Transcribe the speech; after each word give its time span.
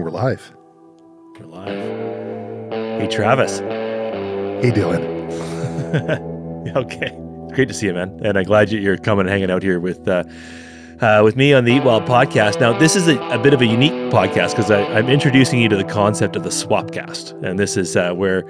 And 0.00 0.06
we're 0.06 0.18
live. 0.18 0.56
We're 1.38 1.44
live. 1.44 3.02
Hey, 3.02 3.06
Travis. 3.06 3.58
Hey, 3.58 4.72
Dylan. 4.72 5.04
okay. 6.74 7.10
Great 7.54 7.68
to 7.68 7.74
see 7.74 7.84
you, 7.84 7.92
man. 7.92 8.18
And 8.24 8.38
I'm 8.38 8.44
glad 8.44 8.72
you're 8.72 8.96
coming 8.96 9.26
and 9.26 9.28
hanging 9.28 9.50
out 9.50 9.62
here 9.62 9.78
with 9.78 10.08
uh, 10.08 10.24
uh, 11.02 11.20
with 11.22 11.36
me 11.36 11.52
on 11.52 11.66
the 11.66 11.74
Eat 11.74 11.84
Wild 11.84 12.06
podcast. 12.06 12.60
Now, 12.60 12.72
this 12.78 12.96
is 12.96 13.08
a, 13.08 13.18
a 13.28 13.38
bit 13.38 13.52
of 13.52 13.60
a 13.60 13.66
unique 13.66 13.92
podcast 14.10 14.52
because 14.52 14.70
I'm 14.70 15.10
introducing 15.10 15.60
you 15.60 15.68
to 15.68 15.76
the 15.76 15.84
concept 15.84 16.34
of 16.34 16.44
the 16.44 16.48
Swapcast. 16.48 17.38
And 17.44 17.58
this 17.58 17.76
is 17.76 17.94
uh, 17.94 18.14
where 18.14 18.46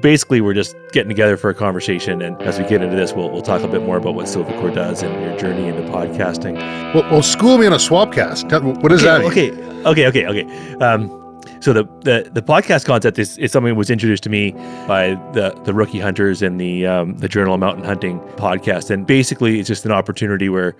basically 0.00 0.40
we're 0.40 0.54
just 0.54 0.76
getting 0.92 1.08
together 1.08 1.36
for 1.36 1.50
a 1.50 1.54
conversation. 1.54 2.22
And 2.22 2.40
as 2.42 2.58
we 2.58 2.64
get 2.66 2.82
into 2.82 2.96
this, 2.96 3.12
we'll, 3.12 3.30
we'll 3.30 3.42
talk 3.42 3.62
a 3.62 3.68
bit 3.68 3.82
more 3.82 3.96
about 3.96 4.14
what 4.14 4.26
Silvercore 4.26 4.74
does 4.74 5.02
and 5.02 5.20
your 5.22 5.36
journey 5.38 5.68
into 5.68 5.82
podcasting. 5.90 6.54
Well, 6.94 7.04
well 7.10 7.22
school 7.22 7.58
me 7.58 7.66
on 7.66 7.72
a 7.72 7.76
Swapcast. 7.76 8.48
Tell- 8.48 8.62
What 8.62 8.88
that 9.02 9.22
okay, 9.22 9.50
mean? 9.50 9.86
Okay, 9.86 10.06
okay, 10.06 10.26
okay, 10.26 10.44
okay. 10.44 10.74
Um, 10.84 11.16
so 11.60 11.74
the, 11.74 11.84
the 12.04 12.30
the 12.32 12.40
podcast 12.40 12.86
concept 12.86 13.18
is, 13.18 13.36
is 13.36 13.52
something 13.52 13.72
that 13.72 13.78
was 13.78 13.90
introduced 13.90 14.22
to 14.22 14.30
me 14.30 14.52
by 14.86 15.10
the 15.34 15.50
the 15.64 15.74
rookie 15.74 16.00
hunters 16.00 16.40
and 16.40 16.58
the 16.58 16.86
um, 16.86 17.18
the 17.18 17.28
Journal 17.28 17.54
of 17.54 17.60
Mountain 17.60 17.84
Hunting 17.84 18.18
podcast, 18.36 18.90
and 18.90 19.06
basically 19.06 19.60
it's 19.60 19.68
just 19.68 19.84
an 19.84 19.92
opportunity 19.92 20.48
where 20.48 20.74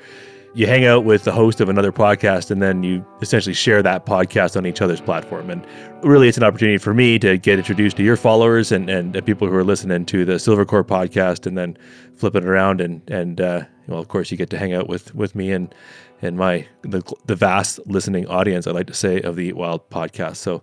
you 0.52 0.66
hang 0.66 0.84
out 0.84 1.04
with 1.04 1.22
the 1.24 1.30
host 1.32 1.60
of 1.60 1.68
another 1.68 1.92
podcast 1.92 2.50
and 2.50 2.60
then 2.60 2.82
you 2.82 3.04
essentially 3.22 3.54
share 3.54 3.82
that 3.82 4.04
podcast 4.04 4.56
on 4.56 4.66
each 4.66 4.82
other's 4.82 5.00
platform 5.00 5.48
and 5.48 5.64
really 6.02 6.26
it's 6.28 6.36
an 6.36 6.42
opportunity 6.44 6.76
for 6.78 6.92
me 6.92 7.18
to 7.20 7.38
get 7.38 7.58
introduced 7.58 7.96
to 7.96 8.02
your 8.02 8.16
followers 8.16 8.72
and, 8.72 8.90
and 8.90 9.12
the 9.12 9.22
people 9.22 9.46
who 9.48 9.54
are 9.54 9.62
listening 9.64 10.04
to 10.06 10.24
the 10.24 10.34
silvercore 10.34 10.82
podcast 10.84 11.46
and 11.46 11.56
then 11.56 11.76
flip 12.16 12.34
it 12.34 12.44
around 12.44 12.80
and 12.80 13.00
and 13.10 13.40
uh, 13.40 13.62
well 13.86 14.00
of 14.00 14.08
course 14.08 14.30
you 14.30 14.36
get 14.36 14.50
to 14.50 14.58
hang 14.58 14.72
out 14.72 14.88
with 14.88 15.14
with 15.14 15.34
me 15.36 15.52
and 15.52 15.72
and 16.20 16.36
my 16.36 16.66
the, 16.82 17.00
the 17.26 17.36
vast 17.36 17.78
listening 17.86 18.26
audience 18.26 18.66
i 18.66 18.70
like 18.72 18.86
to 18.88 18.94
say 18.94 19.20
of 19.20 19.36
the 19.36 19.46
Eat 19.46 19.56
wild 19.56 19.88
podcast 19.88 20.36
so 20.36 20.62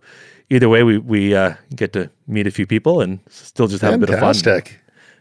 either 0.50 0.68
way 0.68 0.84
we 0.84 0.98
we 0.98 1.34
uh, 1.34 1.54
get 1.76 1.94
to 1.94 2.10
meet 2.28 2.46
a 2.46 2.52
few 2.52 2.68
people 2.68 3.00
and 3.00 3.20
still 3.30 3.68
just 3.68 3.82
have 3.82 3.94
a 3.94 3.98
bit 3.98 4.10
of 4.10 4.20
fun 4.20 4.34
Fantastic. 4.34 4.80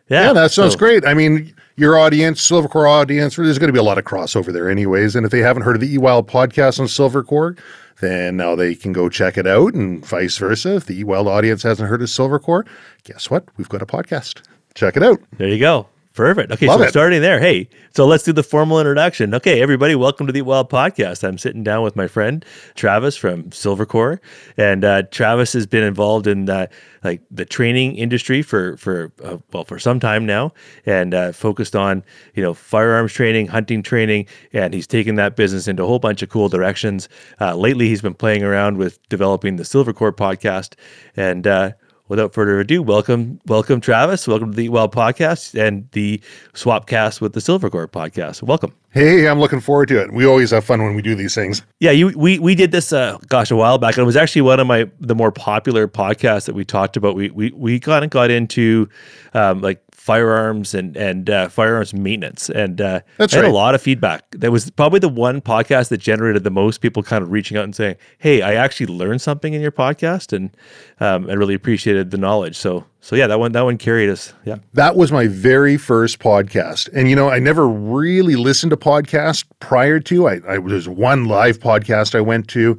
yeah, 0.08 0.26
Yeah, 0.26 0.32
that 0.32 0.50
sounds 0.50 0.72
so- 0.72 0.78
great. 0.78 1.04
I 1.06 1.14
mean, 1.14 1.52
your 1.76 1.98
audience, 1.98 2.46
Silvercore 2.46 2.88
audience, 2.88 3.36
there's 3.36 3.58
going 3.58 3.68
to 3.68 3.72
be 3.72 3.78
a 3.78 3.82
lot 3.82 3.98
of 3.98 4.04
crossover 4.04 4.52
there, 4.52 4.68
anyways. 4.68 5.14
And 5.14 5.24
if 5.24 5.32
they 5.32 5.40
haven't 5.40 5.62
heard 5.62 5.76
of 5.76 5.80
the 5.80 5.92
Eat 5.92 5.98
Wild 5.98 6.26
podcast 6.26 6.80
on 6.80 6.86
Silvercore, 6.86 7.58
then 8.00 8.36
now 8.36 8.54
they 8.56 8.74
can 8.74 8.92
go 8.92 9.08
check 9.08 9.38
it 9.38 9.46
out, 9.46 9.74
and 9.74 10.04
vice 10.04 10.36
versa. 10.38 10.76
If 10.76 10.86
the 10.86 10.96
Eat 10.96 11.04
Wild 11.04 11.28
audience 11.28 11.62
hasn't 11.62 11.88
heard 11.88 12.02
of 12.02 12.08
Silvercore, 12.08 12.66
guess 13.04 13.30
what? 13.30 13.44
We've 13.56 13.68
got 13.68 13.82
a 13.82 13.86
podcast. 13.86 14.42
Check 14.74 14.96
it 14.96 15.02
out. 15.02 15.20
There 15.38 15.48
you 15.48 15.58
go. 15.58 15.86
Perfect. 16.16 16.50
Okay, 16.50 16.66
Love 16.66 16.80
so 16.80 16.86
it. 16.86 16.88
starting 16.88 17.20
there. 17.20 17.38
Hey, 17.38 17.68
so 17.94 18.06
let's 18.06 18.24
do 18.24 18.32
the 18.32 18.42
formal 18.42 18.80
introduction. 18.80 19.34
Okay, 19.34 19.60
everybody, 19.60 19.94
welcome 19.94 20.26
to 20.26 20.32
the 20.32 20.40
Wild 20.40 20.70
Podcast. 20.70 21.22
I'm 21.22 21.36
sitting 21.36 21.62
down 21.62 21.84
with 21.84 21.94
my 21.94 22.08
friend 22.08 22.42
Travis 22.74 23.18
from 23.18 23.44
Silvercore, 23.50 24.18
and 24.56 24.82
uh, 24.82 25.02
Travis 25.10 25.52
has 25.52 25.66
been 25.66 25.84
involved 25.84 26.26
in 26.26 26.48
uh, 26.48 26.68
like 27.04 27.20
the 27.30 27.44
training 27.44 27.96
industry 27.96 28.40
for 28.40 28.78
for 28.78 29.12
uh, 29.22 29.36
well 29.52 29.64
for 29.64 29.78
some 29.78 30.00
time 30.00 30.24
now, 30.24 30.54
and 30.86 31.12
uh, 31.12 31.32
focused 31.32 31.76
on 31.76 32.02
you 32.34 32.42
know 32.42 32.54
firearms 32.54 33.12
training, 33.12 33.48
hunting 33.48 33.82
training, 33.82 34.26
and 34.54 34.72
he's 34.72 34.86
taken 34.86 35.16
that 35.16 35.36
business 35.36 35.68
into 35.68 35.84
a 35.84 35.86
whole 35.86 35.98
bunch 35.98 36.22
of 36.22 36.30
cool 36.30 36.48
directions. 36.48 37.10
Uh, 37.42 37.54
lately, 37.54 37.88
he's 37.88 38.00
been 38.00 38.14
playing 38.14 38.42
around 38.42 38.78
with 38.78 39.06
developing 39.10 39.56
the 39.56 39.64
Silvercore 39.64 40.12
podcast, 40.12 40.76
and 41.14 41.46
uh, 41.46 41.72
without 42.08 42.32
further 42.32 42.60
ado, 42.60 42.82
welcome, 42.82 43.40
welcome, 43.46 43.80
Travis. 43.80 44.26
Welcome 44.28 44.52
to 44.52 44.56
the 44.56 44.64
Eat 44.64 44.68
Wild 44.70 44.94
podcast 44.94 45.58
and 45.58 45.88
the 45.92 46.20
Swapcast 46.54 47.20
with 47.20 47.32
the 47.32 47.40
Silvercore 47.40 47.88
podcast. 47.88 48.42
Welcome. 48.42 48.72
Hey, 48.90 49.28
I'm 49.28 49.38
looking 49.38 49.60
forward 49.60 49.88
to 49.88 50.00
it. 50.00 50.12
We 50.12 50.24
always 50.24 50.50
have 50.52 50.64
fun 50.64 50.82
when 50.82 50.94
we 50.94 51.02
do 51.02 51.14
these 51.14 51.34
things. 51.34 51.62
Yeah, 51.80 51.90
you 51.90 52.08
we 52.16 52.38
we 52.38 52.54
did 52.54 52.72
this 52.72 52.92
uh 52.92 53.18
gosh 53.28 53.50
a 53.50 53.56
while 53.56 53.78
back 53.78 53.96
and 53.96 54.02
it 54.02 54.06
was 54.06 54.16
actually 54.16 54.42
one 54.42 54.58
of 54.58 54.66
my 54.66 54.90
the 55.00 55.14
more 55.14 55.30
popular 55.30 55.86
podcasts 55.86 56.46
that 56.46 56.54
we 56.54 56.64
talked 56.64 56.96
about. 56.96 57.14
We 57.14 57.30
we 57.30 57.50
we 57.50 57.78
kind 57.78 58.04
of 58.04 58.10
got 58.10 58.30
into 58.30 58.88
um 59.34 59.60
like 59.60 59.82
firearms 60.06 60.72
and 60.72 60.96
and 60.96 61.28
uh, 61.28 61.48
firearms 61.48 61.92
maintenance 61.92 62.48
and 62.48 62.80
uh 62.80 63.00
That's 63.18 63.34
I 63.34 63.38
had 63.38 63.42
right. 63.42 63.50
a 63.50 63.54
lot 63.54 63.74
of 63.74 63.82
feedback. 63.82 64.22
That 64.30 64.52
was 64.52 64.70
probably 64.70 65.00
the 65.00 65.08
one 65.08 65.40
podcast 65.40 65.88
that 65.88 65.98
generated 65.98 66.44
the 66.44 66.50
most 66.50 66.80
people 66.80 67.02
kind 67.02 67.24
of 67.24 67.32
reaching 67.32 67.56
out 67.56 67.64
and 67.64 67.74
saying, 67.74 67.96
"Hey, 68.18 68.40
I 68.40 68.54
actually 68.54 68.86
learned 68.86 69.20
something 69.20 69.52
in 69.52 69.60
your 69.60 69.72
podcast 69.72 70.32
and 70.32 70.56
um 71.00 71.28
and 71.28 71.40
really 71.40 71.54
appreciated 71.54 72.12
the 72.12 72.18
knowledge." 72.18 72.56
So 72.56 72.84
so 73.00 73.16
yeah, 73.16 73.26
that 73.26 73.40
one 73.40 73.50
that 73.50 73.62
one 73.62 73.78
carried 73.78 74.08
us. 74.08 74.32
Yeah. 74.44 74.58
That 74.74 74.94
was 74.94 75.10
my 75.10 75.26
very 75.26 75.76
first 75.76 76.20
podcast. 76.20 76.88
And, 76.94 77.10
you 77.10 77.16
know, 77.16 77.28
I 77.28 77.40
never 77.40 77.66
really 77.66 78.36
listened 78.36 78.70
to 78.70 78.76
podcasts 78.76 79.44
prior 79.58 79.98
to. 79.98 80.28
I, 80.28 80.34
I 80.48 80.58
there's 80.58 80.88
one 80.88 81.24
live 81.24 81.58
podcast 81.58 82.14
I 82.14 82.20
went 82.20 82.46
to. 82.50 82.78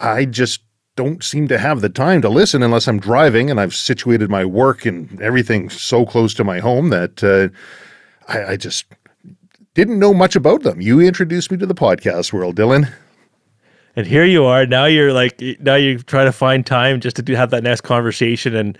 I 0.00 0.26
just 0.26 0.60
don't 1.02 1.24
seem 1.24 1.48
to 1.48 1.58
have 1.58 1.80
the 1.80 1.88
time 1.88 2.22
to 2.22 2.28
listen 2.28 2.62
unless 2.62 2.86
I'm 2.86 3.00
driving 3.00 3.50
and 3.50 3.60
I've 3.60 3.74
situated 3.74 4.30
my 4.30 4.44
work 4.44 4.86
and 4.86 5.20
everything 5.20 5.68
so 5.68 6.06
close 6.06 6.32
to 6.34 6.44
my 6.44 6.60
home 6.60 6.90
that 6.90 7.24
uh, 7.24 7.48
I, 8.32 8.52
I 8.52 8.56
just 8.56 8.86
didn't 9.74 9.98
know 9.98 10.14
much 10.14 10.36
about 10.36 10.62
them. 10.62 10.80
You 10.80 11.00
introduced 11.00 11.50
me 11.50 11.58
to 11.58 11.66
the 11.66 11.74
podcast 11.74 12.32
world, 12.32 12.56
Dylan. 12.56 12.92
And 13.96 14.06
here 14.06 14.24
you 14.24 14.44
are. 14.44 14.64
Now 14.64 14.84
you're 14.84 15.12
like 15.12 15.40
now 15.58 15.74
you're 15.74 15.98
trying 15.98 16.26
to 16.26 16.32
find 16.32 16.64
time 16.64 17.00
just 17.00 17.16
to 17.16 17.22
do, 17.22 17.34
have 17.34 17.50
that 17.50 17.64
next 17.64 17.80
conversation. 17.80 18.54
And 18.54 18.78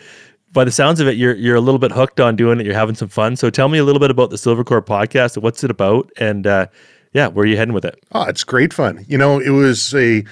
by 0.53 0.65
the 0.65 0.71
sounds 0.71 1.01
of 1.01 1.09
it, 1.09 1.17
you're 1.17 1.35
you're 1.35 1.57
a 1.57 1.61
little 1.61 1.81
bit 1.81 1.91
hooked 1.91 2.21
on 2.21 2.37
doing 2.37 2.61
it. 2.61 2.67
You're 2.67 2.75
having 2.75 2.95
some 2.95 3.09
fun. 3.09 3.37
So 3.37 3.51
tell 3.51 3.69
me 3.69 3.79
a 3.79 3.85
little 3.85 4.01
bit 4.01 4.11
about 4.11 4.31
the 4.31 4.37
Silvercore 4.37 4.81
podcast. 4.81 5.43
What's 5.43 5.65
it 5.65 5.71
about? 5.71 6.11
And 6.19 6.47
uh, 6.47 6.69
yeah, 7.13 7.27
where 7.27 7.43
are 7.43 7.47
you 7.47 7.57
heading 7.57 7.75
with 7.75 7.85
it? 7.85 7.99
Oh, 8.13 8.23
it's 8.23 8.45
great 8.45 8.73
fun. 8.73 9.05
You 9.09 9.19
know, 9.19 9.39
it 9.41 9.51
was 9.51 9.93
a 9.95 10.25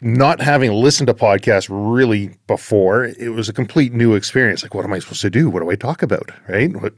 not 0.00 0.40
having 0.40 0.72
listened 0.72 1.08
to 1.08 1.14
podcasts 1.14 1.68
really 1.70 2.30
before, 2.46 3.04
it 3.04 3.30
was 3.30 3.48
a 3.48 3.52
complete 3.52 3.92
new 3.92 4.14
experience. 4.14 4.62
Like, 4.62 4.74
what 4.74 4.84
am 4.84 4.92
I 4.92 4.98
supposed 4.98 5.22
to 5.22 5.30
do? 5.30 5.50
What 5.50 5.60
do 5.62 5.70
I 5.70 5.76
talk 5.76 6.02
about? 6.02 6.30
Right? 6.48 6.74
What 6.80 6.94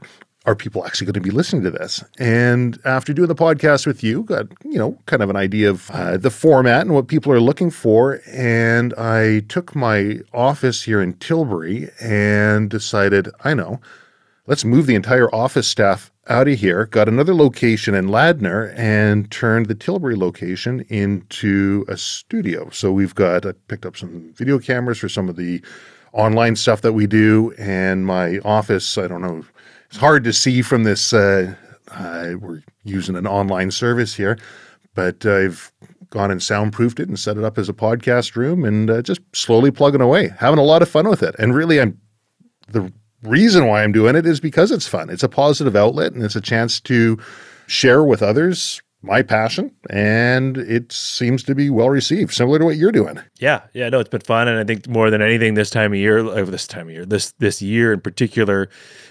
are 0.46 0.54
people 0.54 0.86
actually 0.86 1.06
going 1.06 1.14
to 1.14 1.20
be 1.20 1.30
listening 1.30 1.62
to 1.62 1.70
this? 1.70 2.04
And 2.18 2.78
after 2.84 3.12
doing 3.12 3.28
the 3.28 3.34
podcast 3.34 3.86
with 3.86 4.02
you, 4.02 4.22
got 4.24 4.46
you 4.64 4.78
know 4.78 4.98
kind 5.06 5.22
of 5.22 5.30
an 5.30 5.36
idea 5.36 5.70
of 5.70 5.90
uh, 5.90 6.16
the 6.16 6.30
format 6.30 6.82
and 6.82 6.94
what 6.94 7.08
people 7.08 7.32
are 7.32 7.40
looking 7.40 7.70
for. 7.70 8.20
And 8.30 8.92
I 8.94 9.40
took 9.48 9.74
my 9.74 10.20
office 10.32 10.82
here 10.82 11.00
in 11.00 11.14
Tilbury 11.14 11.90
and 12.00 12.68
decided, 12.68 13.28
I 13.44 13.54
know, 13.54 13.80
let's 14.46 14.64
move 14.64 14.86
the 14.86 14.94
entire 14.94 15.34
office 15.34 15.68
staff 15.68 16.09
out 16.30 16.48
of 16.48 16.58
here, 16.58 16.86
got 16.86 17.08
another 17.08 17.34
location 17.34 17.94
in 17.94 18.06
Ladner, 18.06 18.72
and 18.76 19.30
turned 19.30 19.66
the 19.66 19.74
Tilbury 19.74 20.16
location 20.16 20.80
into 20.88 21.84
a 21.88 21.96
studio. 21.96 22.70
So 22.70 22.92
we've 22.92 23.14
got, 23.14 23.44
I 23.44 23.52
picked 23.68 23.84
up 23.84 23.96
some 23.96 24.32
video 24.36 24.58
cameras 24.58 24.98
for 24.98 25.08
some 25.08 25.28
of 25.28 25.36
the 25.36 25.60
online 26.12 26.56
stuff 26.56 26.82
that 26.82 26.92
we 26.92 27.06
do, 27.06 27.52
and 27.58 28.06
my 28.06 28.38
office, 28.44 28.96
I 28.96 29.08
don't 29.08 29.22
know, 29.22 29.44
it's 29.88 29.98
hard 29.98 30.22
to 30.24 30.32
see 30.32 30.62
from 30.62 30.84
this. 30.84 31.12
Uh, 31.12 31.54
uh, 31.92 32.34
we're 32.40 32.62
using 32.84 33.16
an 33.16 33.26
online 33.26 33.72
service 33.72 34.14
here, 34.14 34.38
but 34.94 35.26
I've 35.26 35.72
gone 36.10 36.30
and 36.30 36.40
soundproofed 36.40 37.00
it 37.00 37.08
and 37.08 37.18
set 37.18 37.36
it 37.36 37.44
up 37.44 37.58
as 37.58 37.68
a 37.68 37.72
podcast 37.72 38.36
room 38.36 38.64
and 38.64 38.88
uh, 38.88 39.02
just 39.02 39.20
slowly 39.32 39.70
plugging 39.72 40.00
away, 40.00 40.28
having 40.38 40.58
a 40.58 40.64
lot 40.64 40.82
of 40.82 40.88
fun 40.88 41.08
with 41.08 41.22
it. 41.22 41.34
And 41.38 41.54
really, 41.54 41.80
I'm 41.80 42.00
the 42.68 42.92
reason 43.22 43.66
why 43.66 43.82
I'm 43.82 43.92
doing 43.92 44.16
it 44.16 44.26
is 44.26 44.40
because 44.40 44.70
it's 44.70 44.86
fun. 44.86 45.10
It's 45.10 45.22
a 45.22 45.28
positive 45.28 45.76
outlet 45.76 46.12
and 46.12 46.22
it's 46.22 46.36
a 46.36 46.40
chance 46.40 46.80
to 46.80 47.18
share 47.66 48.02
with 48.02 48.22
others 48.22 48.82
my 49.02 49.22
passion 49.22 49.74
and 49.88 50.58
it 50.58 50.92
seems 50.92 51.42
to 51.44 51.54
be 51.54 51.70
well 51.70 51.88
received, 51.88 52.34
similar 52.34 52.58
to 52.58 52.64
what 52.66 52.76
you're 52.76 52.92
doing. 52.92 53.18
Yeah, 53.38 53.62
yeah, 53.72 53.88
no, 53.88 54.00
it's 54.00 54.10
been 54.10 54.20
fun, 54.20 54.48
and 54.48 54.58
I 54.58 54.64
think 54.64 54.88
more 54.88 55.10
than 55.10 55.22
anything, 55.22 55.54
this 55.54 55.70
time 55.70 55.92
of 55.92 55.98
year, 55.98 56.22
like 56.22 56.46
this 56.46 56.66
time 56.66 56.88
of 56.88 56.92
year, 56.92 57.06
this 57.06 57.32
this 57.38 57.62
year 57.62 57.92
in 57.92 58.00
particular, 58.00 58.68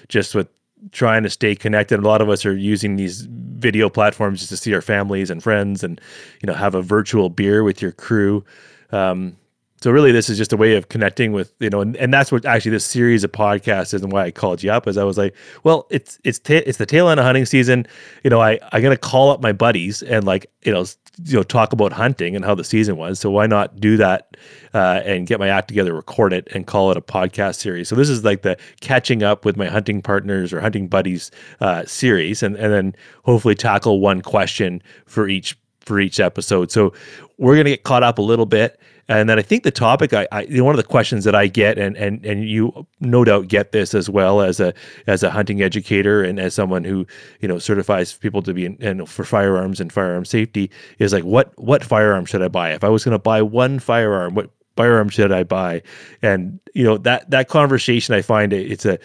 just 0.07 0.36
with 0.36 0.48
trying 0.92 1.24
to 1.24 1.30
stay 1.30 1.56
connected. 1.56 2.00
A 2.00 2.07
lot 2.07 2.22
of 2.22 2.30
us 2.30 2.45
are 2.45 2.56
using 2.56 2.95
these 2.95 3.22
video 3.22 3.89
platforms 3.89 4.39
just 4.39 4.50
to 4.50 4.57
see 4.57 4.74
our 4.74 4.81
families 4.81 5.30
and 5.30 5.42
friends, 5.42 5.83
and 5.83 6.00
you 6.42 6.48
know, 6.48 6.54
have 6.54 6.75
a 6.75 6.81
virtual 6.81 7.30
beer 7.30 7.63
with 7.63 7.81
your 7.81 7.92
crew. 7.92 8.45
Um, 8.92 9.38
so 9.81 9.92
really, 9.92 10.12
this 10.12 10.30
is 10.30 10.38
just 10.38 10.52
a 10.52 10.58
way 10.58 10.76
of 10.76 10.90
connecting 10.90 11.31
with 11.31 11.54
you 11.60 11.70
know, 11.70 11.80
and, 11.80 11.96
and 11.98 12.14
that's 12.14 12.31
what 12.31 12.46
actually 12.46 12.72
this 12.72 12.86
series 12.86 13.24
of 13.24 13.31
podcasts 13.31 13.94
is, 13.94 14.02
and 14.02 14.12
why 14.12 14.26
I 14.26 14.31
called 14.31 14.62
you 14.62 14.72
up. 14.72 14.88
Is 14.88 14.98
I 14.98 15.06
was 15.06 15.18
like, 15.18 15.34
well, 15.64 15.88
it's 15.90 16.20
it's 16.26 16.40
ta- 16.40 16.64
it's 16.66 16.78
the 16.78 16.86
tail 16.86 17.08
end 17.08 17.20
of 17.20 17.26
hunting 17.26 17.46
season. 17.46 17.88
You 18.24 18.30
know, 18.30 18.42
I 18.42 18.60
I'm 18.72 18.81
gonna 18.81 18.98
call 18.98 19.31
up 19.31 19.42
my 19.42 19.54
buddies 19.54 20.04
and 20.04 20.26
like 20.26 20.52
you 20.64 20.74
know 20.74 20.86
you 21.24 21.38
know 21.38 21.44
talk 21.44 21.72
about 21.72 21.94
hunting 21.94 22.36
and 22.36 22.44
how 22.44 22.56
the 22.56 22.64
season 22.66 22.98
was. 22.98 23.20
So 23.20 23.31
why 23.31 23.48
not 23.48 23.80
do 23.80 23.96
that 23.98 24.36
uh, 24.74 25.02
and 25.06 25.26
get 25.26 25.40
my 25.40 25.48
act 25.48 25.70
together, 25.70 25.94
record 25.94 26.34
it, 26.34 26.50
and 26.54 26.68
call 26.68 26.92
it 26.92 26.98
a 26.98 27.02
podcast 27.02 27.56
series. 27.56 27.88
So 27.88 27.96
this 27.96 28.10
is 28.10 28.26
like 28.26 28.42
the 28.42 28.58
catching 28.81 29.24
up 29.24 29.46
with 29.46 29.56
my 29.56 29.68
hunting 29.68 30.02
partners 30.02 30.52
or 30.52 30.60
hunting 30.60 30.90
buddies 30.90 31.31
uh, 31.62 31.86
series, 31.86 32.44
and 32.44 32.58
and 32.58 32.74
then 32.74 32.96
hopefully 33.24 33.56
tackle 33.56 34.02
one 34.02 34.22
question 34.22 34.81
for 35.06 35.30
each 35.30 35.58
for 35.80 36.00
each 36.00 36.20
episode. 36.20 36.70
So 36.70 36.94
we're 37.38 37.56
to 37.56 37.64
get 37.64 37.84
caught 37.84 38.04
up 38.04 38.18
a 38.18 38.22
little 38.22 38.46
bit. 38.46 38.80
And 39.09 39.27
then 39.27 39.39
I 39.39 39.41
think 39.41 39.63
the 39.63 39.71
topic, 39.71 40.13
I, 40.13 40.27
I 40.31 40.45
one 40.61 40.75
of 40.75 40.77
the 40.77 40.88
questions 40.88 41.23
that 41.25 41.33
I 41.33 41.47
get, 41.47 41.79
and 41.79 41.97
and 41.97 42.23
and 42.23 42.47
you 42.47 42.88
no 43.00 43.25
doubt 43.25 43.47
get 43.47 43.71
this 43.71 43.95
as 43.95 44.07
well 44.07 44.39
as 44.39 44.59
a 44.59 44.71
as 45.07 45.23
a 45.23 45.31
hunting 45.31 45.63
educator 45.63 46.23
and 46.23 46.39
as 46.39 46.53
someone 46.53 46.83
who 46.83 47.07
you 47.41 47.47
know 47.47 47.57
certifies 47.57 48.13
people 48.13 48.44
to 48.44 48.53
be 48.53 48.65
in, 48.65 48.77
and 48.79 49.09
for 49.09 49.25
firearms 49.25 49.81
and 49.81 49.91
firearm 49.91 50.25
safety, 50.25 50.69
is 51.00 51.11
like 51.11 51.23
what 51.23 51.51
what 51.57 51.83
firearm 51.83 52.23
should 52.25 52.44
I 52.44 52.50
buy? 52.50 52.71
If 52.71 52.83
I 52.83 52.89
was 52.89 53.03
going 53.03 53.13
to 53.13 53.19
buy 53.19 53.41
one 53.41 53.79
firearm, 53.79 54.35
what 54.35 54.51
firearm 54.77 55.09
should 55.09 55.31
I 55.31 55.44
buy? 55.44 55.81
And 56.21 56.59
you 56.75 56.83
know 56.83 56.97
that 57.00 57.31
that 57.31 57.50
conversation, 57.50 58.13
I 58.13 58.21
find 58.21 58.53
it, 58.53 58.71
it's 58.71 58.85
a, 58.85 59.00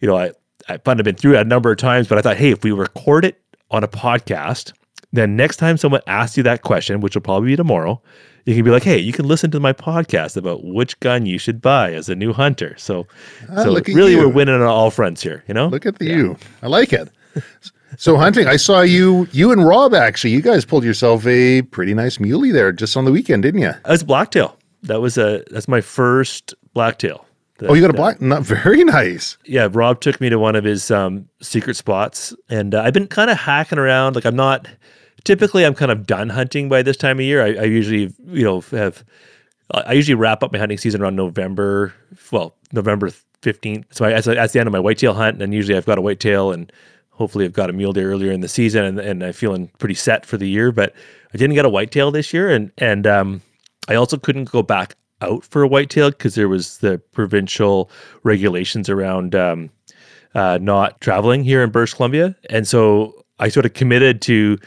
you 0.00 0.08
know, 0.08 0.18
I 0.18 0.32
I 0.68 0.80
I've 0.84 0.96
been 1.04 1.14
through 1.14 1.36
it 1.36 1.40
a 1.40 1.44
number 1.44 1.70
of 1.70 1.78
times, 1.78 2.08
but 2.08 2.18
I 2.18 2.22
thought, 2.22 2.36
hey, 2.36 2.50
if 2.50 2.64
we 2.64 2.72
record 2.72 3.24
it 3.24 3.40
on 3.70 3.84
a 3.84 3.88
podcast, 3.88 4.72
then 5.14 5.36
next 5.36 5.56
time 5.56 5.76
someone 5.76 6.00
asks 6.06 6.36
you 6.36 6.42
that 6.44 6.62
question, 6.62 7.00
which 7.00 7.14
will 7.14 7.22
probably 7.22 7.48
be 7.50 7.56
tomorrow, 7.56 8.00
you 8.44 8.54
can 8.54 8.64
be 8.64 8.70
like, 8.70 8.82
hey, 8.82 8.98
you 8.98 9.12
can 9.12 9.26
listen 9.26 9.50
to 9.52 9.60
my 9.60 9.72
podcast 9.72 10.36
about 10.36 10.64
which 10.64 10.98
gun 11.00 11.24
you 11.24 11.38
should 11.38 11.62
buy 11.62 11.92
as 11.94 12.08
a 12.10 12.14
new 12.14 12.32
hunter. 12.32 12.74
So, 12.76 13.06
Ah, 13.50 13.62
so 13.64 13.70
look 13.70 13.86
really, 13.88 14.12
you. 14.12 14.18
we're 14.18 14.28
winning 14.28 14.54
on 14.54 14.62
all 14.62 14.90
fronts 14.90 15.22
here. 15.22 15.42
You 15.48 15.54
know, 15.54 15.68
Look 15.68 15.86
at 15.86 15.98
the 15.98 16.04
you. 16.06 16.36
I 16.62 16.66
like 16.66 16.92
it. 16.92 17.08
So 17.96 18.16
hunting, 18.16 18.46
I 18.48 18.56
saw 18.56 18.80
you, 18.80 19.28
you 19.32 19.52
and 19.52 19.64
Rob 19.66 19.94
actually. 19.94 20.32
You 20.32 20.42
guys 20.42 20.64
pulled 20.64 20.84
yourself 20.84 21.24
a 21.26 21.62
pretty 21.62 21.94
nice 21.94 22.18
muley 22.20 22.50
there 22.50 22.72
just 22.72 22.96
on 22.96 23.04
the 23.04 23.12
weekend, 23.12 23.44
didn't 23.44 23.60
you? 23.60 23.72
I 23.84 23.90
was 23.92 24.02
blacktail. 24.02 24.58
That 24.82 25.00
was 25.00 25.16
a 25.16 25.42
that's 25.50 25.68
my 25.68 25.80
first 25.80 26.54
blacktail. 26.74 27.24
Oh, 27.62 27.72
you 27.72 27.80
got 27.80 27.90
a 27.90 27.94
black, 27.94 28.20
not 28.20 28.42
very 28.42 28.82
nice. 29.00 29.38
yeah, 29.46 29.68
Rob 29.70 30.00
took 30.00 30.20
me 30.20 30.28
to 30.28 30.38
one 30.40 30.56
of 30.56 30.64
his 30.64 30.90
um, 30.90 31.28
secret 31.40 31.76
spots, 31.76 32.34
and 32.50 32.74
uh, 32.74 32.82
I've 32.82 32.92
been 32.92 33.06
kind 33.06 33.30
of 33.30 33.38
hacking 33.38 33.78
around. 33.78 34.16
Like 34.16 34.26
I'm 34.26 34.34
not 34.36 34.66
typically 35.24 35.64
I'm 35.64 35.74
kind 35.74 35.90
of 35.90 36.06
done 36.06 36.28
hunting 36.28 36.68
by 36.68 36.82
this 36.82 36.96
time 36.96 37.18
of 37.18 37.24
year. 37.24 37.42
I, 37.42 37.62
I 37.62 37.64
usually 37.64 38.14
you 38.26 38.44
know 38.44 38.60
have 38.70 39.04
I 39.70 39.94
usually 39.94 40.14
wrap 40.14 40.42
up 40.42 40.52
my 40.52 40.58
hunting 40.58 40.78
season 40.78 41.02
around 41.02 41.16
November. 41.16 41.92
Well, 42.30 42.54
November 42.72 43.10
fifteenth. 43.42 43.86
So 43.90 44.04
I, 44.04 44.10
that's, 44.10 44.26
that's 44.26 44.52
the 44.52 44.60
end 44.60 44.66
of 44.66 44.72
my 44.72 44.80
whitetail 44.80 45.14
hunt, 45.14 45.42
and 45.42 45.52
usually 45.54 45.76
I've 45.76 45.86
got 45.86 45.98
a 45.98 46.02
whitetail, 46.02 46.52
and 46.52 46.70
hopefully 47.10 47.44
I've 47.44 47.52
got 47.52 47.70
a 47.70 47.72
mule 47.72 47.92
deer 47.92 48.10
earlier 48.10 48.32
in 48.32 48.40
the 48.40 48.48
season, 48.48 48.84
and, 48.84 49.00
and 49.00 49.22
I'm 49.24 49.32
feeling 49.32 49.68
pretty 49.78 49.94
set 49.94 50.26
for 50.26 50.36
the 50.36 50.48
year. 50.48 50.72
But 50.72 50.94
I 51.32 51.38
didn't 51.38 51.54
get 51.54 51.64
a 51.64 51.70
whitetail 51.70 52.10
this 52.10 52.32
year, 52.32 52.50
and 52.50 52.70
and 52.78 53.06
um, 53.06 53.42
I 53.88 53.94
also 53.94 54.16
couldn't 54.16 54.50
go 54.50 54.62
back 54.62 54.96
out 55.20 55.44
for 55.44 55.62
a 55.62 55.68
whitetail 55.68 56.10
because 56.10 56.34
there 56.34 56.48
was 56.48 56.78
the 56.78 56.98
provincial 57.12 57.90
regulations 58.22 58.90
around 58.90 59.34
um, 59.34 59.70
uh, 60.34 60.58
not 60.60 61.00
traveling 61.00 61.44
here 61.44 61.62
in 61.62 61.70
British 61.70 61.94
Columbia, 61.94 62.36
and 62.50 62.68
so 62.68 63.24
I 63.38 63.48
sort 63.48 63.66
of 63.66 63.72
committed 63.72 64.20
to 64.22 64.58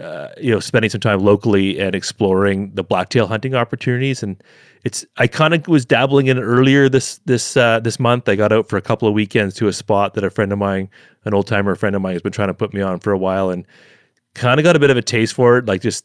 uh, 0.00 0.28
you 0.40 0.52
know 0.52 0.60
spending 0.60 0.90
some 0.90 1.00
time 1.00 1.20
locally 1.20 1.78
and 1.78 1.94
exploring 1.94 2.72
the 2.74 2.82
blacktail 2.82 3.26
hunting 3.26 3.54
opportunities. 3.54 4.22
And 4.22 4.42
it's 4.84 5.04
I 5.18 5.26
kind 5.26 5.54
of 5.54 5.68
was 5.68 5.84
dabbling 5.84 6.26
in 6.28 6.38
it 6.38 6.42
earlier 6.42 6.88
this 6.88 7.18
this 7.26 7.56
uh, 7.56 7.80
this 7.80 8.00
month. 8.00 8.28
I 8.28 8.36
got 8.36 8.52
out 8.52 8.68
for 8.68 8.76
a 8.76 8.82
couple 8.82 9.06
of 9.08 9.14
weekends 9.14 9.54
to 9.56 9.68
a 9.68 9.72
spot 9.72 10.14
that 10.14 10.24
a 10.24 10.30
friend 10.30 10.52
of 10.52 10.58
mine, 10.58 10.88
an 11.24 11.34
old 11.34 11.46
timer 11.46 11.74
friend 11.74 11.94
of 11.94 12.02
mine, 12.02 12.14
has 12.14 12.22
been 12.22 12.32
trying 12.32 12.48
to 12.48 12.54
put 12.54 12.72
me 12.72 12.80
on 12.80 12.98
for 13.00 13.12
a 13.12 13.18
while, 13.18 13.50
and 13.50 13.66
kind 14.34 14.58
of 14.58 14.64
got 14.64 14.76
a 14.76 14.78
bit 14.78 14.90
of 14.90 14.96
a 14.96 15.02
taste 15.02 15.34
for 15.34 15.58
it. 15.58 15.66
Like 15.66 15.82
just 15.82 16.04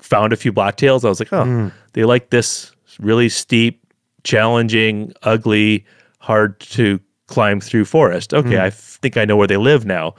found 0.00 0.32
a 0.32 0.36
few 0.36 0.52
blacktails. 0.52 1.04
I 1.04 1.08
was 1.08 1.20
like, 1.20 1.32
oh, 1.32 1.44
they 1.92 2.04
like 2.04 2.30
this 2.30 2.72
really 3.00 3.28
steep, 3.28 3.82
challenging, 4.24 5.12
ugly, 5.22 5.84
hard 6.18 6.58
to 6.60 7.00
climb 7.28 7.60
through 7.60 7.84
forest. 7.84 8.34
Okay, 8.34 8.56
I 8.58 8.66
f- 8.68 8.98
think 9.02 9.16
I 9.16 9.24
know 9.24 9.36
where 9.36 9.46
they 9.48 9.56
live 9.56 9.84
now. 9.84 10.14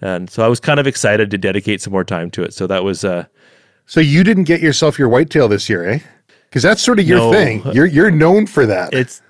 And 0.00 0.28
so 0.28 0.44
I 0.44 0.48
was 0.48 0.60
kind 0.60 0.78
of 0.80 0.86
excited 0.86 1.30
to 1.30 1.38
dedicate 1.38 1.80
some 1.80 1.92
more 1.92 2.04
time 2.04 2.30
to 2.32 2.42
it. 2.42 2.52
So 2.54 2.66
that 2.66 2.84
was 2.84 3.04
uh 3.04 3.24
So 3.86 4.00
you 4.00 4.24
didn't 4.24 4.44
get 4.44 4.60
yourself 4.60 4.98
your 4.98 5.08
whitetail 5.08 5.48
this 5.48 5.68
year, 5.68 5.88
eh? 5.88 5.98
Because 6.48 6.62
that's 6.62 6.82
sort 6.82 6.98
of 7.00 7.06
your 7.06 7.18
No. 7.18 7.32
thing. 7.32 7.62
You're 7.72 7.86
you're 7.86 8.10
known 8.10 8.46
for 8.46 8.66
that. 8.66 8.92
it's 8.94 9.22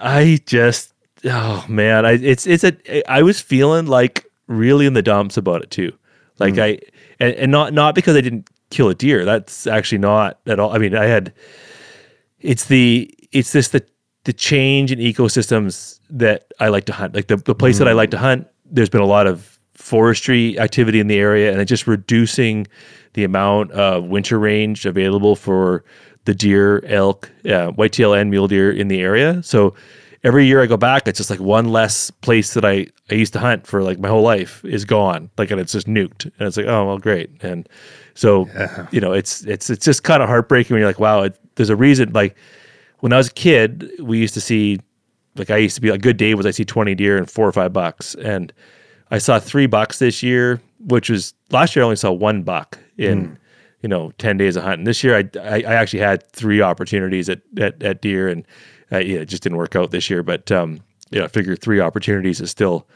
I 0.00 0.40
just 0.46 0.92
oh 1.24 1.64
man, 1.68 2.06
I 2.06 2.12
it's 2.12 2.46
it's 2.46 2.64
a 2.64 3.10
I 3.10 3.22
was 3.22 3.40
feeling 3.40 3.86
like 3.86 4.24
really 4.46 4.86
in 4.86 4.92
the 4.94 5.02
dumps 5.02 5.36
about 5.36 5.62
it 5.62 5.70
too. 5.70 5.92
Like 6.38 6.58
I 6.58 6.78
and, 7.20 7.34
and 7.34 7.50
not 7.52 7.72
not 7.72 7.94
because 7.94 8.16
I 8.16 8.20
didn't 8.20 8.48
kill 8.70 8.88
a 8.88 8.94
deer. 8.94 9.24
That's 9.24 9.66
actually 9.66 9.98
not 9.98 10.38
at 10.46 10.60
all. 10.60 10.72
I 10.74 10.78
mean, 10.78 10.94
I 10.94 11.04
had 11.04 11.32
it's 12.40 12.66
the 12.66 13.12
it's 13.32 13.52
this 13.52 13.68
the 13.68 13.84
the 14.24 14.32
change 14.32 14.92
in 14.92 14.98
ecosystems 14.98 15.98
that 16.10 16.52
I 16.60 16.68
like 16.68 16.84
to 16.86 16.92
hunt. 16.92 17.14
Like 17.14 17.26
the, 17.28 17.36
the 17.36 17.54
place 17.54 17.78
that 17.78 17.88
I 17.88 17.92
like 17.92 18.10
to 18.12 18.18
hunt, 18.18 18.46
there's 18.64 18.88
been 18.90 19.00
a 19.00 19.06
lot 19.06 19.26
of 19.26 19.57
forestry 19.88 20.58
activity 20.58 21.00
in 21.00 21.06
the 21.06 21.18
area 21.18 21.50
and 21.50 21.60
it's 21.60 21.68
just 21.68 21.86
reducing 21.86 22.66
the 23.14 23.24
amount 23.24 23.72
of 23.72 24.04
winter 24.04 24.38
range 24.38 24.84
available 24.84 25.34
for 25.34 25.82
the 26.26 26.34
deer, 26.34 26.84
elk, 26.84 27.30
uh, 27.46 27.68
whitetail, 27.68 28.12
and 28.12 28.30
mule 28.30 28.46
deer 28.46 28.70
in 28.70 28.88
the 28.88 29.00
area. 29.00 29.42
So 29.42 29.74
every 30.24 30.46
year 30.46 30.62
I 30.62 30.66
go 30.66 30.76
back, 30.76 31.08
it's 31.08 31.16
just 31.16 31.30
like 31.30 31.40
one 31.40 31.70
less 31.72 32.10
place 32.10 32.52
that 32.52 32.66
I, 32.66 32.86
I 33.10 33.14
used 33.14 33.32
to 33.32 33.38
hunt 33.38 33.66
for 33.66 33.82
like 33.82 33.98
my 33.98 34.08
whole 34.08 34.22
life 34.22 34.62
is 34.62 34.84
gone. 34.84 35.30
Like, 35.38 35.50
and 35.50 35.58
it's 35.58 35.72
just 35.72 35.86
nuked. 35.86 36.24
And 36.24 36.46
it's 36.46 36.58
like, 36.58 36.66
oh, 36.66 36.86
well, 36.86 36.98
great. 36.98 37.30
And 37.42 37.66
so, 38.14 38.46
you 38.90 39.00
know, 39.00 39.12
it's, 39.12 39.42
it's, 39.46 39.70
it's 39.70 39.86
just 39.86 40.02
kind 40.02 40.22
of 40.22 40.28
heartbreaking 40.28 40.74
when 40.74 40.80
you're 40.80 40.90
like, 40.90 41.00
wow, 41.00 41.22
it, 41.22 41.40
there's 41.54 41.70
a 41.70 41.76
reason. 41.76 42.12
Like 42.12 42.36
when 42.98 43.14
I 43.14 43.16
was 43.16 43.28
a 43.28 43.32
kid, 43.32 43.90
we 44.00 44.18
used 44.18 44.34
to 44.34 44.40
see, 44.42 44.80
like, 45.36 45.50
I 45.50 45.56
used 45.56 45.76
to 45.76 45.80
be 45.80 45.88
a 45.88 45.96
good 45.96 46.18
day 46.18 46.34
was 46.34 46.44
I 46.44 46.50
see 46.50 46.64
20 46.64 46.94
deer 46.94 47.16
and 47.16 47.30
four 47.30 47.48
or 47.48 47.52
five 47.52 47.72
bucks. 47.72 48.14
And 48.16 48.52
I 49.10 49.18
saw 49.18 49.38
three 49.38 49.66
bucks 49.66 49.98
this 49.98 50.22
year, 50.22 50.60
which 50.80 51.08
was 51.10 51.34
last 51.50 51.74
year 51.74 51.82
I 51.82 51.86
only 51.86 51.96
saw 51.96 52.10
one 52.12 52.42
buck 52.42 52.78
in, 52.96 53.38
you 53.82 53.88
know, 53.88 54.12
10 54.18 54.36
days 54.36 54.56
of 54.56 54.64
hunting. 54.64 54.84
This 54.84 55.02
year 55.04 55.16
I, 55.16 55.38
I, 55.40 55.56
I 55.62 55.74
actually 55.74 56.00
had 56.00 56.26
three 56.32 56.60
opportunities 56.60 57.28
at, 57.28 57.40
at, 57.58 57.82
at 57.82 58.02
deer 58.02 58.28
and 58.28 58.44
uh, 58.92 58.98
yeah, 58.98 59.18
it 59.20 59.26
just 59.26 59.42
didn't 59.42 59.58
work 59.58 59.76
out 59.76 59.90
this 59.90 60.08
year. 60.10 60.22
But, 60.22 60.50
um, 60.52 60.80
yeah, 61.10 61.24
I 61.24 61.28
figure 61.28 61.56
three 61.56 61.80
opportunities 61.80 62.40
is 62.40 62.50
still 62.50 62.86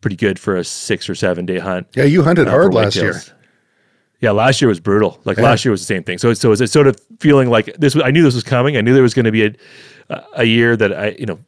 pretty 0.00 0.16
good 0.16 0.38
for 0.38 0.56
a 0.56 0.64
six 0.64 1.08
or 1.08 1.14
seven 1.14 1.46
day 1.46 1.58
hunt. 1.58 1.86
yeah, 1.94 2.04
you 2.04 2.22
hunted 2.22 2.46
uh, 2.48 2.50
hard 2.50 2.74
last 2.74 2.96
year. 2.96 3.12
Yeah, 4.20 4.30
last 4.30 4.60
year 4.62 4.68
was 4.68 4.80
brutal. 4.80 5.20
Like 5.24 5.36
last 5.44 5.64
year 5.64 5.70
was 5.72 5.80
the 5.82 5.86
same 5.86 6.02
thing. 6.04 6.18
So, 6.18 6.32
so 6.32 6.50
is 6.52 6.60
it 6.60 6.70
sort 6.70 6.86
of 6.86 6.98
feeling 7.20 7.50
like 7.50 7.66
this? 7.78 7.94
was- 7.94 8.04
I 8.04 8.10
knew 8.10 8.22
this 8.22 8.34
was 8.34 8.44
coming. 8.44 8.76
I 8.76 8.80
knew 8.80 8.94
there 8.94 9.02
was 9.02 9.14
going 9.14 9.24
to 9.26 9.32
be 9.32 9.44
a, 10.08 10.24
a 10.34 10.44
year 10.44 10.76
that 10.76 10.92
I, 10.92 11.08
you 11.18 11.26
know, 11.26 11.38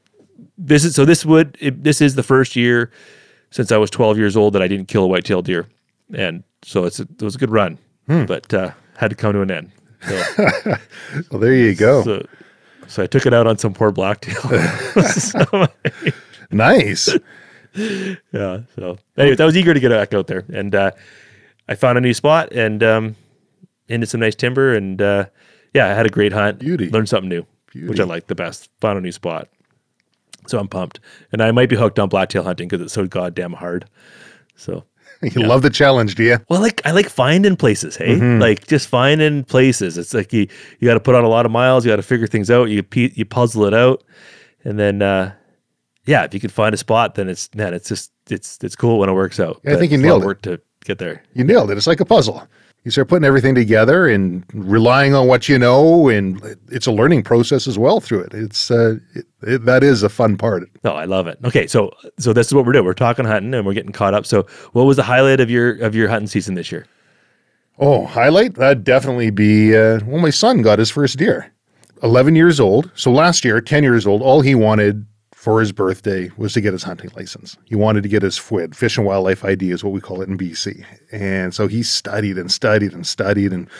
this 0.59 0.85
is 0.85 0.95
so. 0.95 1.05
This 1.05 1.25
would 1.25 1.57
it, 1.61 1.83
this 1.85 2.01
is 2.01 2.15
the 2.15 2.23
first 2.23 2.57
year 2.57 2.91
since 3.51 3.73
I 3.73 3.77
was 3.77 3.91
12 3.91 4.19
years 4.19 4.37
old 4.37 4.53
that 4.55 4.63
I 4.63 4.69
didn't 4.69 4.89
kill 4.89 5.05
a 5.05 5.07
white-tailed 5.07 5.45
deer, 5.47 5.69
and 6.15 6.43
so 6.63 6.85
it's 6.85 7.01
a, 7.01 7.03
it 7.05 7.23
was 7.23 7.35
a 7.35 7.39
good 7.39 7.51
run, 7.51 7.79
but 8.07 8.53
uh, 8.55 8.71
had 8.97 9.11
to 9.11 9.17
come 9.17 9.33
to 9.33 9.41
an 9.43 9.51
end. 9.51 9.71
So, 10.07 10.25
Well, 11.31 11.41
there 11.41 11.55
you 11.55 11.75
go. 11.75 12.03
so, 12.05 12.27
so 12.87 13.03
I 13.03 13.07
took 13.07 13.27
it 13.27 13.35
out 13.35 13.47
on 13.47 13.59
some 13.59 13.75
poor 13.75 13.91
blacktail. 13.91 14.41
So, 15.03 15.67
nice. 16.51 17.09
yeah. 18.33 18.61
So 18.77 18.99
anyways, 19.17 19.41
I 19.41 19.45
was 19.45 19.57
eager 19.57 19.75
to 19.75 19.81
get 19.81 19.91
back 19.91 20.15
out 20.15 20.27
there, 20.27 20.45
and 20.53 20.75
uh, 20.75 20.91
I 21.69 21.75
found 21.75 21.99
a 21.99 22.01
new 22.01 22.15
spot 22.15 22.53
and 22.53 22.83
um, 22.83 23.17
into 23.89 24.07
some 24.07 24.21
nice 24.21 24.35
timber, 24.35 24.75
and 24.75 25.01
uh, 25.03 25.27
yeah, 25.75 25.87
I 25.87 25.95
had 25.95 26.07
a 26.07 26.11
great 26.11 26.33
hunt. 26.33 26.59
Beauty. 26.61 26.89
Learned 26.91 27.09
something 27.09 27.29
new, 27.29 27.47
which 27.75 28.01
I 28.01 28.05
like 28.05 28.27
the 28.29 28.35
best. 28.35 28.71
Found 28.81 28.99
a 28.99 29.01
new 29.01 29.13
spot, 29.13 29.49
so 30.49 30.59
I'm 30.59 30.69
pumped, 30.69 31.01
and 31.33 31.43
I 31.43 31.51
might 31.53 31.69
be 31.69 31.77
hooked 31.77 31.99
on 31.99 32.09
blacktail 32.09 32.43
hunting 32.43 32.69
because 32.69 32.85
it's 32.85 32.95
so 32.95 33.07
goddamn 33.07 33.53
hard. 33.53 33.89
So. 34.57 34.85
You 35.21 35.49
love 35.49 35.63
the 35.63 35.71
challenge, 35.71 36.15
do 36.15 36.23
you? 36.23 36.39
Well, 36.49 36.61
like 36.61 36.81
I 36.85 36.93
like 36.93 37.09
finding 37.09 37.57
places, 37.57 37.97
hey, 37.97 38.15
like 38.39 38.69
just 38.69 38.87
finding 38.87 39.43
places. 39.43 39.99
It's 39.99 40.15
like 40.15 40.33
you 40.33 40.47
you 40.79 40.87
got 40.87 40.95
to 40.95 41.01
put 41.01 41.17
on 41.17 41.25
a 41.25 41.29
lot 41.29 41.45
of 41.45 41.51
miles. 41.51 41.85
You 41.85 41.91
got 41.91 41.97
to 41.97 42.03
figure 42.03 42.29
things 42.29 42.53
out. 42.53 42.67
You 42.67 42.85
you 42.95 43.25
puzzle 43.25 43.65
it 43.65 43.75
out, 43.75 44.05
and 44.63 44.79
then 44.79 45.03
uh, 45.03 45.33
yeah, 46.07 46.23
if 46.23 46.33
you 46.35 46.41
can 46.41 46.51
find 46.51 46.73
a 46.73 46.79
spot, 46.79 47.17
then 47.17 47.29
it's 47.29 47.53
man, 47.55 47.75
it's 47.75 47.89
just 47.89 48.13
it's 48.31 48.59
it's 48.63 48.77
cool 48.77 49.01
when 49.01 49.09
it 49.09 49.13
works 49.13 49.41
out. 49.41 49.61
Yeah, 49.65 49.75
I 49.75 49.77
think 49.77 49.91
you 49.91 49.99
it's 49.99 50.05
a 50.05 50.09
lot 50.09 50.13
nailed 50.13 50.23
it. 50.23 50.27
Work 50.27 50.43
to 50.43 50.61
get 50.85 50.99
there. 50.99 51.23
You 51.35 51.43
nailed 51.45 51.71
it. 51.73 51.77
It's 51.77 51.89
like 51.89 51.99
a 51.99 52.05
puzzle. 52.05 52.47
You 52.85 52.91
start 52.91 53.09
putting 53.09 53.25
everything 53.25 53.55
together 53.55 54.09
and 54.09 54.45
relying 54.55 55.15
on 55.15 55.27
what 55.27 55.49
you 55.49 55.59
know, 55.59 56.09
and 56.09 56.41
it's 56.71 56.87
a 56.87 56.93
learning 56.93 57.23
process 57.23 57.67
as 57.67 57.79
well 57.79 58.01
through 58.01 58.21
it. 58.21 58.35
It's 58.35 58.71
uh, 58.71 58.97
it, 59.15 59.27
it, 59.43 59.65
that 59.67 59.83
is 59.83 60.03
a 60.03 60.09
fun 60.09 60.37
part. 60.39 60.71
No, 60.85 60.93
I 60.93 61.05
love 61.05 61.27
it. 61.27 61.39
Okay, 61.45 61.67
so 61.67 61.91
so 62.19 62.33
this 62.33 62.47
is 62.47 62.55
what 62.55 62.65
we're 62.65 62.73
doing. 62.73 62.85
We're 62.85 62.95
talking 62.95 63.25
hunting 63.27 63.53
and 63.53 63.67
we're 63.67 63.75
getting 63.75 63.93
caught 63.93 64.15
up. 64.15 64.25
So, 64.25 64.47
what 64.73 64.85
was 64.85 64.97
the 64.97 65.03
highlight 65.03 65.41
of 65.41 65.51
your 65.51 65.77
of 65.81 65.95
your 65.95 66.09
hunting 66.09 66.29
season 66.29 66.55
this 66.55 66.73
year? 66.73 66.87
Oh, 67.79 68.07
highlight 68.07 68.55
that'd 68.55 68.85
definitely 68.85 69.31
be 69.31 69.77
uh, 69.77 70.01
well. 70.07 70.21
My 70.21 70.31
son 70.31 70.63
got 70.63 70.79
his 70.79 70.91
first 70.91 71.19
deer, 71.19 71.53
eleven 72.03 72.37
years 72.37 72.59
old. 72.59 72.91
So 72.95 73.11
last 73.11 73.45
year, 73.45 73.61
ten 73.61 73.83
years 73.83 74.07
old, 74.07 74.23
all 74.23 74.41
he 74.41 74.55
wanted 74.55 75.05
for 75.39 75.61
his 75.61 75.71
birthday 75.71 76.29
was 76.37 76.53
to 76.53 76.61
get 76.61 76.73
his 76.73 76.83
hunting 76.83 77.11
license. 77.15 77.57
He 77.65 77.77
wanted 77.77 78.03
to 78.03 78.09
get 78.09 78.23
his 78.23 78.37
FWID, 78.37 78.75
Fish 78.75 78.99
and 78.99 79.07
Wildlife 79.07 79.45
ID, 79.45 79.71
is 79.71 79.85
what 79.85 79.93
we 79.93 80.01
call 80.01 80.21
it 80.21 80.29
in 80.29 80.37
BC. 80.37 80.85
And 81.13 81.55
so 81.55 81.69
he 81.69 81.85
studied 81.85 82.37
and 82.37 82.51
studied 82.51 82.93
and 82.93 83.07
studied, 83.07 83.53
and 83.53 83.71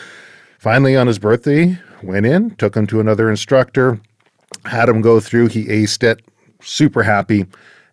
finally 0.57 0.95
on 0.95 1.07
his 1.07 1.19
birthday, 1.19 1.77
went 2.01 2.25
in, 2.25 2.51
took 2.55 2.77
him 2.77 2.87
to 2.87 3.01
another 3.01 3.29
instructor, 3.29 3.99
had 4.63 4.87
him 4.87 5.01
go 5.01 5.19
through. 5.19 5.47
He 5.47 5.65
aced 5.65 6.01
it, 6.01 6.21
super 6.61 7.03
happy. 7.03 7.45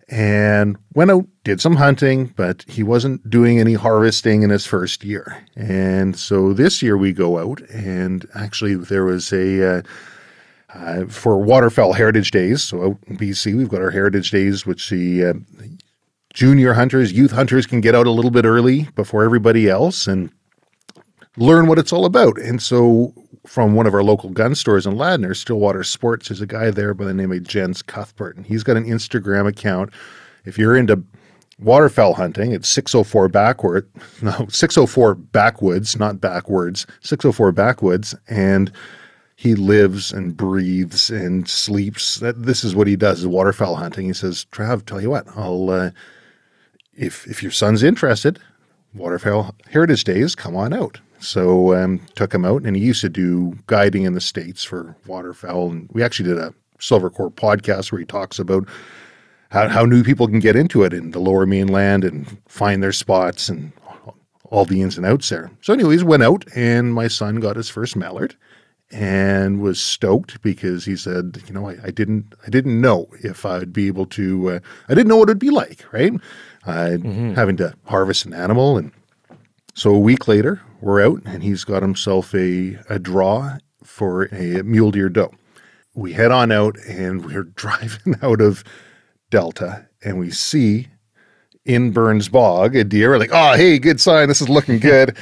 and 0.08 0.78
went 0.94 1.10
out, 1.10 1.26
did 1.42 1.60
some 1.60 1.74
hunting, 1.74 2.26
but 2.36 2.64
he 2.68 2.84
wasn't 2.84 3.28
doing 3.28 3.58
any 3.58 3.74
harvesting 3.74 4.42
in 4.42 4.50
his 4.50 4.64
first 4.64 5.02
year. 5.02 5.44
And 5.56 6.16
so 6.16 6.52
this 6.52 6.80
year 6.82 6.96
we 6.96 7.12
go 7.12 7.38
out, 7.38 7.60
and 7.70 8.24
actually 8.36 8.76
there 8.76 9.04
was 9.04 9.32
a 9.32 9.78
uh, 9.78 9.82
uh, 10.74 11.06
for 11.06 11.38
Waterfowl 11.38 11.92
Heritage 11.92 12.30
Days. 12.30 12.62
So 12.62 12.82
out 12.82 12.98
in 13.06 13.16
BC, 13.16 13.56
we've 13.56 13.68
got 13.68 13.82
our 13.82 13.90
Heritage 13.90 14.30
Days, 14.30 14.66
which 14.66 14.90
the 14.90 15.24
uh, 15.24 15.32
junior 16.34 16.74
hunters, 16.74 17.12
youth 17.12 17.32
hunters 17.32 17.66
can 17.66 17.80
get 17.80 17.94
out 17.94 18.06
a 18.06 18.10
little 18.10 18.30
bit 18.30 18.44
early 18.44 18.88
before 18.94 19.24
everybody 19.24 19.68
else 19.68 20.06
and 20.06 20.30
learn 21.36 21.66
what 21.66 21.78
it's 21.78 21.92
all 21.92 22.04
about. 22.04 22.38
And 22.38 22.60
so 22.62 23.14
from 23.46 23.74
one 23.74 23.86
of 23.86 23.94
our 23.94 24.02
local 24.02 24.30
gun 24.30 24.54
stores 24.54 24.86
in 24.86 24.94
Ladner, 24.94 25.36
Stillwater 25.36 25.84
Sports, 25.84 26.28
there's 26.28 26.40
a 26.40 26.46
guy 26.46 26.70
there 26.70 26.94
by 26.94 27.04
the 27.04 27.14
name 27.14 27.32
of 27.32 27.42
Jens 27.42 27.82
Cuthbert, 27.82 28.36
and 28.36 28.46
he's 28.46 28.62
got 28.62 28.76
an 28.76 28.84
Instagram 28.84 29.46
account. 29.46 29.92
If 30.44 30.58
you're 30.58 30.76
into 30.76 31.02
waterfowl 31.58 32.14
hunting, 32.14 32.52
it's 32.52 32.68
604 32.68 33.28
backward, 33.28 33.88
no, 34.22 34.46
604 34.48 35.14
backwoods, 35.14 35.98
not 35.98 36.20
backwards, 36.20 36.86
604 37.00 37.52
backwoods, 37.52 38.14
and 38.28 38.72
he 39.36 39.54
lives 39.54 40.12
and 40.12 40.34
breathes 40.34 41.10
and 41.10 41.46
sleeps. 41.46 42.16
That 42.16 42.42
this 42.42 42.64
is 42.64 42.74
what 42.74 42.86
he 42.86 42.96
does 42.96 43.20
is 43.20 43.26
waterfowl 43.26 43.76
hunting. 43.76 44.06
He 44.06 44.14
says, 44.14 44.46
"Trav, 44.50 44.84
tell 44.84 45.00
you 45.00 45.10
what, 45.10 45.26
I'll 45.36 45.70
uh, 45.70 45.90
if 46.94 47.26
if 47.26 47.42
your 47.42 47.52
son's 47.52 47.82
interested, 47.82 48.40
waterfowl 48.94 49.54
heritage 49.70 50.04
days, 50.04 50.34
come 50.34 50.56
on 50.56 50.72
out." 50.72 50.98
So 51.18 51.74
um, 51.74 52.00
took 52.14 52.34
him 52.34 52.44
out, 52.44 52.62
and 52.62 52.76
he 52.76 52.82
used 52.82 53.02
to 53.02 53.08
do 53.08 53.58
guiding 53.66 54.04
in 54.04 54.14
the 54.14 54.20
states 54.20 54.64
for 54.64 54.96
waterfowl, 55.06 55.70
and 55.70 55.88
we 55.92 56.02
actually 56.02 56.30
did 56.30 56.38
a 56.38 56.54
Silvercore 56.78 57.32
podcast 57.32 57.92
where 57.92 57.98
he 57.98 58.04
talks 58.04 58.38
about 58.38 58.66
how, 59.50 59.68
how 59.68 59.84
new 59.84 60.02
people 60.02 60.28
can 60.28 60.40
get 60.40 60.56
into 60.56 60.82
it 60.82 60.92
in 60.92 61.12
the 61.12 61.18
lower 61.18 61.46
mainland 61.46 62.04
and 62.04 62.38
find 62.48 62.82
their 62.82 62.92
spots 62.92 63.48
and 63.48 63.72
all 64.44 64.66
the 64.66 64.82
ins 64.82 64.96
and 64.96 65.06
outs 65.06 65.28
there. 65.30 65.50
So, 65.62 65.72
anyways, 65.72 66.04
went 66.04 66.22
out, 66.22 66.44
and 66.54 66.92
my 66.94 67.08
son 67.08 67.36
got 67.36 67.56
his 67.56 67.68
first 67.68 67.96
mallard 67.96 68.36
and 68.90 69.60
was 69.60 69.80
stoked 69.80 70.40
because 70.42 70.84
he 70.84 70.96
said, 70.96 71.42
you 71.46 71.52
know, 71.52 71.68
I, 71.68 71.76
I 71.84 71.90
didn't, 71.90 72.34
I 72.46 72.50
didn't 72.50 72.80
know 72.80 73.08
if 73.22 73.44
I'd 73.44 73.72
be 73.72 73.88
able 73.88 74.06
to, 74.06 74.50
uh, 74.50 74.58
I 74.88 74.94
didn't 74.94 75.08
know 75.08 75.16
what 75.16 75.28
it'd 75.28 75.38
be 75.38 75.50
like, 75.50 75.84
right? 75.92 76.12
Uh, 76.64 76.96
mm-hmm. 76.98 77.34
Having 77.34 77.56
to 77.58 77.74
harvest 77.84 78.26
an 78.26 78.34
animal, 78.34 78.76
and 78.76 78.92
so 79.74 79.94
a 79.94 79.98
week 79.98 80.26
later, 80.26 80.62
we're 80.80 81.04
out, 81.04 81.22
and 81.24 81.42
he's 81.42 81.64
got 81.64 81.82
himself 81.82 82.34
a 82.34 82.78
a 82.88 82.98
draw 82.98 83.58
for 83.84 84.24
a 84.34 84.62
mule 84.62 84.90
deer 84.90 85.08
doe. 85.08 85.32
We 85.94 86.12
head 86.12 86.32
on 86.32 86.50
out, 86.50 86.76
and 86.88 87.24
we're 87.24 87.44
driving 87.54 88.16
out 88.20 88.40
of 88.40 88.64
Delta, 89.30 89.86
and 90.04 90.18
we 90.18 90.30
see 90.30 90.88
in 91.64 91.90
Burns 91.90 92.28
Bog 92.28 92.74
a 92.74 92.84
deer. 92.84 93.10
We're 93.10 93.18
like, 93.18 93.30
oh, 93.32 93.54
hey, 93.54 93.78
good 93.78 94.00
sign. 94.00 94.28
This 94.28 94.40
is 94.40 94.48
looking 94.48 94.78
good. 94.80 95.16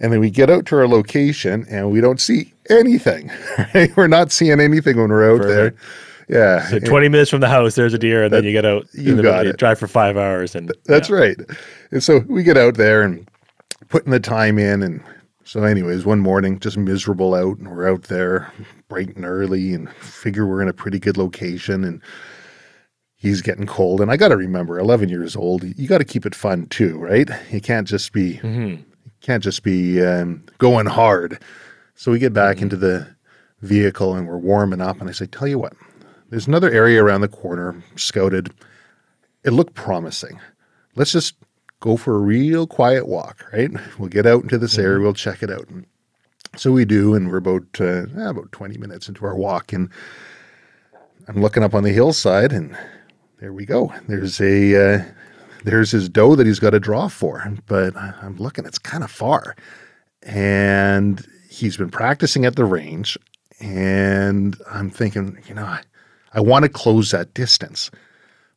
And 0.00 0.12
then 0.12 0.20
we 0.20 0.30
get 0.30 0.48
out 0.48 0.64
to 0.66 0.76
our 0.76 0.88
location 0.88 1.66
and 1.68 1.90
we 1.92 2.00
don't 2.00 2.20
see 2.20 2.52
anything. 2.68 3.30
Right? 3.74 3.94
We're 3.96 4.08
not 4.08 4.32
seeing 4.32 4.58
anything 4.58 4.96
when 4.96 5.10
we're 5.10 5.32
out 5.34 5.42
Perfect. 5.42 5.78
there. 5.78 5.86
Yeah. 6.30 6.66
So 6.68 6.78
20 6.78 7.06
and, 7.06 7.12
minutes 7.12 7.30
from 7.30 7.40
the 7.40 7.48
house, 7.48 7.74
there's 7.74 7.92
a 7.92 7.98
deer, 7.98 8.24
and 8.24 8.32
that, 8.32 8.38
then 8.38 8.44
you 8.44 8.52
get 8.52 8.64
out. 8.64 8.86
You 8.94 9.20
got 9.20 9.46
it. 9.46 9.56
drive 9.58 9.78
for 9.78 9.88
five 9.88 10.16
hours. 10.16 10.54
and 10.54 10.72
That's 10.86 11.10
yeah. 11.10 11.16
right. 11.16 11.36
And 11.90 12.02
so 12.02 12.20
we 12.28 12.42
get 12.42 12.56
out 12.56 12.74
there 12.76 13.02
and 13.02 13.28
putting 13.88 14.12
the 14.12 14.20
time 14.20 14.58
in. 14.58 14.82
And 14.82 15.02
so, 15.44 15.64
anyways, 15.64 16.04
one 16.06 16.20
morning, 16.20 16.58
just 16.58 16.78
miserable 16.78 17.34
out, 17.34 17.58
and 17.58 17.70
we're 17.70 17.88
out 17.88 18.04
there 18.04 18.52
bright 18.88 19.14
and 19.16 19.24
early 19.24 19.74
and 19.74 19.90
figure 19.96 20.46
we're 20.46 20.62
in 20.62 20.68
a 20.68 20.72
pretty 20.72 20.98
good 20.98 21.16
location. 21.16 21.84
And 21.84 22.00
he's 23.16 23.42
getting 23.42 23.66
cold. 23.66 24.00
And 24.00 24.10
I 24.10 24.16
got 24.16 24.28
to 24.28 24.36
remember, 24.36 24.78
11 24.78 25.08
years 25.08 25.36
old, 25.36 25.64
you 25.64 25.88
got 25.88 25.98
to 25.98 26.04
keep 26.04 26.24
it 26.24 26.34
fun 26.34 26.66
too, 26.66 26.96
right? 26.98 27.28
You 27.50 27.60
can't 27.60 27.86
just 27.88 28.12
be. 28.12 28.34
Mm-hmm 28.34 28.82
can't 29.30 29.44
just 29.44 29.62
be 29.62 30.04
um, 30.04 30.42
going 30.58 30.86
hard. 30.86 31.38
So 31.94 32.10
we 32.10 32.18
get 32.18 32.32
back 32.32 32.56
mm-hmm. 32.56 32.64
into 32.64 32.76
the 32.76 33.06
vehicle 33.60 34.16
and 34.16 34.26
we're 34.26 34.36
warming 34.36 34.80
up. 34.80 35.00
And 35.00 35.08
I 35.08 35.12
say, 35.12 35.26
Tell 35.26 35.46
you 35.46 35.56
what, 35.56 35.72
there's 36.30 36.48
another 36.48 36.68
area 36.68 37.00
around 37.00 37.20
the 37.20 37.28
corner 37.28 37.80
scouted. 37.94 38.52
It 39.44 39.52
looked 39.52 39.74
promising. 39.74 40.40
Let's 40.96 41.12
just 41.12 41.36
go 41.78 41.96
for 41.96 42.16
a 42.16 42.18
real 42.18 42.66
quiet 42.66 43.06
walk, 43.06 43.46
right? 43.52 43.70
We'll 44.00 44.08
get 44.08 44.26
out 44.26 44.42
into 44.42 44.58
this 44.58 44.72
mm-hmm. 44.72 44.82
area, 44.82 45.00
we'll 45.00 45.14
check 45.14 45.44
it 45.44 45.50
out. 45.50 45.68
And 45.68 45.86
so 46.56 46.72
we 46.72 46.84
do, 46.84 47.14
and 47.14 47.30
we're 47.30 47.36
about 47.36 47.80
uh, 47.80 48.06
about 48.28 48.50
20 48.50 48.78
minutes 48.78 49.06
into 49.06 49.24
our 49.24 49.36
walk. 49.36 49.72
And 49.72 49.90
I'm 51.28 51.40
looking 51.40 51.62
up 51.62 51.74
on 51.74 51.84
the 51.84 51.92
hillside, 51.92 52.52
and 52.52 52.76
there 53.38 53.52
we 53.52 53.64
go. 53.64 53.94
There's 54.08 54.40
a 54.40 54.94
uh, 54.94 55.04
there's 55.64 55.90
his 55.90 56.08
doe 56.08 56.34
that 56.36 56.46
he's 56.46 56.60
got 56.60 56.70
to 56.70 56.80
draw 56.80 57.08
for. 57.08 57.52
But 57.66 57.96
I'm 57.96 58.36
looking, 58.36 58.64
it's 58.66 58.78
kind 58.78 59.04
of 59.04 59.10
far. 59.10 59.56
And 60.22 61.26
he's 61.48 61.76
been 61.76 61.90
practicing 61.90 62.44
at 62.44 62.56
the 62.56 62.64
range. 62.64 63.18
And 63.60 64.56
I'm 64.70 64.90
thinking, 64.90 65.38
you 65.46 65.54
know, 65.54 65.64
I, 65.64 65.82
I 66.32 66.40
want 66.40 66.64
to 66.64 66.68
close 66.68 67.10
that 67.10 67.34
distance. 67.34 67.90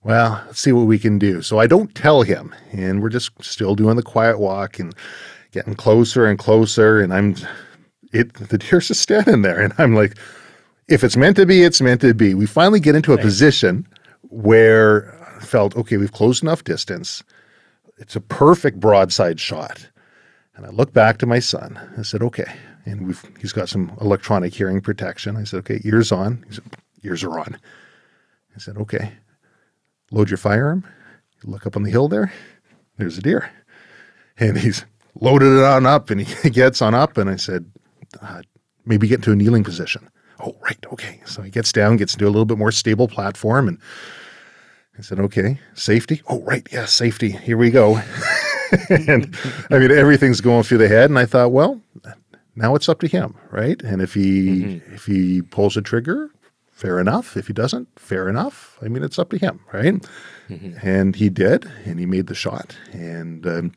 Well, 0.03 0.43
let's 0.45 0.59
see 0.59 0.71
what 0.71 0.87
we 0.87 0.99
can 0.99 1.17
do. 1.17 1.41
So 1.41 1.59
I 1.59 1.67
don't 1.67 1.93
tell 1.95 2.21
him. 2.23 2.53
And 2.71 3.01
we're 3.01 3.09
just 3.09 3.31
still 3.41 3.75
doing 3.75 3.95
the 3.95 4.03
quiet 4.03 4.39
walk 4.39 4.79
and 4.79 4.93
getting 5.51 5.75
closer 5.75 6.25
and 6.25 6.37
closer. 6.37 7.01
And 7.01 7.13
I'm, 7.13 7.35
it, 8.11 8.33
the 8.33 8.57
deer's 8.57 8.89
just 8.89 9.01
standing 9.01 9.41
there. 9.41 9.59
And 9.61 9.73
I'm 9.77 9.95
like, 9.95 10.17
if 10.89 11.03
it's 11.03 11.15
meant 11.15 11.37
to 11.37 11.45
be, 11.45 11.63
it's 11.63 11.81
meant 11.81 12.01
to 12.01 12.13
be. 12.13 12.33
We 12.33 12.45
finally 12.45 12.79
get 12.79 12.95
into 12.95 13.13
a 13.13 13.17
position 13.17 13.87
where 14.23 15.12
felt, 15.45 15.75
okay, 15.75 15.97
we've 15.97 16.11
closed 16.11 16.43
enough 16.43 16.63
distance. 16.63 17.23
It's 17.97 18.15
a 18.15 18.21
perfect 18.21 18.79
broadside 18.79 19.39
shot. 19.39 19.87
And 20.55 20.65
I 20.65 20.69
looked 20.69 20.93
back 20.93 21.17
to 21.19 21.25
my 21.25 21.39
son. 21.39 21.79
I 21.97 22.03
said, 22.03 22.21
okay. 22.21 22.51
And 22.85 23.07
we've 23.07 23.23
he's 23.39 23.53
got 23.53 23.69
some 23.69 23.91
electronic 24.01 24.53
hearing 24.53 24.81
protection. 24.81 25.37
I 25.37 25.45
said, 25.45 25.59
okay, 25.59 25.79
ears 25.83 26.11
on. 26.11 26.43
He 26.47 26.55
said, 26.55 26.63
ears 27.03 27.23
are 27.23 27.39
on. 27.39 27.57
I 28.55 28.59
said, 28.59 28.77
okay. 28.77 29.13
Load 30.11 30.29
your 30.29 30.37
firearm. 30.37 30.85
look 31.43 31.65
up 31.65 31.75
on 31.75 31.83
the 31.83 31.89
hill 31.89 32.07
there. 32.07 32.31
There's 32.97 33.17
a 33.17 33.21
deer. 33.21 33.49
And 34.37 34.57
he's 34.57 34.85
loaded 35.15 35.57
it 35.57 35.63
on 35.63 35.85
up 35.85 36.09
and 36.09 36.21
he 36.21 36.49
gets 36.51 36.81
on 36.81 36.93
up. 36.93 37.17
And 37.17 37.29
I 37.29 37.35
said, 37.35 37.71
uh, 38.21 38.41
maybe 38.85 39.07
get 39.07 39.19
into 39.19 39.31
a 39.31 39.35
kneeling 39.35 39.63
position. 39.63 40.09
Oh, 40.39 40.55
right. 40.61 40.85
Okay. 40.91 41.21
So 41.25 41.41
he 41.41 41.49
gets 41.49 41.71
down, 41.71 41.97
gets 41.97 42.13
into 42.13 42.25
a 42.25 42.29
little 42.29 42.45
bit 42.45 42.57
more 42.57 42.71
stable 42.71 43.07
platform 43.07 43.67
and 43.67 43.79
I 44.97 45.01
said, 45.01 45.19
okay, 45.19 45.59
safety. 45.73 46.21
Oh, 46.27 46.41
right. 46.43 46.67
Yeah, 46.71 46.85
safety. 46.85 47.31
Here 47.31 47.57
we 47.57 47.71
go. 47.71 47.95
and 48.89 49.35
I 49.71 49.79
mean, 49.79 49.91
everything's 49.91 50.41
going 50.41 50.63
through 50.63 50.79
the 50.79 50.87
head. 50.87 51.09
And 51.09 51.17
I 51.17 51.25
thought, 51.25 51.51
well, 51.51 51.81
now 52.55 52.75
it's 52.75 52.87
up 52.87 52.99
to 52.99 53.07
him, 53.07 53.35
right? 53.49 53.81
And 53.81 54.01
if 54.01 54.13
he 54.13 54.47
mm-hmm. 54.49 54.93
if 54.93 55.05
he 55.05 55.41
pulls 55.41 55.77
a 55.77 55.81
trigger, 55.81 56.29
fair 56.71 56.99
enough. 56.99 57.35
If 57.37 57.47
he 57.47 57.53
doesn't, 57.53 57.87
fair 57.99 58.29
enough. 58.29 58.77
I 58.81 58.87
mean, 58.87 59.03
it's 59.03 59.17
up 59.17 59.29
to 59.31 59.37
him, 59.37 59.61
right? 59.71 59.95
Mm-hmm. 60.49 60.87
And 60.87 61.15
he 61.15 61.29
did, 61.29 61.65
and 61.85 61.99
he 61.99 62.05
made 62.05 62.27
the 62.27 62.35
shot. 62.35 62.75
And 62.91 63.45
um, 63.47 63.71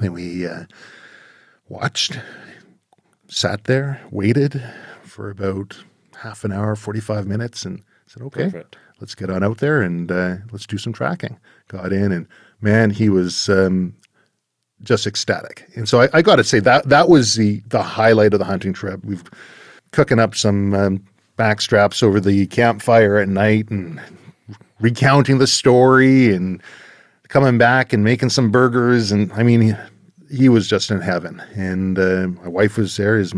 then 0.00 0.12
we 0.12 0.46
uh, 0.46 0.64
watched, 1.68 2.18
sat 3.28 3.64
there, 3.64 4.00
waited 4.10 4.62
for 5.02 5.28
about 5.28 5.82
half 6.22 6.44
an 6.44 6.52
hour, 6.52 6.76
forty 6.76 7.00
five 7.00 7.26
minutes, 7.26 7.64
and 7.64 7.82
said, 8.06 8.22
okay. 8.22 8.44
Perfect 8.44 8.76
let's 9.00 9.14
get 9.14 9.30
on 9.30 9.42
out 9.42 9.58
there 9.58 9.82
and 9.82 10.10
uh, 10.10 10.36
let's 10.52 10.66
do 10.66 10.78
some 10.78 10.92
tracking. 10.92 11.38
Got 11.68 11.92
in 11.92 12.12
and 12.12 12.26
man, 12.60 12.90
he 12.90 13.08
was 13.08 13.48
um, 13.48 13.94
just 14.82 15.06
ecstatic. 15.06 15.66
And 15.76 15.88
so 15.88 16.02
I, 16.02 16.08
I 16.12 16.22
got 16.22 16.36
to 16.36 16.44
say 16.44 16.60
that 16.60 16.88
that 16.88 17.08
was 17.08 17.34
the 17.34 17.62
the 17.68 17.82
highlight 17.82 18.32
of 18.32 18.38
the 18.38 18.44
hunting 18.44 18.72
trip. 18.72 19.04
We've 19.04 19.24
cooking 19.92 20.18
up 20.18 20.34
some 20.34 20.74
um, 20.74 21.04
back 21.36 21.60
straps 21.60 22.02
over 22.02 22.20
the 22.20 22.46
campfire 22.46 23.16
at 23.16 23.28
night 23.28 23.68
and 23.70 24.00
recounting 24.80 25.38
the 25.38 25.46
story 25.46 26.34
and 26.34 26.62
coming 27.28 27.58
back 27.58 27.92
and 27.92 28.04
making 28.04 28.30
some 28.30 28.50
burgers. 28.50 29.10
And 29.12 29.32
I 29.32 29.42
mean, 29.42 29.60
he, 29.60 29.74
he 30.30 30.48
was 30.48 30.68
just 30.68 30.90
in 30.90 31.00
heaven. 31.00 31.42
And 31.54 31.98
uh, 31.98 32.28
my 32.42 32.48
wife 32.48 32.76
was 32.76 32.96
there, 32.96 33.18
is, 33.18 33.32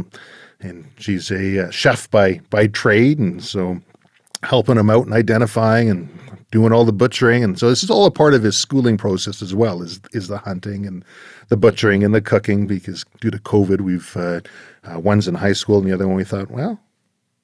and 0.61 0.91
she's 0.99 1.31
a 1.31 1.67
uh, 1.67 1.71
chef 1.71 2.11
by 2.11 2.41
by 2.51 2.67
trade, 2.67 3.19
and 3.19 3.43
so 3.43 3.81
helping 4.42 4.76
him 4.76 4.90
out 4.90 5.04
and 5.04 5.14
identifying 5.14 5.90
and 5.90 6.09
doing 6.50 6.73
all 6.73 6.85
the 6.85 6.92
butchering. 6.92 7.45
And 7.45 7.59
so 7.59 7.68
this 7.68 7.83
is 7.83 7.90
all 7.90 8.07
a 8.07 8.11
part 8.11 8.35
of 8.35 8.42
his 8.42 8.57
schooling 8.57 8.97
process 8.97 9.42
as 9.42 9.54
well 9.54 9.83
is 9.83 10.00
is 10.12 10.28
the 10.28 10.38
hunting 10.38 10.87
and 10.87 11.04
the 11.49 11.57
butchering 11.57 12.04
and 12.04 12.14
the 12.14 12.21
cooking 12.21 12.66
because 12.66 13.04
due 13.21 13.30
to 13.30 13.38
covid 13.38 13.80
we've 13.80 14.16
uh, 14.16 14.40
uh, 14.85 14.99
one's 14.99 15.28
in 15.28 15.35
high 15.35 15.52
school 15.52 15.78
and 15.78 15.87
the 15.87 15.92
other 15.92 16.07
one 16.07 16.16
we 16.16 16.25
thought 16.25 16.50
well 16.50 16.80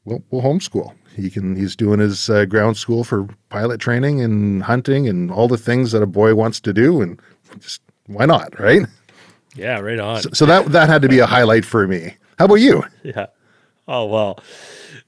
we'll, 0.05 0.23
we'll 0.31 0.43
homeschool. 0.43 0.95
He 1.15 1.31
can 1.31 1.57
he's 1.57 1.77
doing 1.77 2.01
his 2.01 2.29
uh, 2.29 2.45
ground 2.45 2.77
school 2.77 3.05
for 3.05 3.29
pilot 3.49 3.81
training 3.81 4.21
and 4.21 4.63
hunting 4.63 5.09
and 5.09 5.31
all 5.31 5.49
the 5.49 5.59
things 5.59 5.93
that 5.93 6.03
a 6.03 6.07
boy 6.07 6.35
wants 6.35 6.61
to 6.61 6.73
do. 6.73 7.01
And 7.01 7.21
just 7.59 7.81
why 8.07 8.27
not 8.27 8.59
right? 8.59 8.83
Yeah 9.55 9.79
right 9.81 10.01
on. 10.01 10.23
So, 10.23 10.31
so 10.33 10.47
that 10.47 10.67
that 10.73 10.89
had 10.89 11.03
to 11.03 11.09
be 11.09 11.21
a 11.21 11.27
highlight 11.27 11.65
for 11.65 11.87
me. 11.87 12.17
How 12.39 12.47
about 12.47 12.57
you? 12.57 12.85
Yeah. 13.03 13.27
Oh 13.87 14.07
well 14.07 14.39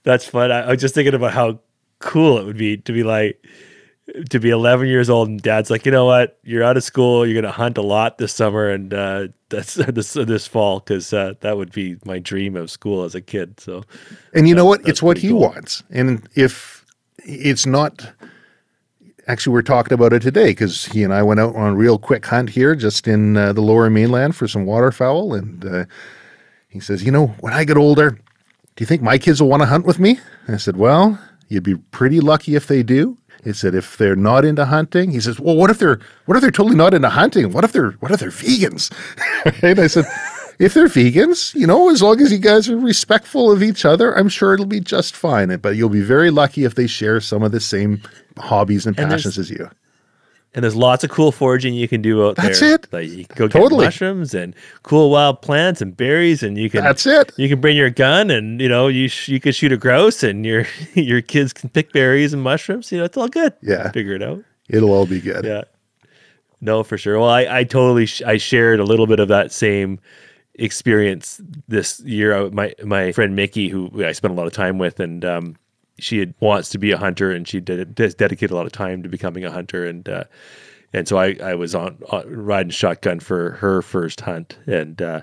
that's 0.02 0.26
fun. 0.26 0.52
I, 0.52 0.60
I 0.62 0.70
was 0.72 0.80
just 0.80 0.94
thinking 0.94 1.14
about 1.14 1.32
how 1.32 1.60
cool 1.98 2.38
it 2.38 2.44
would 2.44 2.58
be 2.58 2.76
to 2.76 2.92
be 2.92 3.02
like 3.02 3.44
to 4.30 4.38
be 4.38 4.50
11 4.50 4.86
years 4.86 5.10
old 5.10 5.28
and 5.28 5.42
dad's 5.42 5.68
like, 5.70 5.84
you 5.84 5.90
know 5.90 6.04
what, 6.04 6.38
you're 6.44 6.62
out 6.62 6.76
of 6.76 6.84
school, 6.84 7.26
you're 7.26 7.40
gonna 7.40 7.52
hunt 7.52 7.76
a 7.76 7.82
lot 7.82 8.18
this 8.18 8.32
summer 8.32 8.68
and 8.68 8.94
uh, 8.94 9.28
that's 9.48 9.74
this 9.88 10.14
this 10.14 10.46
fall 10.46 10.80
because 10.80 11.12
uh, 11.12 11.34
that 11.40 11.56
would 11.56 11.72
be 11.72 11.96
my 12.04 12.18
dream 12.18 12.56
of 12.56 12.70
school 12.70 13.04
as 13.04 13.14
a 13.14 13.20
kid. 13.20 13.58
So, 13.60 13.84
and 14.34 14.48
you 14.48 14.54
know 14.54 14.64
what? 14.64 14.86
It's 14.86 15.02
what 15.02 15.18
he 15.18 15.28
cool. 15.28 15.40
wants, 15.40 15.82
and 15.90 16.28
if 16.34 16.84
it's 17.18 17.66
not. 17.66 18.12
Actually, 19.28 19.54
we're 19.54 19.62
talking 19.62 19.92
about 19.92 20.12
it 20.12 20.22
today 20.22 20.50
because 20.50 20.84
he 20.84 21.02
and 21.02 21.12
I 21.12 21.24
went 21.24 21.40
out 21.40 21.56
on 21.56 21.72
a 21.72 21.74
real 21.74 21.98
quick 21.98 22.24
hunt 22.24 22.48
here, 22.48 22.76
just 22.76 23.08
in 23.08 23.36
uh, 23.36 23.52
the 23.52 23.60
Lower 23.60 23.90
Mainland 23.90 24.36
for 24.36 24.46
some 24.46 24.66
waterfowl, 24.66 25.34
and 25.34 25.64
uh, 25.64 25.84
he 26.68 26.78
says, 26.78 27.02
"You 27.02 27.10
know, 27.10 27.26
when 27.40 27.52
I 27.52 27.64
get 27.64 27.76
older, 27.76 28.10
do 28.10 28.20
you 28.78 28.86
think 28.86 29.02
my 29.02 29.18
kids 29.18 29.42
will 29.42 29.48
want 29.48 29.62
to 29.62 29.66
hunt 29.66 29.84
with 29.84 29.98
me?" 29.98 30.20
I 30.46 30.58
said, 30.58 30.76
"Well, 30.76 31.18
you'd 31.48 31.62
be 31.62 31.76
pretty 31.76 32.20
lucky 32.20 32.54
if 32.54 32.66
they 32.66 32.82
do." 32.82 33.18
He 33.44 33.52
said 33.52 33.76
if 33.76 33.96
they're 33.96 34.16
not 34.16 34.44
into 34.44 34.64
hunting, 34.64 35.12
he 35.12 35.20
says, 35.20 35.38
well, 35.38 35.54
what 35.54 35.70
if 35.70 35.78
they're 35.78 36.00
what 36.24 36.36
if 36.36 36.40
they're 36.40 36.50
totally 36.50 36.74
not 36.74 36.94
into 36.94 37.08
hunting? 37.08 37.52
What 37.52 37.62
if 37.62 37.72
they're 37.72 37.92
what 38.00 38.10
if 38.10 38.18
they're 38.18 38.30
vegans? 38.30 38.92
right? 39.62 39.78
I 39.78 39.86
said, 39.86 40.04
if 40.58 40.74
they're 40.74 40.88
vegans, 40.88 41.54
you 41.54 41.66
know, 41.66 41.90
as 41.90 42.02
long 42.02 42.20
as 42.20 42.32
you 42.32 42.38
guys 42.38 42.68
are 42.68 42.76
respectful 42.76 43.52
of 43.52 43.62
each 43.62 43.84
other, 43.84 44.16
I'm 44.16 44.28
sure 44.28 44.54
it'll 44.54 44.66
be 44.66 44.80
just 44.80 45.14
fine. 45.14 45.56
But 45.58 45.76
you'll 45.76 45.90
be 45.90 46.00
very 46.00 46.30
lucky 46.30 46.64
if 46.64 46.74
they 46.74 46.88
share 46.88 47.20
some 47.20 47.42
of 47.42 47.52
the 47.52 47.60
same 47.60 48.02
hobbies 48.38 48.86
and, 48.86 48.98
and 48.98 49.10
passions 49.10 49.38
as 49.38 49.50
you. 49.50 49.70
And 50.56 50.62
there's 50.64 50.74
lots 50.74 51.04
of 51.04 51.10
cool 51.10 51.32
foraging 51.32 51.74
you 51.74 51.86
can 51.86 52.00
do 52.00 52.26
out 52.26 52.36
That's 52.36 52.60
there. 52.60 52.78
That's 52.78 52.86
it. 52.86 52.92
Like 52.92 53.08
you 53.10 53.26
can 53.26 53.36
go 53.36 53.46
totally. 53.46 53.84
get 53.84 53.88
mushrooms 53.88 54.32
and 54.32 54.54
cool 54.84 55.10
wild 55.10 55.42
plants 55.42 55.82
and 55.82 55.94
berries, 55.94 56.42
and 56.42 56.56
you 56.56 56.70
can. 56.70 56.82
That's 56.82 57.04
it. 57.06 57.30
You 57.36 57.46
can 57.48 57.60
bring 57.60 57.76
your 57.76 57.90
gun, 57.90 58.30
and 58.30 58.58
you 58.58 58.68
know 58.68 58.88
you 58.88 59.08
sh- 59.08 59.28
you 59.28 59.38
can 59.38 59.52
shoot 59.52 59.70
a 59.70 59.76
grouse, 59.76 60.22
and 60.22 60.46
your 60.46 60.66
your 60.94 61.20
kids 61.20 61.52
can 61.52 61.68
pick 61.68 61.92
berries 61.92 62.32
and 62.32 62.42
mushrooms. 62.42 62.90
You 62.90 62.96
know 62.98 63.04
it's 63.04 63.18
all 63.18 63.28
good. 63.28 63.52
Yeah, 63.60 63.90
figure 63.92 64.14
it 64.14 64.22
out. 64.22 64.42
It'll 64.70 64.92
all 64.92 65.06
be 65.06 65.20
good. 65.20 65.44
Yeah. 65.44 65.64
No, 66.62 66.82
for 66.82 66.96
sure. 66.96 67.18
Well, 67.18 67.28
I 67.28 67.58
I 67.58 67.64
totally 67.64 68.06
sh- 68.06 68.22
I 68.22 68.38
shared 68.38 68.80
a 68.80 68.84
little 68.84 69.06
bit 69.06 69.20
of 69.20 69.28
that 69.28 69.52
same 69.52 70.00
experience 70.54 71.38
this 71.68 72.00
year. 72.00 72.48
My 72.50 72.74
my 72.82 73.12
friend 73.12 73.36
Mickey, 73.36 73.68
who 73.68 73.90
I 74.02 74.12
spent 74.12 74.32
a 74.32 74.36
lot 74.36 74.46
of 74.46 74.54
time 74.54 74.78
with, 74.78 75.00
and 75.00 75.22
um, 75.22 75.56
she 75.98 76.18
had, 76.18 76.34
wants 76.40 76.68
to 76.70 76.78
be 76.78 76.92
a 76.92 76.98
hunter 76.98 77.30
and 77.30 77.46
she 77.46 77.60
did 77.60 77.94
dedicate 77.94 78.50
a 78.50 78.54
lot 78.54 78.66
of 78.66 78.72
time 78.72 79.02
to 79.02 79.08
becoming 79.08 79.44
a 79.44 79.50
hunter. 79.50 79.84
And 79.84 80.08
uh, 80.08 80.24
and 80.92 81.06
so 81.06 81.18
I, 81.18 81.36
I 81.42 81.54
was 81.54 81.74
on, 81.74 81.98
on, 82.10 82.24
riding 82.28 82.70
shotgun 82.70 83.20
for 83.20 83.52
her 83.52 83.82
first 83.82 84.20
hunt 84.22 84.58
and 84.66 85.00
uh, 85.02 85.22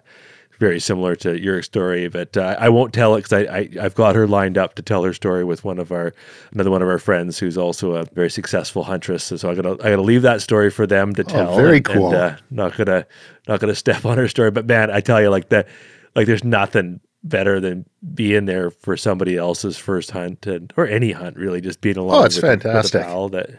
very 0.60 0.80
similar 0.80 1.15
to 1.15 1.39
your 1.39 1.62
story 1.62 2.08
but 2.08 2.38
uh, 2.38 2.56
I 2.60 2.70
won't 2.70 2.94
tell 2.94 3.15
it 3.15 3.24
because 3.24 3.34
I, 3.34 3.70
I 3.80 3.82
have 3.82 3.96
got 3.96 4.15
her 4.15 4.27
lined 4.27 4.58
up 4.58 4.75
to 4.75 4.82
tell 4.82 5.03
her 5.03 5.13
story 5.13 5.44
with 5.44 5.63
one 5.65 5.80
of 5.80 5.92
our 5.92 6.13
another 6.51 6.70
one 6.70 6.82
of 6.82 6.88
our 6.88 7.00
friends 7.00 7.39
who's 7.39 7.58
also 7.58 7.96
a 7.96 8.06
very 8.06 8.30
successful 8.30 8.84
huntress. 8.84 9.25
So 9.25 9.50
I 9.50 9.56
gotta 9.56 9.72
I 9.82 9.89
gotta 9.89 10.01
leave 10.01 10.22
that 10.22 10.42
story 10.42 10.70
for 10.70 10.86
them 10.86 11.13
to 11.15 11.24
oh, 11.24 11.27
tell 11.27 11.53
oh, 11.53 11.56
very 11.56 11.77
and, 11.77 11.86
cool. 11.86 12.08
and, 12.08 12.15
uh, 12.15 12.38
not 12.50 12.77
gonna 12.77 13.06
not 13.48 13.60
gonna 13.60 13.75
step 13.75 14.06
on 14.12 14.18
her 14.18 14.27
story. 14.27 14.51
But 14.51 14.65
man 14.65 14.92
I 14.92 15.01
tell 15.01 15.22
you 15.22 15.30
like 15.30 15.50
that 15.50 15.68
like 16.15 16.27
there's 16.27 16.44
nothing 16.44 17.00
better 17.24 17.60
than 17.60 17.86
being 18.13 18.46
there 18.46 18.70
for 18.70 18.98
somebody 18.98 19.38
else's 19.38 19.77
first 19.77 20.12
hunt 20.12 20.46
and 20.46 20.74
or 20.75 20.86
any 20.86 21.12
hunt 21.12 21.38
really 21.38 21.62
just 21.62 21.80
being 21.82 21.98
oh, 21.98 22.03
along 22.03 22.22
oh 22.22 22.25
it's 22.25 22.36
with, 22.36 22.44
fantastic 22.44 23.01
with 23.01 23.10
owl 23.10 23.30
that 23.30 23.50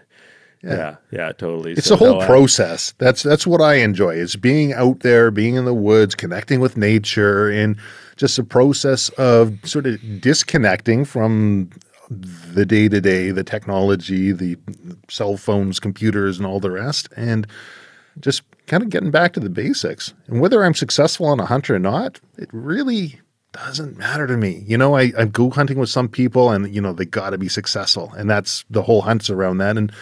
yeah. 0.62 0.76
yeah, 0.76 0.96
yeah 1.10 1.32
totally. 1.32 1.72
It's 1.72 1.86
so, 1.86 1.96
the 1.96 2.04
whole 2.04 2.20
no, 2.20 2.26
process. 2.26 2.94
I, 2.98 3.04
that's 3.04 3.22
that's 3.22 3.46
what 3.46 3.60
i 3.60 3.74
enjoy 3.74 4.14
is 4.14 4.36
being 4.36 4.72
out 4.72 5.00
there 5.00 5.30
being 5.30 5.56
in 5.56 5.64
the 5.64 5.74
woods 5.74 6.14
connecting 6.14 6.60
with 6.60 6.76
nature 6.76 7.50
and 7.50 7.76
just 8.16 8.38
a 8.38 8.44
process 8.44 9.08
of 9.10 9.58
sort 9.64 9.86
of 9.86 9.98
disconnecting 10.20 11.04
from 11.04 11.70
the 12.10 12.64
day 12.64 12.88
to 12.88 13.00
day 13.00 13.30
the 13.30 13.44
technology 13.44 14.32
the 14.32 14.56
cell 15.08 15.36
phones 15.36 15.80
computers 15.80 16.38
and 16.38 16.46
all 16.46 16.60
the 16.60 16.70
rest 16.70 17.08
and 17.16 17.46
just 18.20 18.42
kind 18.66 18.82
of 18.82 18.88
getting 18.88 19.10
back 19.10 19.32
to 19.32 19.40
the 19.40 19.50
basics. 19.50 20.14
And 20.28 20.40
whether 20.40 20.64
i'm 20.64 20.74
successful 20.74 21.26
on 21.26 21.40
a 21.40 21.46
hunt 21.46 21.68
or 21.70 21.78
not 21.78 22.20
it 22.38 22.48
really 22.52 23.20
doesn't 23.54 23.96
matter 23.96 24.26
to 24.26 24.36
me. 24.36 24.64
You 24.66 24.76
know, 24.76 24.96
I, 24.96 25.12
I 25.16 25.24
go 25.24 25.48
hunting 25.50 25.78
with 25.78 25.88
some 25.88 26.08
people 26.08 26.50
and, 26.50 26.72
you 26.74 26.80
know, 26.80 26.92
they 26.92 27.06
got 27.06 27.30
to 27.30 27.38
be 27.38 27.48
successful. 27.48 28.12
And 28.16 28.28
that's 28.28 28.64
the 28.68 28.82
whole 28.82 29.02
hunt's 29.02 29.30
around 29.30 29.58
that. 29.58 29.78
And 29.78 29.92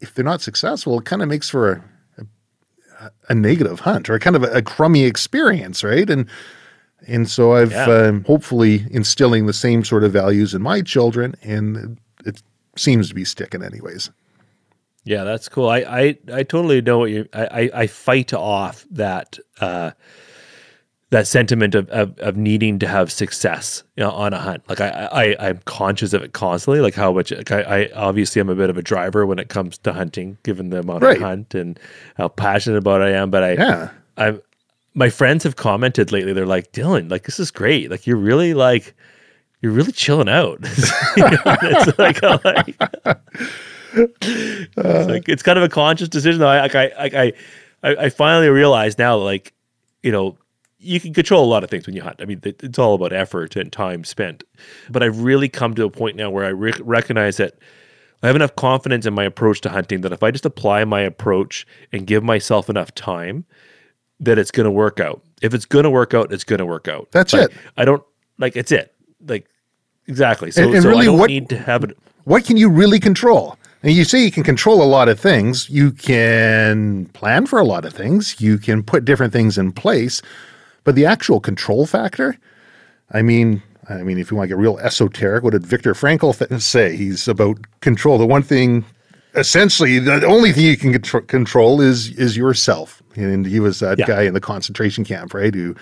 if 0.00 0.14
they're 0.14 0.24
not 0.24 0.40
successful, 0.40 0.98
it 0.98 1.04
kind 1.04 1.22
of 1.22 1.28
makes 1.28 1.50
for 1.50 1.84
a, 2.18 2.24
a, 3.00 3.10
a 3.28 3.34
negative 3.34 3.80
hunt 3.80 4.08
or 4.08 4.14
a 4.14 4.20
kind 4.20 4.36
of 4.36 4.44
a, 4.44 4.50
a, 4.52 4.62
crummy 4.62 5.04
experience, 5.04 5.84
right? 5.84 6.08
And 6.08 6.26
and 7.06 7.30
so 7.30 7.54
I've 7.54 7.72
yeah. 7.72 7.86
um, 7.86 8.24
hopefully 8.24 8.86
instilling 8.90 9.46
the 9.46 9.52
same 9.52 9.84
sort 9.84 10.04
of 10.04 10.12
values 10.12 10.54
in 10.54 10.60
my 10.60 10.82
children, 10.82 11.34
and 11.42 11.98
it 12.26 12.42
seems 12.76 13.08
to 13.08 13.14
be 13.14 13.24
sticking, 13.24 13.62
anyways. 13.62 14.10
Yeah, 15.04 15.24
that's 15.24 15.48
cool. 15.48 15.70
I 15.70 15.78
I, 15.78 16.18
I 16.30 16.42
totally 16.42 16.82
know 16.82 16.98
what 16.98 17.10
you. 17.10 17.26
I, 17.32 17.70
I 17.72 17.86
fight 17.86 18.34
off 18.34 18.84
that. 18.90 19.38
Uh, 19.60 19.92
that 21.10 21.26
sentiment 21.26 21.74
of, 21.74 21.88
of, 21.90 22.16
of 22.20 22.36
needing 22.36 22.78
to 22.78 22.86
have 22.86 23.10
success 23.10 23.82
you 23.96 24.04
know, 24.04 24.10
on 24.12 24.32
a 24.32 24.38
hunt. 24.38 24.62
Like 24.68 24.80
I, 24.80 24.88
I, 24.88 25.48
I'm 25.48 25.58
conscious 25.64 26.12
of 26.12 26.22
it 26.22 26.32
constantly. 26.32 26.80
Like 26.80 26.94
how 26.94 27.12
much 27.12 27.32
like 27.32 27.50
I, 27.50 27.62
I 27.62 27.90
obviously 27.94 28.40
I'm 28.40 28.48
a 28.48 28.54
bit 28.54 28.70
of 28.70 28.78
a 28.78 28.82
driver 28.82 29.26
when 29.26 29.40
it 29.40 29.48
comes 29.48 29.76
to 29.78 29.92
hunting, 29.92 30.38
given 30.44 30.70
the 30.70 30.80
amount 30.80 31.02
right. 31.02 31.16
of 31.16 31.22
hunt 31.22 31.54
and 31.54 31.78
how 32.16 32.28
passionate 32.28 32.76
about 32.76 33.02
I 33.02 33.10
am. 33.10 33.30
But 33.30 33.42
I, 33.42 33.52
yeah, 33.54 33.90
I'm. 34.16 34.40
My 34.92 35.08
friends 35.08 35.44
have 35.44 35.54
commented 35.54 36.10
lately. 36.10 36.32
They're 36.32 36.46
like, 36.46 36.72
Dylan, 36.72 37.10
like 37.10 37.22
this 37.22 37.38
is 37.38 37.52
great. 37.52 37.92
Like 37.92 38.08
you're 38.08 38.16
really 38.16 38.54
like, 38.54 38.92
you're 39.62 39.70
really 39.70 39.92
chilling 39.92 40.28
out. 40.28 40.58
it's 40.62 41.96
like, 41.96 42.20
like, 42.44 42.76
it's 43.94 45.08
like 45.08 45.28
it's 45.28 45.44
kind 45.44 45.58
of 45.58 45.64
a 45.64 45.68
conscious 45.68 46.08
decision. 46.08 46.40
Though. 46.40 46.48
I, 46.48 46.60
like 46.62 46.74
I, 46.74 46.84
I, 46.98 47.32
I, 47.84 47.96
I 47.96 48.08
finally 48.10 48.48
realized 48.48 48.98
now, 48.98 49.16
like, 49.16 49.52
you 50.02 50.10
know, 50.10 50.36
you 50.80 50.98
can 50.98 51.12
control 51.12 51.44
a 51.44 51.50
lot 51.50 51.62
of 51.62 51.70
things 51.70 51.86
when 51.86 51.94
you 51.94 52.02
hunt. 52.02 52.16
I 52.20 52.24
mean, 52.24 52.40
it's 52.42 52.78
all 52.78 52.94
about 52.94 53.12
effort 53.12 53.54
and 53.54 53.70
time 53.70 54.02
spent. 54.02 54.44
But 54.88 55.02
I've 55.02 55.20
really 55.20 55.48
come 55.48 55.74
to 55.74 55.84
a 55.84 55.90
point 55.90 56.16
now 56.16 56.30
where 56.30 56.44
I 56.44 56.48
re- 56.48 56.72
recognize 56.80 57.36
that 57.36 57.58
I 58.22 58.26
have 58.26 58.36
enough 58.36 58.56
confidence 58.56 59.06
in 59.06 59.14
my 59.14 59.24
approach 59.24 59.60
to 59.62 59.68
hunting 59.68 60.00
that 60.02 60.12
if 60.12 60.22
I 60.22 60.30
just 60.30 60.46
apply 60.46 60.84
my 60.84 61.00
approach 61.00 61.66
and 61.92 62.06
give 62.06 62.22
myself 62.22 62.68
enough 62.68 62.94
time, 62.94 63.44
that 64.20 64.38
it's 64.38 64.50
going 64.50 64.64
to 64.64 64.70
work 64.70 65.00
out. 65.00 65.22
If 65.42 65.54
it's 65.54 65.64
going 65.64 65.84
to 65.84 65.90
work 65.90 66.14
out, 66.14 66.32
it's 66.32 66.44
going 66.44 66.58
to 66.58 66.66
work 66.66 66.88
out. 66.88 67.08
That's 67.12 67.32
it. 67.34 67.52
I 67.76 67.84
don't 67.84 68.02
like 68.38 68.56
it's 68.56 68.72
it. 68.72 68.94
Like 69.26 69.48
exactly. 70.06 70.50
So, 70.50 70.64
and, 70.64 70.74
and 70.74 70.82
so 70.82 70.88
really, 70.88 71.02
I 71.02 71.04
don't 71.06 71.18
what, 71.18 71.30
need 71.30 71.48
to 71.50 71.58
have 71.58 71.84
it. 71.84 71.96
What 72.24 72.44
can 72.44 72.56
you 72.56 72.68
really 72.68 73.00
control? 73.00 73.56
And 73.82 73.92
you 73.94 74.04
say 74.04 74.22
you 74.22 74.30
can 74.30 74.42
control 74.42 74.82
a 74.82 74.84
lot 74.84 75.08
of 75.08 75.18
things. 75.18 75.70
You 75.70 75.92
can 75.92 77.06
plan 77.06 77.46
for 77.46 77.58
a 77.58 77.64
lot 77.64 77.86
of 77.86 77.94
things. 77.94 78.38
You 78.38 78.58
can 78.58 78.82
put 78.82 79.06
different 79.06 79.32
things 79.32 79.56
in 79.56 79.72
place. 79.72 80.20
But 80.84 80.94
the 80.94 81.06
actual 81.06 81.40
control 81.40 81.86
factor, 81.86 82.36
I 83.10 83.22
mean, 83.22 83.62
I 83.88 84.02
mean, 84.02 84.18
if 84.18 84.30
you 84.30 84.36
want 84.36 84.48
to 84.48 84.54
get 84.54 84.60
real 84.60 84.78
esoteric, 84.78 85.42
what 85.42 85.50
did 85.50 85.66
Viktor 85.66 85.94
Frankl 85.94 86.36
th- 86.36 86.60
say? 86.60 86.96
He's 86.96 87.26
about 87.26 87.58
control. 87.80 88.18
The 88.18 88.26
one 88.26 88.42
thing, 88.42 88.84
essentially, 89.34 89.98
the 89.98 90.24
only 90.24 90.52
thing 90.52 90.64
you 90.64 90.76
can 90.76 90.92
contr- 90.92 91.26
control 91.26 91.80
is 91.80 92.10
is 92.16 92.36
yourself. 92.36 93.02
And 93.16 93.44
he 93.44 93.58
was 93.58 93.80
that 93.80 93.98
yeah. 93.98 94.06
guy 94.06 94.22
in 94.22 94.34
the 94.34 94.40
concentration 94.40 95.04
camp, 95.04 95.34
right? 95.34 95.54
Who 95.54 95.74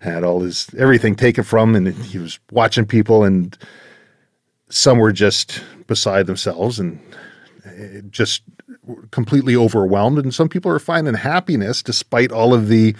had 0.00 0.24
all 0.24 0.40
his 0.40 0.68
everything 0.76 1.14
taken 1.14 1.44
from, 1.44 1.74
him, 1.74 1.86
and 1.86 1.96
he 2.04 2.18
was 2.18 2.38
watching 2.50 2.86
people, 2.86 3.24
and 3.24 3.56
some 4.68 4.98
were 4.98 5.12
just 5.12 5.62
beside 5.86 6.26
themselves 6.26 6.80
and 6.80 6.98
eh, 7.64 8.00
just 8.10 8.42
completely 9.12 9.54
overwhelmed, 9.54 10.18
and 10.18 10.34
some 10.34 10.48
people 10.48 10.70
are 10.70 10.78
finding 10.78 11.14
happiness 11.14 11.82
despite 11.82 12.32
all 12.32 12.52
of 12.52 12.68
the 12.68 12.96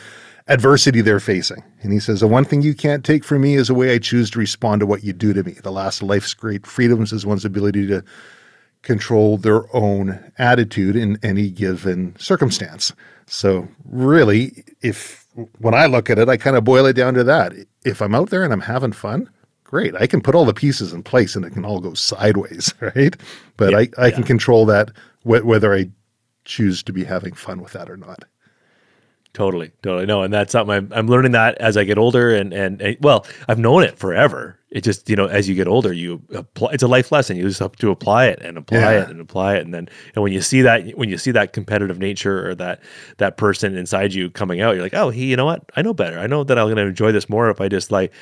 adversity 0.46 1.00
they're 1.00 1.20
facing. 1.20 1.62
And 1.82 1.92
he 1.92 2.00
says, 2.00 2.20
The 2.20 2.26
one 2.26 2.44
thing 2.44 2.62
you 2.62 2.74
can't 2.74 3.04
take 3.04 3.24
from 3.24 3.42
me 3.42 3.54
is 3.54 3.68
the 3.68 3.74
way 3.74 3.94
I 3.94 3.98
choose 3.98 4.30
to 4.32 4.38
respond 4.38 4.80
to 4.80 4.86
what 4.86 5.04
you 5.04 5.12
do 5.12 5.32
to 5.32 5.42
me. 5.42 5.52
The 5.52 5.72
last 5.72 6.02
of 6.02 6.08
life's 6.08 6.34
great 6.34 6.66
freedoms 6.66 7.12
is 7.12 7.24
one's 7.26 7.44
ability 7.44 7.86
to 7.88 8.02
control 8.82 9.38
their 9.38 9.74
own 9.74 10.32
attitude 10.38 10.96
in 10.96 11.18
any 11.22 11.50
given 11.50 12.14
circumstance. 12.18 12.92
So, 13.26 13.66
really, 13.86 14.64
if 14.82 15.26
when 15.58 15.74
I 15.74 15.86
look 15.86 16.10
at 16.10 16.18
it, 16.18 16.28
I 16.28 16.36
kind 16.36 16.56
of 16.56 16.64
boil 16.64 16.86
it 16.86 16.92
down 16.92 17.14
to 17.14 17.24
that. 17.24 17.52
If 17.84 18.02
I'm 18.02 18.14
out 18.14 18.30
there 18.30 18.44
and 18.44 18.52
I'm 18.52 18.60
having 18.60 18.92
fun, 18.92 19.28
great. 19.64 19.96
I 19.96 20.06
can 20.06 20.20
put 20.20 20.34
all 20.34 20.44
the 20.44 20.54
pieces 20.54 20.92
in 20.92 21.02
place 21.02 21.34
and 21.34 21.44
it 21.44 21.50
can 21.50 21.64
all 21.64 21.80
go 21.80 21.94
sideways, 21.94 22.72
right? 22.80 23.16
But 23.56 23.72
yeah, 23.72 23.78
I, 23.78 23.88
I 23.98 24.06
yeah. 24.06 24.10
can 24.14 24.24
control 24.24 24.66
that 24.66 24.90
wh- 25.22 25.44
whether 25.44 25.74
I 25.74 25.90
choose 26.44 26.82
to 26.82 26.92
be 26.92 27.04
having 27.04 27.32
fun 27.34 27.62
with 27.62 27.72
that 27.72 27.90
or 27.90 27.96
not. 27.96 28.24
Totally, 29.34 29.72
totally. 29.82 30.06
No, 30.06 30.22
and 30.22 30.32
that's 30.32 30.52
something 30.52 30.72
I'm, 30.72 30.92
I'm 30.92 31.08
learning 31.08 31.32
that 31.32 31.58
as 31.58 31.76
I 31.76 31.82
get 31.82 31.98
older, 31.98 32.32
and, 32.32 32.52
and, 32.54 32.80
and 32.80 32.96
well, 33.00 33.26
I've 33.48 33.58
known 33.58 33.82
it 33.82 33.98
forever. 33.98 34.60
It 34.70 34.84
just 34.84 35.10
you 35.10 35.16
know, 35.16 35.26
as 35.26 35.48
you 35.48 35.56
get 35.56 35.66
older, 35.66 35.92
you 35.92 36.22
apply. 36.32 36.70
It's 36.72 36.84
a 36.84 36.88
life 36.88 37.10
lesson. 37.10 37.36
You 37.36 37.42
just 37.42 37.58
have 37.58 37.74
to 37.76 37.90
apply 37.90 38.26
it 38.26 38.40
and 38.42 38.56
apply 38.56 38.78
yeah. 38.78 39.02
it 39.02 39.10
and 39.10 39.20
apply 39.20 39.56
it, 39.56 39.64
and 39.64 39.74
then 39.74 39.88
and 40.14 40.22
when 40.22 40.32
you 40.32 40.40
see 40.40 40.62
that 40.62 40.96
when 40.96 41.08
you 41.08 41.18
see 41.18 41.32
that 41.32 41.52
competitive 41.52 41.98
nature 41.98 42.48
or 42.48 42.54
that 42.54 42.80
that 43.18 43.36
person 43.36 43.76
inside 43.76 44.14
you 44.14 44.30
coming 44.30 44.60
out, 44.60 44.76
you're 44.76 44.84
like, 44.84 44.94
oh, 44.94 45.10
he, 45.10 45.26
you 45.26 45.36
know 45.36 45.46
what? 45.46 45.68
I 45.74 45.82
know 45.82 45.94
better. 45.94 46.20
I 46.20 46.28
know 46.28 46.44
that 46.44 46.56
I'm 46.56 46.66
going 46.66 46.76
to 46.76 46.82
enjoy 46.82 47.10
this 47.10 47.28
more 47.28 47.50
if 47.50 47.60
I 47.60 47.68
just 47.68 47.90
like 47.90 48.12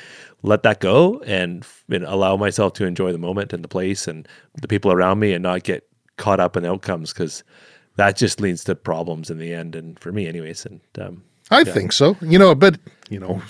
let 0.41 0.63
that 0.63 0.79
go 0.79 1.19
and, 1.27 1.65
and 1.89 2.03
allow 2.05 2.37
myself 2.37 2.73
to 2.73 2.85
enjoy 2.85 3.11
the 3.11 3.17
moment 3.19 3.53
and 3.53 3.63
the 3.63 3.67
place 3.67 4.07
and 4.07 4.27
the 4.59 4.67
people 4.67 4.91
around 4.91 5.19
me, 5.19 5.33
and 5.33 5.43
not 5.43 5.61
get 5.61 5.87
caught 6.17 6.39
up 6.39 6.57
in 6.57 6.65
outcomes 6.65 7.13
because 7.13 7.43
that 7.95 8.17
just 8.17 8.41
leads 8.41 8.63
to 8.65 8.75
problems 8.75 9.29
in 9.29 9.37
the 9.37 9.53
end. 9.53 9.75
And 9.75 9.99
for 9.99 10.11
me, 10.11 10.27
anyways. 10.27 10.65
And 10.65 10.81
um, 10.99 11.23
I 11.51 11.59
yeah. 11.59 11.73
think 11.73 11.91
so. 11.91 12.17
You 12.21 12.39
know, 12.39 12.55
but 12.55 12.79
you 13.09 13.19
know, 13.19 13.41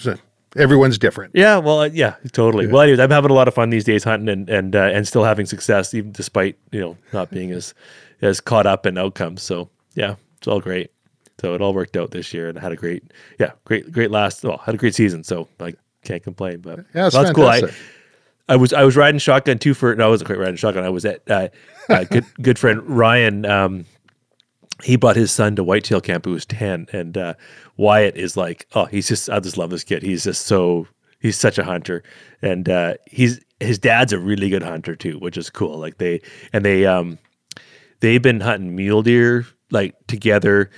everyone's 0.55 0.97
different. 0.97 1.33
Yeah. 1.35 1.57
Well, 1.57 1.81
uh, 1.81 1.89
yeah, 1.93 2.15
totally. 2.31 2.65
Yeah. 2.65 2.71
Well, 2.71 2.81
anyways, 2.81 2.99
I'm 2.99 3.11
having 3.11 3.31
a 3.31 3.35
lot 3.35 3.47
of 3.47 3.53
fun 3.53 3.69
these 3.69 3.85
days 3.85 4.03
hunting 4.03 4.29
and 4.29 4.49
and 4.49 4.75
uh, 4.75 4.91
and 4.93 5.07
still 5.07 5.23
having 5.23 5.45
success, 5.45 5.93
even 5.93 6.11
despite 6.11 6.57
you 6.71 6.81
know 6.81 6.97
not 7.11 7.29
being 7.31 7.51
as 7.51 7.73
as 8.21 8.41
caught 8.41 8.65
up 8.65 8.85
in 8.85 8.97
outcomes. 8.97 9.41
So 9.41 9.69
yeah, 9.95 10.15
it's 10.37 10.47
all 10.47 10.59
great. 10.59 10.91
So 11.43 11.53
it 11.53 11.61
all 11.61 11.73
worked 11.73 11.97
out 11.97 12.11
this 12.11 12.33
year 12.33 12.47
and 12.47 12.57
I 12.57 12.61
had 12.61 12.71
a 12.71 12.75
great, 12.75 13.03
yeah, 13.39 13.51
great, 13.65 13.91
great 13.91 14.11
last, 14.11 14.43
well, 14.43 14.59
had 14.59 14.75
a 14.75 14.77
great 14.77 14.95
season. 14.95 15.23
So 15.23 15.47
I 15.59 15.73
can't 16.03 16.23
complain, 16.23 16.59
but 16.59 16.85
yeah, 16.93 17.09
that's 17.09 17.31
cool. 17.31 17.47
I, 17.47 17.63
I 18.47 18.55
was, 18.55 18.71
I 18.71 18.83
was 18.83 18.95
riding 18.95 19.19
shotgun 19.19 19.57
too 19.57 19.73
for, 19.73 19.95
no, 19.95 20.05
I 20.05 20.09
wasn't 20.09 20.27
quite 20.27 20.39
riding 20.39 20.55
shotgun. 20.55 20.83
I 20.83 20.89
was 20.89 21.05
at, 21.05 21.21
uh, 21.29 21.49
uh, 21.89 22.03
good, 22.05 22.25
good 22.41 22.59
friend 22.59 22.81
Ryan, 22.87 23.45
um, 23.45 23.85
he 24.83 24.95
brought 24.95 25.15
his 25.15 25.31
son 25.31 25.55
to 25.55 25.63
whitetail 25.63 26.01
camp 26.01 26.25
who 26.25 26.31
was 26.31 26.45
10 26.45 26.87
and 26.93 27.17
uh, 27.17 27.33
wyatt 27.77 28.15
is 28.15 28.37
like 28.37 28.67
oh 28.75 28.85
he's 28.85 29.07
just 29.07 29.29
i 29.29 29.39
just 29.39 29.57
love 29.57 29.69
this 29.69 29.83
kid 29.83 30.03
he's 30.03 30.23
just 30.23 30.45
so 30.45 30.87
he's 31.19 31.37
such 31.37 31.57
a 31.57 31.63
hunter 31.63 32.03
and 32.41 32.69
uh, 32.69 32.95
he's 33.05 33.39
his 33.59 33.79
dad's 33.79 34.13
a 34.13 34.19
really 34.19 34.49
good 34.49 34.63
hunter 34.63 34.95
too 34.95 35.17
which 35.19 35.37
is 35.37 35.49
cool 35.49 35.77
like 35.77 35.97
they 35.97 36.21
and 36.51 36.65
they 36.65 36.85
um 36.85 37.17
they've 38.01 38.21
been 38.21 38.41
hunting 38.41 38.75
mule 38.75 39.01
deer 39.01 39.45
like 39.71 39.95
together 40.07 40.69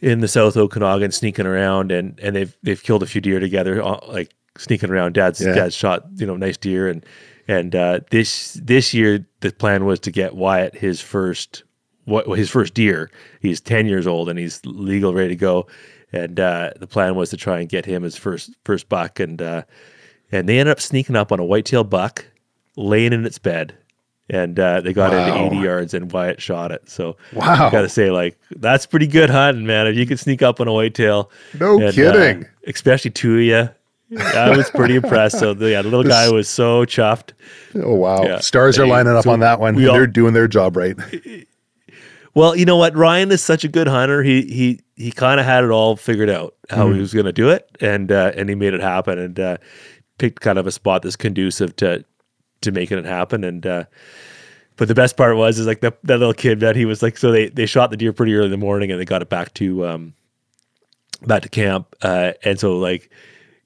in 0.00 0.20
the 0.20 0.28
South 0.28 0.56
Okanagan, 0.56 1.12
sneaking 1.12 1.46
around, 1.46 1.92
and 1.92 2.18
and 2.20 2.34
they've 2.34 2.56
they've 2.62 2.82
killed 2.82 3.02
a 3.02 3.06
few 3.06 3.20
deer 3.20 3.40
together, 3.40 3.82
uh, 3.82 4.00
like 4.08 4.32
sneaking 4.56 4.90
around. 4.90 5.14
Dad's 5.14 5.40
yeah. 5.40 5.54
dad's 5.54 5.74
shot 5.74 6.04
you 6.16 6.26
know 6.26 6.36
nice 6.36 6.56
deer, 6.56 6.88
and 6.88 7.04
and 7.46 7.74
uh, 7.74 8.00
this 8.10 8.54
this 8.62 8.94
year 8.94 9.26
the 9.40 9.52
plan 9.52 9.84
was 9.84 10.00
to 10.00 10.10
get 10.10 10.34
Wyatt 10.34 10.74
his 10.74 11.00
first 11.00 11.64
what 12.10 12.26
his 12.38 12.50
first 12.50 12.74
deer. 12.74 13.10
He's 13.40 13.60
ten 13.60 13.86
years 13.86 14.06
old 14.06 14.28
and 14.28 14.38
he's 14.38 14.60
legal, 14.64 15.14
ready 15.14 15.30
to 15.30 15.36
go. 15.36 15.66
And 16.12 16.38
uh, 16.40 16.72
the 16.76 16.86
plan 16.86 17.14
was 17.14 17.30
to 17.30 17.36
try 17.36 17.60
and 17.60 17.68
get 17.68 17.86
him 17.86 18.02
his 18.02 18.16
first 18.16 18.50
first 18.64 18.88
buck, 18.88 19.20
and 19.20 19.40
uh, 19.40 19.62
and 20.32 20.48
they 20.48 20.58
ended 20.58 20.72
up 20.72 20.80
sneaking 20.80 21.16
up 21.16 21.32
on 21.32 21.38
a 21.38 21.44
whitetail 21.44 21.84
buck, 21.84 22.26
laying 22.76 23.12
in 23.12 23.24
its 23.24 23.38
bed, 23.38 23.76
and 24.30 24.58
uh, 24.58 24.80
they 24.80 24.92
got 24.92 25.12
wow. 25.12 25.44
into 25.44 25.56
80 25.56 25.56
yards 25.56 25.94
and 25.94 26.10
Wyatt 26.12 26.40
shot 26.40 26.70
it. 26.70 26.88
So 26.88 27.16
wow, 27.32 27.66
I 27.66 27.70
got 27.70 27.82
to 27.82 27.88
say, 27.88 28.10
like 28.10 28.38
that's 28.56 28.86
pretty 28.86 29.08
good 29.08 29.28
hunting, 29.28 29.66
man. 29.66 29.86
If 29.86 29.96
you 29.96 30.06
can 30.06 30.16
sneak 30.16 30.40
up 30.40 30.60
on 30.60 30.68
a 30.68 30.72
whitetail, 30.72 31.30
no 31.58 31.74
and, 31.74 31.84
uh, 31.84 31.92
kidding, 31.92 32.44
uh, 32.44 32.48
especially 32.66 33.10
two 33.10 33.36
of 33.36 33.42
you. 33.42 33.68
I 34.18 34.56
was 34.56 34.68
pretty 34.70 34.96
impressed. 34.96 35.38
So 35.38 35.54
the, 35.54 35.70
yeah, 35.70 35.82
the 35.82 35.88
little 35.88 36.02
this, 36.02 36.12
guy 36.12 36.30
was 36.30 36.48
so 36.48 36.84
chuffed. 36.84 37.30
Oh 37.76 37.94
wow, 37.94 38.22
yeah. 38.24 38.40
stars 38.40 38.78
are 38.78 38.86
lining 38.86 39.14
up 39.14 39.24
so 39.24 39.30
on 39.30 39.40
that 39.40 39.60
one. 39.60 39.74
All, 39.76 39.92
They're 39.94 40.06
doing 40.06 40.34
their 40.34 40.48
job 40.48 40.76
right. 40.76 40.96
Well, 42.34 42.56
you 42.56 42.64
know 42.64 42.76
what? 42.76 42.94
Ryan 42.96 43.32
is 43.32 43.42
such 43.42 43.64
a 43.64 43.68
good 43.68 43.88
hunter. 43.88 44.22
He 44.22 44.42
he 44.42 44.80
he 44.96 45.10
kind 45.10 45.40
of 45.40 45.46
had 45.46 45.64
it 45.64 45.70
all 45.70 45.96
figured 45.96 46.30
out 46.30 46.54
how 46.68 46.88
mm. 46.88 46.94
he 46.94 47.00
was 47.00 47.12
going 47.12 47.26
to 47.26 47.32
do 47.32 47.50
it, 47.50 47.68
and 47.80 48.12
uh, 48.12 48.32
and 48.36 48.48
he 48.48 48.54
made 48.54 48.74
it 48.74 48.80
happen, 48.80 49.18
and 49.18 49.40
uh, 49.40 49.56
picked 50.18 50.40
kind 50.40 50.58
of 50.58 50.66
a 50.66 50.70
spot 50.70 51.02
that's 51.02 51.16
conducive 51.16 51.74
to 51.76 52.04
to 52.60 52.70
making 52.70 52.98
it 52.98 53.04
happen. 53.04 53.42
And 53.42 53.66
uh, 53.66 53.84
but 54.76 54.86
the 54.86 54.94
best 54.94 55.16
part 55.16 55.36
was 55.36 55.58
is 55.58 55.66
like 55.66 55.80
that 55.80 55.98
that 56.04 56.18
little 56.18 56.34
kid 56.34 56.60
that 56.60 56.76
he 56.76 56.84
was 56.84 57.02
like 57.02 57.16
so 57.16 57.32
they 57.32 57.48
they 57.48 57.66
shot 57.66 57.90
the 57.90 57.96
deer 57.96 58.12
pretty 58.12 58.34
early 58.34 58.46
in 58.46 58.50
the 58.50 58.56
morning 58.56 58.90
and 58.90 59.00
they 59.00 59.04
got 59.04 59.22
it 59.22 59.28
back 59.28 59.52
to 59.54 59.86
um 59.86 60.14
back 61.22 61.42
to 61.42 61.48
camp. 61.48 61.96
Uh, 62.02 62.32
and 62.44 62.60
so 62.60 62.76
like 62.76 63.10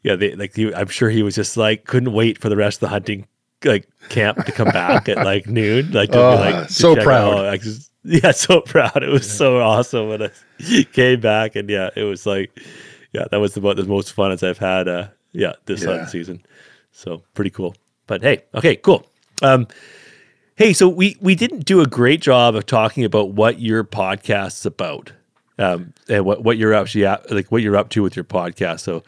yeah 0.03 0.17
they 0.17 0.35
like 0.35 0.55
he, 0.55 0.75
I'm 0.75 0.89
sure 0.89 1.11
he 1.11 1.23
was 1.23 1.35
just 1.35 1.57
like 1.57 1.85
couldn't 1.85 2.13
wait 2.13 2.39
for 2.39 2.49
the 2.49 2.57
rest 2.57 2.77
of 2.77 2.81
the 2.81 2.89
hunting 2.89 3.27
like 3.65 3.89
camp 4.09 4.45
to 4.45 4.53
come 4.53 4.69
back 4.69 5.09
at 5.09 5.19
like 5.19 5.47
noon. 5.47 5.93
Like 5.93 6.11
to 6.13 6.19
oh, 6.19 6.37
be 6.37 6.53
like 6.53 6.71
so 6.71 6.95
proud. 6.97 7.47
Out. 7.47 7.61
Just, 7.61 7.91
yeah, 8.23 8.33
so 8.33 8.61
proud. 8.61 9.03
It 9.03 9.09
was 9.09 9.27
yeah. 9.27 9.35
so 9.35 9.61
awesome 9.61 10.09
when 10.09 10.23
I 10.23 10.31
came 10.93 11.21
back 11.21 11.57
and 11.57 11.69
yeah, 11.71 11.91
it 11.97 12.05
was 12.05 12.27
like 12.27 12.59
yeah, 13.13 13.25
that 13.31 13.39
was 13.39 13.57
about 13.57 13.77
the 13.77 13.85
most 13.85 14.13
fun 14.13 14.33
as 14.33 14.43
I've 14.43 14.59
had 14.59 14.89
uh 14.89 15.09
yeah, 15.33 15.53
this 15.67 15.83
yeah. 15.83 16.07
season. 16.07 16.45
So 16.93 17.23
pretty 17.35 17.51
cool. 17.51 17.75
But 18.07 18.23
hey, 18.23 18.45
okay, 18.55 18.77
cool. 18.77 19.05
Um, 19.43 19.67
hey, 20.57 20.73
so 20.73 20.89
we 20.89 21.17
we 21.21 21.35
didn't 21.35 21.65
do 21.65 21.81
a 21.81 21.87
great 21.87 22.21
job 22.21 22.55
of 22.55 22.67
talking 22.67 23.05
about 23.05 23.31
what 23.33 23.59
your 23.59 23.85
podcast's 23.85 24.67
about, 24.67 25.13
um, 25.59 25.93
and 26.09 26.25
what 26.25 26.45
what 26.45 26.57
you're 26.59 26.75
actually 26.75 27.07
at, 27.07 27.31
like 27.31 27.51
what 27.51 27.63
you're 27.63 27.77
up 27.77 27.89
to 27.91 28.03
with 28.03 28.17
your 28.17 28.25
podcast. 28.25 28.81
So 28.81 29.03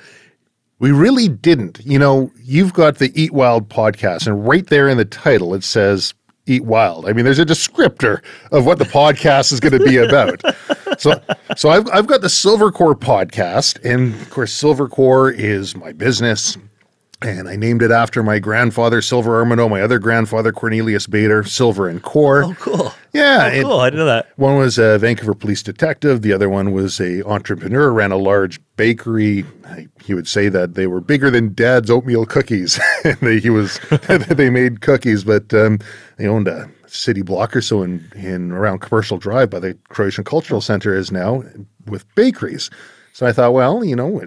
we 0.79 0.91
really 0.91 1.29
didn't. 1.29 1.81
You 1.85 1.99
know, 1.99 2.33
you've 2.43 2.73
got 2.73 2.99
the 2.99 3.13
Eat 3.21 3.33
Wild 3.33 3.69
podcast, 3.69 4.27
and 4.27 4.47
right 4.47 4.67
there 4.67 4.89
in 4.89 4.97
the 4.97 5.05
title 5.05 5.55
it 5.55 5.65
says 5.65 6.15
Eat 6.47 6.65
Wild. 6.65 7.09
I 7.09 7.13
mean, 7.13 7.25
there's 7.25 7.39
a 7.39 7.47
descriptor 7.47 8.23
of 8.53 8.65
what 8.65 8.79
the 8.79 8.85
podcast 8.85 9.53
is 9.53 9.61
going 9.61 9.79
to 9.79 9.85
be 9.85 9.97
about. 9.99 10.43
so, 11.01 11.21
so 11.57 11.69
I've 11.69 11.89
I've 11.93 12.07
got 12.07 12.21
the 12.21 12.29
Silvercore 12.29 12.95
podcast, 12.95 13.85
and 13.85 14.15
of 14.15 14.31
course, 14.31 14.53
Silvercore 14.53 15.35
is 15.35 15.77
my 15.77 15.93
business 15.93 16.57
and 17.23 17.49
I 17.49 17.57
named 17.57 17.83
it 17.83 17.91
after 17.91 18.23
my 18.23 18.39
grandfather, 18.39 19.01
Silver 19.01 19.43
Armino, 19.43 19.71
my 19.71 19.81
other 19.81 19.99
grandfather, 19.99 20.53
Cornelius 20.53 21.07
Bader, 21.07 21.45
Silver 21.45 21.89
and 21.89 22.03
Core. 22.03 22.45
Oh, 22.45 22.55
cool. 22.61 22.93
Yeah. 23.17 23.51
Oh, 23.55 23.63
cool. 23.63 23.81
I 23.81 23.91
didn't 23.91 24.01
know 24.01 24.07
that. 24.07 24.29
One 24.37 24.57
was 24.57 24.79
a 24.79 24.99
Vancouver 24.99 25.35
police 25.35 25.63
detective. 25.63 26.23
The 26.23 26.33
other 26.33 26.49
one 26.49 26.73
was 26.73 27.01
a 27.01 27.27
entrepreneur, 27.27 27.91
ran 27.91 28.13
a 28.13 28.17
large 28.17 28.61
bakery. 28.77 29.45
He 30.03 30.15
would 30.15 30.29
say 30.29 30.49
that 30.49 30.75
they 30.75 30.87
were 30.87 31.01
bigger 31.01 31.31
than 31.31 31.55
dad's 31.55 31.91
oatmeal 31.91 32.27
cookies. 32.27 32.79
they, 33.21 33.41
he 33.41 33.51
was, 33.51 33.79
they 34.29 34.51
made 34.51 34.81
cookies, 34.81 35.25
but 35.25 35.53
um, 35.55 35.79
they 36.17 36.27
owned 36.27 36.49
a 36.49 36.71
city 36.87 37.23
block 37.23 37.57
or 37.57 37.61
so 37.61 37.83
in, 37.83 38.09
in 38.15 38.53
around 38.53 38.81
Commercial 38.81 39.19
Drive 39.19 39.51
by 39.51 39.59
the 39.59 39.77
Croatian 39.89 40.25
Cultural 40.25 40.61
Center 40.61 40.95
is 40.95 41.11
now 41.11 41.43
with 41.87 42.05
bakeries. 42.15 42.71
So 43.13 43.27
I 43.27 43.33
thought, 43.33 43.55
well, 43.55 43.85
you 43.85 43.97
know, 43.97 44.21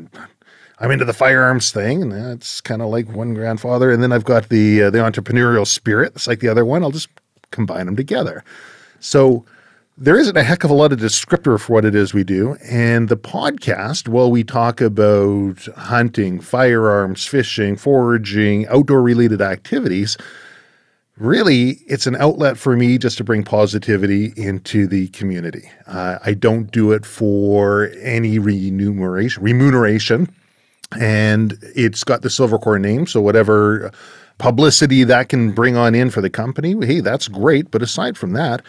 I'm 0.79 0.91
into 0.91 1.05
the 1.05 1.13
firearms 1.13 1.71
thing, 1.71 2.01
and 2.01 2.11
that's 2.11 2.61
kind 2.61 2.81
of 2.81 2.89
like 2.89 3.07
one 3.09 3.33
grandfather. 3.33 3.91
And 3.91 4.01
then 4.01 4.11
I've 4.11 4.23
got 4.23 4.49
the 4.49 4.83
uh, 4.83 4.89
the 4.89 4.99
entrepreneurial 4.99 5.67
spirit. 5.67 6.13
It's 6.15 6.27
like 6.27 6.39
the 6.39 6.47
other 6.47 6.65
one. 6.65 6.83
I'll 6.83 6.91
just 6.91 7.09
combine 7.51 7.85
them 7.85 7.95
together. 7.95 8.43
So 8.99 9.45
there 9.97 10.17
isn't 10.17 10.37
a 10.37 10.43
heck 10.43 10.63
of 10.63 10.71
a 10.71 10.73
lot 10.73 10.93
of 10.93 10.99
descriptor 10.99 11.59
for 11.59 11.73
what 11.73 11.85
it 11.85 11.93
is 11.93 12.13
we 12.13 12.23
do. 12.23 12.55
And 12.63 13.09
the 13.09 13.17
podcast, 13.17 14.07
well, 14.07 14.31
we 14.31 14.43
talk 14.43 14.79
about 14.79 15.65
hunting, 15.75 16.39
firearms, 16.39 17.25
fishing, 17.25 17.75
foraging, 17.75 18.67
outdoor 18.67 19.01
related 19.01 19.41
activities. 19.41 20.15
Really, 21.17 21.81
it's 21.85 22.07
an 22.07 22.15
outlet 22.15 22.57
for 22.57 22.77
me 22.77 22.97
just 22.97 23.17
to 23.17 23.25
bring 23.25 23.43
positivity 23.43 24.31
into 24.37 24.87
the 24.87 25.09
community. 25.09 25.69
Uh, 25.85 26.19
I 26.23 26.33
don't 26.33 26.71
do 26.71 26.93
it 26.93 27.05
for 27.05 27.91
any 28.01 28.39
remuneration. 28.39 29.43
Remuneration 29.43 30.33
and 30.97 31.57
it's 31.75 32.03
got 32.03 32.21
the 32.21 32.29
Silvercore 32.29 32.79
name. 32.79 33.05
So 33.05 33.21
whatever 33.21 33.91
publicity 34.39 35.03
that 35.03 35.29
can 35.29 35.51
bring 35.51 35.77
on 35.77 35.93
in 35.93 36.09
for 36.09 36.21
the 36.21 36.29
company, 36.29 36.75
hey, 36.85 37.01
that's 37.01 37.27
great. 37.27 37.69
But 37.69 37.83
aside 37.83 38.17
from 38.17 38.33
that, 38.33 38.63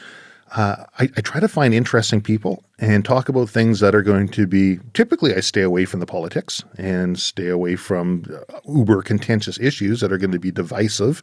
uh, 0.52 0.84
I, 0.98 1.04
I, 1.16 1.20
try 1.20 1.40
to 1.40 1.46
find 1.46 1.72
interesting 1.72 2.20
people 2.20 2.64
and 2.80 3.04
talk 3.04 3.28
about 3.28 3.48
things 3.48 3.78
that 3.80 3.94
are 3.94 4.02
going 4.02 4.28
to 4.30 4.48
be. 4.48 4.80
Typically, 4.94 5.32
I 5.32 5.40
stay 5.40 5.62
away 5.62 5.84
from 5.84 6.00
the 6.00 6.06
politics 6.06 6.64
and 6.76 7.18
stay 7.18 7.46
away 7.46 7.76
from 7.76 8.24
uh, 8.28 8.58
uber 8.68 9.02
contentious 9.02 9.60
issues 9.60 10.00
that 10.00 10.12
are 10.12 10.18
going 10.18 10.32
to 10.32 10.40
be 10.40 10.50
divisive, 10.50 11.22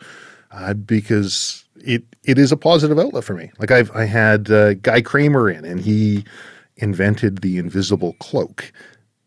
uh, 0.51 0.73
because 0.73 1.65
it 1.75 2.03
it 2.23 2.37
is 2.37 2.53
a 2.53 2.57
positive 2.57 2.97
outlet 2.97 3.25
for 3.25 3.33
me. 3.33 3.51
Like 3.59 3.69
I've 3.69 3.91
I 3.91 4.05
had 4.05 4.49
uh, 4.49 4.75
Guy 4.75 5.01
Cramer 5.01 5.49
in, 5.49 5.65
and 5.65 5.81
he 5.81 6.23
invented 6.77 7.39
the 7.39 7.57
invisible 7.57 8.13
cloak 8.19 8.71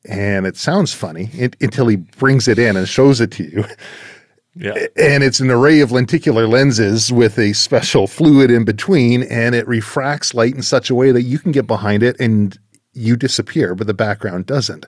and 0.08 0.46
it 0.46 0.56
sounds 0.56 0.92
funny 0.92 1.28
it, 1.34 1.56
until 1.60 1.86
he 1.86 1.96
brings 1.96 2.48
it 2.48 2.58
in 2.58 2.76
and 2.76 2.88
shows 2.88 3.20
it 3.20 3.30
to 3.32 3.44
you. 3.44 3.64
Yeah. 4.54 4.86
And 4.96 5.22
it's 5.22 5.40
an 5.40 5.50
array 5.50 5.80
of 5.80 5.92
lenticular 5.92 6.46
lenses 6.46 7.12
with 7.12 7.38
a 7.38 7.52
special 7.52 8.06
fluid 8.06 8.50
in 8.50 8.64
between, 8.64 9.22
and 9.24 9.54
it 9.54 9.66
refracts 9.68 10.34
light 10.34 10.54
in 10.54 10.62
such 10.62 10.90
a 10.90 10.94
way 10.94 11.12
that 11.12 11.22
you 11.22 11.38
can 11.38 11.52
get 11.52 11.66
behind 11.66 12.02
it 12.02 12.18
and 12.18 12.58
you 12.92 13.16
disappear, 13.16 13.74
but 13.74 13.86
the 13.86 13.94
background 13.94 14.46
doesn't. 14.46 14.86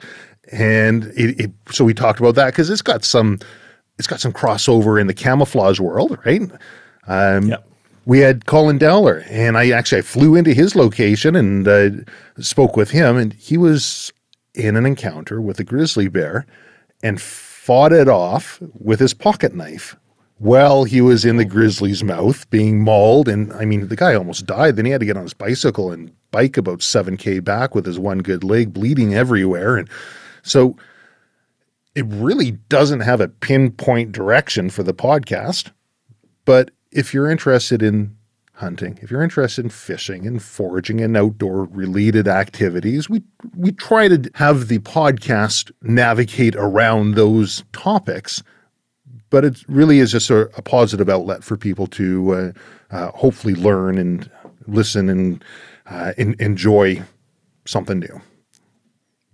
And 0.51 1.05
it, 1.17 1.41
it 1.41 1.51
so 1.71 1.85
we 1.85 1.95
talked 1.95 2.19
about 2.19 2.35
that 2.35 2.47
because 2.47 2.69
it's 2.69 2.83
got 2.83 3.05
some 3.05 3.39
it's 3.99 4.09
got 4.09 4.21
some 4.21 4.33
crossover 4.33 5.01
in 5.01 5.07
the 5.07 5.15
camouflage 5.15 5.79
world, 5.79 6.19
right? 6.25 6.43
Um, 7.07 7.51
yeah. 7.51 7.57
We 8.05 8.19
had 8.19 8.47
Colin 8.47 8.79
Dowler, 8.79 9.25
and 9.29 9.57
I 9.57 9.71
actually 9.71 9.99
I 9.99 10.03
flew 10.03 10.35
into 10.35 10.53
his 10.53 10.75
location 10.75 11.37
and 11.37 11.69
uh, 11.69 11.91
spoke 12.41 12.77
with 12.77 12.91
him, 12.91 13.17
and 13.17 13.33
he 13.33 13.57
was 13.57 14.13
in 14.55 14.77
an 14.77 14.85
encounter 14.85 15.41
with 15.41 15.61
a 15.61 15.65
grizzly 15.65 16.09
bear 16.09 16.45
and 17.03 17.23
fought 17.63 17.93
it 17.93 18.09
off 18.09 18.59
with 18.81 18.99
his 18.99 19.15
pocket 19.15 19.55
knife 19.55 19.95
while 20.39 20.83
he 20.83 21.01
was 21.01 21.25
in 21.25 21.37
the 21.37 21.45
grizzly's 21.45 22.03
mouth 22.03 22.51
being 22.51 22.83
mauled. 22.83 23.29
And 23.29 23.53
I 23.53 23.65
mean, 23.65 23.87
the 23.87 23.95
guy 23.95 24.17
almost 24.17 24.47
died. 24.47 24.75
Then 24.75 24.85
he 24.85 24.91
had 24.91 24.99
to 24.99 25.07
get 25.07 25.17
on 25.17 25.23
his 25.23 25.33
bicycle 25.33 25.93
and 25.93 26.11
bike 26.33 26.57
about 26.57 26.81
7K 26.81 27.45
back 27.45 27.73
with 27.73 27.87
his 27.87 28.01
one 28.01 28.19
good 28.19 28.43
leg 28.43 28.73
bleeding 28.73 29.15
everywhere. 29.15 29.77
And 29.77 29.89
so 30.43 30.77
it 31.95 32.05
really 32.09 32.51
doesn't 32.69 32.99
have 32.99 33.21
a 33.21 33.29
pinpoint 33.29 34.11
direction 34.11 34.69
for 34.69 34.83
the 34.83 34.93
podcast. 34.93 35.71
But 36.45 36.73
if 36.91 37.15
you're 37.15 37.31
interested 37.31 37.81
in 37.81 38.17
hunting, 38.63 38.99
if 39.03 39.11
you're 39.11 39.23
interested 39.23 39.65
in 39.65 39.71
fishing 39.71 40.27
and 40.27 40.43
foraging 40.43 41.01
and 41.01 41.17
outdoor 41.17 41.65
related 41.65 42.27
activities, 42.29 43.11
we 43.11 43.23
we 43.57 43.73
try 43.73 44.09
to 44.09 44.31
have 44.35 44.69
the 44.69 44.79
podcast 44.79 45.71
navigate 45.83 46.55
around 46.57 47.15
those 47.15 47.65
topics. 47.73 48.43
But 49.29 49.45
it 49.45 49.65
really 49.69 49.99
is 49.99 50.13
just 50.13 50.31
a, 50.31 50.43
a 50.57 50.63
positive 50.63 51.09
outlet 51.09 51.43
for 51.43 51.57
people 51.57 51.87
to 51.89 52.35
uh, 52.35 52.53
uh, 52.91 53.11
hopefully 53.13 53.55
learn 53.55 53.99
and 53.99 54.31
listen 54.67 55.09
and 55.09 55.45
uh, 55.87 56.13
in, 56.17 56.37
enjoy 56.39 57.03
something 57.67 57.99
new. 57.99 58.21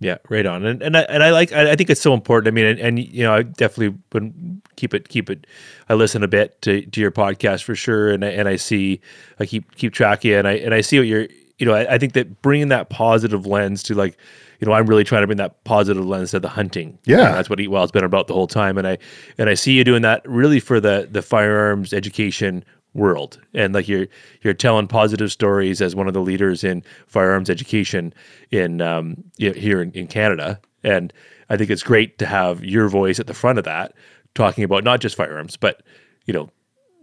Yeah, 0.01 0.17
right 0.29 0.45
on. 0.45 0.65
And 0.65 0.81
and 0.81 0.95
I, 0.95 1.01
and 1.01 1.23
I 1.23 1.31
like 1.31 1.51
I, 1.51 1.71
I 1.71 1.75
think 1.75 1.89
it's 1.89 1.99
so 2.01 2.13
important. 2.13 2.47
I 2.47 2.51
mean, 2.51 2.65
and, 2.65 2.79
and 2.79 2.99
you 2.99 3.23
know, 3.23 3.35
I 3.35 3.43
definitely 3.43 3.97
would 4.13 4.61
keep 4.77 4.93
it 4.93 5.09
keep 5.09 5.29
it. 5.29 5.45
I 5.89 5.95
listen 5.95 6.23
a 6.23 6.27
bit 6.27 6.61
to, 6.61 6.85
to 6.85 7.01
your 7.01 7.11
podcast 7.11 7.63
for 7.63 7.75
sure, 7.75 8.09
and 8.09 8.23
I, 8.23 8.29
and 8.29 8.47
I 8.47 8.55
see 8.55 9.01
I 9.39 9.45
keep 9.45 9.75
keep 9.75 9.93
track 9.93 10.19
of 10.19 10.25
you, 10.25 10.37
and 10.37 10.47
I 10.47 10.53
and 10.53 10.73
I 10.73 10.81
see 10.81 10.99
what 10.99 11.07
you're. 11.07 11.27
You 11.57 11.65
know, 11.65 11.73
I, 11.73 11.95
I 11.95 11.97
think 11.97 12.13
that 12.13 12.41
bringing 12.41 12.69
that 12.69 12.89
positive 12.89 13.45
lens 13.45 13.83
to 13.83 13.93
like, 13.93 14.17
you 14.61 14.65
know, 14.65 14.71
I'm 14.71 14.85
really 14.85 15.03
trying 15.03 15.23
to 15.23 15.27
bring 15.27 15.39
that 15.39 15.61
positive 15.65 16.05
lens 16.05 16.31
to 16.31 16.39
the 16.39 16.47
hunting. 16.47 16.97
Yeah, 17.03 17.25
and 17.25 17.35
that's 17.35 17.49
what 17.49 17.59
Eat 17.59 17.67
Wild's 17.67 17.91
been 17.91 18.05
about 18.05 18.27
the 18.27 18.33
whole 18.33 18.47
time, 18.47 18.77
and 18.77 18.87
I 18.87 18.97
and 19.37 19.49
I 19.49 19.55
see 19.55 19.73
you 19.73 19.83
doing 19.83 20.03
that 20.03 20.21
really 20.25 20.61
for 20.61 20.79
the 20.79 21.09
the 21.11 21.21
firearms 21.21 21.91
education 21.91 22.63
world. 22.93 23.39
And 23.53 23.73
like 23.73 23.87
you're 23.87 24.07
you're 24.41 24.53
telling 24.53 24.87
positive 24.87 25.31
stories 25.31 25.81
as 25.81 25.95
one 25.95 26.07
of 26.07 26.13
the 26.13 26.21
leaders 26.21 26.63
in 26.63 26.83
firearms 27.07 27.49
education 27.49 28.13
in 28.51 28.81
um, 28.81 29.23
here 29.37 29.81
in, 29.81 29.91
in 29.91 30.07
Canada. 30.07 30.59
And 30.83 31.13
I 31.49 31.57
think 31.57 31.69
it's 31.69 31.83
great 31.83 32.17
to 32.19 32.25
have 32.25 32.63
your 32.63 32.87
voice 32.89 33.19
at 33.19 33.27
the 33.27 33.33
front 33.33 33.59
of 33.59 33.65
that 33.65 33.93
talking 34.35 34.63
about 34.63 34.83
not 34.83 35.01
just 35.01 35.15
firearms 35.15 35.57
but 35.57 35.81
you 36.25 36.33
know 36.33 36.49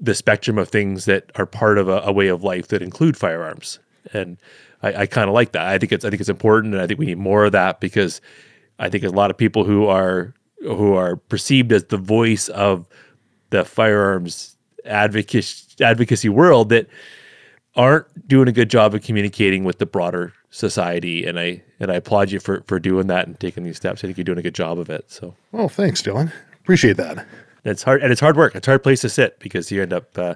the 0.01 0.14
spectrum 0.14 0.59
of 0.59 0.68
things 0.68 1.05
that 1.07 1.31
are 1.37 1.46
part 1.46 1.79
of 1.79 1.88
a, 1.88 2.01
a 2.01 2.12
way 2.12 2.29
of 2.29 2.44
life 2.44 2.68
that 2.68 2.83
include 2.83 3.16
firearms. 3.16 3.79
And 4.12 4.37
I, 4.83 4.94
I 4.94 5.07
kind 5.07 5.29
of 5.29 5.35
like 5.35 5.53
that. 5.53 5.66
I 5.66 5.79
think 5.79 5.92
it's 5.92 6.05
I 6.05 6.11
think 6.11 6.20
it's 6.20 6.29
important 6.29 6.75
and 6.75 6.83
I 6.83 6.87
think 6.87 7.01
we 7.01 7.07
need 7.07 7.18
more 7.18 7.44
of 7.44 7.53
that 7.53 7.81
because 7.81 8.20
I 8.79 8.88
think 8.88 9.05
a 9.05 9.09
lot 9.09 9.31
of 9.31 9.37
people 9.37 9.64
who 9.64 9.87
are 9.87 10.35
who 10.61 10.94
are 10.94 11.16
perceived 11.16 11.72
as 11.72 11.85
the 11.85 11.96
voice 11.96 12.49
of 12.49 12.88
the 13.51 13.64
firearms 13.64 14.56
advocacy 14.87 15.85
advocacy 15.85 16.29
world 16.29 16.70
that 16.70 16.88
aren't 17.75 18.29
doing 18.29 18.49
a 18.49 18.53
good 18.53 18.70
job 18.70 18.94
of 18.94 19.03
communicating 19.03 19.64
with 19.64 19.79
the 19.79 19.87
broader 19.87 20.33
society 20.51 21.27
and 21.27 21.38
I 21.38 21.62
and 21.79 21.90
I 21.90 21.96
applaud 21.96 22.31
you 22.31 22.40
for 22.40 22.62
for 22.66 22.79
doing 22.79 23.09
that 23.09 23.27
and 23.27 23.38
taking 23.38 23.64
these 23.64 23.77
steps. 23.77 24.03
I 24.03 24.09
think 24.09 24.16
you're 24.16 24.25
doing 24.25 24.38
a 24.38 24.42
good 24.42 24.55
job 24.55 24.79
of 24.79 24.88
it. 24.88 25.11
So 25.11 25.35
well, 25.53 25.68
thanks, 25.68 26.03
Dylan. 26.03 26.33
Appreciate 26.61 26.96
that. 26.96 27.27
It's 27.64 27.83
hard 27.83 28.03
and 28.03 28.12
it's 28.12 28.20
hard 28.20 28.37
work. 28.37 28.55
It's 28.55 28.66
a 28.66 28.70
hard 28.70 28.83
place 28.83 29.01
to 29.03 29.09
sit 29.09 29.38
because 29.40 29.70
you 29.70 29.83
end 29.83 29.92
up 29.92 30.16
uh, 30.16 30.35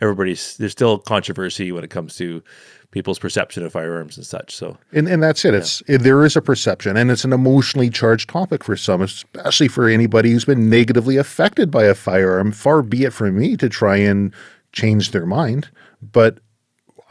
everybody's 0.00 0.56
there's 0.58 0.72
still 0.72 0.98
controversy 0.98 1.72
when 1.72 1.84
it 1.84 1.90
comes 1.90 2.16
to 2.16 2.42
people's 2.90 3.18
perception 3.18 3.64
of 3.64 3.72
firearms 3.72 4.16
and 4.16 4.26
such. 4.26 4.54
So, 4.54 4.76
and, 4.92 5.08
and 5.08 5.22
that's 5.22 5.44
it. 5.44 5.52
Yeah. 5.52 5.58
It's 5.58 5.82
it, 5.86 5.98
there 5.98 6.24
is 6.24 6.36
a 6.36 6.42
perception, 6.42 6.96
and 6.96 7.10
it's 7.10 7.24
an 7.24 7.32
emotionally 7.32 7.90
charged 7.90 8.30
topic 8.30 8.64
for 8.64 8.76
some, 8.76 9.02
especially 9.02 9.68
for 9.68 9.88
anybody 9.88 10.32
who's 10.32 10.44
been 10.44 10.70
negatively 10.70 11.16
affected 11.16 11.70
by 11.70 11.84
a 11.84 11.94
firearm. 11.94 12.52
Far 12.52 12.82
be 12.82 13.04
it 13.04 13.12
from 13.12 13.38
me 13.38 13.56
to 13.56 13.68
try 13.68 13.96
and 13.96 14.34
change 14.72 15.10
their 15.10 15.26
mind, 15.26 15.68
but 16.00 16.38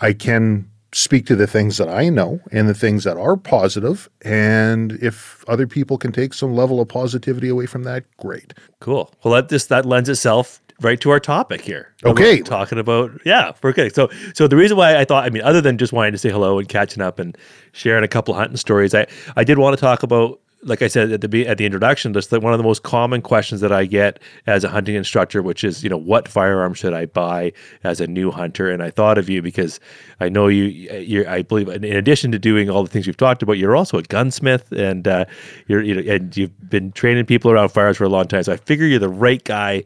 I 0.01 0.13
can 0.13 0.69
speak 0.93 1.25
to 1.27 1.35
the 1.35 1.47
things 1.47 1.77
that 1.77 1.89
I 1.89 2.09
know 2.09 2.39
and 2.51 2.67
the 2.67 2.73
things 2.73 3.03
that 3.03 3.17
are 3.17 3.35
positive. 3.35 4.09
And 4.23 4.93
if 4.93 5.43
other 5.47 5.67
people 5.67 5.97
can 5.97 6.11
take 6.11 6.33
some 6.33 6.55
level 6.55 6.79
of 6.79 6.87
positivity 6.87 7.49
away 7.49 7.65
from 7.65 7.83
that, 7.83 8.05
great. 8.17 8.53
Cool. 8.79 9.13
Well, 9.23 9.33
that 9.33 9.49
this 9.49 9.65
that 9.67 9.85
lends 9.85 10.09
itself 10.09 10.61
right 10.81 10.99
to 11.01 11.09
our 11.09 11.19
topic 11.19 11.61
here. 11.61 11.93
Okay. 12.05 12.41
Talking 12.41 12.77
about 12.77 13.11
yeah, 13.25 13.53
we're 13.61 13.73
good. 13.73 13.93
So 13.93 14.09
so 14.33 14.47
the 14.47 14.55
reason 14.55 14.77
why 14.77 14.97
I 14.97 15.05
thought 15.05 15.23
I 15.23 15.29
mean 15.29 15.43
other 15.43 15.61
than 15.61 15.77
just 15.77 15.93
wanting 15.93 16.13
to 16.13 16.17
say 16.17 16.29
hello 16.29 16.59
and 16.59 16.67
catching 16.67 17.01
up 17.01 17.19
and 17.19 17.37
sharing 17.71 18.03
a 18.03 18.07
couple 18.07 18.33
hunting 18.33 18.57
stories, 18.57 18.93
I 18.93 19.07
I 19.35 19.43
did 19.43 19.57
want 19.57 19.75
to 19.75 19.81
talk 19.81 20.03
about 20.03 20.39
like 20.63 20.81
I 20.81 20.87
said 20.87 21.11
at 21.11 21.21
the 21.21 21.47
at 21.47 21.57
the 21.57 21.65
introduction, 21.65 22.13
just 22.13 22.31
like 22.31 22.41
one 22.41 22.51
of 22.51 22.57
the 22.57 22.63
most 22.63 22.83
common 22.83 23.21
questions 23.21 23.61
that 23.61 23.71
I 23.71 23.85
get 23.85 24.19
as 24.47 24.63
a 24.63 24.69
hunting 24.69 24.95
instructor, 24.95 25.41
which 25.41 25.63
is, 25.63 25.83
you 25.83 25.89
know, 25.89 25.97
what 25.97 26.27
firearm 26.27 26.73
should 26.73 26.93
I 26.93 27.05
buy 27.05 27.53
as 27.83 28.01
a 28.01 28.07
new 28.07 28.31
hunter? 28.31 28.69
And 28.69 28.81
I 28.81 28.89
thought 28.89 29.17
of 29.17 29.29
you 29.29 29.41
because 29.41 29.79
I 30.19 30.29
know 30.29 30.47
you. 30.47 30.65
You're, 30.65 31.29
I 31.29 31.43
believe, 31.43 31.69
in 31.69 31.83
addition 31.83 32.31
to 32.31 32.39
doing 32.39 32.69
all 32.69 32.83
the 32.83 32.89
things 32.89 33.05
we've 33.05 33.15
talked 33.15 33.43
about, 33.43 33.57
you're 33.57 33.75
also 33.75 33.97
a 33.97 34.03
gunsmith, 34.03 34.71
and 34.71 35.07
uh, 35.07 35.25
you're, 35.67 35.81
you 35.81 35.95
know, 35.95 36.11
and 36.11 36.35
you've 36.35 36.69
been 36.69 36.91
training 36.91 37.25
people 37.25 37.51
around 37.51 37.69
firearms 37.69 37.97
for 37.97 38.05
a 38.05 38.09
long 38.09 38.27
time. 38.27 38.43
So 38.43 38.53
I 38.53 38.57
figure 38.57 38.85
you're 38.85 38.99
the 38.99 39.09
right 39.09 39.43
guy 39.43 39.83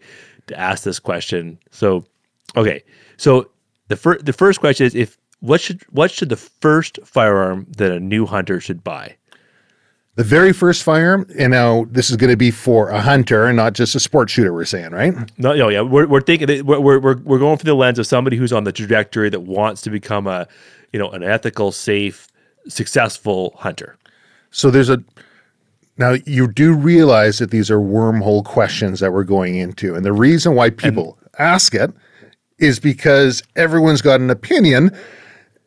to 0.52 0.60
ask 0.60 0.84
this 0.84 1.00
question. 1.00 1.58
So, 1.72 2.06
okay, 2.56 2.84
so 3.18 3.50
the 3.88 3.96
first 3.96 4.26
the 4.26 4.34
first 4.34 4.60
question 4.60 4.86
is 4.86 4.96
if 4.96 5.18
what 5.40 5.60
should 5.60 5.82
what 5.90 6.12
should 6.12 6.30
the 6.30 6.38
first 6.38 7.00
firearm 7.04 7.68
that 7.78 7.92
a 7.92 8.00
new 8.00 8.26
hunter 8.26 8.60
should 8.60 8.84
buy? 8.84 9.16
The 10.16 10.24
very 10.26 10.52
first 10.52 10.84
firearm, 10.84 11.26
you 11.40 11.48
know, 11.48 11.88
this 11.90 12.10
is 12.10 12.18
going 12.18 12.30
to 12.30 12.38
be 12.38 12.52
for 12.52 12.90
a 12.90 13.00
hunter 13.02 13.46
and 13.46 13.56
not 13.56 13.74
just 13.74 13.96
a 13.96 14.00
sport 14.00 14.30
shooter. 14.30 14.54
We're 14.54 14.66
saying, 14.66 14.92
right? 14.92 15.16
No, 15.40 15.54
no, 15.54 15.70
yeah, 15.70 15.82
we're, 15.82 16.06
we're 16.06 16.22
thinking 16.22 16.66
we're, 16.66 16.80
we're 16.80 17.00
we're 17.00 17.40
going 17.40 17.58
for 17.58 17.64
the 17.64 17.74
lens 17.74 17.98
of 17.98 18.06
somebody 18.06 18.36
who's 18.36 18.52
on 18.52 18.66
the 18.66 18.74
trajectory 18.74 19.30
that 19.30 19.40
wants 19.40 19.82
to 19.84 19.90
become 19.90 20.28
a, 20.28 20.48
you 20.92 21.00
know, 21.00 21.10
an 21.12 21.24
ethical, 21.24 21.72
safe, 21.72 22.28
successful 22.68 23.56
hunter. 23.58 23.98
So 24.52 24.70
there's 24.70 24.90
a 24.90 25.02
now 26.02 26.18
you 26.26 26.48
do 26.48 26.74
realize 26.74 27.40
that 27.40 27.52
these 27.52 27.72
are 27.72 27.80
wormhole 27.80 28.44
questions 28.44 29.00
that 29.00 29.14
we're 29.14 29.24
going 29.24 29.56
into, 29.56 29.96
and 29.96 30.04
the 30.04 30.14
reason 30.14 30.56
why 30.56 30.70
people 30.70 31.18
and, 31.22 31.48
ask 31.48 31.74
it 31.74 31.92
is 32.58 32.80
because 32.80 33.42
everyone's 33.56 34.02
got 34.02 34.20
an 34.20 34.30
opinion, 34.30 34.92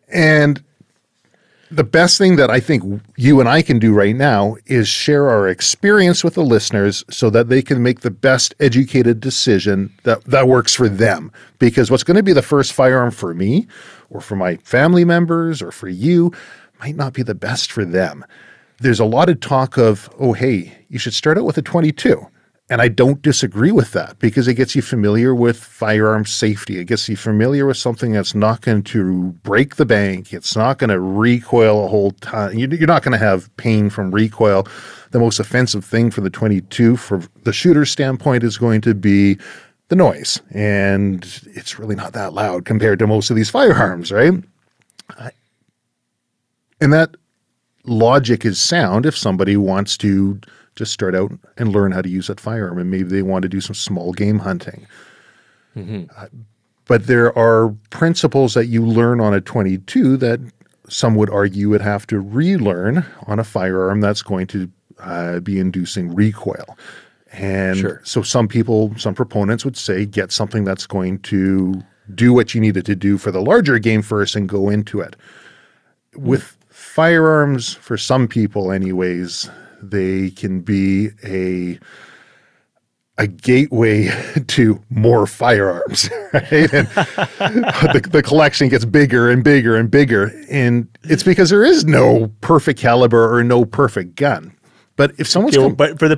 and 0.09 0.63
the 1.71 1.85
best 1.85 2.19
thing 2.19 2.37
that 2.37 2.51
I 2.51 2.61
think 2.61 3.03
you 3.17 3.41
and 3.41 3.49
I 3.49 3.63
can 3.63 3.79
do 3.79 3.93
right 3.93 4.15
now 4.15 4.57
is 4.67 4.87
share 4.87 5.29
our 5.29 5.49
experience 5.49 6.23
with 6.23 6.35
the 6.35 6.45
listeners 6.45 7.05
so 7.11 7.31
that 7.31 7.49
they 7.49 7.63
can 7.63 7.83
make 7.83 8.01
the 8.01 8.11
best 8.11 8.55
educated 8.61 9.21
decision 9.21 9.93
that, 10.05 10.23
that 10.25 10.47
works 10.47 10.75
for 10.75 10.89
them. 10.89 11.33
Because 11.59 11.91
what's 11.91 12.05
going 12.05 12.17
to 12.17 12.23
be 12.23 12.33
the 12.33 12.43
first 12.43 12.73
firearm 12.73 13.11
for 13.11 13.35
me 13.35 13.67
or 14.11 14.21
for 14.21 14.37
my 14.37 14.57
family 14.59 15.05
members 15.05 15.61
or 15.61 15.73
for 15.73 15.89
you 15.89 16.33
might 16.81 16.97
not 16.97 17.13
be 17.13 17.23
the 17.23 17.35
best 17.35 17.73
for 17.73 17.85
them. 17.85 18.25
There's 18.81 19.01
a 19.01 19.05
lot 19.05 19.29
of 19.29 19.41
talk 19.41 19.79
of, 19.79 20.11
oh, 20.19 20.33
hey, 20.33 20.77
you 20.89 20.99
should 20.99 21.15
start 21.15 21.39
out 21.39 21.45
with 21.45 21.59
a 21.59 21.63
22. 21.63 22.27
And 22.71 22.81
I 22.81 22.89
don't 22.89 23.21
disagree 23.21 23.73
with 23.73 23.93
that 23.93 24.19
because 24.19 24.49
it 24.49 24.55
gets 24.55 24.75
you 24.75 24.81
familiar 24.81 25.35
with 25.35 25.59
firearm 25.59 26.25
safety. 26.25 26.79
It 26.79 26.87
gets 26.87 27.07
you 27.11 27.17
familiar 27.17 27.67
with 27.67 27.77
something 27.77 28.13
that's 28.13 28.35
not 28.35 28.63
going 28.63 28.85
to 28.85 29.33
break 29.43 29.77
the 29.77 29.85
bank. 29.85 30.33
It's 30.33 30.57
not 30.57 30.79
going 30.79 30.89
to 30.89 30.99
recoil 30.99 31.85
a 31.85 31.89
whole 31.89 32.13
ton. 32.23 32.59
You're 32.59 32.87
not 32.87 33.03
going 33.03 33.13
to 33.13 33.19
have 33.19 33.55
pain 33.59 33.91
from 33.91 34.11
recoil. 34.11 34.67
The 35.11 35.21
most 35.21 35.39
offensive 35.39 35.85
thing 35.85 36.11
for 36.11 36.23
the 36.23 36.31
22 36.31 36.97
from 36.97 37.29
the 37.43 37.53
shooter's 37.53 37.91
standpoint 37.91 38.43
is 38.43 38.57
going 38.57 38.81
to 38.81 38.95
be 38.95 39.37
the 39.89 39.97
noise. 39.97 40.41
And 40.51 41.23
it's 41.45 41.79
really 41.79 41.95
not 41.95 42.15
that 42.15 42.33
loud 42.33 42.65
compared 42.65 42.99
to 43.01 43.07
most 43.07 43.29
of 43.29 43.37
these 43.37 43.51
firearms, 43.51 44.11
right? 44.11 44.33
And 46.81 46.93
that 46.95 47.15
logic 47.85 48.45
is 48.45 48.61
sound 48.61 49.07
if 49.07 49.17
somebody 49.17 49.57
wants 49.57 49.97
to 49.99 50.41
just 50.77 50.93
start 50.93 51.15
out 51.15 51.33
and 51.57 51.73
learn 51.73 51.93
how 51.93 52.03
to 52.03 52.09
use 52.09 52.27
that 52.27 52.41
firearm, 52.41 52.79
and 52.79 52.91
maybe 52.91 53.05
they 53.05 53.23
want 53.23 53.43
to 53.43 53.49
do 53.49 53.61
some 53.61 53.75
small 53.75 54.13
game 54.13 54.39
hunting. 54.39 54.87
Mm-hmm. 55.77 56.05
Uh, 56.17 56.27
but 56.87 57.07
there 57.07 57.37
are 57.39 57.71
principles 57.91 58.55
that 58.55 58.67
you 58.67 58.85
learn 58.85 59.21
on 59.21 59.33
a 59.35 59.41
22 59.41 60.17
that 60.19 60.41
some 60.89 61.15
would 61.15 61.31
argue 61.31 61.71
would 61.71 61.81
have 61.81 62.07
to 62.09 62.21
relearn 62.21 63.05
on 63.27 63.39
a 63.39 63.45
firearm 63.45 64.01
that's 64.01 64.23
going 64.23 64.47
to 64.49 64.71
uh, 65.01 65.41
be 65.41 65.59
inducing 65.59 66.15
recoil. 66.15 66.77
And 67.33 67.79
sure. 67.79 68.01
so 68.05 68.23
some 68.23 68.47
people, 68.47 68.95
some 68.97 69.15
proponents 69.15 69.65
would 69.65 69.77
say 69.77 70.07
get 70.07 70.31
something 70.31 70.65
that's 70.65 70.87
going 70.87 71.21
to 71.21 71.83
do 72.15 72.33
what 72.33 72.55
you 72.55 72.61
needed 72.61 72.85
to 72.87 72.95
do 72.95 73.19
for 73.19 73.31
the 73.31 73.41
larger 73.41 73.79
game 73.79 74.03
first 74.03 74.37
and 74.37 74.49
go 74.49 74.69
into 74.69 75.01
it. 75.01 75.17
With 76.15 76.57
firearms, 76.95 77.75
for 77.75 77.97
some 77.97 78.29
people, 78.29 78.71
anyways, 78.71 79.51
they 79.83 80.31
can 80.31 80.61
be 80.61 81.09
a 81.25 81.77
a 83.19 83.27
gateway 83.27 84.09
to 84.47 84.81
more 84.91 85.27
firearms, 85.27 86.09
right? 86.33 86.73
And 86.73 86.87
the, 87.93 88.09
the 88.13 88.23
collection 88.23 88.69
gets 88.69 88.85
bigger 88.85 89.29
and 89.29 89.43
bigger 89.43 89.75
and 89.75 89.91
bigger. 89.91 90.33
And 90.49 90.87
it's 91.03 91.25
because 91.25 91.51
there 91.51 91.65
is 91.65 91.85
no 91.85 92.33
perfect 92.41 92.79
caliber 92.79 93.37
or 93.37 93.43
no 93.43 93.65
perfect 93.65 94.15
gun. 94.15 94.57
But 94.95 95.15
if 95.19 95.27
someone's 95.27 95.59
okay, 95.59 95.75
but 95.75 95.99
for 95.99 96.09
the 96.09 96.17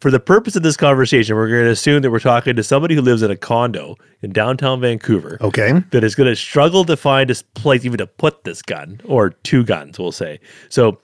for 0.00 0.10
the 0.10 0.20
purpose 0.20 0.56
of 0.56 0.62
this 0.62 0.76
conversation, 0.76 1.36
we're 1.36 1.48
going 1.48 1.64
to 1.64 1.70
assume 1.70 2.02
that 2.02 2.10
we're 2.10 2.18
talking 2.18 2.56
to 2.56 2.62
somebody 2.62 2.94
who 2.94 3.00
lives 3.00 3.22
in 3.22 3.30
a 3.30 3.36
condo 3.36 3.96
in 4.22 4.32
downtown 4.32 4.80
Vancouver. 4.80 5.38
Okay. 5.40 5.82
That 5.90 6.04
is 6.04 6.14
going 6.14 6.28
to 6.28 6.36
struggle 6.36 6.84
to 6.84 6.96
find 6.96 7.30
a 7.30 7.34
place 7.54 7.84
even 7.84 7.98
to 7.98 8.06
put 8.06 8.44
this 8.44 8.62
gun 8.62 9.00
or 9.04 9.30
two 9.30 9.64
guns, 9.64 9.98
we'll 9.98 10.12
say. 10.12 10.38
So 10.68 10.98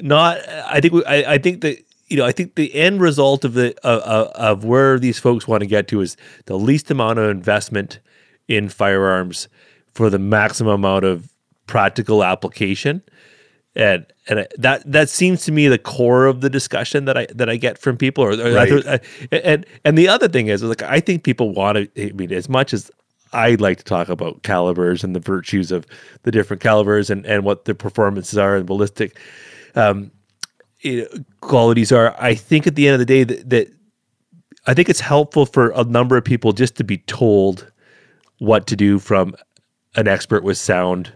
not 0.00 0.38
i 0.48 0.80
think 0.80 0.94
I, 1.06 1.34
I 1.34 1.38
think 1.38 1.60
that 1.62 1.78
you 2.08 2.16
know 2.16 2.24
i 2.24 2.32
think 2.32 2.54
the 2.54 2.74
end 2.74 3.00
result 3.00 3.44
of 3.44 3.54
the 3.54 3.74
uh, 3.86 4.30
of 4.34 4.64
where 4.64 4.98
these 4.98 5.18
folks 5.18 5.48
want 5.48 5.60
to 5.60 5.66
get 5.66 5.88
to 5.88 6.00
is 6.00 6.16
the 6.46 6.56
least 6.56 6.90
amount 6.90 7.18
of 7.18 7.30
investment 7.30 8.00
in 8.46 8.68
firearms 8.68 9.48
for 9.92 10.10
the 10.10 10.18
maximum 10.18 10.74
amount 10.74 11.04
of 11.04 11.32
practical 11.66 12.24
application 12.24 13.02
and 13.74 14.06
and 14.28 14.46
that 14.58 14.82
that 14.90 15.08
seems 15.08 15.44
to 15.44 15.52
me 15.52 15.68
the 15.68 15.78
core 15.78 16.26
of 16.26 16.40
the 16.42 16.50
discussion 16.50 17.06
that 17.06 17.16
I 17.16 17.26
that 17.34 17.48
I 17.48 17.56
get 17.56 17.78
from 17.78 17.96
people. 17.96 18.22
Or, 18.24 18.32
or 18.32 18.52
Right. 18.52 18.70
other- 18.72 19.00
and 19.32 19.64
and 19.84 19.96
the 19.98 20.08
other 20.08 20.28
thing 20.28 20.48
is 20.48 20.62
like 20.62 20.82
I 20.82 21.00
think 21.00 21.24
people 21.24 21.50
want 21.52 21.76
to. 21.94 22.08
I 22.08 22.12
mean, 22.12 22.32
as 22.32 22.48
much 22.48 22.72
as 22.74 22.90
I 23.32 23.56
like 23.56 23.78
to 23.78 23.84
talk 23.84 24.08
about 24.08 24.42
calibers 24.42 25.04
and 25.04 25.14
the 25.14 25.20
virtues 25.20 25.70
of 25.72 25.86
the 26.22 26.30
different 26.30 26.62
calibers 26.62 27.10
and 27.10 27.24
and 27.26 27.44
what 27.44 27.64
the 27.66 27.74
performances 27.74 28.38
are 28.38 28.56
and 28.56 28.66
ballistic 28.66 29.18
um, 29.74 30.10
qualities 31.40 31.92
are. 31.92 32.14
I 32.18 32.34
think 32.34 32.66
at 32.66 32.74
the 32.74 32.86
end 32.86 32.94
of 32.94 32.98
the 33.00 33.06
day 33.06 33.24
that, 33.24 33.50
that 33.50 33.68
I 34.66 34.74
think 34.74 34.88
it's 34.88 35.00
helpful 35.00 35.46
for 35.46 35.70
a 35.74 35.84
number 35.84 36.16
of 36.16 36.24
people 36.24 36.52
just 36.52 36.76
to 36.76 36.84
be 36.84 36.98
told 36.98 37.70
what 38.38 38.66
to 38.68 38.76
do 38.76 38.98
from 38.98 39.34
an 39.96 40.06
expert 40.08 40.42
with 40.44 40.58
sound 40.58 41.12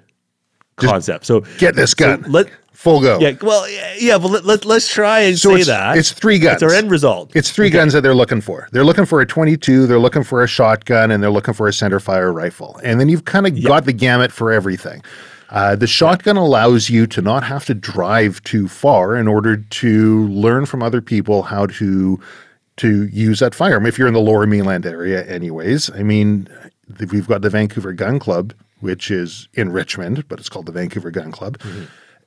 concept. 0.77 1.27
So 1.27 1.41
Get 1.59 1.77
this 1.77 1.95
gun. 1.95 2.25
let 2.29 2.49
Full 2.83 3.01
go. 3.01 3.21
yeah, 3.21 3.35
well, 3.41 3.65
yeah, 3.97 4.19
but 4.19 4.29
let, 4.29 4.45
let, 4.45 4.65
let's 4.65 4.89
try 4.89 5.21
and 5.21 5.39
So 5.39 5.51
say 5.51 5.59
it's, 5.61 5.67
that. 5.69 5.97
it's 5.97 6.11
three 6.11 6.41
guns. 6.41 6.55
It's 6.55 6.63
our 6.65 6.77
end 6.77 6.91
result. 6.91 7.31
It's 7.37 7.53
three 7.53 7.71
guns 7.71 7.93
that 7.93 8.01
they're 8.01 8.13
looking 8.13 8.41
for. 8.41 8.69
They're 8.73 8.85
looking 8.85 9.07
for 9.07 9.21
a 9.21 9.27
22, 9.27 9.87
they're 9.87 10.01
looking 10.01 10.25
for 10.25 10.43
a 10.43 10.49
shotgun, 10.49 11.13
and 11.13 11.23
they're 11.23 11.31
looking 11.31 11.55
for 11.55 11.69
a 11.69 11.73
center 11.73 12.01
fire 12.01 12.33
rifle. 12.33 12.81
And 12.83 12.99
then 12.99 13.09
you've 13.09 13.25
kind 13.25 13.47
of 13.47 13.63
got 13.63 13.85
the 13.85 13.93
gamut 13.93 14.33
for 14.33 14.51
everything. 14.51 15.01
Uh, 15.51 15.77
the 15.77 15.87
shotgun 15.87 16.37
allows 16.37 16.91
you 16.91 17.07
to 17.07 17.23
not 17.23 17.45
have 17.45 17.65
to 17.67 17.75
drive 17.75 18.43
too 18.43 18.67
far 18.67 19.15
in 19.15 19.29
order 19.29 19.59
to 19.59 20.27
learn 20.29 20.67
from 20.67 20.83
other 20.83 21.01
people 21.01 21.43
how 21.43 21.67
to 21.67 22.19
to 22.79 23.07
use 23.09 23.39
that 23.39 23.55
firearm. 23.55 23.87
If 23.87 23.97
you're 23.97 24.09
in 24.09 24.15
the 24.15 24.21
lower 24.21 24.45
mainland 24.47 24.87
area, 24.87 25.25
anyways, 25.27 25.89
I 25.93 26.03
mean, 26.03 26.49
we've 27.13 27.29
got 27.29 27.43
the 27.43 27.51
Vancouver 27.51 27.93
Gun 27.93 28.19
Club, 28.19 28.55
which 28.81 29.09
is 29.11 29.47
in 29.55 29.71
Richmond, 29.71 30.27
but 30.27 30.41
it's 30.41 30.49
called 30.49 30.67
the 30.67 30.73
Vancouver 30.73 31.11
Gun 31.13 31.31
Club, 31.31 31.61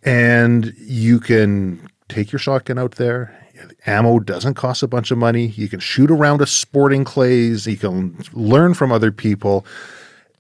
and 0.06 0.74
you 0.78 1.20
can 1.20 1.90
take 2.08 2.32
your 2.32 2.40
shotgun 2.40 2.78
out 2.78 2.96
there. 2.96 3.42
Ammo 3.88 4.20
doesn't 4.20 4.54
cost 4.54 4.84
a 4.84 4.88
bunch 4.88 5.12
of 5.12 5.18
money. 5.18 5.48
You 5.48 5.68
can 5.68 5.80
shoot 5.80 6.12
around 6.12 6.42
a 6.42 6.48
sporting 6.48 7.04
clays. 7.04 7.66
You 7.66 7.78
can 7.78 8.18
learn 8.34 8.74
from 8.74 8.92
other 8.92 9.12
people. 9.12 9.66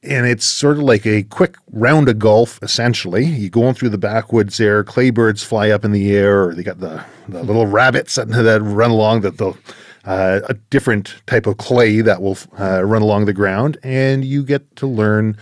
And 0.03 0.27
it's 0.27 0.45
sort 0.45 0.77
of 0.77 0.83
like 0.83 1.05
a 1.07 1.23
quick 1.23 1.55
round 1.71 2.07
of 2.09 2.19
golf, 2.19 2.59
essentially. 2.61 3.25
You 3.25 3.49
going 3.49 3.73
through 3.73 3.89
the 3.89 3.97
backwoods 3.97 4.57
there, 4.57 4.83
clay 4.83 5.09
birds 5.09 5.41
fly 5.41 5.71
up 5.71 5.83
in 5.83 5.91
the 5.91 6.15
air, 6.15 6.49
or 6.49 6.55
they 6.55 6.61
got 6.61 6.79
the, 6.79 7.03
the 7.27 7.41
little 7.41 7.65
rabbits 7.65 8.15
that, 8.15 8.27
that 8.29 8.61
run 8.61 8.91
along 8.91 9.21
that 9.21 9.37
they'll 9.37 9.57
uh, 10.05 10.41
a 10.47 10.53
different 10.69 11.15
type 11.25 11.47
of 11.47 11.57
clay 11.57 12.01
that 12.01 12.21
will 12.21 12.37
uh, 12.59 12.83
run 12.83 13.01
along 13.01 13.25
the 13.25 13.33
ground, 13.33 13.77
and 13.83 14.23
you 14.23 14.43
get 14.43 14.75
to 14.75 14.85
learn 14.85 15.35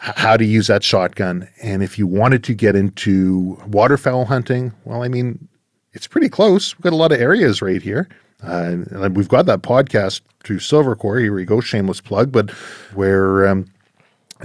how 0.00 0.36
to 0.36 0.44
use 0.44 0.68
that 0.68 0.82
shotgun. 0.82 1.48
And 1.62 1.82
if 1.82 1.98
you 1.98 2.06
wanted 2.06 2.44
to 2.44 2.54
get 2.54 2.76
into 2.76 3.60
waterfowl 3.66 4.26
hunting, 4.26 4.72
well, 4.84 5.02
I 5.02 5.08
mean, 5.08 5.48
it's 5.92 6.06
pretty 6.06 6.28
close. 6.28 6.76
We've 6.76 6.82
got 6.82 6.92
a 6.92 6.96
lot 6.96 7.12
of 7.12 7.20
areas 7.20 7.60
right 7.60 7.82
here. 7.82 8.08
Uh, 8.42 8.76
and 8.90 9.16
we've 9.16 9.28
got 9.28 9.46
that 9.46 9.62
podcast 9.62 10.20
through 10.44 10.58
Silvercore. 10.58 11.20
Here 11.20 11.34
we 11.34 11.44
go, 11.44 11.60
shameless 11.60 12.00
plug, 12.00 12.30
but 12.30 12.50
where 12.94 13.48
um, 13.48 13.66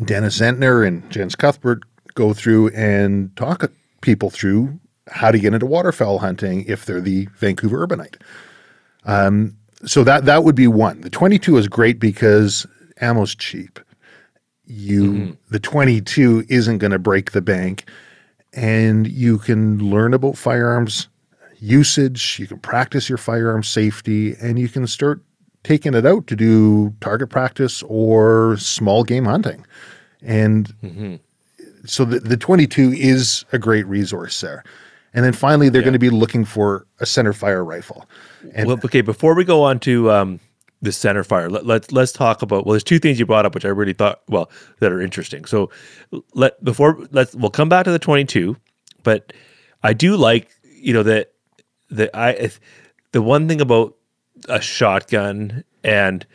Dennis 0.06 0.40
Zentner 0.40 0.86
and 0.86 1.08
Jens 1.12 1.36
Cuthbert 1.36 1.84
go 2.16 2.34
through 2.34 2.70
and 2.70 3.36
talk 3.36 3.72
people 4.02 4.30
through 4.30 4.80
how 5.08 5.32
to 5.32 5.40
get 5.40 5.54
into 5.54 5.66
waterfowl 5.66 6.20
hunting 6.20 6.66
if 6.68 6.86
they're 6.86 7.02
the 7.02 7.28
Vancouver 7.38 7.86
urbanite. 7.86 8.16
Um, 9.06 9.56
so 9.86 10.04
that 10.04 10.26
that 10.26 10.44
would 10.44 10.56
be 10.56 10.68
one. 10.68 11.02
The 11.02 11.10
22 11.10 11.58
is 11.58 11.68
great 11.68 12.00
because 12.00 12.66
ammo's 13.02 13.36
cheap. 13.36 13.80
You 14.66 15.38
the 15.50 15.60
22 15.60 16.46
isn't 16.50 16.78
going 16.78 16.92
to 16.92 17.00
break 17.00 17.32
the 17.32 17.42
bank, 17.42 17.90
and 18.54 19.08
you 19.08 19.38
can 19.38 19.80
learn 19.80 20.14
about 20.14 20.38
firearms 20.38 21.10
usage. 21.60 22.38
You 22.40 22.48
can 22.48 22.60
practice 22.60 23.10
your 23.10 23.18
firearm 23.18 23.64
safety, 23.64 24.36
and 24.42 24.58
you 24.58 24.70
can 24.70 24.88
start 24.88 25.22
taking 25.64 25.94
it 25.94 26.06
out 26.06 26.28
to 26.28 26.36
do 26.36 26.94
target 27.02 27.30
practice 27.30 27.84
or 27.88 28.58
small 28.58 29.04
game 29.04 29.26
hunting. 29.26 29.66
And 30.22 30.74
so 31.86 32.06
the, 32.06 32.20
the 32.20 32.38
22 32.38 32.94
is 32.94 33.46
a 33.52 33.60
great 33.60 33.86
resource 33.88 34.40
there. 34.42 34.64
And 35.14 35.24
then 35.24 35.34
finally, 35.34 35.70
they're 35.70 35.82
going 35.82 35.94
to 35.94 36.00
be 36.00 36.10
looking 36.10 36.44
for 36.44 36.88
a 37.00 37.06
center 37.06 37.34
fire 37.34 37.64
rifle. 37.64 38.08
And 38.54 38.68
well, 38.68 38.80
okay, 38.84 39.02
before 39.02 39.36
we 39.36 39.44
go 39.44 39.64
on 39.64 39.80
to 39.82 40.12
um, 40.12 40.40
the 40.84 40.92
center 40.92 41.24
fire, 41.24 41.50
let, 41.50 41.66
let, 41.66 41.92
let's 41.92 42.12
talk 42.12 42.42
about. 42.42 42.66
Well, 42.66 42.74
there's 42.74 42.84
two 42.84 43.00
things 43.00 43.18
you 43.18 43.26
brought 43.26 43.46
up, 43.46 43.56
which 43.56 43.66
I 43.66 43.70
really 43.70 43.94
thought, 43.94 44.22
well, 44.28 44.52
that 44.80 44.92
are 44.92 45.02
interesting. 45.02 45.46
So 45.46 45.70
let 46.34 46.62
before 46.64 47.00
let's 47.12 47.34
we'll 47.34 47.50
come 47.50 47.70
back 47.70 47.86
to 47.86 47.92
the 47.92 48.00
22, 48.00 48.58
but 49.02 49.34
I 49.82 49.94
do 49.94 50.16
like 50.18 50.50
you 50.64 50.94
know 50.94 51.04
that 51.04 51.32
the 51.90 52.16
I 52.16 52.52
the 53.14 53.22
one 53.22 53.48
thing 53.48 53.62
about 53.62 53.96
a 54.50 54.60
shotgun 54.60 55.64
and 55.84 56.26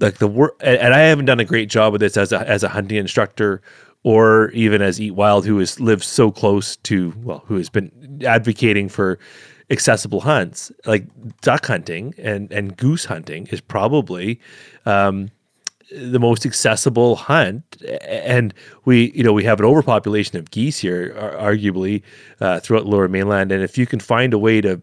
like 0.00 0.18
the 0.18 0.28
work 0.28 0.56
and, 0.60 0.78
and 0.78 0.94
I 0.94 1.00
haven't 1.00 1.24
done 1.24 1.40
a 1.40 1.44
great 1.44 1.68
job 1.68 1.92
with 1.92 2.00
this 2.00 2.16
as 2.16 2.32
a 2.32 2.48
as 2.48 2.62
a 2.62 2.68
hunting 2.68 2.98
instructor 2.98 3.62
or 4.04 4.50
even 4.50 4.80
as 4.80 5.00
Eat 5.00 5.12
Wild 5.12 5.44
who 5.44 5.58
has 5.58 5.80
lived 5.80 6.04
so 6.04 6.30
close 6.30 6.76
to 6.76 7.12
well 7.22 7.42
who 7.46 7.56
has 7.56 7.68
been 7.68 8.22
advocating 8.24 8.88
for 8.88 9.18
accessible 9.70 10.20
hunts. 10.20 10.70
Like 10.84 11.06
duck 11.40 11.66
hunting 11.66 12.14
and 12.18 12.50
and 12.52 12.76
goose 12.76 13.04
hunting 13.04 13.46
is 13.48 13.60
probably 13.60 14.40
um 14.84 15.30
the 15.90 16.18
most 16.18 16.44
accessible 16.44 17.16
hunt. 17.16 17.64
And 18.02 18.52
we 18.84 19.12
you 19.12 19.22
know 19.22 19.32
we 19.32 19.44
have 19.44 19.60
an 19.60 19.66
overpopulation 19.66 20.38
of 20.38 20.50
geese 20.50 20.78
here 20.78 21.14
arguably 21.38 22.02
uh, 22.40 22.60
throughout 22.60 22.86
lower 22.86 23.08
mainland. 23.08 23.52
And 23.52 23.62
if 23.62 23.78
you 23.78 23.86
can 23.86 24.00
find 24.00 24.32
a 24.34 24.38
way 24.38 24.60
to 24.60 24.82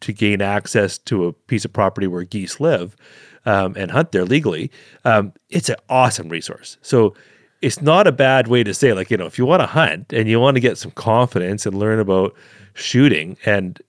to 0.00 0.12
gain 0.12 0.40
access 0.40 0.96
to 0.96 1.26
a 1.26 1.32
piece 1.32 1.64
of 1.64 1.72
property 1.72 2.06
where 2.06 2.22
geese 2.22 2.60
live 2.60 2.96
um, 3.46 3.74
and 3.76 3.90
hunt 3.90 4.12
there 4.12 4.24
legally, 4.24 4.70
um, 5.04 5.32
it's 5.50 5.68
an 5.68 5.76
awesome 5.88 6.28
resource. 6.28 6.76
So 6.82 7.14
it's 7.62 7.82
not 7.82 8.06
a 8.06 8.12
bad 8.12 8.46
way 8.46 8.62
to 8.62 8.72
say, 8.72 8.92
like, 8.92 9.10
you 9.10 9.16
know, 9.16 9.26
if 9.26 9.38
you 9.38 9.44
want 9.44 9.60
to 9.60 9.66
hunt 9.66 10.12
and 10.12 10.28
you 10.28 10.38
want 10.38 10.54
to 10.54 10.60
get 10.60 10.78
some 10.78 10.92
confidence 10.92 11.66
and 11.66 11.76
learn 11.76 11.98
about 11.98 12.34
shooting, 12.74 13.36
and 13.44 13.80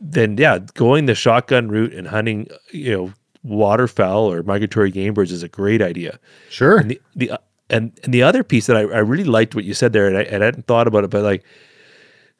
then, 0.00 0.36
yeah, 0.36 0.58
going 0.74 1.06
the 1.06 1.14
shotgun 1.14 1.68
route 1.68 1.92
and 1.92 2.08
hunting, 2.08 2.48
you 2.72 2.96
know, 2.96 3.12
waterfowl 3.42 4.30
or 4.30 4.42
migratory 4.42 4.90
game 4.90 5.14
birds 5.14 5.32
is 5.32 5.42
a 5.42 5.48
great 5.48 5.82
idea. 5.82 6.18
sure. 6.50 6.78
And 6.78 6.90
the, 6.90 7.00
the 7.16 7.40
and, 7.70 7.98
and 8.02 8.14
the 8.14 8.22
other 8.22 8.42
piece 8.42 8.66
that 8.66 8.76
I, 8.76 8.80
I 8.80 8.98
really 8.98 9.24
liked 9.24 9.54
what 9.54 9.64
you 9.64 9.74
said 9.74 9.92
there, 9.92 10.06
and 10.06 10.16
I, 10.16 10.22
and 10.22 10.42
I 10.42 10.46
hadn't 10.46 10.66
thought 10.66 10.86
about 10.86 11.04
it, 11.04 11.10
but 11.10 11.22
like 11.22 11.44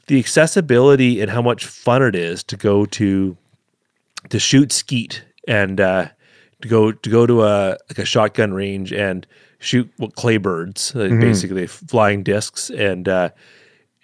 the 0.07 0.19
accessibility 0.19 1.21
and 1.21 1.31
how 1.31 1.43
much 1.43 1.67
fun 1.67 2.03
it 2.03 2.15
is 2.15 2.43
to 2.45 2.57
go 2.57 2.87
to 2.87 3.37
to 4.31 4.39
shoot 4.39 4.73
skeet 4.73 5.25
and 5.47 5.81
uh, 5.81 6.09
to 6.63 6.69
go 6.69 6.93
to 6.93 7.11
go 7.11 7.27
to 7.27 7.45
a 7.45 7.77
like 7.89 7.99
a 7.99 8.05
shotgun 8.05 8.55
range 8.55 8.93
and 8.93 9.27
shoot 9.59 9.91
what 9.99 10.15
clay 10.15 10.39
birds, 10.39 10.95
uh, 10.97 11.09
basically 11.09 11.67
flying 11.67 12.23
discs, 12.23 12.71
and 12.71 13.09
uh, 13.09 13.29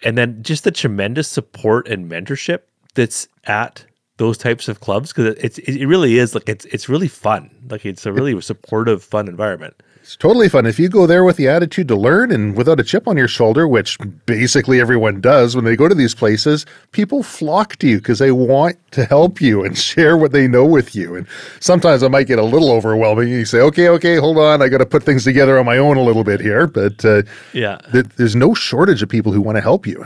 and 0.03 0.17
then 0.17 0.41
just 0.43 0.63
the 0.63 0.71
tremendous 0.71 1.27
support 1.27 1.87
and 1.87 2.09
mentorship 2.09 2.61
that's 2.95 3.27
at 3.45 3.85
those 4.17 4.37
types 4.37 4.67
of 4.69 4.79
clubs 4.79 5.11
because 5.11 5.35
it's 5.41 5.57
it 5.59 5.85
really 5.85 6.17
is 6.17 6.33
like 6.33 6.47
it's 6.49 6.65
it's 6.65 6.87
really 6.89 7.07
fun. 7.09 7.49
Like 7.69 7.85
it's 7.85 8.05
a 8.05 8.13
really 8.13 8.39
supportive, 8.41 9.03
fun 9.03 9.27
environment. 9.27 9.75
It's 10.01 10.15
totally 10.15 10.47
fun. 10.49 10.67
If 10.67 10.77
you 10.77 10.87
go 10.87 11.07
there 11.07 11.23
with 11.23 11.35
the 11.35 11.47
attitude 11.47 11.87
to 11.87 11.95
learn 11.95 12.31
and 12.31 12.55
without 12.55 12.79
a 12.79 12.83
chip 12.83 13.07
on 13.07 13.17
your 13.17 13.27
shoulder, 13.27 13.67
which 13.67 13.97
basically 14.27 14.79
everyone 14.79 15.19
does 15.19 15.55
when 15.55 15.65
they 15.65 15.75
go 15.75 15.87
to 15.87 15.95
these 15.95 16.13
places, 16.13 16.63
people 16.91 17.23
flock 17.23 17.75
to 17.77 17.87
you 17.87 17.97
because 17.97 18.19
they 18.19 18.31
want 18.31 18.77
to 18.91 19.03
help 19.05 19.41
you 19.41 19.63
and 19.65 19.75
share 19.91 20.15
what 20.15 20.31
they 20.31 20.47
know 20.47 20.63
with 20.63 20.95
you. 20.95 21.15
And 21.15 21.25
sometimes 21.59 22.03
it 22.03 22.09
might 22.11 22.27
get 22.27 22.37
a 22.37 22.43
little 22.43 22.69
overwhelming. 22.71 23.29
You 23.29 23.45
say, 23.45 23.59
okay, 23.61 23.89
okay, 23.89 24.17
hold 24.17 24.37
on. 24.37 24.61
I 24.61 24.69
got 24.69 24.77
to 24.77 24.85
put 24.85 25.01
things 25.01 25.23
together 25.23 25.57
on 25.57 25.65
my 25.65 25.79
own 25.79 25.97
a 25.97 26.03
little 26.03 26.23
bit 26.23 26.39
here. 26.39 26.67
But 26.67 27.03
uh, 27.03 27.23
Yeah. 27.53 27.79
th- 27.91 28.05
there's 28.15 28.35
no 28.35 28.53
shortage 28.53 29.01
of 29.01 29.09
people 29.09 29.31
who 29.31 29.41
want 29.41 29.55
to 29.55 29.61
help 29.61 29.87
you. 29.87 30.05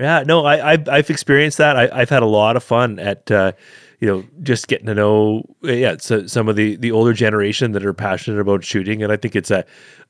Yeah, 0.00 0.24
no, 0.26 0.46
I, 0.46 0.72
I've 0.72 0.88
I've 0.88 1.10
experienced 1.10 1.58
that. 1.58 1.76
I, 1.76 1.90
I've 1.92 2.08
had 2.08 2.22
a 2.22 2.26
lot 2.26 2.56
of 2.56 2.64
fun 2.64 2.98
at, 2.98 3.30
uh, 3.30 3.52
you 4.00 4.08
know, 4.08 4.24
just 4.42 4.66
getting 4.66 4.86
to 4.86 4.94
know, 4.94 5.44
yeah, 5.60 5.96
so, 5.98 6.26
some 6.26 6.48
of 6.48 6.56
the 6.56 6.76
the 6.76 6.90
older 6.90 7.12
generation 7.12 7.72
that 7.72 7.84
are 7.84 7.92
passionate 7.92 8.40
about 8.40 8.64
shooting, 8.64 9.02
and 9.02 9.12
I 9.12 9.18
think 9.18 9.36
it's 9.36 9.50
a, 9.50 9.62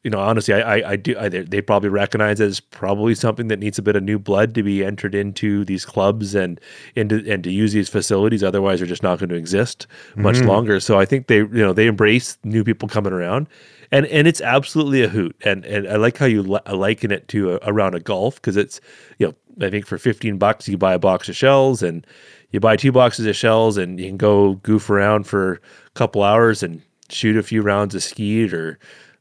you 0.04 0.10
know, 0.10 0.20
honestly, 0.20 0.54
I 0.54 0.76
I, 0.76 0.90
I 0.90 0.96
do. 0.96 1.18
I, 1.18 1.28
they 1.28 1.60
probably 1.60 1.88
recognize 1.88 2.38
it 2.38 2.46
as 2.46 2.60
probably 2.60 3.16
something 3.16 3.48
that 3.48 3.58
needs 3.58 3.80
a 3.80 3.82
bit 3.82 3.96
of 3.96 4.04
new 4.04 4.20
blood 4.20 4.54
to 4.54 4.62
be 4.62 4.84
entered 4.84 5.16
into 5.16 5.64
these 5.64 5.84
clubs 5.84 6.36
and 6.36 6.60
into 6.94 7.24
and 7.28 7.42
to 7.42 7.50
use 7.50 7.72
these 7.72 7.88
facilities. 7.88 8.44
Otherwise, 8.44 8.78
they're 8.78 8.86
just 8.86 9.02
not 9.02 9.18
going 9.18 9.30
to 9.30 9.34
exist 9.34 9.88
much 10.14 10.40
longer. 10.40 10.78
So 10.78 11.00
I 11.00 11.04
think 11.04 11.26
they, 11.26 11.38
you 11.38 11.48
know, 11.48 11.72
they 11.72 11.88
embrace 11.88 12.38
new 12.44 12.62
people 12.62 12.88
coming 12.88 13.12
around. 13.12 13.48
And, 13.92 14.06
and 14.06 14.28
it's 14.28 14.40
absolutely 14.40 15.02
a 15.02 15.08
hoot, 15.08 15.34
and 15.44 15.64
and 15.64 15.88
I 15.88 15.96
like 15.96 16.16
how 16.16 16.26
you 16.26 16.44
li- 16.44 16.60
liken 16.72 17.10
it 17.10 17.26
to 17.26 17.54
a, 17.54 17.74
a 17.74 17.98
golf 17.98 18.36
because 18.36 18.56
it's 18.56 18.80
you 19.18 19.26
know 19.26 19.34
I 19.62 19.70
think 19.70 19.86
for 19.86 19.98
15 19.98 20.38
bucks 20.38 20.68
you 20.68 20.78
buy 20.78 20.94
a 20.94 20.98
box 20.98 21.28
of 21.28 21.36
shells 21.36 21.82
and 21.82 22.06
you 22.50 22.60
buy 22.60 22.76
two 22.76 22.92
boxes 22.92 23.26
of 23.26 23.36
shells 23.36 23.76
and 23.76 24.00
you 24.00 24.06
can 24.06 24.16
go 24.16 24.54
goof 24.54 24.90
around 24.90 25.24
for 25.24 25.54
a 25.54 25.90
couple 25.94 26.22
hours 26.22 26.62
and 26.62 26.82
shoot 27.08 27.36
a 27.36 27.42
few 27.42 27.62
rounds 27.62 27.94
of 27.94 28.02
skeet 28.02 28.54
or 28.54 28.78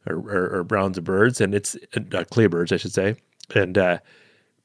or, 0.07 0.15
or, 0.15 0.59
or 0.59 0.63
browns 0.63 0.97
of 0.97 1.03
birds, 1.03 1.41
and 1.41 1.53
it's 1.53 1.77
uh, 2.13 2.23
clay 2.31 2.47
birds, 2.47 2.71
I 2.71 2.77
should 2.77 2.93
say. 2.93 3.15
And 3.55 3.77
uh, 3.77 3.99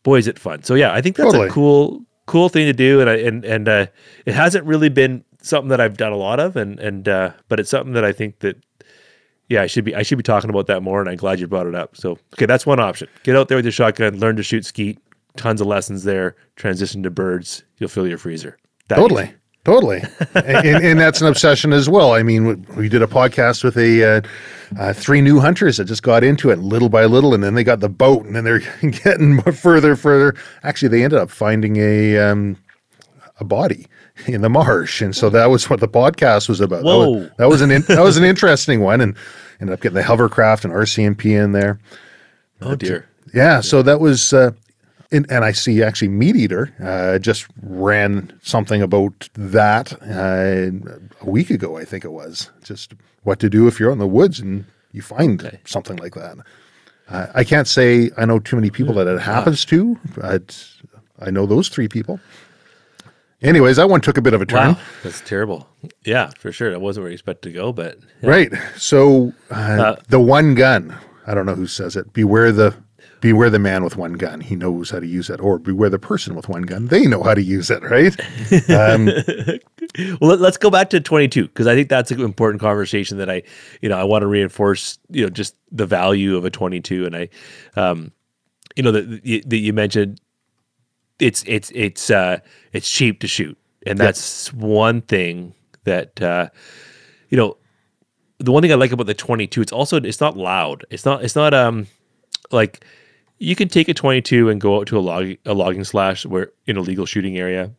boy, 0.02 0.18
is 0.18 0.26
it 0.26 0.38
fun! 0.38 0.62
So 0.62 0.74
yeah, 0.74 0.92
I 0.92 1.00
think 1.00 1.16
that's 1.16 1.32
Totally. 1.32 1.48
a 1.48 1.52
cool 1.52 2.04
cool 2.26 2.48
thing 2.48 2.66
to 2.66 2.72
do, 2.72 3.00
and 3.00 3.10
I, 3.10 3.16
and 3.16 3.44
and 3.44 3.68
uh, 3.68 3.86
it 4.26 4.34
hasn't 4.34 4.64
really 4.64 4.88
been 4.88 5.24
something 5.42 5.68
that 5.68 5.80
I've 5.80 5.96
done 5.96 6.12
a 6.12 6.16
lot 6.16 6.40
of, 6.40 6.56
and 6.56 6.78
and 6.78 7.08
uh, 7.08 7.32
but 7.48 7.60
it's 7.60 7.70
something 7.70 7.94
that 7.94 8.04
I 8.04 8.12
think 8.12 8.40
that 8.40 8.62
yeah, 9.48 9.62
I 9.62 9.66
should 9.66 9.84
be 9.84 9.94
I 9.94 10.02
should 10.02 10.18
be 10.18 10.22
talking 10.22 10.50
about 10.50 10.66
that 10.66 10.82
more, 10.82 11.00
and 11.00 11.08
I'm 11.08 11.16
glad 11.16 11.40
you 11.40 11.46
brought 11.46 11.66
it 11.66 11.74
up. 11.74 11.96
So 11.96 12.12
okay, 12.34 12.46
that's 12.46 12.66
one 12.66 12.80
option. 12.80 13.08
Get 13.22 13.36
out 13.36 13.48
there 13.48 13.56
with 13.56 13.64
your 13.64 13.72
shotgun, 13.72 14.18
learn 14.18 14.36
to 14.36 14.42
shoot 14.42 14.64
skeet. 14.64 14.98
Tons 15.36 15.60
of 15.60 15.66
lessons 15.66 16.04
there. 16.04 16.36
Transition 16.56 17.02
to 17.02 17.10
birds. 17.10 17.62
You'll 17.78 17.88
fill 17.88 18.06
your 18.06 18.18
freezer. 18.18 18.56
That 18.88 18.96
Totally. 18.96 19.24
easy. 19.24 19.34
Totally. 19.64 20.02
and, 20.34 20.84
and 20.84 21.00
that's 21.00 21.20
an 21.22 21.26
obsession 21.26 21.72
as 21.72 21.88
well. 21.88 22.12
I 22.12 22.22
mean, 22.22 22.44
we- 22.46 22.54
we 22.76 22.88
did 22.88 23.00
a 23.02 23.06
podcast 23.06 23.64
with 23.64 23.76
a 23.78 24.18
uh, 24.18 24.20
uh, 24.78 24.92
three 24.92 25.22
new 25.22 25.40
hunters 25.40 25.78
that 25.78 25.86
just 25.86 26.02
got 26.02 26.22
into 26.22 26.50
it 26.50 26.58
little 26.58 26.90
by 26.90 27.06
little, 27.06 27.32
and 27.34 27.42
then 27.42 27.54
they 27.54 27.64
got 27.64 27.80
the 27.80 27.88
boat, 27.88 28.26
and 28.26 28.36
then 28.36 28.44
they're 28.44 28.58
getting 28.90 29.40
further, 29.40 29.96
further. 29.96 30.34
Actually, 30.62 30.88
they 30.88 31.02
ended 31.02 31.18
up 31.18 31.30
finding 31.30 31.76
a 31.78 32.18
um, 32.18 32.56
a 33.40 33.44
body 33.44 33.86
in 34.26 34.42
the 34.42 34.50
marsh, 34.50 35.00
and 35.00 35.16
so 35.16 35.30
that 35.30 35.46
was 35.46 35.68
what 35.70 35.80
the 35.80 35.88
podcast 35.88 36.46
was 36.48 36.60
about. 36.60 36.82
That 36.82 36.84
was, 36.84 37.06
Whoa. 37.24 37.30
that 37.38 37.48
was 37.48 37.62
an 37.62 37.70
in, 37.70 37.82
that 37.88 38.02
was 38.02 38.18
an 38.18 38.24
interesting 38.24 38.80
one, 38.80 39.00
and 39.00 39.16
ended 39.62 39.72
up 39.72 39.80
getting 39.80 39.96
the 39.96 40.02
hovercraft 40.02 40.64
and 40.66 40.74
RCMP 40.74 41.42
in 41.42 41.52
there. 41.52 41.78
Oh 42.60 42.74
dear. 42.76 43.08
Yeah, 43.32 43.60
so 43.62 43.82
that 43.82 43.98
was, 43.98 44.32
uh, 44.32 44.52
and, 45.14 45.30
and 45.30 45.44
I 45.44 45.52
see 45.52 45.82
actually 45.82 46.08
Meat 46.08 46.36
Eater 46.36 46.74
uh, 46.82 47.18
just 47.18 47.46
ran 47.62 48.38
something 48.42 48.82
about 48.82 49.28
that 49.34 49.92
uh, 50.02 51.24
a 51.24 51.30
week 51.30 51.50
ago, 51.50 51.76
I 51.78 51.84
think 51.84 52.04
it 52.04 52.12
was. 52.12 52.50
Just 52.62 52.94
what 53.22 53.38
to 53.40 53.48
do 53.48 53.66
if 53.66 53.78
you're 53.78 53.92
in 53.92 53.98
the 53.98 54.06
woods 54.06 54.40
and 54.40 54.64
you 54.92 55.02
find 55.02 55.58
something 55.64 55.96
like 55.96 56.14
that. 56.14 56.38
Uh, 57.08 57.26
I 57.34 57.44
can't 57.44 57.68
say 57.68 58.10
I 58.16 58.24
know 58.24 58.38
too 58.38 58.56
many 58.56 58.70
people 58.70 58.94
that 58.94 59.06
it 59.06 59.20
happens 59.20 59.64
to, 59.66 59.98
but 60.16 60.66
I 61.20 61.30
know 61.30 61.46
those 61.46 61.68
three 61.68 61.88
people. 61.88 62.18
Anyways, 63.42 63.76
that 63.76 63.90
one 63.90 64.00
took 64.00 64.16
a 64.16 64.22
bit 64.22 64.32
of 64.32 64.40
a 64.40 64.46
turn. 64.46 64.72
Wow, 64.72 64.80
that's 65.02 65.20
terrible. 65.20 65.68
Yeah, 66.04 66.30
for 66.38 66.50
sure. 66.50 66.70
That 66.70 66.80
wasn't 66.80 67.02
where 67.02 67.10
you 67.10 67.14
expected 67.14 67.50
to 67.50 67.54
go, 67.54 67.72
but 67.72 67.98
yeah. 68.22 68.30
Right. 68.30 68.52
So 68.76 69.34
uh, 69.50 69.96
the 70.08 70.20
one 70.20 70.54
gun. 70.54 70.96
I 71.26 71.34
don't 71.34 71.46
know 71.46 71.54
who 71.54 71.66
says 71.66 71.96
it. 71.96 72.12
Beware 72.12 72.52
the 72.52 72.74
beware 73.20 73.50
the 73.50 73.58
man 73.58 73.84
with 73.84 73.96
one 73.96 74.14
gun. 74.14 74.40
He 74.40 74.56
knows 74.56 74.90
how 74.90 75.00
to 75.00 75.06
use 75.06 75.30
it. 75.30 75.40
Or 75.40 75.58
beware 75.58 75.90
the 75.90 75.98
person 75.98 76.34
with 76.34 76.48
one 76.48 76.62
gun. 76.62 76.86
They 76.86 77.06
know 77.06 77.22
how 77.22 77.34
to 77.34 77.42
use 77.42 77.70
it. 77.70 77.82
Right. 77.82 78.14
Um, 78.74 79.06
well, 80.20 80.36
let, 80.36 80.40
us 80.40 80.56
go 80.56 80.70
back 80.70 80.90
to 80.90 81.00
22 81.00 81.44
because 81.44 81.66
I 81.66 81.74
think 81.74 81.88
that's 81.88 82.10
an 82.10 82.20
important 82.20 82.60
conversation 82.60 83.18
that 83.18 83.30
I, 83.30 83.42
you 83.80 83.88
know, 83.88 83.96
I 83.96 84.04
want 84.04 84.22
to 84.22 84.26
reinforce, 84.26 84.98
you 85.10 85.22
know, 85.22 85.30
just 85.30 85.54
the 85.70 85.86
value 85.86 86.36
of 86.36 86.44
a 86.44 86.50
22. 86.50 87.06
And 87.06 87.16
I, 87.16 87.28
um, 87.76 88.10
you 88.76 88.82
know, 88.82 88.90
that 88.90 89.24
you, 89.24 89.42
that 89.42 89.58
you 89.58 89.72
mentioned, 89.72 90.20
it's 91.18 91.44
it's 91.46 91.70
it's 91.74 92.10
uh, 92.10 92.38
it's 92.72 92.90
cheap 92.90 93.20
to 93.20 93.28
shoot, 93.28 93.56
and 93.86 93.98
that's 93.98 94.52
one 94.52 95.00
thing 95.02 95.54
that 95.84 96.20
uh, 96.20 96.48
you 97.28 97.36
know. 97.36 97.56
The 98.38 98.50
one 98.50 98.62
thing 98.62 98.72
I 98.72 98.74
like 98.74 98.90
about 98.90 99.06
the 99.06 99.14
22, 99.14 99.62
it's 99.62 99.72
also 99.72 99.96
it's 99.96 100.20
not 100.20 100.36
loud. 100.36 100.84
It's 100.90 101.04
not 101.04 101.22
it's 101.22 101.36
not 101.36 101.54
um 101.54 101.86
like 102.50 102.84
you 103.44 103.54
can 103.54 103.68
take 103.68 103.88
a 103.88 103.94
22 103.94 104.48
and 104.48 104.60
go 104.60 104.78
out 104.78 104.86
to 104.88 104.98
a 104.98 105.00
log 105.00 105.34
a 105.44 105.54
logging 105.54 105.84
slash 105.84 106.24
where 106.24 106.50
in 106.66 106.76
a 106.76 106.80
legal 106.80 107.06
shooting 107.06 107.36
area. 107.36 107.70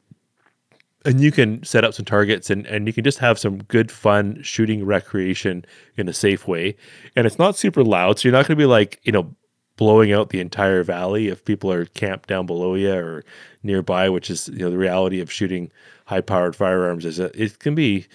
And 1.03 1.22
you 1.22 1.32
can 1.32 1.63
set 1.63 1.84
up 1.84 1.93
some 1.93 2.05
targets 2.05 2.49
and, 2.49 2.66
and 2.66 2.88
you 2.88 2.93
can 2.93 3.03
just 3.03 3.20
have 3.20 3.38
some 3.38 3.61
good 3.63 3.91
fun 3.91 4.41
shooting 4.41 4.86
recreation 4.86 5.63
in 5.97 6.09
a 6.09 6.13
safe 6.13 6.47
way. 6.47 6.76
And 7.16 7.28
it's 7.28 7.38
not 7.38 7.55
super 7.55 7.84
loud 7.84 8.20
so 8.20 8.28
you're 8.28 8.34
not 8.34 8.47
going 8.47 8.57
to 8.57 8.61
be 8.61 8.66
like 8.66 8.99
you 9.03 9.11
know 9.11 9.36
blowing 9.78 10.13
out 10.13 10.30
the 10.30 10.39
entire 10.39 10.84
valley 10.84 11.28
if 11.28 11.43
people 11.43 11.72
are 11.72 11.86
camped 11.86 12.30
down 12.30 12.45
below 12.45 12.76
you 12.76 12.93
or 12.93 13.26
nearby 13.61 14.09
which 14.09 14.30
is 14.30 14.47
you 14.47 14.59
know 14.59 14.70
the 14.70 14.78
reality 14.78 15.20
of 15.20 15.32
shooting 15.32 15.70
high 16.05 16.22
powered 16.22 16.55
firearms 16.55 17.03
is 17.03 17.18
that 17.18 17.36
it 17.36 17.59
can 17.59 17.76
be 17.76 18.05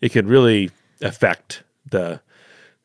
it 0.00 0.12
can 0.12 0.26
really 0.26 0.70
affect 1.02 1.62
the 1.90 2.20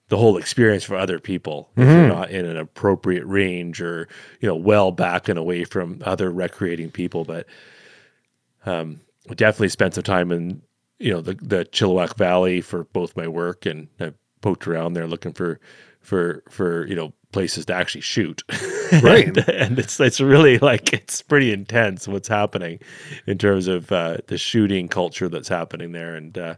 the 0.10 0.18
whole 0.18 0.38
experience 0.38 0.84
for 0.84 0.96
other 0.96 1.20
people 1.20 1.70
if 1.76 1.88
you're 1.88 2.08
not 2.08 2.30
in 2.30 2.46
an 2.46 2.58
appropriate 2.58 3.26
range 3.26 3.82
or 3.82 4.08
you 4.40 4.48
know 4.48 4.56
well 4.56 4.92
back 4.92 5.28
and 5.28 5.40
away 5.40 5.64
from 5.64 6.02
other 6.06 6.32
recreating 6.32 6.92
people. 6.92 7.26
But 7.26 7.48
um 8.66 9.02
definitely 9.36 9.70
spent 9.70 9.96
some 9.96 10.04
time 10.04 10.32
in 10.32 10.62
you 11.00 11.12
know 11.12 11.22
the 11.22 11.34
the 11.42 11.66
Chilliwack 11.66 12.18
Valley 12.18 12.62
for 12.62 12.84
both 12.86 13.18
my 13.18 13.28
work 13.28 13.66
and 13.66 13.88
I 14.00 14.14
poked 14.42 14.68
around 14.68 14.94
there 14.94 15.08
looking 15.08 15.34
for 15.34 15.60
for 16.02 16.44
for 16.50 16.86
you 16.88 16.96
know 16.96 17.14
places 17.32 17.66
to 17.66 17.74
actually 17.74 18.02
shoot. 18.02 18.44
Right. 19.02 19.28
and, 19.28 19.50
and 19.50 19.80
it's 19.80 20.00
it's 20.00 20.22
really 20.22 20.60
like 20.60 20.94
it's 20.94 21.24
pretty 21.24 21.52
intense 21.52 22.08
what's 22.08 22.28
happening 22.28 22.80
in 23.26 23.40
terms 23.40 23.68
of 23.68 23.92
uh, 23.92 24.18
the 24.28 24.38
shooting 24.38 24.88
culture 24.88 25.28
that's 25.28 25.48
happening 25.48 25.92
there. 25.92 26.16
And 26.16 26.38
uh, 26.38 26.56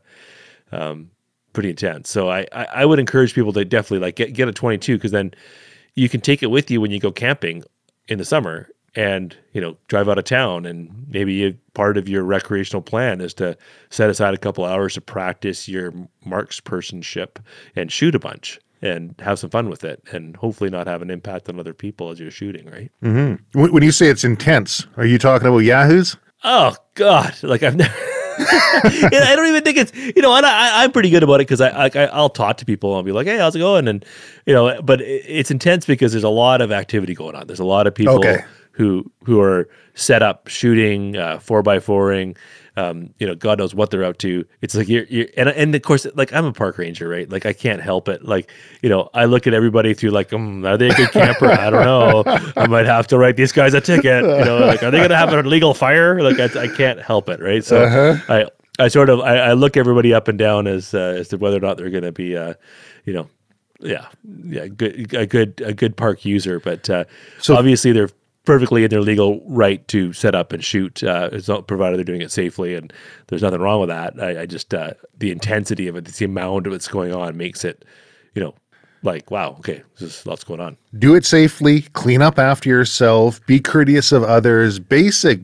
um, 0.73 1.09
pretty 1.57 1.71
intense. 1.71 2.07
So 2.07 2.29
I, 2.29 2.45
I 2.51 2.67
I 2.75 2.85
would 2.85 2.99
encourage 2.99 3.33
people 3.33 3.51
to 3.53 3.65
definitely 3.65 4.05
like 4.05 4.15
get 4.15 4.31
get 4.33 4.47
a 4.47 4.51
22 4.51 4.95
because 4.95 5.09
then 5.09 5.33
you 5.95 6.07
can 6.07 6.21
take 6.21 6.43
it 6.43 6.51
with 6.51 6.69
you 6.69 6.79
when 6.79 6.91
you 6.91 6.99
go 6.99 7.11
camping 7.11 7.63
in 8.07 8.19
the 8.19 8.25
summer 8.25 8.69
and 8.95 9.35
you 9.53 9.61
know 9.61 9.75
drive 9.87 10.07
out 10.07 10.19
of 10.19 10.23
town. 10.25 10.67
And 10.67 11.07
maybe 11.09 11.33
you, 11.33 11.57
part 11.73 11.97
of 11.97 12.07
your 12.07 12.21
recreational 12.21 12.83
plan 12.83 13.21
is 13.21 13.33
to 13.35 13.57
set 13.89 14.07
aside 14.07 14.35
a 14.35 14.37
couple 14.37 14.65
hours 14.65 14.93
to 14.93 15.01
practice 15.01 15.67
your 15.67 15.93
markspersonship 16.23 17.37
and 17.75 17.91
shoot 17.91 18.13
a 18.13 18.19
bunch 18.19 18.59
and 18.83 19.15
have 19.17 19.39
some 19.39 19.49
fun 19.49 19.67
with 19.67 19.83
it 19.83 20.03
and 20.11 20.37
hopefully 20.37 20.69
not 20.69 20.85
have 20.85 21.01
an 21.01 21.09
impact 21.09 21.49
on 21.49 21.59
other 21.59 21.73
people 21.73 22.11
as 22.11 22.19
you're 22.19 22.29
shooting 22.29 22.69
right? 22.69 22.91
Mm-hmm. 23.01 23.59
When, 23.59 23.73
when 23.73 23.81
you 23.81 23.91
say 23.91 24.09
it's 24.09 24.23
intense, 24.23 24.85
are 24.95 25.07
you 25.07 25.17
talking 25.17 25.47
about 25.47 25.57
yahoos? 25.57 26.17
oh 26.43 26.75
god. 26.93 27.33
Like 27.41 27.63
i've 27.63 27.75
never 27.83 27.95
I 28.39 29.33
don't 29.35 29.47
even 29.47 29.63
think 29.63 29.77
it's 29.77 29.93
you 30.15 30.21
know, 30.21 30.35
and 30.35 30.45
I, 30.45 30.83
I'm 30.83 30.91
pretty 30.91 31.09
good 31.09 31.23
about 31.23 31.35
it 31.35 31.47
because 31.47 31.61
I, 31.61 31.87
I 31.87 32.05
I'll 32.07 32.29
talk 32.29 32.57
to 32.57 32.65
people 32.65 32.91
and 32.91 32.97
I'll 32.97 33.03
be 33.03 33.11
like, 33.11 33.27
hey, 33.27 33.37
how's 33.37 33.55
it 33.55 33.59
going? 33.59 33.87
And 33.87 34.05
you 34.45 34.53
know, 34.53 34.81
but 34.81 35.01
it, 35.01 35.23
it's 35.27 35.51
intense 35.51 35.85
because 35.85 36.11
there's 36.11 36.23
a 36.23 36.29
lot 36.29 36.61
of 36.61 36.71
activity 36.71 37.13
going 37.13 37.35
on. 37.35 37.47
There's 37.47 37.59
a 37.59 37.65
lot 37.65 37.87
of 37.87 37.95
people 37.95 38.17
Okay. 38.17 38.43
Who 38.77 39.11
who 39.25 39.41
are 39.41 39.67
set 39.95 40.21
up 40.21 40.47
shooting, 40.47 41.17
uh, 41.17 41.39
four 41.39 41.61
by 41.63 41.79
fouring. 41.79 42.37
Um, 42.77 43.11
you 43.17 43.25
know, 43.25 43.33
God 43.33 43.57
knows 43.57 43.73
what 43.73 43.89
they're 43.89 44.03
up 44.03 44.19
to. 44.19 44.45
It's 44.61 44.75
like 44.75 44.87
you're, 44.87 45.05
you're 45.05 45.25
and 45.35 45.49
and 45.49 45.73
of 45.73 45.81
course, 45.81 46.05
like 46.13 46.31
I'm 46.31 46.45
a 46.45 46.53
park 46.53 46.77
ranger, 46.77 47.09
right? 47.09 47.27
Like 47.27 47.47
I 47.47 47.53
can't 47.53 47.81
help 47.81 48.07
it. 48.07 48.23
Like 48.23 48.51
you 48.83 48.89
know, 48.89 49.09
I 49.15 49.25
look 49.25 49.47
at 49.47 49.55
everybody 49.55 49.95
through 49.95 50.11
like, 50.11 50.31
um, 50.31 50.63
are 50.63 50.77
they 50.77 50.89
a 50.89 50.93
good 50.93 51.09
camper? 51.11 51.47
I 51.51 51.71
don't 51.71 51.83
know. 51.83 52.23
I 52.55 52.67
might 52.67 52.85
have 52.85 53.07
to 53.07 53.17
write 53.17 53.35
these 53.35 53.51
guys 53.51 53.73
a 53.73 53.81
ticket. 53.81 54.23
You 54.23 54.45
know, 54.45 54.59
like 54.59 54.83
are 54.83 54.91
they 54.91 54.97
going 54.99 55.09
to 55.09 55.17
have 55.17 55.33
a 55.33 55.41
legal 55.41 55.73
fire? 55.73 56.21
Like 56.21 56.39
I, 56.39 56.65
I 56.65 56.67
can't 56.67 57.01
help 57.01 57.29
it, 57.29 57.39
right? 57.41 57.65
So 57.65 57.81
I 58.29 58.47
I 58.77 58.89
sort 58.89 59.09
of 59.09 59.21
I, 59.21 59.37
I 59.37 59.53
look 59.53 59.75
everybody 59.75 60.13
up 60.13 60.27
and 60.27 60.37
down 60.37 60.67
as 60.67 60.93
uh, 60.93 61.15
as 61.17 61.29
to 61.29 61.37
whether 61.37 61.57
or 61.57 61.61
not 61.61 61.77
they're 61.77 61.89
going 61.89 62.03
to 62.03 62.11
be, 62.11 62.37
uh, 62.37 62.53
you 63.05 63.13
know, 63.13 63.27
yeah, 63.79 64.05
yeah, 64.45 64.67
good 64.67 65.15
a 65.15 65.25
good 65.25 65.61
a 65.65 65.73
good 65.73 65.97
park 65.97 66.25
user. 66.25 66.59
But 66.59 66.87
uh, 66.91 67.05
So- 67.39 67.55
obviously 67.55 67.91
they're 67.91 68.11
perfectly 68.47 68.85
in 68.85 68.89
their 68.89 69.01
legal 69.01 69.43
right 69.45 69.85
to 69.89 70.13
set 70.13 70.33
up 70.33 70.53
and 70.53 70.63
shoot, 70.63 71.03
uh, 71.03 71.29
provided 71.67 71.97
they're 71.97 72.03
doing 72.05 72.21
it 72.21 72.31
safely, 72.31 72.73
and 72.75 72.91
there's 73.27 73.41
nothing 73.41 73.59
wrong 73.59 73.81
with 73.81 73.89
that. 73.89 74.19
I, 74.19 74.41
I 74.41 74.45
just 74.45 74.73
uh, 74.73 74.93
the 75.17 75.31
intensity 75.31 75.87
of 75.87 75.97
it, 75.97 76.05
the 76.05 76.25
amount 76.25 76.65
of 76.65 76.71
what's 76.71 76.87
going 76.87 77.13
on, 77.13 77.35
makes 77.35 77.65
it, 77.65 77.83
you 78.33 78.41
know, 78.41 78.55
like 79.03 79.29
wow, 79.29 79.55
okay, 79.59 79.83
there's 79.99 80.25
lots 80.25 80.45
going 80.45 80.61
on. 80.61 80.77
Do 80.97 81.13
it 81.13 81.25
safely, 81.25 81.81
clean 81.93 82.21
up 82.21 82.39
after 82.39 82.69
yourself, 82.69 83.45
be 83.45 83.59
courteous 83.59 84.13
of 84.13 84.23
others, 84.23 84.79
basic, 84.79 85.41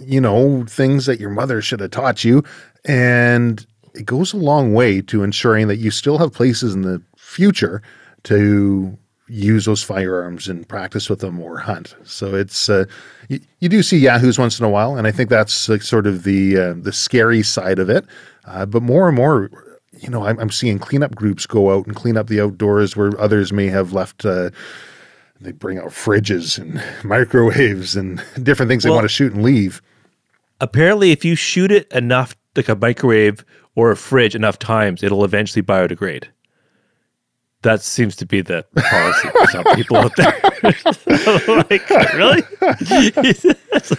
you 0.00 0.20
know, 0.20 0.66
things 0.68 1.06
that 1.06 1.20
your 1.20 1.30
mother 1.30 1.62
should 1.62 1.80
have 1.80 1.92
taught 1.92 2.24
you. 2.24 2.42
And 2.84 3.64
it 3.94 4.04
goes 4.04 4.32
a 4.32 4.36
long 4.36 4.74
way 4.74 5.00
to 5.02 5.22
ensuring 5.22 5.68
that 5.68 5.76
you 5.76 5.92
still 5.92 6.18
have 6.18 6.32
places 6.32 6.74
in 6.74 6.82
the 6.82 7.00
future 7.16 7.82
to 8.24 8.98
use 9.32 9.64
those 9.64 9.82
firearms 9.82 10.46
and 10.46 10.68
practice 10.68 11.08
with 11.08 11.20
them 11.20 11.40
or 11.40 11.58
hunt. 11.58 11.94
So 12.04 12.34
it's 12.34 12.68
uh, 12.68 12.84
you, 13.28 13.40
you 13.60 13.68
do 13.68 13.82
see 13.82 13.98
yahoos 13.98 14.38
once 14.38 14.58
in 14.58 14.64
a 14.64 14.68
while, 14.68 14.96
and 14.96 15.06
I 15.06 15.10
think 15.10 15.30
that's 15.30 15.68
like 15.68 15.82
sort 15.82 16.06
of 16.06 16.24
the 16.24 16.58
uh, 16.58 16.74
the 16.76 16.92
scary 16.92 17.42
side 17.42 17.78
of 17.78 17.88
it. 17.88 18.04
Uh, 18.44 18.66
but 18.66 18.82
more 18.82 19.08
and 19.08 19.16
more, 19.16 19.50
you 19.98 20.10
know, 20.10 20.26
I'm, 20.26 20.38
I'm 20.38 20.50
seeing 20.50 20.78
cleanup 20.78 21.14
groups 21.14 21.46
go 21.46 21.74
out 21.74 21.86
and 21.86 21.96
clean 21.96 22.16
up 22.16 22.26
the 22.26 22.40
outdoors 22.40 22.96
where 22.96 23.18
others 23.18 23.52
may 23.52 23.66
have 23.66 23.92
left. 23.92 24.24
Uh, 24.24 24.50
they 25.40 25.52
bring 25.52 25.78
out 25.78 25.86
fridges 25.86 26.58
and 26.58 26.82
microwaves 27.04 27.96
and 27.96 28.22
different 28.42 28.68
things 28.68 28.84
they 28.84 28.90
want 28.90 29.04
to 29.04 29.08
shoot 29.08 29.32
and 29.32 29.42
leave. 29.42 29.80
Apparently, 30.60 31.10
if 31.10 31.24
you 31.24 31.34
shoot 31.34 31.72
it 31.72 31.90
enough, 31.90 32.36
like 32.54 32.68
a 32.68 32.76
microwave 32.76 33.44
or 33.74 33.90
a 33.90 33.96
fridge 33.96 34.34
enough 34.34 34.58
times, 34.58 35.02
it'll 35.02 35.24
eventually 35.24 35.62
biodegrade. 35.62 36.26
That 37.62 37.80
seems 37.80 38.16
to 38.16 38.26
be 38.26 38.40
the 38.40 38.64
policy 38.76 39.28
for 39.30 39.46
some 39.48 39.64
people 39.76 39.96
out 39.96 40.14
there. 40.16 40.38
like, 40.62 41.88
really? 42.14 42.42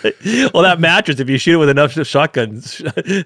like, 0.03 0.53
well, 0.53 0.63
that 0.63 0.77
mattress, 0.79 1.19
if 1.19 1.29
you 1.29 1.37
shoot 1.37 1.55
it 1.55 1.57
with 1.57 1.69
enough 1.69 1.91
shotguns, 1.91 2.75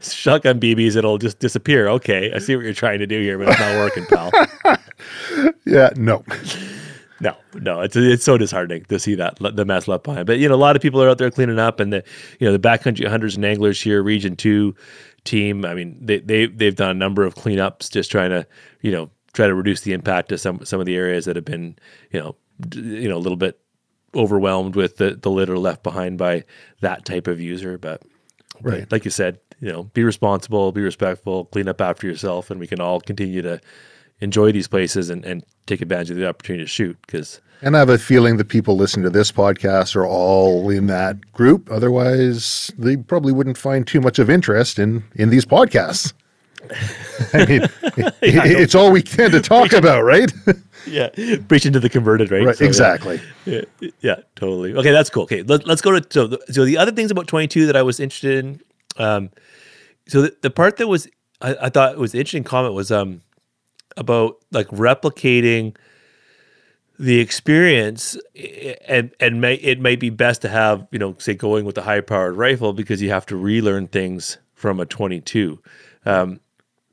shotgun 0.02 0.60
BBs, 0.60 0.96
it'll 0.96 1.18
just 1.18 1.40
disappear. 1.40 1.88
Okay, 1.90 2.32
I 2.34 2.40
see 2.40 2.56
what 2.56 2.66
you're 2.66 2.74
trying 2.74 3.00
to 3.00 3.08
do 3.08 3.20
here, 3.20 3.38
but 3.38 3.50
it's 3.50 3.60
not 3.60 3.76
working, 3.76 4.06
pal. 4.06 4.32
yeah, 5.66 5.90
no. 5.96 6.24
No, 7.20 7.36
no, 7.56 7.82
it's 7.82 7.96
it's 7.96 8.24
so 8.24 8.38
disheartening 8.38 8.86
to 8.86 9.00
see 9.00 9.16
that 9.16 9.38
the 9.40 9.66
mess 9.66 9.88
left 9.88 10.04
behind. 10.04 10.28
But 10.28 10.38
you 10.38 10.48
know, 10.48 10.54
a 10.54 10.56
lot 10.56 10.76
of 10.76 10.84
people 10.84 11.02
are 11.02 11.10
out 11.10 11.18
there 11.18 11.32
cleaning 11.32 11.58
up, 11.58 11.80
and 11.80 11.92
the 11.92 12.04
you 12.40 12.46
know 12.46 12.56
the 12.56 12.60
backcountry 12.60 13.08
hunters 13.08 13.36
and 13.36 13.44
anglers 13.44 13.82
here, 13.82 14.04
Region 14.04 14.36
Two 14.36 14.76
team. 15.24 15.66
I 15.66 15.74
mean, 15.74 15.98
they 16.00 16.20
they 16.20 16.46
they've 16.46 16.76
done 16.76 16.92
a 16.92 16.94
number 16.94 17.24
of 17.24 17.34
cleanups, 17.34 17.90
just 17.92 18.12
trying 18.12 18.30
to 18.30 18.46
you 18.82 18.92
know 18.92 19.10
try 19.38 19.48
to 19.48 19.56
reduce 19.56 19.82
the 19.82 19.94
impact 19.94 20.32
of 20.32 20.42
some 20.42 20.66
some 20.66 20.80
of 20.80 20.86
the 20.88 20.96
areas 20.96 21.26
that 21.26 21.36
have 21.36 21.46
been 21.46 21.76
you 22.12 22.20
know 22.20 22.36
d- 22.68 22.82
you 23.04 23.08
know 23.10 23.18
a 23.18 23.24
little 23.26 23.38
bit 23.38 23.60
overwhelmed 24.16 24.76
with 24.76 24.98
the 24.98 25.12
the 25.22 25.30
litter 25.30 25.58
left 25.58 25.84
behind 25.84 26.18
by 26.18 26.44
that 26.82 27.06
type 27.06 27.28
of 27.28 27.40
user. 27.40 27.78
But 27.78 28.02
Right. 28.62 28.82
but 28.82 28.92
like 28.92 29.06
you 29.06 29.12
said, 29.12 29.40
you 29.60 29.72
know, 29.72 29.84
be 29.84 30.04
responsible, 30.04 30.72
be 30.72 30.82
respectful, 30.82 31.46
clean 31.46 31.68
up 31.68 31.80
after 31.80 32.08
yourself, 32.08 32.50
and 32.50 32.60
we 32.60 32.66
can 32.66 32.82
all 32.82 33.00
continue 33.00 33.44
to 33.44 33.60
enjoy 34.20 34.52
these 34.52 34.68
places 34.68 35.12
and, 35.12 35.24
and 35.24 35.44
take 35.68 35.80
advantage 35.82 36.10
of 36.10 36.18
the 36.18 36.28
opportunity 36.28 36.64
to 36.64 36.68
shoot 36.68 36.98
because 37.06 37.40
And 37.62 37.76
I 37.76 37.80
have 37.80 37.90
a 37.90 38.00
feeling 38.00 38.38
the 38.38 38.44
people 38.46 38.76
listening 38.76 39.04
to 39.04 39.12
this 39.12 39.32
podcast 39.32 39.96
are 39.96 40.08
all 40.08 40.72
in 40.72 40.88
that 40.88 41.32
group. 41.34 41.70
Otherwise, 41.72 42.72
they 42.80 42.98
probably 42.98 43.32
wouldn't 43.32 43.58
find 43.60 43.86
too 43.86 44.02
much 44.02 44.18
of 44.18 44.28
interest 44.30 44.80
in 44.80 45.04
in 45.16 45.30
these 45.30 45.46
podcasts. 45.46 46.14
I 47.34 47.46
mean, 47.46 47.62
it- 48.22 48.60
it's 48.62 48.76
all 48.76 48.92
we 48.92 49.02
can 49.02 49.32
to 49.32 49.42
talk 49.42 49.74
about, 49.74 50.04
right? 50.04 50.32
yeah, 50.88 51.10
preaching 51.48 51.74
to 51.74 51.80
the 51.80 51.90
converted, 51.90 52.32
right? 52.32 52.46
right 52.46 52.58
So, 52.58 52.66
exactly. 52.66 53.22
Yeah, 53.46 53.62
yeah, 54.02 54.16
totally. 54.36 54.74
Okay, 54.76 54.92
that's 54.92 55.10
cool. 55.10 55.24
Okay, 55.24 55.44
let, 55.44 55.66
let's 55.68 55.82
go 55.82 55.98
to 56.00 56.06
so 56.10 56.28
the, 56.28 56.40
so 56.52 56.66
the 56.66 56.78
other 56.78 56.92
things 56.92 57.12
about 57.12 57.28
22 57.28 57.66
that 57.68 57.76
I 57.76 57.82
was 57.82 58.00
interested 58.00 58.44
in. 58.46 58.62
Um, 58.98 59.30
so 60.08 60.24
the, 60.24 60.36
the 60.42 60.50
part 60.50 60.78
that 60.78 60.88
was 60.88 61.08
I, 61.42 61.56
I 61.64 61.70
thought 61.70 61.98
was 61.98 62.16
interesting 62.16 62.44
comment 62.44 62.74
was 62.74 62.92
um 62.92 63.22
about 63.96 64.38
like 64.52 64.68
replicating 64.68 65.76
the 67.00 67.20
experience 67.20 68.18
and 68.88 69.12
and 69.20 69.40
may, 69.42 69.56
it 69.56 69.80
might 69.80 70.00
be 70.00 70.10
best 70.10 70.42
to 70.42 70.50
have 70.50 70.88
you 70.92 70.98
know 71.00 71.16
say 71.20 71.34
going 71.36 71.64
with 71.66 71.78
a 71.78 71.82
high 71.84 72.02
powered 72.02 72.36
rifle 72.38 72.74
because 72.74 73.02
you 73.02 73.10
have 73.12 73.26
to 73.28 73.36
relearn 73.36 73.88
things 73.88 74.38
from 74.56 74.80
a 74.80 74.86
22 74.86 75.60
um, 76.06 76.40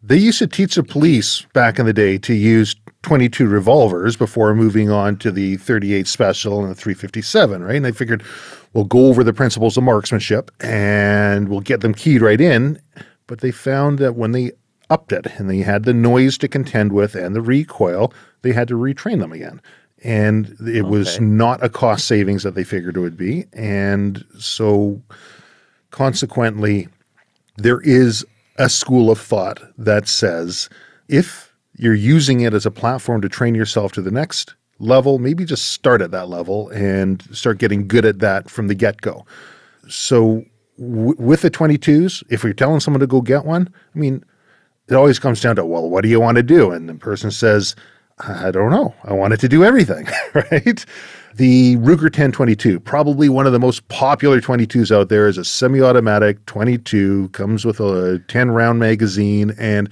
They 0.07 0.19
used 0.19 0.39
to 0.41 0.47
teach 0.47 0.75
the 0.75 0.83
police 0.83 1.47
back 1.55 1.79
in 1.79 1.87
the 1.87 1.93
day 1.95 2.19
to 2.19 2.35
use 2.35 2.77
22 3.05 3.47
revolvers 3.47 4.17
before 4.17 4.55
moving 4.55 4.91
on 4.91 5.17
to 5.17 5.31
the 5.31 5.57
38 5.57 6.07
special 6.07 6.61
and 6.61 6.71
the 6.71 6.75
357, 6.75 7.63
right? 7.63 7.77
And 7.77 7.87
I 7.87 7.93
figured 7.93 8.23
we'll 8.75 8.85
go 8.85 9.07
over 9.07 9.25
the 9.25 9.33
principles 9.33 9.79
of 9.79 9.85
marksmanship 9.85 10.51
and 10.61 11.49
we'll 11.49 11.61
get 11.61 11.81
them 11.81 11.95
keyed 11.95 12.21
right 12.21 12.41
in. 12.41 12.79
But 13.27 13.41
they 13.41 13.51
found 13.51 13.99
that 14.01 14.15
when 14.15 14.33
they 14.33 14.53
upped 14.91 15.13
it 15.13 15.25
and 15.39 15.49
they 15.49 15.59
had 15.59 15.85
the 15.85 15.95
noise 15.95 16.37
to 16.39 16.49
contend 16.49 16.93
with 16.93 17.15
and 17.15 17.35
the 17.35 17.41
recoil, 17.41 18.13
they 18.43 18.53
had 18.53 18.69
to 18.69 18.75
retrain 18.75 19.21
them 19.21 19.33
again. 19.33 19.63
And 20.03 20.55
it 20.69 20.83
was 20.83 21.19
not 21.19 21.65
a 21.65 21.71
cost 21.71 22.07
savings 22.07 22.43
that 22.43 22.55
they 22.55 22.65
figured 22.65 22.99
it 22.99 23.01
would 23.01 23.17
be. 23.17 23.47
And 23.55 24.23
so 24.39 25.01
consequently, 25.91 26.89
there 27.57 27.81
is 27.81 28.27
a 28.57 28.69
school 28.69 29.11
of 29.11 29.21
thought 29.21 29.61
that 29.79 30.09
says 30.09 30.69
if 31.09 31.53
you're 31.77 31.95
using 31.95 32.41
it 32.41 32.55
as 32.55 32.67
a 32.67 32.71
platform 32.71 33.21
to 33.21 33.29
train 33.29 33.55
yourself 33.55 33.93
to 33.93 34.03
the 34.03 34.11
next 34.11 34.55
level, 34.79 35.19
maybe 35.19 35.45
just 35.45 35.73
start 35.73 36.01
at 36.03 36.11
that 36.13 36.29
level 36.29 36.69
and 36.71 37.23
start 37.37 37.59
getting 37.59 37.87
good 37.87 38.05
at 38.05 38.21
that 38.21 38.49
from 38.49 38.69
the 38.69 38.75
get 38.75 39.01
go. 39.01 39.25
So, 39.89 40.45
w- 40.79 41.17
with 41.19 41.43
the 41.43 41.51
22s, 41.51 42.23
if 42.31 42.45
you're 42.45 42.53
telling 42.53 42.81
someone 42.81 43.01
to 43.01 43.07
go 43.07 43.21
get 43.21 43.45
one, 43.45 43.73
I 43.95 43.99
mean, 43.99 44.25
it 44.89 44.95
always 44.95 45.19
comes 45.19 45.41
down 45.41 45.57
to, 45.57 45.65
well, 45.65 45.89
what 45.89 46.03
do 46.03 46.09
you 46.09 46.21
want 46.21 46.37
to 46.37 46.43
do? 46.43 46.71
And 46.71 46.89
the 46.89 46.95
person 46.95 47.31
says, 47.31 47.75
I 48.21 48.51
don't 48.51 48.71
know. 48.71 48.95
I 49.05 49.13
wanted 49.13 49.41
to 49.41 49.49
do 49.49 49.65
everything, 49.65 50.07
right? 50.35 50.85
The 51.37 51.77
Ruger 51.79 52.05
1022, 52.05 52.79
probably 52.79 53.29
one 53.29 53.45
of 53.45 53.53
the 53.53 53.59
most 53.59 53.89
popular 53.89 54.41
22s 54.41 54.95
out 54.95 55.09
there, 55.09 55.27
is 55.27 55.37
a 55.37 55.45
semi 55.45 55.81
automatic 55.81 56.47
22, 56.47 57.31
comes 57.31 57.65
with 57.65 57.81
a 57.81 58.23
10 58.29 58.53
round 58.53 58.79
magazine, 58.79 59.53
and 59.59 59.91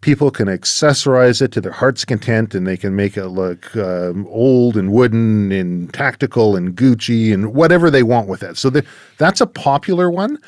people 0.00 0.30
can 0.30 0.48
accessorize 0.48 1.42
it 1.42 1.52
to 1.52 1.60
their 1.60 1.72
heart's 1.72 2.06
content 2.06 2.54
and 2.54 2.66
they 2.66 2.76
can 2.78 2.96
make 2.96 3.18
it 3.18 3.26
look 3.26 3.76
um, 3.76 4.26
old 4.28 4.78
and 4.78 4.90
wooden 4.90 5.52
and 5.52 5.92
tactical 5.92 6.56
and 6.56 6.74
Gucci 6.74 7.34
and 7.34 7.52
whatever 7.52 7.90
they 7.90 8.02
want 8.02 8.26
with 8.26 8.42
it. 8.42 8.56
So 8.56 8.70
the, 8.70 8.82
that's 9.18 9.42
a 9.42 9.46
popular 9.46 10.10
one. 10.10 10.38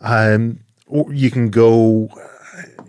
Um, 0.00 0.58
you 1.10 1.30
can 1.30 1.50
go, 1.50 2.08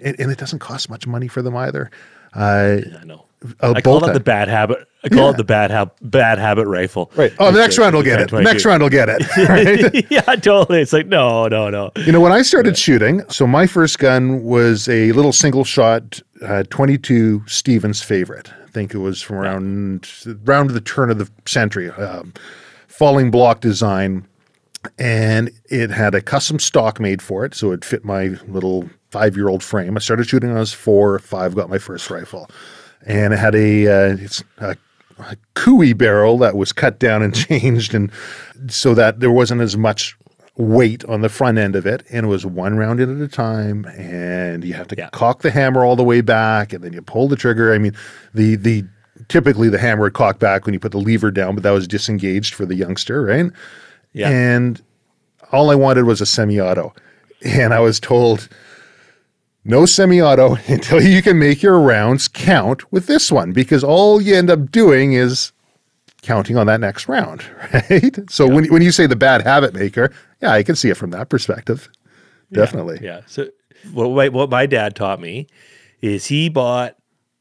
and, 0.01 0.17
and 0.21 0.31
it 0.31 0.37
doesn't 0.37 0.59
cost 0.59 0.89
much 0.89 1.05
money 1.05 1.27
for 1.27 1.41
them 1.41 1.57
either. 1.57 1.91
Uh, 2.33 2.77
i 2.97 3.03
know 3.03 3.25
a 3.59 3.73
i 3.75 3.81
call 3.81 4.03
it 4.05 4.13
the 4.13 4.19
bad 4.19 4.47
habit 4.47 4.87
i 5.03 5.09
call 5.09 5.29
it 5.31 5.37
the 5.37 5.43
bad 5.43 5.69
hab- 5.71 5.91
bad 6.01 6.37
habit 6.39 6.65
rifle 6.67 7.11
Right. 7.15 7.33
Oh, 7.39 7.51
the 7.51 7.59
next 7.59 7.77
round 7.77 7.95
will 7.95 8.03
get 8.03 8.19
it. 8.21 8.31
Next 8.31 8.65
round 8.65 8.81
will 8.81 8.89
get 8.89 9.09
it. 9.09 10.05
Yeah 10.11 10.21
totally 10.21 10.81
it's 10.81 10.93
like 10.93 11.07
no 11.07 11.47
no 11.47 11.69
no 11.69 11.91
you 11.97 12.11
know, 12.11 12.21
when 12.21 12.31
I 12.31 12.41
started 12.41 12.77
shooting, 12.77 13.21
so 13.29 13.45
my 13.47 13.67
first 13.67 13.99
gun 13.99 14.43
was 14.43 14.87
a 14.89 15.11
little 15.11 15.33
single 15.33 15.63
shot 15.63 16.21
uh, 16.41 16.63
22 16.69 17.43
Stevens 17.47 18.01
favorite. 18.01 18.49
I 18.63 18.67
think 18.67 18.93
it 18.93 18.97
was 18.97 19.21
from 19.21 19.37
around 19.37 20.09
around 20.47 20.71
the 20.71 20.81
turn 20.81 21.09
of 21.11 21.17
the 21.19 21.29
century. 21.45 21.89
Um, 21.91 22.33
falling 22.87 23.29
block 23.31 23.59
design, 23.61 24.27
and 24.97 25.51
it 25.69 25.89
had 25.91 26.15
a 26.15 26.21
custom 26.21 26.59
stock 26.59 26.99
made 26.99 27.21
for 27.21 27.45
it, 27.45 27.53
so 27.55 27.71
it 27.71 27.85
fit 27.85 28.03
my 28.03 28.29
little 28.47 28.89
five 29.11 29.35
year 29.35 29.47
old 29.49 29.63
frame. 29.63 29.95
I 29.95 29.99
started 29.99 30.27
shooting 30.27 30.49
when 30.49 30.57
I 30.57 30.61
was 30.61 30.73
four 30.73 31.13
or 31.13 31.19
five. 31.19 31.55
Got 31.55 31.69
my 31.69 31.77
first 31.77 32.09
rifle, 32.09 32.49
and 33.05 33.33
it 33.33 33.39
had 33.39 33.55
a 33.55 33.87
uh, 33.87 34.17
it's 34.19 34.43
a, 34.59 34.75
a 35.19 35.35
cooey 35.55 35.93
barrel 35.97 36.37
that 36.39 36.55
was 36.55 36.71
cut 36.73 36.99
down 36.99 37.21
and 37.21 37.35
changed, 37.47 37.93
and 37.93 38.11
so 38.67 38.93
that 38.93 39.19
there 39.19 39.31
wasn't 39.31 39.61
as 39.61 39.75
much 39.77 40.15
weight 40.55 41.03
on 41.05 41.21
the 41.21 41.29
front 41.29 41.57
end 41.57 41.75
of 41.75 41.85
it, 41.85 42.03
and 42.11 42.25
it 42.25 42.29
was 42.29 42.45
one 42.45 42.77
round 42.77 42.99
in 42.99 43.15
at 43.19 43.25
a 43.25 43.27
time, 43.27 43.85
and 43.97 44.63
you 44.63 44.73
have 44.73 44.87
to 44.87 44.95
Yeah. 44.95 45.09
cock 45.11 45.41
the 45.41 45.49
hammer 45.49 45.83
all 45.83 45.95
the 45.95 46.03
way 46.03 46.21
back, 46.21 46.73
and 46.73 46.83
then 46.83 46.93
you 46.93 47.01
pull 47.01 47.27
the 47.27 47.35
trigger. 47.35 47.73
I 47.73 47.77
mean, 47.79 47.95
the 48.33 48.55
the 48.55 48.85
typically 49.29 49.69
the 49.69 49.79
hammer 49.79 50.03
would 50.03 50.13
cock 50.13 50.39
back 50.39 50.65
when 50.65 50.73
you 50.73 50.79
put 50.79 50.91
the 50.91 50.99
lever 50.99 51.31
down, 51.31 51.55
but 51.55 51.63
that 51.63 51.71
was 51.71 51.87
disengaged 51.87 52.53
for 52.53 52.65
the 52.65 52.75
youngster, 52.75 53.23
right? 53.23 53.51
Yeah. 54.13 54.29
And 54.29 54.81
all 55.51 55.71
I 55.71 55.75
wanted 55.75 56.03
was 56.05 56.21
a 56.21 56.25
semi-auto, 56.25 56.93
and 57.43 57.73
I 57.73 57.79
was 57.79 57.99
told. 57.99 58.47
No 59.65 59.85
semi-auto 59.85 60.55
until 60.67 61.01
you 61.01 61.21
can 61.21 61.39
make 61.39 61.61
your 61.61 61.79
rounds 61.79 62.27
count 62.27 62.91
with 62.91 63.07
this 63.07 63.31
one, 63.31 63.51
because 63.51 63.83
all 63.83 64.21
you 64.21 64.35
end 64.35 64.49
up 64.49 64.71
doing 64.71 65.13
is 65.13 65.51
counting 66.21 66.57
on 66.57 66.67
that 66.67 66.79
next 66.79 67.07
round, 67.07 67.43
right? 67.73 68.17
So 68.29 68.47
when 68.47 68.65
when 68.71 68.81
you 68.81 68.91
say 68.91 69.07
the 69.07 69.15
bad 69.15 69.41
habit 69.41 69.73
maker, 69.73 70.11
yeah, 70.41 70.51
I 70.51 70.63
can 70.63 70.75
see 70.75 70.89
it 70.89 70.97
from 70.97 71.11
that 71.11 71.29
perspective. 71.29 71.89
Definitely. 72.51 72.99
Yeah. 73.01 73.21
So 73.25 73.49
what 73.93 74.09
my, 74.11 74.29
what 74.29 74.49
my 74.49 74.65
dad 74.65 74.95
taught 74.95 75.19
me 75.19 75.47
is 76.01 76.27
he 76.27 76.49
bought 76.49 76.95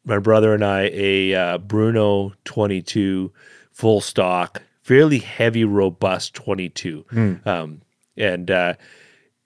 my 0.04 0.18
brother 0.18 0.54
and 0.54 0.64
I 0.64 0.90
a 0.92 1.34
uh, 1.34 1.58
Brno 1.58 2.32
22 2.44 3.32
full 3.70 4.00
stock, 4.00 4.62
fairly 4.80 5.18
heavy, 5.18 5.64
robust 5.64 6.34
22. 6.34 7.04
Um, 7.44 7.82
and 8.16 8.50
uh, 8.50 8.74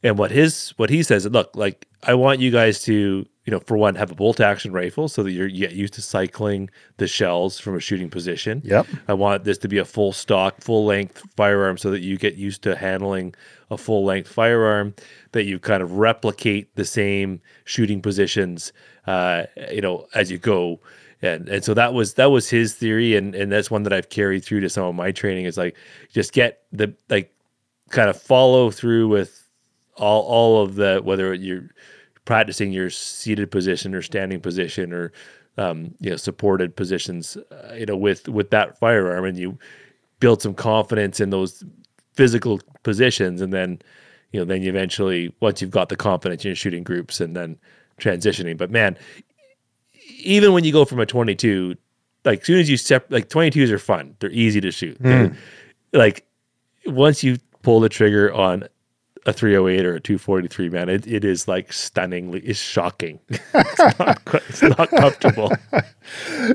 and 0.02 0.18
what 0.18 0.30
his 0.30 0.72
what 0.76 0.90
he 0.90 1.02
says, 1.02 1.26
look, 1.26 1.50
like 1.54 1.86
I 2.02 2.14
want 2.14 2.40
you 2.40 2.50
guys 2.50 2.82
to 2.84 3.26
you 3.44 3.50
know 3.50 3.60
for 3.60 3.76
one 3.76 3.94
have 3.94 4.10
a 4.10 4.14
bolt 4.14 4.40
action 4.40 4.72
rifle 4.72 5.08
so 5.08 5.22
that 5.22 5.30
you're 5.30 5.46
you 5.46 5.66
get 5.66 5.72
used 5.72 5.94
to 5.94 6.02
cycling 6.02 6.68
the 6.96 7.06
shells 7.06 7.58
from 7.58 7.76
a 7.76 7.80
shooting 7.80 8.10
position. 8.10 8.60
Yep. 8.64 8.86
I 9.08 9.14
want 9.14 9.44
this 9.44 9.58
to 9.58 9.68
be 9.68 9.78
a 9.78 9.84
full 9.84 10.12
stock, 10.12 10.60
full 10.60 10.84
length 10.84 11.22
firearm 11.36 11.78
so 11.78 11.90
that 11.90 12.00
you 12.00 12.18
get 12.18 12.34
used 12.34 12.62
to 12.62 12.76
handling 12.76 13.34
a 13.70 13.78
full 13.78 14.04
length 14.04 14.28
firearm, 14.28 14.94
that 15.32 15.44
you 15.44 15.58
kind 15.58 15.82
of 15.82 15.92
replicate 15.92 16.74
the 16.76 16.84
same 16.84 17.40
shooting 17.64 18.02
positions, 18.02 18.72
uh, 19.06 19.44
you 19.70 19.80
know, 19.80 20.06
as 20.14 20.30
you 20.30 20.38
go. 20.38 20.80
And, 21.22 21.48
and 21.48 21.64
so 21.64 21.72
that 21.74 21.94
was 21.94 22.14
that 22.14 22.26
was 22.26 22.50
his 22.50 22.74
theory 22.74 23.16
and, 23.16 23.34
and 23.34 23.50
that's 23.50 23.70
one 23.70 23.84
that 23.84 23.92
I've 23.92 24.10
carried 24.10 24.44
through 24.44 24.60
to 24.60 24.68
some 24.68 24.84
of 24.84 24.94
my 24.94 25.12
training 25.12 25.46
is 25.46 25.56
like 25.56 25.76
just 26.12 26.32
get 26.32 26.62
the 26.72 26.94
like 27.08 27.32
kind 27.88 28.10
of 28.10 28.20
follow 28.20 28.70
through 28.70 29.08
with 29.08 29.45
all 29.96 30.22
all 30.22 30.62
of 30.62 30.74
the 30.76 31.00
whether 31.02 31.32
you're 31.34 31.68
practicing 32.24 32.72
your 32.72 32.90
seated 32.90 33.50
position 33.50 33.94
or 33.94 34.02
standing 34.02 34.40
position 34.40 34.92
or 34.92 35.12
um, 35.58 35.94
you 36.00 36.10
know 36.10 36.16
supported 36.16 36.74
positions 36.76 37.36
uh, 37.50 37.74
you 37.74 37.86
know 37.86 37.96
with 37.96 38.28
with 38.28 38.50
that 38.50 38.78
firearm 38.78 39.24
and 39.24 39.38
you 39.38 39.58
build 40.20 40.42
some 40.42 40.54
confidence 40.54 41.20
in 41.20 41.30
those 41.30 41.64
physical 42.14 42.60
positions 42.82 43.40
and 43.40 43.52
then 43.52 43.78
you 44.32 44.40
know 44.40 44.44
then 44.44 44.62
you 44.62 44.68
eventually 44.68 45.34
once 45.40 45.60
you've 45.62 45.70
got 45.70 45.88
the 45.88 45.96
confidence 45.96 46.44
you're 46.44 46.54
shooting 46.54 46.82
groups 46.82 47.20
and 47.20 47.34
then 47.36 47.56
transitioning 48.00 48.56
but 48.56 48.70
man 48.70 48.96
even 50.18 50.52
when 50.52 50.64
you 50.64 50.72
go 50.72 50.84
from 50.84 51.00
a 51.00 51.06
22 51.06 51.74
like 52.24 52.44
soon 52.44 52.58
as 52.58 52.68
you 52.68 52.76
step 52.76 53.06
like 53.10 53.28
22s 53.28 53.70
are 53.70 53.78
fun. 53.78 54.16
They're 54.18 54.30
easy 54.32 54.60
to 54.60 54.70
shoot. 54.72 54.96
They're- 55.00 55.36
Like 55.92 56.26
once 56.86 57.22
you 57.22 57.38
pull 57.62 57.80
the 57.80 57.88
trigger 57.88 58.32
on 58.32 58.64
a 59.26 59.32
308 59.32 59.84
or 59.84 59.96
a 59.96 60.00
243, 60.00 60.68
man, 60.68 60.88
it, 60.88 61.06
it 61.06 61.24
is 61.24 61.48
like 61.48 61.72
stunningly, 61.72 62.40
it's 62.40 62.60
shocking. 62.60 63.18
it's, 63.28 63.98
not, 63.98 64.22
it's 64.48 64.62
not 64.62 64.90
comfortable. 64.90 65.52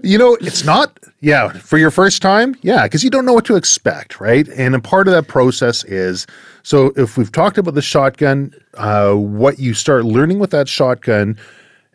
You 0.01 0.17
know, 0.17 0.37
it's 0.39 0.63
not, 0.63 0.97
yeah, 1.19 1.49
for 1.49 1.77
your 1.77 1.91
first 1.91 2.21
time, 2.21 2.55
yeah, 2.61 2.83
because 2.83 3.03
you 3.03 3.09
don't 3.09 3.25
know 3.25 3.33
what 3.33 3.43
to 3.45 3.57
expect, 3.57 4.21
right? 4.21 4.47
And 4.47 4.73
a 4.75 4.79
part 4.79 5.09
of 5.09 5.13
that 5.13 5.27
process 5.27 5.83
is 5.83 6.25
so 6.63 6.93
if 6.95 7.17
we've 7.17 7.33
talked 7.33 7.57
about 7.57 7.73
the 7.73 7.81
shotgun, 7.81 8.53
uh, 8.75 9.13
what 9.13 9.59
you 9.59 9.73
start 9.73 10.05
learning 10.05 10.39
with 10.39 10.51
that 10.51 10.69
shotgun 10.69 11.37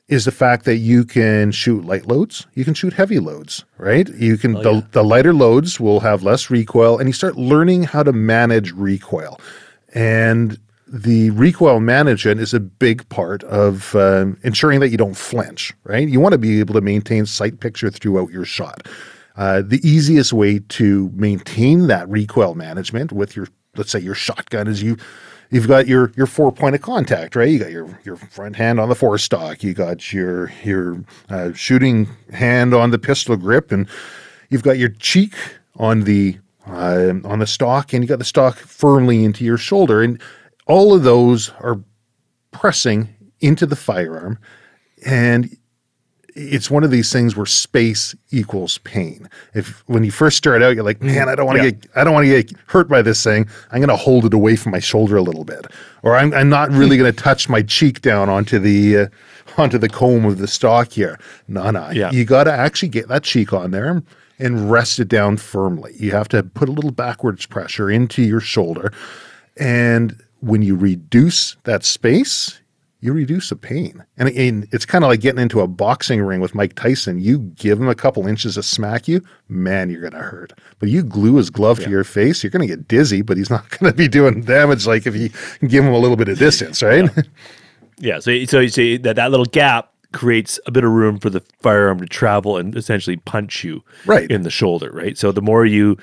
is 0.09 0.27
the 0.27 0.33
fact 0.33 0.67
that 0.67 0.77
you 0.77 1.03
can 1.03 1.51
shoot 1.51 1.87
light 1.87 2.07
loads, 2.07 2.47
you 2.53 2.65
can 2.67 2.75
shoot 2.75 2.93
heavy 2.93 3.21
loads, 3.21 3.65
right? 3.79 4.07
You 4.11 4.37
can, 4.37 4.53
the, 4.53 4.87
the 4.93 5.03
lighter 5.03 5.33
loads 5.33 5.81
will 5.81 6.01
have 6.01 6.23
less 6.23 6.51
recoil, 6.51 6.99
and 6.99 7.09
you 7.09 7.15
start 7.15 7.37
learning 7.37 7.85
how 7.85 8.03
to 8.03 8.13
manage 8.13 8.73
recoil. 8.73 9.41
And 9.95 10.59
the 10.87 11.31
recoil 11.31 11.81
management 11.81 12.41
is 12.41 12.55
a 12.55 12.61
big 12.61 13.09
part 13.09 13.43
of 13.45 13.95
um, 13.97 14.39
ensuring 14.43 14.81
that 14.81 14.91
you 14.91 14.97
don't 14.97 15.17
flinch, 15.17 15.73
right? 15.85 16.09
You 16.09 16.21
want 16.21 16.33
to 16.33 16.39
be 16.39 16.61
able 16.61 16.75
to 16.75 16.81
maintain 16.81 17.27
sight 17.27 17.59
picture 17.61 17.91
throughout 17.91 18.31
your 18.31 18.45
shot. 18.45 18.87
Uh, 19.37 19.63
the 19.63 19.81
easiest 19.87 20.33
way 20.33 20.61
to 20.61 21.11
maintain 21.15 21.89
that 21.89 22.09
recoil 22.09 22.55
management 22.55 23.13
with 23.13 23.37
your, 23.37 23.49
let's 23.77 23.91
say, 23.91 23.99
your 23.99 24.15
shotgun 24.15 24.69
is 24.69 24.83
you. 24.83 24.97
You've 25.51 25.69
got 25.69 25.87
your 25.87 26.13
your 26.17 26.27
four 26.27 26.51
point 26.51 26.75
of 26.75 26.83
contact, 26.83 27.37
right? 27.37 27.49
You 27.49 27.59
got 27.59 27.71
your 27.71 28.01
your 28.05 28.17
front 28.17 28.57
hand 28.57 28.81
on 28.81 28.89
the 28.89 28.97
forestock. 28.97 29.63
You 29.63 29.75
got 29.75 30.13
your 30.13 30.51
your 30.65 31.05
uh, 31.29 31.53
shooting 31.53 32.09
hand 32.33 32.75
on 32.75 32.91
the 32.91 32.99
pistol 32.99 33.37
grip, 33.37 33.71
and 33.71 33.87
you've 34.51 34.65
got 34.65 34.79
your 34.79 34.89
cheek 34.89 35.35
on 35.77 36.01
the 36.01 36.39
uh, 36.67 37.13
on 37.25 37.39
the 37.39 37.47
stock, 37.47 37.93
and 37.93 38.03
you 38.03 38.09
got 38.09 38.19
the 38.19 38.25
stock 38.25 38.57
firmly 38.57 39.23
into 39.23 39.45
your 39.45 39.59
shoulder, 39.59 40.03
and 40.03 40.21
all 40.67 40.95
of 40.95 41.03
those 41.03 41.51
are 41.61 41.81
pressing 42.51 43.09
into 43.41 43.67
the 43.67 43.77
firearm, 43.77 44.39
and 45.05 45.57
it's 46.39 46.71
one 46.71 46.85
of 46.85 46.91
these 46.91 47.11
things 47.11 47.35
where 47.35 47.47
space 47.47 48.15
equals 48.31 48.77
pain. 48.79 49.27
If 49.55 49.83
when 49.87 50.05
you 50.05 50.11
first 50.11 50.37
start 50.37 50.63
out, 50.63 50.75
you're 50.75 50.85
like, 50.85 51.01
man, 51.01 51.31
I 51.31 51.35
don't 51.35 51.47
want 51.47 51.59
to 51.59 51.65
Yeah. 51.65 51.71
get, 51.71 51.87
I 51.97 52.05
don't 52.05 52.13
want 52.13 52.27
to 52.27 52.43
get 52.43 52.59
hurt 52.67 52.89
by 52.89 53.01
this 53.01 53.25
thing. 53.25 53.49
I'm 53.71 53.79
going 53.79 53.89
to 53.89 53.97
hold 53.97 54.27
it 54.27 54.35
away 54.35 54.55
from 54.57 54.73
my 54.73 54.79
shoulder 54.79 55.17
a 55.17 55.23
little 55.23 55.45
bit, 55.45 55.67
or 56.03 56.15
I'm, 56.15 56.35
I'm 56.35 56.51
not 56.51 56.71
really 56.71 56.99
going 56.99 57.11
to 57.11 57.19
touch 57.23 57.49
my 57.49 57.63
cheek 57.63 58.03
down 58.03 58.29
onto 58.29 58.59
the 58.59 58.97
uh, 58.99 59.07
onto 59.57 59.79
the 59.79 59.89
comb 59.89 60.27
of 60.27 60.37
the 60.39 60.47
stock 60.47 60.93
here. 60.93 61.19
No, 61.49 61.71
no, 61.71 61.89
Yeah. 61.91 62.11
you 62.11 62.27
got 62.27 62.45
to 62.45 62.53
actually 62.53 62.91
get 62.91 63.09
that 63.09 63.23
cheek 63.23 63.55
on 63.55 63.71
there 63.71 64.03
and 64.39 64.71
rest 64.71 64.99
it 64.99 65.09
down 65.09 65.39
firmly. 65.39 65.95
You 65.99 66.11
have 66.11 66.29
to 66.29 66.43
put 66.43 66.69
a 66.69 66.73
little 66.73 66.91
backwards 66.91 67.47
pressure 67.47 67.91
into 67.91 68.21
your 68.23 68.41
shoulder, 68.41 68.93
and 69.57 70.21
when 70.47 70.63
you 70.63 70.77
reduce 70.77 71.57
that 71.65 71.85
space, 71.85 72.61
you 73.01 73.13
reduce 73.13 73.51
the 73.51 73.57
pain. 73.57 74.05
And, 74.17 74.31
and 74.31 74.67
it's 74.73 74.87
kind 74.87 75.05
of 75.05 75.11
like 75.11 75.21
getting 75.21 75.41
into 75.41 75.61
a 75.61 75.67
boxing 75.67 76.23
ring 76.23 76.41
with 76.41 76.55
Mike 76.55 76.75
Tyson. 76.75 77.21
You 77.21 77.41
give 77.57 77.79
him 77.81 77.89
a 77.89 77.95
couple 77.95 78.27
inches 78.27 78.55
to 78.55 78.63
smack 78.63 79.07
you, 79.07 79.21
man, 79.49 79.91
you're 79.91 80.01
going 80.01 80.13
to 80.15 80.19
hurt. 80.19 80.53
But 80.79 80.89
you 80.89 81.03
glue 81.03 81.37
his 81.37 81.51
glove 81.51 81.79
to 81.81 81.91
your 81.91 82.05
face, 82.05 82.43
you're 82.43 82.51
going 82.51 82.67
to 82.67 82.75
get 82.75 82.89
dizzy, 82.89 83.23
but 83.23 83.37
he's 83.37 83.51
not 83.51 83.69
going 83.79 83.93
to 83.93 83.97
be 83.97 84.09
doing 84.09 84.43
damage 84.43 84.87
like 84.87 85.07
if 85.07 85.15
you 85.15 85.29
give 85.69 85.85
him 85.85 85.93
a 85.93 85.99
little 85.99 86.17
bit 86.17 86.29
of 86.29 86.39
distance, 86.39 86.83
right? 86.83 87.09
Yeah. 87.99 88.19
So, 88.21 88.45
so 88.45 88.61
you 88.61 88.69
see 88.69 88.99
that 88.99 89.17
that 89.17 89.31
little 89.31 89.47
gap 89.47 89.91
creates 90.13 90.61
a 90.67 90.71
bit 90.71 90.85
of 90.85 90.91
room 90.91 91.19
for 91.19 91.31
the 91.31 91.43
firearm 91.61 91.99
to 92.01 92.07
travel 92.07 92.57
and 92.59 92.77
essentially 92.77 93.17
punch 93.17 93.65
you 93.65 93.83
Right. 94.05 94.31
in 94.31 94.43
the 94.43 94.51
shoulder, 94.51 94.91
right? 94.93 95.17
So 95.17 95.33
the 95.33 95.41
more 95.43 95.65
you, 95.65 95.97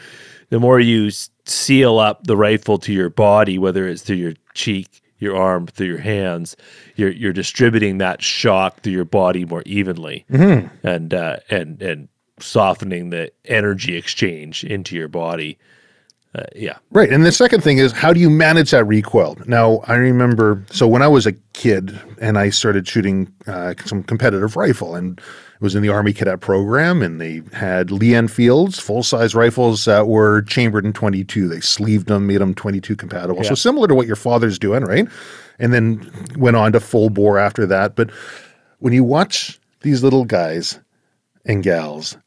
the 0.49 0.59
more 0.59 0.79
you 0.79 1.07
s- 1.07 1.29
seal 1.45 1.99
up 1.99 2.25
the 2.25 2.37
rifle 2.37 2.77
to 2.79 2.93
your 2.93 3.09
body, 3.09 3.57
whether 3.57 3.87
it's 3.87 4.01
through 4.01 4.17
your 4.17 4.33
cheek, 4.53 5.01
your 5.19 5.35
arm, 5.35 5.67
through 5.67 5.87
your 5.87 5.97
hands, 5.99 6.55
you're 6.95 7.11
you're 7.11 7.33
distributing 7.33 7.97
that 7.99 8.21
shock 8.21 8.81
through 8.81 8.93
your 8.93 9.05
body 9.05 9.45
more 9.45 9.63
evenly, 9.65 10.25
and 10.83 11.13
uh, 11.13 11.37
and 11.49 11.81
and 11.81 12.07
softening 12.39 13.09
the 13.09 13.31
energy 13.45 13.95
exchange 13.95 14.63
into 14.63 14.95
your 14.95 15.07
body. 15.07 15.57
Uh, 16.35 16.43
yeah. 16.55 16.77
Right. 16.91 17.11
And 17.11 17.23
the 17.23 17.31
second 17.31 17.61
thing 17.61 17.77
is 17.77 17.91
how 17.91 18.11
do 18.11 18.19
you 18.19 18.29
manage 18.29 18.71
that 18.71 18.85
recoil? 18.85 19.37
Now, 19.45 19.81
I 19.87 19.93
remember, 19.93 20.65
so 20.71 20.87
when 20.87 21.03
I 21.03 21.07
was 21.07 21.27
a 21.27 21.33
kid 21.53 21.99
and 22.19 22.39
I 22.39 22.49
started 22.49 22.87
shooting 22.87 23.31
uh, 23.45 23.75
some 23.85 24.01
competitive 24.01 24.55
rifle 24.55 24.95
and 24.95 25.21
was 25.63 25.75
in 25.75 25.81
the 25.81 25.89
Army 25.89 26.11
Cadet 26.11 26.41
program 26.41 27.01
and 27.01 27.21
they 27.21 27.41
had 27.53 27.89
Lee 27.89 28.13
Enfields, 28.13 28.79
full 28.79 29.01
size 29.01 29.33
rifles 29.33 29.85
that 29.85 30.07
were 30.07 30.41
chambered 30.43 30.85
in 30.85 30.91
22. 30.91 31.47
They 31.47 31.61
sleeved 31.61 32.07
them, 32.07 32.27
made 32.27 32.41
them 32.41 32.53
22 32.53 32.97
compatible. 32.97 33.43
So 33.45 33.55
similar 33.55 33.87
to 33.87 33.95
what 33.95 34.05
your 34.05 34.17
father's 34.17 34.59
doing, 34.59 34.83
right? 34.83 35.07
And 35.59 35.73
then 35.73 36.11
went 36.37 36.57
on 36.57 36.73
to 36.73 36.81
full 36.81 37.09
bore 37.09 37.39
after 37.39 37.65
that. 37.65 37.95
But 37.95 38.11
when 38.79 38.91
you 38.91 39.05
watch 39.05 39.57
these 39.81 40.03
little 40.03 40.25
guys 40.25 40.79
and 41.45 41.63
gals 41.63 42.17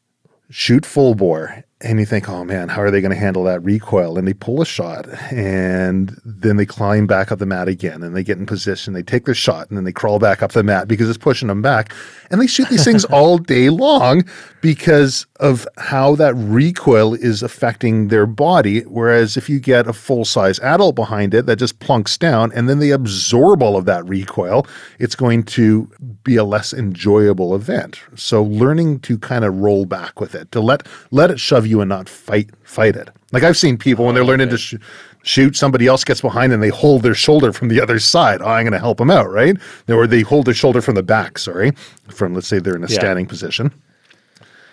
shoot 0.49 0.85
full 0.85 1.13
bore 1.13 1.63
and 1.81 1.99
you 1.99 2.07
think, 2.07 2.27
oh 2.27 2.43
man, 2.43 2.69
how 2.69 2.81
are 2.81 2.89
they 2.89 3.01
going 3.01 3.13
to 3.13 3.19
handle 3.19 3.43
that 3.43 3.59
recoil? 3.59 4.17
And 4.17 4.27
they 4.27 4.33
pull 4.33 4.63
a 4.63 4.65
shot 4.65 5.07
and 5.31 6.19
then 6.25 6.57
they 6.57 6.65
climb 6.65 7.05
back 7.05 7.31
up 7.31 7.37
the 7.37 7.45
mat 7.45 7.67
again 7.67 8.01
and 8.01 8.15
they 8.15 8.23
get 8.23 8.39
in 8.39 8.47
position. 8.47 8.93
They 8.93 9.03
take 9.03 9.25
their 9.25 9.35
shot 9.35 9.69
and 9.69 9.77
then 9.77 9.83
they 9.83 9.91
crawl 9.91 10.17
back 10.17 10.41
up 10.41 10.53
the 10.53 10.63
mat 10.63 10.87
because 10.87 11.07
it's 11.07 11.19
pushing 11.19 11.49
them 11.49 11.61
back. 11.61 11.93
And 12.31 12.41
they 12.41 12.47
shoot 12.47 12.67
these 12.69 12.83
things 12.83 13.05
all 13.11 13.37
day 13.37 13.69
long 13.69 14.23
because 14.61 15.27
of 15.39 15.67
how 15.77 16.15
that 16.15 16.33
recoil 16.33 17.13
is 17.13 17.43
affecting 17.43 18.07
their 18.07 18.25
body. 18.25 18.81
Whereas 18.81 19.37
if 19.37 19.47
you 19.47 19.59
get 19.59 19.87
a 19.87 19.93
full 19.93 20.25
size 20.25 20.59
adult 20.61 20.95
behind 20.95 21.35
it 21.35 21.45
that 21.45 21.57
just 21.57 21.77
plunks 21.77 22.17
down 22.17 22.51
and 22.53 22.67
then 22.67 22.79
they 22.79 22.89
absorb 22.89 23.61
all 23.61 23.77
of 23.77 23.85
that 23.85 24.03
recoil, 24.09 24.65
it's 24.97 25.15
going 25.15 25.43
to 25.43 25.91
be 26.23 26.37
a 26.37 26.43
less 26.43 26.73
enjoyable 26.73 27.53
event. 27.53 28.01
So 28.15 28.41
learning 28.41 29.01
to 29.01 29.19
kind 29.19 29.45
of 29.45 29.55
roll 29.59 29.85
back 29.85 30.19
with 30.19 30.33
it, 30.33 30.51
to 30.53 30.59
let 30.59 30.87
let 31.11 31.29
it 31.29 31.39
shove 31.39 31.66
you 31.67 31.81
and 31.81 31.89
not 31.89 32.09
fight 32.09 32.49
fight 32.63 32.95
it. 32.95 33.09
Like 33.31 33.43
I've 33.43 33.57
seen 33.57 33.77
people 33.77 34.05
when 34.05 34.15
they're 34.15 34.23
learning 34.25 34.49
to 34.49 34.57
sh- 34.57 34.75
shoot, 35.23 35.55
somebody 35.55 35.85
else 35.87 36.03
gets 36.03 36.21
behind 36.21 36.53
and 36.53 36.63
they 36.63 36.69
hold 36.69 37.03
their 37.03 37.13
shoulder 37.15 37.51
from 37.51 37.67
the 37.67 37.81
other 37.81 37.99
side. 37.99 38.41
Oh, 38.41 38.45
I'm 38.47 38.63
going 38.63 38.71
to 38.73 38.79
help 38.79 38.97
them 38.99 39.11
out, 39.11 39.29
right? 39.29 39.57
Or 39.89 40.07
they 40.07 40.21
hold 40.21 40.45
their 40.45 40.53
shoulder 40.53 40.81
from 40.81 40.95
the 40.95 41.03
back. 41.03 41.37
Sorry, 41.37 41.71
from 42.09 42.33
let's 42.33 42.47
say 42.47 42.59
they're 42.59 42.75
in 42.75 42.83
a 42.83 42.87
Yeah. 42.87 42.99
standing 42.99 43.25
position. 43.25 43.71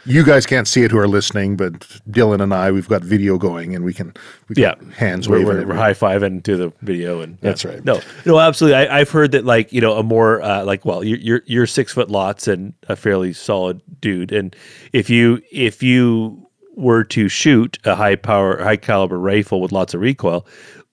You 0.07 0.23
guys 0.23 0.45
can't 0.45 0.69
see 0.69 0.83
it 0.83 0.91
who 0.91 0.99
are 0.99 1.09
listening, 1.09 1.57
but 1.57 1.73
Dylan 2.11 2.43
and 2.43 2.53
I, 2.53 2.71
we've 2.71 2.87
got 2.89 3.03
video 3.03 3.39
going, 3.39 3.75
and 3.75 3.83
we 3.87 3.95
can, 3.95 4.13
we 4.49 4.55
can 4.55 4.63
yeah 4.63 4.75
hands 4.95 5.31
we're, 5.31 5.39
waving. 5.39 5.67
we're, 5.67 5.69
we're 5.69 5.77
high-fiving 5.81 6.43
to 6.45 6.59
the 6.59 6.73
video 6.83 7.23
and 7.23 7.33
yeah. 7.33 7.39
That's 7.49 7.65
right. 7.65 7.83
no 7.83 8.03
no 8.27 8.39
absolutely 8.39 8.77
I, 8.87 9.01
i've 9.01 9.09
heard 9.11 9.33
that 9.33 9.47
like 9.47 9.73
you 9.73 9.81
know 9.81 9.95
a 9.97 10.03
more 10.03 10.43
uh, 10.43 10.63
like 10.63 10.85
well 10.85 11.03
you're, 11.03 11.19
you're 11.19 11.43
you're 11.47 11.67
six 11.67 11.95
foot 11.95 12.11
lots 12.11 12.47
and 12.47 12.75
a 12.91 12.97
fairly 12.97 13.33
solid 13.33 13.81
dude 14.01 14.31
and 14.31 14.55
if 14.93 15.09
you 15.09 15.41
if 15.51 15.83
you 15.83 16.44
were 16.77 17.05
to 17.05 17.29
shoot 17.29 17.79
a 17.85 17.95
high 17.95 18.17
power 18.17 18.63
high 18.63 18.77
caliber 18.77 19.19
rifle 19.19 19.61
with 19.61 19.73
lots 19.73 19.95
of 19.95 20.01
recoil 20.01 20.47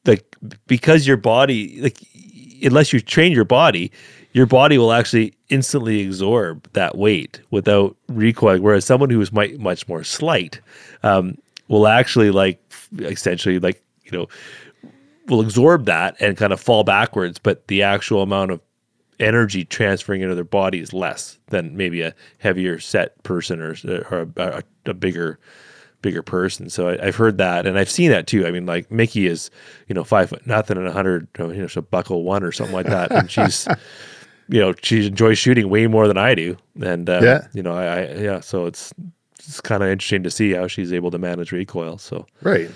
like 0.06 0.36
because 0.68 1.08
your 1.08 1.18
body 1.18 1.82
like 1.82 1.98
unless 2.64 2.94
you 2.94 3.00
train 3.00 3.32
your 3.32 3.46
body 3.46 3.92
your 4.34 4.46
body 4.46 4.78
will 4.78 4.94
actually 4.94 5.34
instantly 5.50 6.06
absorb 6.06 6.72
that 6.74 6.98
weight 6.98 7.42
without 7.52 7.96
recoil 8.10 8.60
whereas 8.60 8.86
someone 8.86 9.10
who 9.10 9.20
is 9.20 9.32
might, 9.32 9.60
much 9.60 9.88
more 9.88 10.04
slight 10.04 10.62
um, 11.04 11.38
will 11.68 11.88
actually 11.88 12.32
like 12.32 12.62
essentially 13.00 13.60
like 13.60 13.84
you 14.04 14.12
know 14.12 14.28
will 15.28 15.42
absorb 15.42 15.86
that 15.86 16.16
and 16.20 16.38
kind 16.38 16.54
of 16.54 16.60
fall 16.60 16.84
backwards 16.84 17.40
but 17.40 17.68
the 17.68 17.82
actual 17.82 18.22
amount 18.22 18.52
of 18.52 18.62
energy 19.20 19.64
transferring 19.64 20.22
into 20.22 20.34
their 20.36 20.44
body 20.44 20.80
is 20.80 20.94
less 20.94 21.38
than 21.48 21.78
maybe 21.78 22.02
a 22.02 22.14
heavier 22.40 22.80
set 22.80 23.22
person 23.24 23.62
or, 23.62 23.76
or 24.10 24.28
a, 24.36 24.42
a, 24.58 24.64
a 24.88 24.94
bigger 24.94 25.40
bigger 26.02 26.22
person 26.24 26.70
so 26.70 26.90
I, 26.90 27.08
i've 27.08 27.16
heard 27.16 27.38
that 27.38 27.66
and 27.68 27.78
i've 27.78 27.90
seen 27.90 28.10
that 28.12 28.28
too 28.28 28.46
i 28.48 28.52
mean 28.52 28.66
like 28.66 28.90
mickey 28.92 29.28
is 29.28 29.50
you 29.88 29.96
know 29.96 30.04
five 30.04 30.30
foot 30.30 30.46
nothing 30.48 30.78
and 30.78 30.88
a 30.88 30.92
hundred 30.92 31.28
you 31.38 31.48
know 31.54 31.68
so 31.68 31.82
buckle 31.82 32.24
one 32.24 32.44
or 32.44 32.52
something 32.52 32.74
like 32.76 32.88
that 32.88 33.12
and 33.12 33.30
she's 33.30 33.68
you 34.48 34.60
know 34.60 34.74
she 34.82 35.06
enjoys 35.08 35.38
shooting 35.38 35.70
way 35.70 35.88
more 35.88 36.08
than 36.08 36.18
i 36.18 36.34
do 36.36 36.58
and 36.84 37.10
uh, 37.10 37.20
Yeah. 37.22 37.48
you 37.54 37.62
know 37.64 37.74
I, 37.74 37.86
I 37.86 38.14
yeah 38.16 38.40
so 38.40 38.66
it's 38.66 38.94
it's 39.40 39.62
kind 39.62 39.84
of 39.84 39.90
interesting 39.90 40.24
to 40.24 40.32
see 40.32 40.52
how 40.54 40.68
she's 40.68 40.92
able 40.94 41.12
to 41.12 41.18
manage 41.18 41.52
recoil 41.52 41.98
so 41.98 42.26
right. 42.42 42.70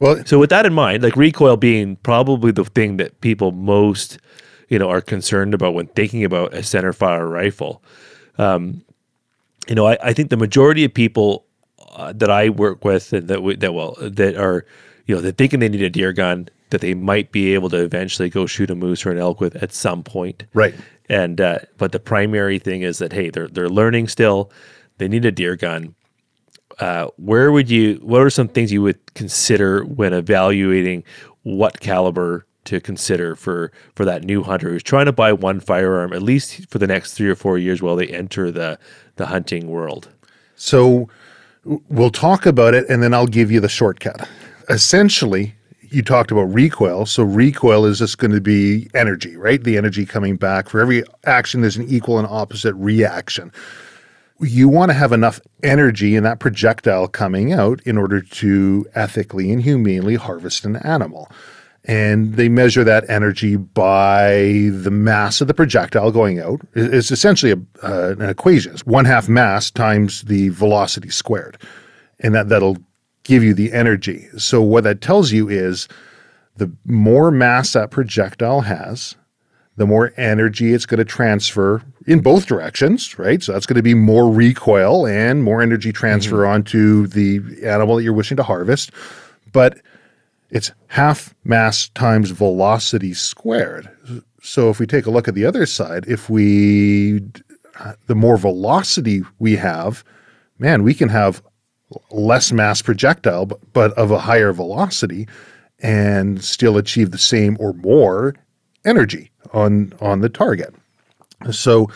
well, 0.00 0.22
so 0.26 0.38
with 0.38 0.50
that 0.50 0.66
in 0.66 0.74
mind, 0.74 1.02
like 1.02 1.16
recoil 1.16 1.56
being 1.56 1.96
probably 1.96 2.50
the 2.52 2.64
thing 2.64 2.98
that 2.98 3.20
people 3.20 3.52
most, 3.52 4.18
you 4.68 4.78
know, 4.78 4.88
are 4.90 5.00
concerned 5.00 5.54
about 5.54 5.74
when 5.74 5.86
thinking 5.88 6.24
about 6.24 6.52
a 6.54 6.62
center 6.62 6.92
fire 6.92 7.26
rifle. 7.26 7.82
Um, 8.38 8.84
you 9.68 9.74
know, 9.74 9.86
I, 9.86 9.96
I 10.02 10.12
think 10.12 10.30
the 10.30 10.36
majority 10.36 10.84
of 10.84 10.92
people 10.92 11.46
uh, 11.92 12.12
that 12.14 12.30
I 12.30 12.48
work 12.48 12.84
with 12.84 13.12
and 13.12 13.28
that 13.28 13.42
we, 13.42 13.56
that 13.56 13.74
well 13.74 13.96
that 14.00 14.36
are, 14.36 14.64
you 15.06 15.14
know, 15.14 15.20
they're 15.20 15.32
thinking 15.32 15.60
they 15.60 15.68
need 15.68 15.82
a 15.82 15.90
deer 15.90 16.12
gun 16.12 16.48
that 16.70 16.80
they 16.80 16.94
might 16.94 17.32
be 17.32 17.54
able 17.54 17.70
to 17.70 17.78
eventually 17.78 18.28
go 18.28 18.46
shoot 18.46 18.70
a 18.70 18.74
moose 18.74 19.06
or 19.06 19.10
an 19.10 19.18
elk 19.18 19.40
with 19.40 19.56
at 19.56 19.72
some 19.72 20.02
point. 20.02 20.44
right. 20.54 20.74
And 21.08 21.40
uh, 21.40 21.60
but 21.78 21.92
the 21.92 22.00
primary 22.00 22.58
thing 22.58 22.82
is 22.82 22.98
that 22.98 23.12
hey, 23.12 23.30
they're 23.30 23.48
they're 23.48 23.70
learning 23.70 24.08
still. 24.08 24.50
They 24.98 25.08
need 25.08 25.24
a 25.24 25.30
deer 25.30 25.54
gun, 25.54 25.94
uh, 26.78 27.08
where 27.16 27.50
would 27.50 27.70
you? 27.70 27.94
What 28.02 28.22
are 28.22 28.30
some 28.30 28.48
things 28.48 28.72
you 28.72 28.82
would 28.82 29.14
consider 29.14 29.84
when 29.84 30.12
evaluating 30.12 31.04
what 31.42 31.80
caliber 31.80 32.46
to 32.64 32.80
consider 32.80 33.34
for 33.34 33.72
for 33.94 34.04
that 34.04 34.24
new 34.24 34.42
hunter 34.42 34.68
who's 34.70 34.82
trying 34.82 35.06
to 35.06 35.12
buy 35.12 35.32
one 35.32 35.58
firearm 35.60 36.12
at 36.12 36.22
least 36.22 36.68
for 36.68 36.78
the 36.78 36.86
next 36.86 37.14
three 37.14 37.28
or 37.28 37.34
four 37.34 37.58
years 37.58 37.80
while 37.82 37.96
they 37.96 38.06
enter 38.06 38.50
the 38.50 38.78
the 39.16 39.26
hunting 39.26 39.68
world? 39.68 40.08
So 40.54 41.08
we'll 41.64 42.10
talk 42.10 42.46
about 42.46 42.74
it 42.74 42.88
and 42.88 43.02
then 43.02 43.14
I'll 43.14 43.26
give 43.26 43.50
you 43.50 43.60
the 43.60 43.68
shortcut. 43.68 44.28
Essentially, 44.68 45.54
you 45.90 46.02
talked 46.02 46.30
about 46.30 46.52
recoil. 46.52 47.06
So 47.06 47.22
recoil 47.22 47.84
is 47.84 47.98
just 47.98 48.18
going 48.18 48.32
to 48.32 48.40
be 48.40 48.88
energy, 48.94 49.36
right? 49.36 49.62
The 49.62 49.76
energy 49.76 50.04
coming 50.04 50.36
back. 50.36 50.68
For 50.68 50.80
every 50.80 51.02
action, 51.24 51.62
there's 51.62 51.76
an 51.76 51.88
equal 51.88 52.18
and 52.18 52.26
opposite 52.28 52.74
reaction. 52.74 53.52
You 54.40 54.68
want 54.68 54.90
to 54.90 54.94
have 54.94 55.12
enough 55.12 55.40
energy 55.62 56.14
in 56.14 56.22
that 56.24 56.38
projectile 56.38 57.08
coming 57.08 57.52
out 57.52 57.80
in 57.82 57.98
order 57.98 58.20
to 58.20 58.86
ethically 58.94 59.50
and 59.50 59.62
humanely 59.62 60.14
harvest 60.14 60.64
an 60.64 60.76
animal. 60.76 61.30
And 61.84 62.34
they 62.34 62.48
measure 62.48 62.84
that 62.84 63.08
energy 63.08 63.56
by 63.56 64.70
the 64.72 64.90
mass 64.90 65.40
of 65.40 65.48
the 65.48 65.54
projectile 65.54 66.10
going 66.10 66.38
out. 66.38 66.60
It's 66.74 67.10
essentially 67.10 67.52
a, 67.52 67.86
uh, 67.86 68.14
an 68.18 68.28
equation. 68.28 68.72
It's 68.72 68.84
one 68.84 69.04
half 69.06 69.28
mass 69.28 69.70
times 69.70 70.22
the 70.22 70.50
velocity 70.50 71.08
squared. 71.08 71.56
And 72.20 72.34
that, 72.34 72.48
that'll 72.48 72.76
give 73.22 73.42
you 73.42 73.54
the 73.54 73.72
energy. 73.72 74.28
So 74.36 74.60
what 74.60 74.84
that 74.84 75.00
tells 75.00 75.32
you 75.32 75.48
is 75.48 75.88
the 76.56 76.70
more 76.84 77.30
mass 77.30 77.72
that 77.72 77.90
projectile 77.90 78.62
has, 78.62 79.14
the 79.76 79.86
more 79.86 80.12
energy 80.16 80.74
it's 80.74 80.86
going 80.86 80.98
to 80.98 81.04
transfer 81.04 81.82
in 82.06 82.20
both 82.20 82.46
directions, 82.46 83.18
right? 83.18 83.42
So 83.42 83.52
that's 83.52 83.66
going 83.66 83.76
to 83.76 83.82
be 83.82 83.94
more 83.94 84.30
recoil 84.30 85.06
and 85.06 85.44
more 85.44 85.62
energy 85.62 85.92
transfer 85.92 86.38
mm-hmm. 86.38 86.54
onto 86.54 87.06
the 87.06 87.40
animal 87.64 87.96
that 87.96 88.02
you're 88.02 88.12
wishing 88.12 88.36
to 88.38 88.42
harvest. 88.42 88.90
But 89.52 89.78
it's 90.50 90.72
half 90.86 91.34
mass 91.44 91.88
times 91.90 92.30
velocity 92.30 93.14
squared. 93.14 93.88
So 94.42 94.70
if 94.70 94.78
we 94.78 94.86
take 94.86 95.06
a 95.06 95.10
look 95.10 95.28
at 95.28 95.34
the 95.34 95.44
other 95.44 95.66
side, 95.66 96.06
if 96.06 96.30
we 96.30 97.20
the 98.06 98.14
more 98.14 98.36
velocity 98.36 99.22
we 99.38 99.56
have, 99.56 100.04
man, 100.58 100.82
we 100.82 100.94
can 100.94 101.08
have 101.08 101.42
less 102.10 102.52
mass 102.52 102.82
projectile, 102.82 103.46
but, 103.46 103.92
of 103.92 104.10
a 104.10 104.18
higher 104.18 104.52
velocity, 104.52 105.28
and 105.78 106.42
still 106.42 106.76
achieve 106.76 107.12
the 107.12 107.18
same 107.18 107.56
or 107.60 107.72
more 107.74 108.34
energy 108.84 109.30
on 109.52 109.92
on 110.00 110.20
the 110.20 110.28
target. 110.28 110.74
So 111.50 111.88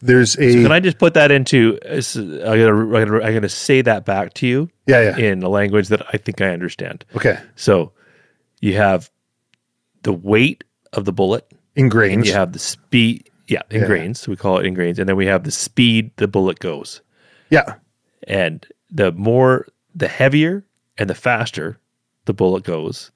there's 0.00 0.36
a. 0.38 0.52
So 0.52 0.62
can 0.62 0.72
I 0.72 0.80
just 0.80 0.98
put 0.98 1.14
that 1.14 1.30
into? 1.30 1.78
I'm 1.84 2.00
gonna, 2.42 3.20
I'm 3.22 3.34
gonna 3.34 3.48
say 3.48 3.82
that 3.82 4.04
back 4.04 4.34
to 4.34 4.46
you. 4.46 4.70
Yeah, 4.86 5.00
yeah. 5.00 5.16
In 5.16 5.42
a 5.42 5.48
language 5.48 5.88
that 5.88 6.06
I 6.12 6.16
think 6.18 6.40
I 6.40 6.50
understand. 6.50 7.04
Okay. 7.14 7.38
So 7.56 7.92
you 8.60 8.76
have 8.76 9.10
the 10.02 10.12
weight 10.12 10.64
of 10.92 11.04
the 11.04 11.12
bullet 11.12 11.50
in 11.74 11.88
grains. 11.88 12.26
You 12.26 12.34
have 12.34 12.52
the 12.52 12.58
speed. 12.58 13.30
Yeah, 13.48 13.62
in 13.70 13.82
yeah. 13.82 13.86
grains. 13.86 14.26
We 14.26 14.36
call 14.36 14.58
it 14.58 14.66
in 14.66 14.74
grains, 14.74 14.98
and 14.98 15.08
then 15.08 15.16
we 15.16 15.26
have 15.26 15.44
the 15.44 15.50
speed 15.50 16.10
the 16.16 16.28
bullet 16.28 16.58
goes. 16.58 17.00
Yeah. 17.50 17.76
And 18.26 18.66
the 18.90 19.12
more, 19.12 19.66
the 19.94 20.08
heavier 20.08 20.64
and 20.98 21.08
the 21.08 21.14
faster 21.14 21.78
the 22.24 22.34
bullet 22.34 22.64
goes, 22.64 23.10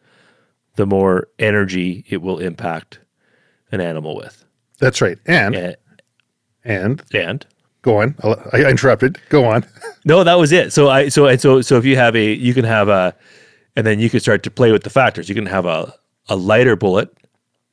the 0.76 0.86
more 0.86 1.28
energy 1.38 2.04
it 2.08 2.22
will 2.22 2.38
impact 2.38 3.00
an 3.72 3.80
animal 3.80 4.16
with. 4.16 4.44
That's 4.78 5.00
right. 5.00 5.18
And, 5.26 5.54
and, 5.54 5.76
and, 6.64 7.02
and 7.12 7.46
go 7.82 7.98
on. 7.98 8.14
I 8.52 8.64
interrupted. 8.64 9.20
Go 9.28 9.44
on. 9.44 9.64
no, 10.04 10.24
that 10.24 10.38
was 10.38 10.52
it. 10.52 10.72
So 10.72 10.88
I, 10.88 11.08
so, 11.08 11.26
and 11.26 11.40
so, 11.40 11.60
so 11.60 11.76
if 11.76 11.84
you 11.84 11.96
have 11.96 12.14
a, 12.16 12.32
you 12.32 12.54
can 12.54 12.64
have 12.64 12.88
a, 12.88 13.14
and 13.76 13.86
then 13.86 14.00
you 14.00 14.10
can 14.10 14.20
start 14.20 14.42
to 14.44 14.50
play 14.50 14.72
with 14.72 14.82
the 14.82 14.90
factors. 14.90 15.28
You 15.28 15.34
can 15.34 15.46
have 15.46 15.66
a, 15.66 15.94
a 16.28 16.36
lighter 16.36 16.76
bullet 16.76 17.16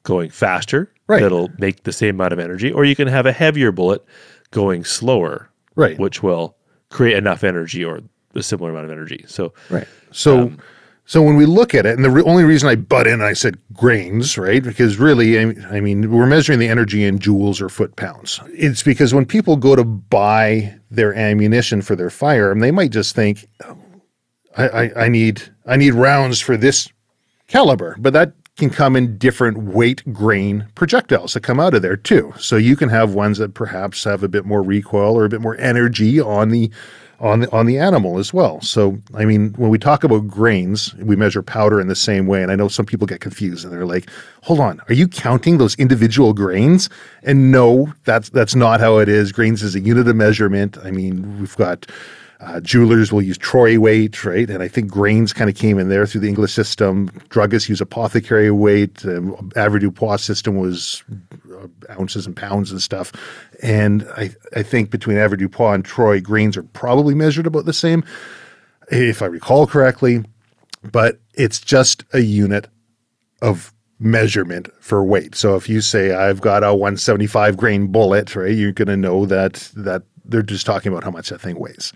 going 0.04 0.30
faster. 0.30 0.92
Right. 1.08 1.22
That'll 1.22 1.50
make 1.58 1.84
the 1.84 1.94
same 1.94 2.16
amount 2.16 2.34
of 2.34 2.40
energy, 2.40 2.72
or 2.72 2.84
you 2.84 2.96
can 2.96 3.08
have 3.08 3.26
a 3.26 3.32
heavier 3.32 3.72
bullet 3.72 4.04
going 4.52 4.84
slower. 4.84 5.50
Right. 5.76 5.98
Which 5.98 6.24
will 6.24 6.56
create 6.90 7.18
enough 7.18 7.44
energy 7.44 7.84
or 7.84 8.02
a 8.36 8.44
similar 8.44 8.72
amount 8.72 8.86
of 8.86 8.92
energy. 8.92 9.24
So 9.28 9.54
right. 9.70 9.88
So 10.12 10.40
um, 10.44 10.60
so 11.08 11.22
when 11.22 11.38
we 11.38 11.46
look 11.46 11.74
at 11.74 11.86
it, 11.86 11.96
and 11.96 12.04
the 12.04 12.10
re- 12.10 12.24
only 12.24 12.44
reason 12.44 12.68
I 12.68 12.76
butt 12.76 13.08
in 13.08 13.14
and 13.14 13.24
I 13.24 13.32
said 13.32 13.58
grains, 13.72 14.38
right? 14.38 14.62
Because 14.62 14.98
really, 14.98 15.40
I, 15.40 15.80
mean, 15.80 16.12
we're 16.12 16.26
measuring 16.26 16.60
the 16.60 16.68
energy 16.68 17.06
in 17.06 17.18
joules 17.18 17.62
or 17.62 17.70
foot 17.70 17.96
pounds. 17.96 18.42
It's 18.48 18.84
because 18.84 19.14
when 19.14 19.26
people 19.26 19.56
go 19.56 19.74
to 19.74 19.86
buy 19.86 20.78
their 20.92 21.16
ammunition 21.16 21.82
for 21.82 21.96
their 21.96 22.10
firearm, 22.10 22.60
they 22.60 22.72
might 22.72 22.92
just 22.92 23.16
think, 23.16 23.48
oh, 23.64 23.78
I, 24.58 24.68
I, 24.68 25.06
I 25.06 25.08
need 25.08 25.42
I 25.66 25.78
need 25.78 25.94
rounds 25.94 26.42
for 26.42 26.58
this 26.58 26.90
caliber, 27.48 27.96
but 28.00 28.12
that 28.12 28.34
can 28.58 28.70
come 28.70 28.98
in 28.98 29.18
different 29.18 29.60
weight 29.60 30.04
grain 30.12 30.68
projectiles 30.76 31.34
that 31.36 31.42
come 31.42 31.60
out 31.60 31.74
of 31.74 31.84
there 31.84 31.96
too. 31.96 32.34
So 32.38 32.58
you 32.58 32.76
can 32.76 32.90
have 32.90 33.14
ones 33.14 33.38
that 33.38 33.54
perhaps 33.54 34.04
have 34.04 34.24
a 34.24 34.28
bit 34.28 34.46
more 34.46 34.62
recoil 34.62 35.18
or 35.18 35.24
a 35.24 35.30
bit 35.30 35.42
more 35.42 35.56
energy 35.58 36.20
on 36.20 36.50
the 36.50 36.70
on 37.20 37.40
the 37.42 37.52
on 37.52 37.66
the 37.66 37.78
animal 37.80 38.20
as 38.20 38.34
well. 38.34 38.62
So 38.62 38.98
I 39.16 39.26
mean, 39.26 39.54
when 39.54 39.70
we 39.70 39.78
talk 39.78 40.04
about 40.04 40.28
grains, 40.28 40.94
we 40.96 41.16
measure 41.16 41.42
powder 41.42 41.82
in 41.82 41.88
the 41.88 41.96
same 41.96 42.28
way. 42.28 42.44
And 42.44 42.52
I 42.52 42.56
know 42.56 42.68
some 42.68 42.86
people 42.86 43.08
get 43.08 43.22
confused 43.22 43.64
and 43.64 43.74
they're 43.74 43.86
like, 43.86 44.10
"Hold 44.44 44.60
on, 44.60 44.82
are 44.88 44.94
you 44.94 45.08
counting 45.08 45.58
those 45.58 45.76
individual 45.76 46.34
grains?" 46.34 46.90
And 47.24 47.52
no, 47.52 47.94
that's 48.04 48.30
that's 48.30 48.56
not 48.56 48.80
how 48.80 49.00
it 49.00 49.10
is. 49.10 49.32
Grains 49.32 49.64
is 49.64 49.76
a 49.76 49.80
unit 49.80 50.08
of 50.08 50.16
measurement. 50.16 50.78
I 50.84 50.92
mean, 50.92 51.40
we've 51.40 51.58
got 51.58 51.88
uh, 52.40 52.60
jewelers 52.60 53.12
will 53.12 53.22
use 53.22 53.38
troy 53.38 53.80
weight, 53.80 54.24
right? 54.24 54.50
And 54.50 54.62
I 54.62 54.68
think 54.68 54.92
grains 54.92 55.34
kind 55.34 55.50
of 55.50 55.56
came 55.56 55.80
in 55.80 55.90
there 55.90 56.06
through 56.06 56.22
the 56.22 56.28
English 56.28 56.54
system. 56.54 57.10
Druggists 57.30 57.68
use 57.68 57.82
apothecary 57.82 58.52
weight. 58.52 59.04
Um, 59.06 59.34
Avoirdupois 59.56 60.20
system 60.20 60.56
was 60.58 61.04
uh, 61.52 61.68
ounces 62.00 62.28
and 62.28 62.36
pounds 62.36 62.72
and 62.72 62.82
stuff. 62.82 63.12
And 63.64 64.08
I, 64.16 64.36
I 64.56 64.62
think 64.62 64.92
between 64.92 65.18
average 65.18 65.42
Avoirdupois 65.42 65.76
and 65.76 65.86
Troy, 65.86 66.22
grains 66.22 66.56
are 66.58 66.64
probably 66.64 67.16
measured 67.16 67.48
about 67.48 67.66
the 67.66 67.74
same, 67.74 68.04
if 68.92 69.24
I 69.24 69.26
recall 69.26 69.66
correctly. 69.66 70.24
But 70.84 71.20
it's 71.34 71.60
just 71.60 72.04
a 72.14 72.20
unit 72.20 72.68
of 73.42 73.74
measurement 74.00 74.70
for 74.80 75.04
weight. 75.04 75.34
So 75.34 75.56
if 75.56 75.68
you 75.68 75.82
say 75.82 76.14
I've 76.14 76.42
got 76.42 76.64
a 76.64 76.74
175 76.74 77.58
grain 77.58 77.88
bullet, 77.88 78.36
right, 78.36 78.54
you're 78.54 78.72
going 78.72 78.88
to 78.90 78.98
know 78.98 79.26
that 79.26 79.72
that 79.76 80.04
they're 80.24 80.44
just 80.44 80.66
talking 80.68 80.92
about 80.92 81.04
how 81.04 81.12
much 81.12 81.30
that 81.30 81.42
thing 81.42 81.58
weighs. 81.58 81.94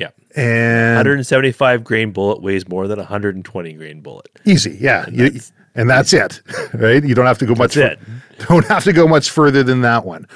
Yeah. 0.00 0.10
And 0.34 0.96
175 0.96 1.84
grain 1.84 2.10
bullet 2.10 2.42
weighs 2.42 2.66
more 2.68 2.88
than 2.88 2.98
a 2.98 3.02
120 3.02 3.72
grain 3.74 4.00
bullet. 4.00 4.28
Easy. 4.46 4.78
Yeah. 4.80 5.04
And, 5.04 5.16
you, 5.16 5.30
that's, 5.30 5.52
and 5.74 5.90
that's 5.90 6.12
it. 6.12 6.40
Right? 6.74 7.04
You 7.04 7.14
don't 7.14 7.26
have 7.26 7.38
to 7.38 7.46
go 7.46 7.54
much 7.54 7.76
it. 7.76 7.98
don't 8.48 8.64
have 8.66 8.84
to 8.84 8.92
go 8.92 9.06
much 9.06 9.30
further 9.30 9.62
than 9.62 9.82
that 9.82 10.04
one. 10.04 10.26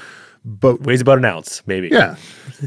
But 0.45 0.83
weighs 0.83 1.01
about 1.01 1.19
an 1.19 1.25
ounce, 1.25 1.63
maybe. 1.67 1.89
Yeah. 1.89 2.17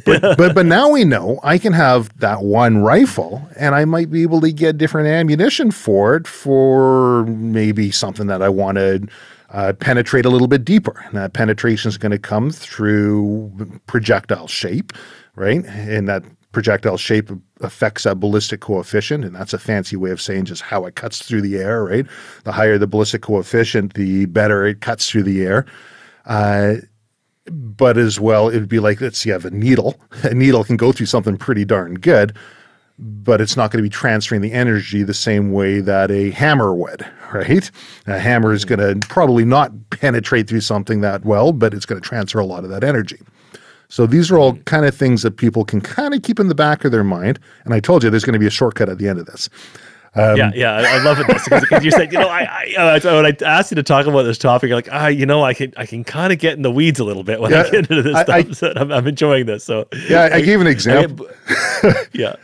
But 0.05 0.21
but 0.37 0.55
but 0.55 0.65
now 0.65 0.89
we 0.89 1.03
know 1.03 1.39
I 1.43 1.59
can 1.59 1.73
have 1.73 2.17
that 2.19 2.41
one 2.41 2.79
rifle 2.79 3.47
and 3.55 3.75
I 3.75 3.85
might 3.85 4.09
be 4.09 4.23
able 4.23 4.41
to 4.41 4.51
get 4.51 4.77
different 4.77 5.07
ammunition 5.07 5.69
for 5.69 6.15
it 6.15 6.27
for 6.27 7.25
maybe 7.25 7.91
something 7.91 8.25
that 8.27 8.41
I 8.41 8.49
want 8.49 8.77
to 8.77 9.07
uh, 9.51 9.73
penetrate 9.73 10.25
a 10.25 10.29
little 10.29 10.47
bit 10.47 10.65
deeper. 10.65 11.03
And 11.05 11.13
that 11.15 11.33
penetration 11.33 11.89
is 11.89 11.97
going 11.97 12.11
to 12.13 12.19
come 12.19 12.49
through 12.49 13.79
projectile 13.85 14.47
shape, 14.47 14.93
right? 15.35 15.63
And 15.65 16.07
that 16.07 16.23
projectile 16.57 16.97
shape 16.97 17.29
affects 17.61 18.01
that 18.01 18.19
ballistic 18.19 18.61
coefficient, 18.61 19.23
and 19.23 19.35
that's 19.35 19.53
a 19.53 19.59
fancy 19.59 19.95
way 19.95 20.09
of 20.09 20.19
saying 20.19 20.45
just 20.45 20.63
how 20.63 20.85
it 20.85 20.95
cuts 20.95 21.21
through 21.21 21.39
the 21.39 21.55
air, 21.55 21.83
right? 21.83 22.07
The 22.45 22.51
higher 22.51 22.79
the 22.79 22.87
ballistic 22.87 23.21
coefficient, 23.21 23.93
the 23.93 24.25
better 24.25 24.65
it 24.65 24.81
cuts 24.81 25.07
through 25.07 25.21
the 25.21 25.43
air. 25.43 25.67
Uh, 26.25 26.77
but 27.45 27.95
as 27.99 28.19
well, 28.19 28.49
it 28.49 28.57
would 28.59 28.67
be 28.67 28.79
like, 28.79 28.99
let's 28.99 29.19
see, 29.19 29.29
you 29.29 29.33
have 29.33 29.45
a 29.45 29.51
needle. 29.51 30.01
A 30.23 30.33
needle 30.33 30.63
can 30.63 30.77
go 30.77 30.91
through 30.91 31.05
something 31.05 31.37
pretty 31.37 31.63
darn 31.63 31.93
good, 31.93 32.35
but 32.97 33.39
it's 33.39 33.55
not 33.55 33.69
going 33.69 33.77
to 33.83 33.87
be 33.87 33.93
transferring 33.93 34.41
the 34.41 34.51
energy 34.51 35.03
the 35.03 35.13
same 35.13 35.51
way 35.51 35.79
that 35.79 36.09
a 36.09 36.31
hammer 36.31 36.73
would, 36.73 37.05
right? 37.31 37.69
A 38.07 38.17
hammer 38.17 38.51
is 38.51 38.65
going 38.65 38.79
to 38.79 39.07
probably 39.09 39.45
not 39.45 39.71
penetrate 39.91 40.49
through 40.49 40.61
something 40.61 41.01
that 41.01 41.23
well, 41.23 41.51
but 41.51 41.75
it's 41.75 41.85
going 41.85 42.01
to 42.01 42.09
transfer 42.09 42.39
a 42.39 42.45
lot 42.45 42.63
of 42.63 42.71
that 42.71 42.83
energy. 42.83 43.19
So 43.89 44.05
these 44.05 44.29
are 44.31 44.38
all 44.38 44.55
kind 44.59 44.85
of 44.85 44.95
things 44.95 45.23
that 45.23 45.38
people 45.38 45.63
can 45.63 45.81
kind 45.81 46.13
of 46.13 46.21
keep 46.21 46.39
in 46.39 46.47
the 46.47 46.55
back 46.55 46.83
of 46.83 46.91
their 46.91 47.03
mind. 47.03 47.39
And 47.63 47.73
I 47.73 47.79
told 47.79 48.03
you 48.03 48.09
there's 48.09 48.25
going 48.25 48.33
to 48.33 48.39
be 48.39 48.47
a 48.47 48.51
shortcut 48.51 48.89
at 48.89 48.97
the 48.97 49.07
end 49.07 49.19
of 49.19 49.25
this. 49.25 49.49
Um, 50.15 50.35
yeah, 50.35 50.51
yeah, 50.55 50.73
I, 50.73 51.03
love 51.03 51.19
it 51.19 51.27
because 51.27 51.85
you 51.85 51.91
said, 51.91 52.11
you 52.11 52.17
know, 52.17 52.27
I, 52.27 52.73
I 52.77 52.97
uh, 52.97 53.15
when 53.21 53.25
I 53.25 53.38
asked 53.45 53.69
you 53.69 53.75
to 53.75 53.83
talk 53.83 54.07
about 54.07 54.23
this 54.23 54.39
topic, 54.39 54.69
you're 54.69 54.77
like, 54.77 54.89
ah, 54.91 55.07
you 55.07 55.27
know, 55.27 55.43
I 55.43 55.53
can, 55.53 55.71
I 55.77 55.85
can 55.85 56.03
kind 56.03 56.33
of 56.33 56.39
get 56.39 56.53
in 56.53 56.63
the 56.63 56.71
weeds 56.71 56.99
a 56.99 57.03
little 57.03 57.23
bit 57.23 57.39
when 57.39 57.51
yeah, 57.51 57.59
I 57.61 57.69
get 57.69 57.91
into 57.91 58.01
this 58.01 58.15
I, 58.15 58.23
stuff. 58.23 58.35
I, 58.35 58.51
so 58.53 58.73
I'm, 58.75 58.91
I'm, 58.91 59.07
enjoying 59.07 59.45
this. 59.45 59.63
So 59.63 59.88
yeah, 60.09 60.29
I, 60.31 60.41
gave 60.41 60.59
an 60.59 60.65
example. 60.65 61.27
yeah, 62.13 62.35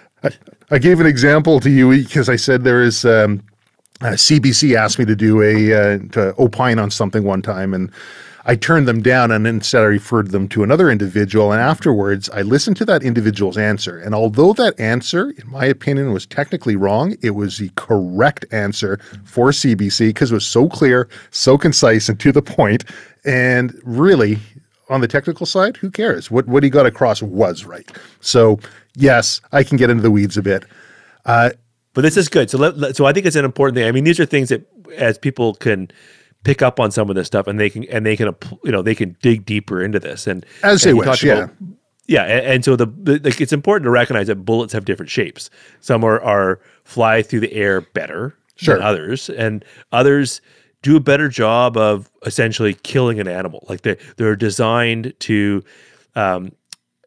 I, 0.70 0.78
gave 0.78 1.00
an 1.00 1.08
example 1.08 1.60
to 1.62 1.70
you 1.70 1.90
because 1.90 2.30
I 2.30 2.36
said 2.36 2.64
there 2.64 2.84
is 2.84 3.06
um, 3.06 3.42
uh, 4.02 4.10
CBC 4.10 4.76
asked 4.76 5.00
me 5.00 5.06
to 5.06 5.16
do 5.16 5.42
a 5.42 5.74
uh, 5.74 5.98
to 6.12 6.36
opine 6.38 6.78
on 6.78 6.92
something 6.92 7.24
one 7.24 7.42
time, 7.42 7.74
and 7.74 7.92
I 8.46 8.56
turned 8.56 8.88
them 8.88 9.02
down 9.02 9.32
and 9.32 9.48
instead 9.48 9.84
I 9.84 9.86
referred 9.86 10.32
them 10.32 10.50
to 10.50 10.64
another 10.64 10.90
individual. 10.90 11.52
And 11.54 11.62
afterwards, 11.62 12.30
I 12.30 12.42
listened 12.42 12.76
to 12.78 12.86
that 12.86 13.02
individual's 13.02 13.58
answer. 13.58 13.98
And 13.98 14.14
although 14.14 14.54
that 14.54 14.78
answer, 14.80 15.30
in 15.32 15.50
my 15.50 15.66
opinion, 15.66 16.12
was 16.12 16.26
technically 16.26 16.76
wrong, 16.76 17.16
it 17.22 17.32
was 17.32 17.58
the 17.58 17.70
correct 17.76 18.46
answer 18.52 19.00
for 19.24 19.52
CBC 19.52 20.10
because 20.10 20.32
it 20.32 20.36
was 20.36 20.46
so 20.46 20.68
clear, 20.68 21.08
so 21.32 21.58
concise, 21.58 22.10
and 22.10 22.20
to 22.20 22.32
the 22.34 22.42
point. 22.42 22.84
And 23.24 23.80
really, 23.84 24.40
on 24.90 25.00
the 25.00 25.08
technical 25.08 25.46
side, 25.46 25.78
who 25.78 25.90
cares? 25.90 26.30
What 26.30 26.48
what 26.48 26.64
he 26.64 26.70
got 26.70 26.86
across 26.86 27.22
was 27.22 27.64
right. 27.64 27.90
So 28.20 28.60
yes, 28.96 29.40
I 29.54 29.64
can 29.64 29.78
get 29.78 29.90
into 29.90 30.04
the 30.04 30.12
weeds 30.12 30.38
a 30.38 30.42
bit. 30.42 30.66
Uh, 31.26 31.52
but 31.94 32.02
this 32.02 32.18
is 32.18 32.28
good. 32.28 32.50
So 32.50 32.58
let, 32.58 32.78
let, 32.78 32.96
so 32.96 33.06
I 33.06 33.14
think 33.14 33.26
it's 33.26 33.36
an 33.36 33.46
important 33.46 33.76
thing. 33.76 33.88
I 33.88 33.92
mean, 33.92 34.04
these 34.04 34.20
are 34.20 34.26
things 34.26 34.50
that 34.50 34.68
as 34.98 35.18
people 35.18 35.54
can 35.56 35.90
pick 36.44 36.62
up 36.62 36.80
on 36.80 36.92
some 36.92 37.10
of 37.10 37.16
this 37.16 37.28
stuff 37.28 37.48
and 37.48 37.60
they 37.60 37.70
can 37.70 37.84
and 37.86 38.06
they 38.06 38.16
can 38.16 38.36
you 38.64 38.72
know 38.72 38.82
they 38.82 38.96
can 38.96 39.16
dig 39.22 39.46
deeper 39.46 39.82
into 39.82 40.00
this 40.00 40.28
and 40.28 40.46
as 40.62 40.86
and 40.86 40.90
they 40.90 40.94
wish, 40.94 41.24
yeah. 41.24 41.34
About, 41.34 41.56
yeah, 42.06 42.24
and, 42.24 42.46
and 42.46 42.66
so 42.66 42.76
the, 42.76 42.86
the, 42.86 43.20
like 43.20 43.40
it's 43.40 43.54
important 43.54 43.86
to 43.86 43.90
recognize 43.90 44.28
that 44.28 44.36
bullets 44.44 44.74
have 44.74 44.86
different 44.86 45.10
shapes. 45.10 45.50
Some 45.80 46.04
are 46.04 46.22
are 46.22 46.60
fly 46.84 47.22
through 47.22 47.40
the 47.40 47.54
air 47.54 47.82
better 47.82 48.36
sure. 48.56 48.76
than 48.76 48.84
others, 48.84 49.30
and 49.30 49.64
others 49.92 50.42
do 50.82 50.98
a 50.98 51.00
better 51.00 51.30
job 51.30 51.78
of 51.78 52.12
essentially 52.26 52.74
killing 52.74 53.20
an 53.20 53.28
animal. 53.28 53.66
Like 53.70 53.82
they 53.82 53.98
they're 54.18 54.36
designed 54.36 55.14
to 55.22 55.64
um, 56.16 56.52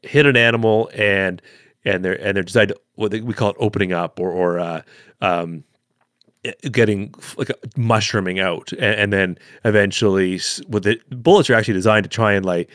hit 0.03 0.25
an 0.25 0.37
animal 0.37 0.91
and 0.95 1.43
and 1.85 2.03
they're 2.03 2.21
and 2.21 2.35
they're 2.35 2.43
designed 2.43 2.71
to, 2.71 2.81
what 2.95 3.11
they, 3.11 3.21
we 3.21 3.35
call 3.35 3.51
it 3.51 3.57
opening 3.59 3.93
up 3.93 4.19
or 4.19 4.31
or 4.31 4.59
uh, 4.59 4.83
um, 5.21 5.63
getting 6.71 7.15
like 7.37 7.51
mushrooming 7.77 8.39
out 8.41 8.73
and, 8.73 8.83
and, 8.83 9.13
then 9.13 9.39
eventually 9.65 10.41
with 10.69 10.85
the 10.85 11.01
bullets 11.11 11.49
are 11.51 11.55
actually 11.55 11.75
designed 11.75 12.05
to 12.05 12.11
try 12.11 12.33
and 12.33 12.45
like 12.45 12.71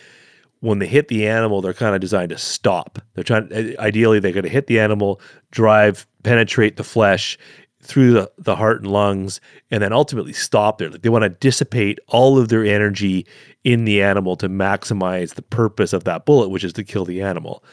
when 0.60 0.80
they 0.80 0.88
hit 0.88 1.08
the 1.08 1.28
animal 1.28 1.62
they're 1.62 1.74
kind 1.74 1.96
of 1.96 2.02
designed 2.02 2.30
to 2.30 2.38
stop. 2.38 3.00
They're 3.14 3.24
trying 3.24 3.76
ideally 3.80 4.20
they're 4.20 4.32
going 4.32 4.44
to 4.44 4.50
hit 4.50 4.68
the 4.68 4.80
animal 4.80 5.22
drive 5.52 6.06
penetrate 6.24 6.78
the 6.78 6.84
flesh 6.84 7.38
through 7.84 8.14
the, 8.14 8.32
the 8.38 8.56
heart 8.56 8.82
and 8.82 8.92
lungs 8.92 9.42
and 9.72 9.82
then 9.82 9.92
ultimately 9.92 10.34
stop 10.34 10.78
there. 10.78 10.90
Like 10.90 11.02
they 11.02 11.10
want 11.10 11.24
to 11.24 11.30
dissipate 11.30 12.00
all 12.08 12.38
of 12.38 12.50
their 12.50 12.64
energy 12.64 13.26
in 13.64 13.86
the 13.86 14.04
animal 14.04 14.36
to 14.38 14.50
maximize 14.50 15.34
the 15.34 15.42
purpose 15.42 15.94
of 15.94 16.04
that 16.04 16.26
bullet 16.26 16.50
which 16.50 16.64
is 16.64 16.74
to 16.74 16.84
kill 16.84 17.06
the 17.06 17.22
animal. 17.22 17.64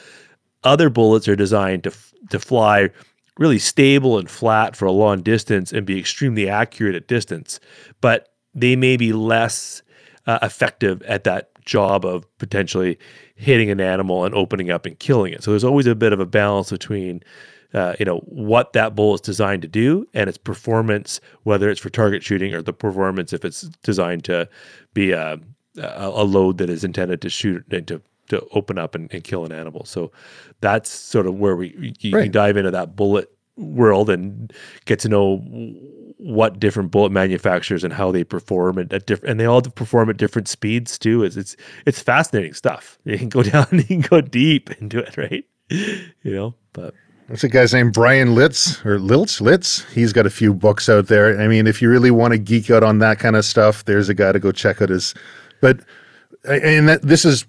Other 0.65 0.91
bullets 0.91 1.29
are 1.29 1.37
designed 1.37 1.85
to 1.85 1.93
to 2.31 2.39
fly 2.39 2.91
really 3.39 3.59
stable 3.59 4.19
and 4.19 4.29
flat 4.29 4.77
for 4.77 4.87
a 4.87 4.93
long 4.93 5.23
distance 5.23 5.73
and 5.73 5.87
be 5.87 5.99
extremely 5.99 6.49
accurate 6.49 6.95
at 6.95 7.09
distance, 7.09 7.61
but 8.01 8.29
they 8.55 8.77
may 8.77 8.97
be 8.97 9.13
less 9.13 9.83
uh, 10.27 10.39
effective 10.43 11.03
at 11.03 11.25
that 11.25 11.51
job 11.65 12.05
of 12.05 12.27
potentially 12.39 12.99
hitting 13.37 13.71
an 13.71 13.81
animal 13.81 14.25
and 14.25 14.35
opening 14.35 14.71
up 14.71 14.87
and 14.87 14.99
killing 14.99 15.33
it. 15.33 15.43
So 15.43 15.53
there's 15.53 15.65
always 15.65 15.87
a 15.87 15.95
bit 15.95 16.13
of 16.13 16.21
a 16.21 16.27
balance 16.27 16.71
between 16.71 17.23
uh, 17.75 17.95
you 17.99 18.05
know 18.05 18.19
what 18.21 18.73
that 18.73 18.95
bull 18.95 19.15
is 19.15 19.21
designed 19.21 19.61
to 19.63 19.69
do 19.69 20.07
and 20.15 20.29
its 20.29 20.39
performance, 20.39 21.21
whether 21.43 21.69
it's 21.69 21.81
for 21.81 21.91
target 21.91 22.23
shooting 22.23 22.55
or 22.55 22.63
the 22.63 22.73
performance 22.73 23.33
if 23.33 23.45
it's 23.45 23.63
designed 23.83 24.25
to 24.25 24.49
be 24.95 25.13
a, 25.13 25.39
a, 25.77 26.09
a 26.09 26.25
load 26.25 26.59
that 26.59 26.71
is 26.71 26.83
intended 26.83 27.21
to 27.21 27.29
shoot 27.29 27.65
and 27.71 28.01
to 28.29 28.39
to 28.39 28.47
open 28.53 28.79
up 28.79 28.95
and, 28.95 29.13
and 29.13 29.25
kill 29.25 29.45
an 29.45 29.53
animal. 29.53 29.85
So 29.85 30.13
that's 30.61 30.91
sort 30.91 31.27
of 31.27 31.35
where 31.35 31.57
we 31.57 31.95
you, 32.01 32.13
right. 32.15 32.25
you 32.25 32.31
dive 32.31 32.57
into 32.57 32.71
that 32.71 32.97
bullet 32.97 33.31
world 33.57 34.09
and 34.09 34.53
get 34.85 35.01
to 35.01 35.09
know 35.09 35.39
what 36.19 36.61
different 36.61 36.91
bullet 36.91 37.11
manufacturers 37.11 37.83
and 37.83 37.93
how 37.93 38.13
they 38.13 38.25
perform 38.25 38.79
at, 38.79 38.93
at 38.93 39.07
different 39.07 39.31
and 39.31 39.41
they 39.41 39.47
all 39.47 39.63
perform 39.63 40.11
at 40.11 40.17
different 40.17 40.49
speeds 40.49 40.99
too. 40.99 41.25
It's 41.25 41.37
it's 41.37 41.57
it's 41.87 42.01
fascinating 42.01 42.55
stuff. 42.55 42.99
You 43.05 43.19
can 43.19 43.29
go 43.29 43.43
down, 43.43 43.67
you 43.73 43.85
can 43.85 44.01
go 44.01 44.21
deep 44.21 44.71
into 44.81 44.99
it, 44.99 45.17
right? 45.17 45.45
You 46.23 46.35
know, 46.35 46.55
but 46.73 46.95
What's 47.29 47.45
a 47.45 47.49
guy's 47.51 47.75
name? 47.75 47.91
Bryan 47.91 48.35
Litz 48.35 48.83
or 48.87 48.99
Liltz? 48.99 49.43
Litz? 49.43 49.85
He's 49.93 50.15
got 50.15 50.25
a 50.25 50.31
few 50.31 50.55
books 50.55 50.89
out 50.89 51.09
there. 51.09 51.39
I 51.39 51.47
mean, 51.47 51.67
if 51.67 51.83
you 51.83 51.91
really 51.91 52.11
want 52.11 52.33
to 52.33 52.39
geek 52.39 52.71
out 52.71 52.83
on 52.83 53.01
that 53.01 53.19
kind 53.19 53.37
of 53.37 53.45
stuff, 53.45 53.85
there's 53.85 54.09
a 54.09 54.15
guy 54.15 54.33
to 54.33 54.39
go 54.39 54.51
check 54.51 54.81
out 54.81 54.89
his. 54.89 55.15
But 55.61 55.81
and 56.45 56.89
that 56.89 57.03
this 57.03 57.25
is 57.25 57.45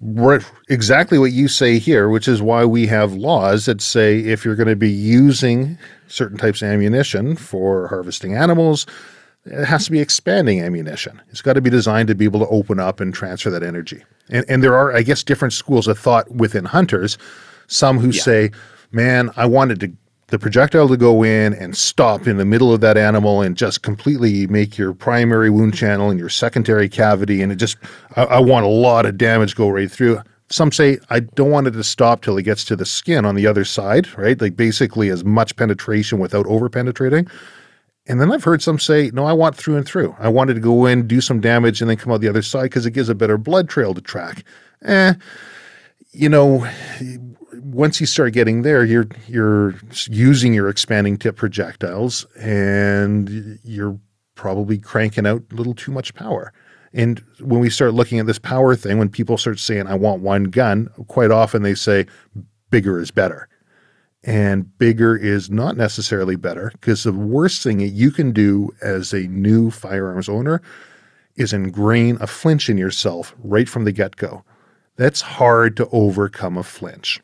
exactly 0.68 1.18
what 1.18 1.32
you 1.32 1.48
say 1.48 1.78
here, 1.78 2.08
which 2.08 2.28
is 2.28 2.42
why 2.42 2.64
we 2.64 2.86
have 2.86 3.12
laws 3.12 3.66
that 3.66 3.80
say 3.80 4.18
if 4.18 4.44
you're 4.44 4.56
going 4.56 4.68
to 4.68 4.76
be 4.76 4.90
using 4.90 5.78
certain 6.08 6.36
types 6.36 6.60
of 6.62 6.68
ammunition 6.68 7.36
for 7.36 7.88
harvesting 7.88 8.34
animals, 8.34 8.86
it 9.46 9.64
has 9.64 9.86
to 9.86 9.90
be 9.90 10.00
expanding 10.00 10.60
ammunition. 10.60 11.20
It's 11.30 11.40
got 11.40 11.54
to 11.54 11.60
be 11.60 11.70
designed 11.70 12.08
to 12.08 12.14
be 12.14 12.24
able 12.24 12.40
to 12.40 12.48
open 12.48 12.78
up 12.78 13.00
and 13.00 13.14
transfer 13.14 13.50
that 13.50 13.62
energy. 13.62 14.04
And, 14.28 14.44
and 14.48 14.62
there 14.62 14.76
are, 14.76 14.94
I 14.94 15.02
guess, 15.02 15.22
different 15.22 15.54
schools 15.54 15.88
of 15.88 15.98
thought 15.98 16.30
within 16.30 16.64
hunters. 16.66 17.16
Some 17.68 17.98
who 17.98 18.10
yeah. 18.10 18.22
say, 18.22 18.50
man, 18.90 19.30
I 19.36 19.46
wanted 19.46 19.80
to 19.80 19.92
the 20.30 20.38
projectile 20.38 20.88
to 20.88 20.96
go 20.96 21.24
in 21.24 21.54
and 21.54 21.76
stop 21.76 22.26
in 22.26 22.36
the 22.36 22.44
middle 22.44 22.72
of 22.72 22.80
that 22.80 22.96
animal 22.96 23.42
and 23.42 23.56
just 23.56 23.82
completely 23.82 24.46
make 24.46 24.78
your 24.78 24.92
primary 24.92 25.50
wound 25.50 25.74
channel 25.74 26.08
and 26.08 26.18
your 26.18 26.28
secondary 26.28 26.88
cavity. 26.88 27.42
And 27.42 27.52
it 27.52 27.56
just, 27.56 27.76
I, 28.16 28.24
I 28.24 28.38
want 28.38 28.64
a 28.64 28.68
lot 28.68 29.06
of 29.06 29.18
damage 29.18 29.56
go 29.56 29.68
right 29.68 29.90
through. 29.90 30.20
Some 30.48 30.72
say, 30.72 30.98
I 31.10 31.20
don't 31.20 31.50
want 31.50 31.66
it 31.66 31.72
to 31.72 31.84
stop 31.84 32.22
till 32.22 32.36
it 32.38 32.42
gets 32.42 32.64
to 32.66 32.76
the 32.76 32.86
skin 32.86 33.24
on 33.24 33.34
the 33.34 33.46
other 33.46 33.64
side, 33.64 34.16
right? 34.16 34.40
Like 34.40 34.56
basically 34.56 35.08
as 35.08 35.24
much 35.24 35.54
penetration 35.56 36.18
without 36.18 36.46
over 36.46 36.68
penetrating. 36.68 37.28
And 38.06 38.20
then 38.20 38.32
I've 38.32 38.42
heard 38.42 38.62
some 38.62 38.78
say, 38.78 39.10
no, 39.12 39.24
I 39.24 39.32
want 39.32 39.56
through 39.56 39.76
and 39.76 39.86
through. 39.86 40.16
I 40.18 40.28
wanted 40.28 40.54
to 40.54 40.60
go 40.60 40.86
in, 40.86 41.06
do 41.06 41.20
some 41.20 41.40
damage, 41.40 41.80
and 41.80 41.88
then 41.88 41.96
come 41.96 42.12
out 42.12 42.20
the 42.20 42.28
other 42.28 42.42
side 42.42 42.64
because 42.64 42.86
it 42.86 42.92
gives 42.92 43.08
a 43.08 43.14
better 43.14 43.38
blood 43.38 43.68
trail 43.68 43.94
to 43.94 44.00
track. 44.00 44.44
Eh, 44.82 45.14
you 46.12 46.28
know, 46.28 46.68
once 47.72 48.00
you 48.00 48.06
start 48.06 48.32
getting 48.32 48.62
there, 48.62 48.84
you're 48.84 49.08
you're 49.26 49.74
using 50.08 50.52
your 50.52 50.68
expanding 50.68 51.16
tip 51.16 51.36
projectiles, 51.36 52.26
and 52.38 53.58
you're 53.62 53.98
probably 54.34 54.78
cranking 54.78 55.26
out 55.26 55.42
a 55.50 55.54
little 55.54 55.74
too 55.74 55.92
much 55.92 56.14
power. 56.14 56.52
And 56.92 57.22
when 57.40 57.60
we 57.60 57.70
start 57.70 57.94
looking 57.94 58.18
at 58.18 58.26
this 58.26 58.38
power 58.38 58.74
thing, 58.74 58.98
when 58.98 59.08
people 59.08 59.38
start 59.38 59.58
saying, 59.58 59.86
"I 59.86 59.94
want 59.94 60.22
one 60.22 60.44
gun," 60.44 60.88
quite 61.08 61.30
often 61.30 61.62
they 61.62 61.74
say, 61.74 62.06
"Bigger 62.70 62.98
is 62.98 63.10
better." 63.10 63.48
And 64.22 64.76
bigger 64.76 65.16
is 65.16 65.50
not 65.50 65.76
necessarily 65.76 66.36
better 66.36 66.72
because 66.72 67.04
the 67.04 67.12
worst 67.12 67.62
thing 67.62 67.78
that 67.78 67.88
you 67.88 68.10
can 68.10 68.32
do 68.32 68.70
as 68.82 69.14
a 69.14 69.28
new 69.28 69.70
firearms 69.70 70.28
owner 70.28 70.60
is 71.36 71.54
ingrain 71.54 72.18
a 72.20 72.26
flinch 72.26 72.68
in 72.68 72.76
yourself 72.76 73.34
right 73.42 73.68
from 73.68 73.84
the 73.84 73.92
get 73.92 74.16
go. 74.16 74.44
That's 74.96 75.22
hard 75.22 75.74
to 75.78 75.88
overcome 75.90 76.58
a 76.58 76.62
flinch. 76.62 77.22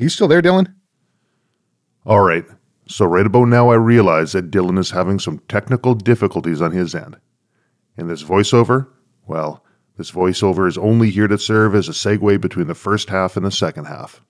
Are 0.00 0.02
you 0.02 0.08
still 0.08 0.28
there, 0.28 0.40
Dylan? 0.40 0.72
All 2.06 2.22
right. 2.22 2.46
So, 2.88 3.04
right 3.04 3.26
about 3.26 3.48
now, 3.48 3.68
I 3.68 3.74
realize 3.74 4.32
that 4.32 4.50
Dylan 4.50 4.78
is 4.78 4.90
having 4.90 5.18
some 5.18 5.40
technical 5.40 5.94
difficulties 5.94 6.62
on 6.62 6.72
his 6.72 6.94
end. 6.94 7.18
And 7.98 8.08
this 8.08 8.24
voiceover, 8.24 8.88
well, 9.26 9.62
this 9.98 10.10
voiceover 10.10 10.66
is 10.66 10.78
only 10.78 11.10
here 11.10 11.28
to 11.28 11.36
serve 11.36 11.74
as 11.74 11.86
a 11.86 11.92
segue 11.92 12.40
between 12.40 12.66
the 12.66 12.74
first 12.74 13.10
half 13.10 13.36
and 13.36 13.44
the 13.44 13.50
second 13.50 13.84
half. 13.84 14.22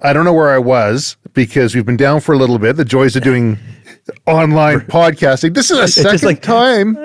I 0.00 0.12
don't 0.12 0.24
know 0.24 0.32
where 0.32 0.50
I 0.50 0.58
was 0.58 1.16
because 1.32 1.74
we've 1.74 1.84
been 1.84 1.96
down 1.96 2.20
for 2.20 2.32
a 2.32 2.38
little 2.38 2.60
bit. 2.60 2.76
The 2.76 2.84
joys 2.84 3.16
of 3.16 3.24
doing 3.24 3.58
online 4.26 4.82
podcasting. 4.82 5.54
This 5.54 5.72
is 5.72 5.78
a 5.78 5.88
second 5.88 6.22
like, 6.22 6.40
time. 6.40 6.96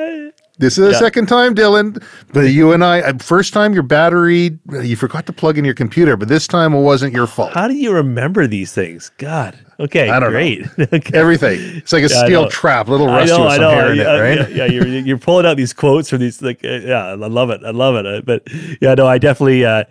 This 0.59 0.77
is 0.77 0.85
the 0.85 0.91
yeah. 0.91 0.99
second 0.99 1.27
time, 1.27 1.53
Dylan. 1.53 2.03
But 2.33 2.49
you 2.51 2.71
and 2.71 2.83
I, 2.83 3.01
uh, 3.01 3.17
first 3.19 3.53
time 3.53 3.73
your 3.73 3.83
battery, 3.83 4.57
you 4.71 4.95
forgot 4.95 5.27
to 5.27 5.33
plug 5.33 5.57
in 5.57 5.65
your 5.65 5.75
computer, 5.75 6.17
but 6.17 6.27
this 6.27 6.47
time 6.47 6.73
it 6.73 6.81
wasn't 6.81 7.13
your 7.13 7.27
fault. 7.27 7.53
How 7.53 7.67
do 7.67 7.75
you 7.75 7.93
remember 7.93 8.47
these 8.47 8.73
things? 8.73 9.11
God. 9.17 9.57
Okay, 9.79 10.09
I 10.09 10.19
don't 10.19 10.31
great. 10.31 10.65
Know. 10.77 10.87
okay. 10.93 11.17
Everything. 11.17 11.59
It's 11.77 11.93
like 11.93 12.03
a 12.03 12.07
yeah, 12.07 12.25
steel 12.25 12.49
trap, 12.49 12.87
a 12.87 12.91
little 12.91 13.05
rusty 13.05 13.37
know, 13.37 13.45
with 13.45 13.53
some 13.53 13.63
I 13.63 13.65
know. 13.65 13.69
hair 13.69 13.91
in 13.91 13.99
it, 13.99 14.03
right? 14.03 14.49
Yeah, 14.49 14.65
yeah, 14.65 14.71
you're, 14.71 14.87
you're 14.87 15.17
pulling 15.19 15.45
out 15.45 15.57
these 15.57 15.73
quotes 15.73 16.09
from 16.09 16.19
these, 16.19 16.41
like, 16.41 16.65
uh, 16.65 16.69
yeah, 16.69 17.05
I 17.05 17.13
love 17.13 17.51
it. 17.51 17.61
I 17.63 17.69
love 17.69 17.95
it. 17.95 18.07
Uh, 18.07 18.21
but 18.21 18.47
yeah, 18.81 18.95
no, 18.95 19.05
I 19.05 19.19
definitely, 19.19 19.63
uh, 19.63 19.83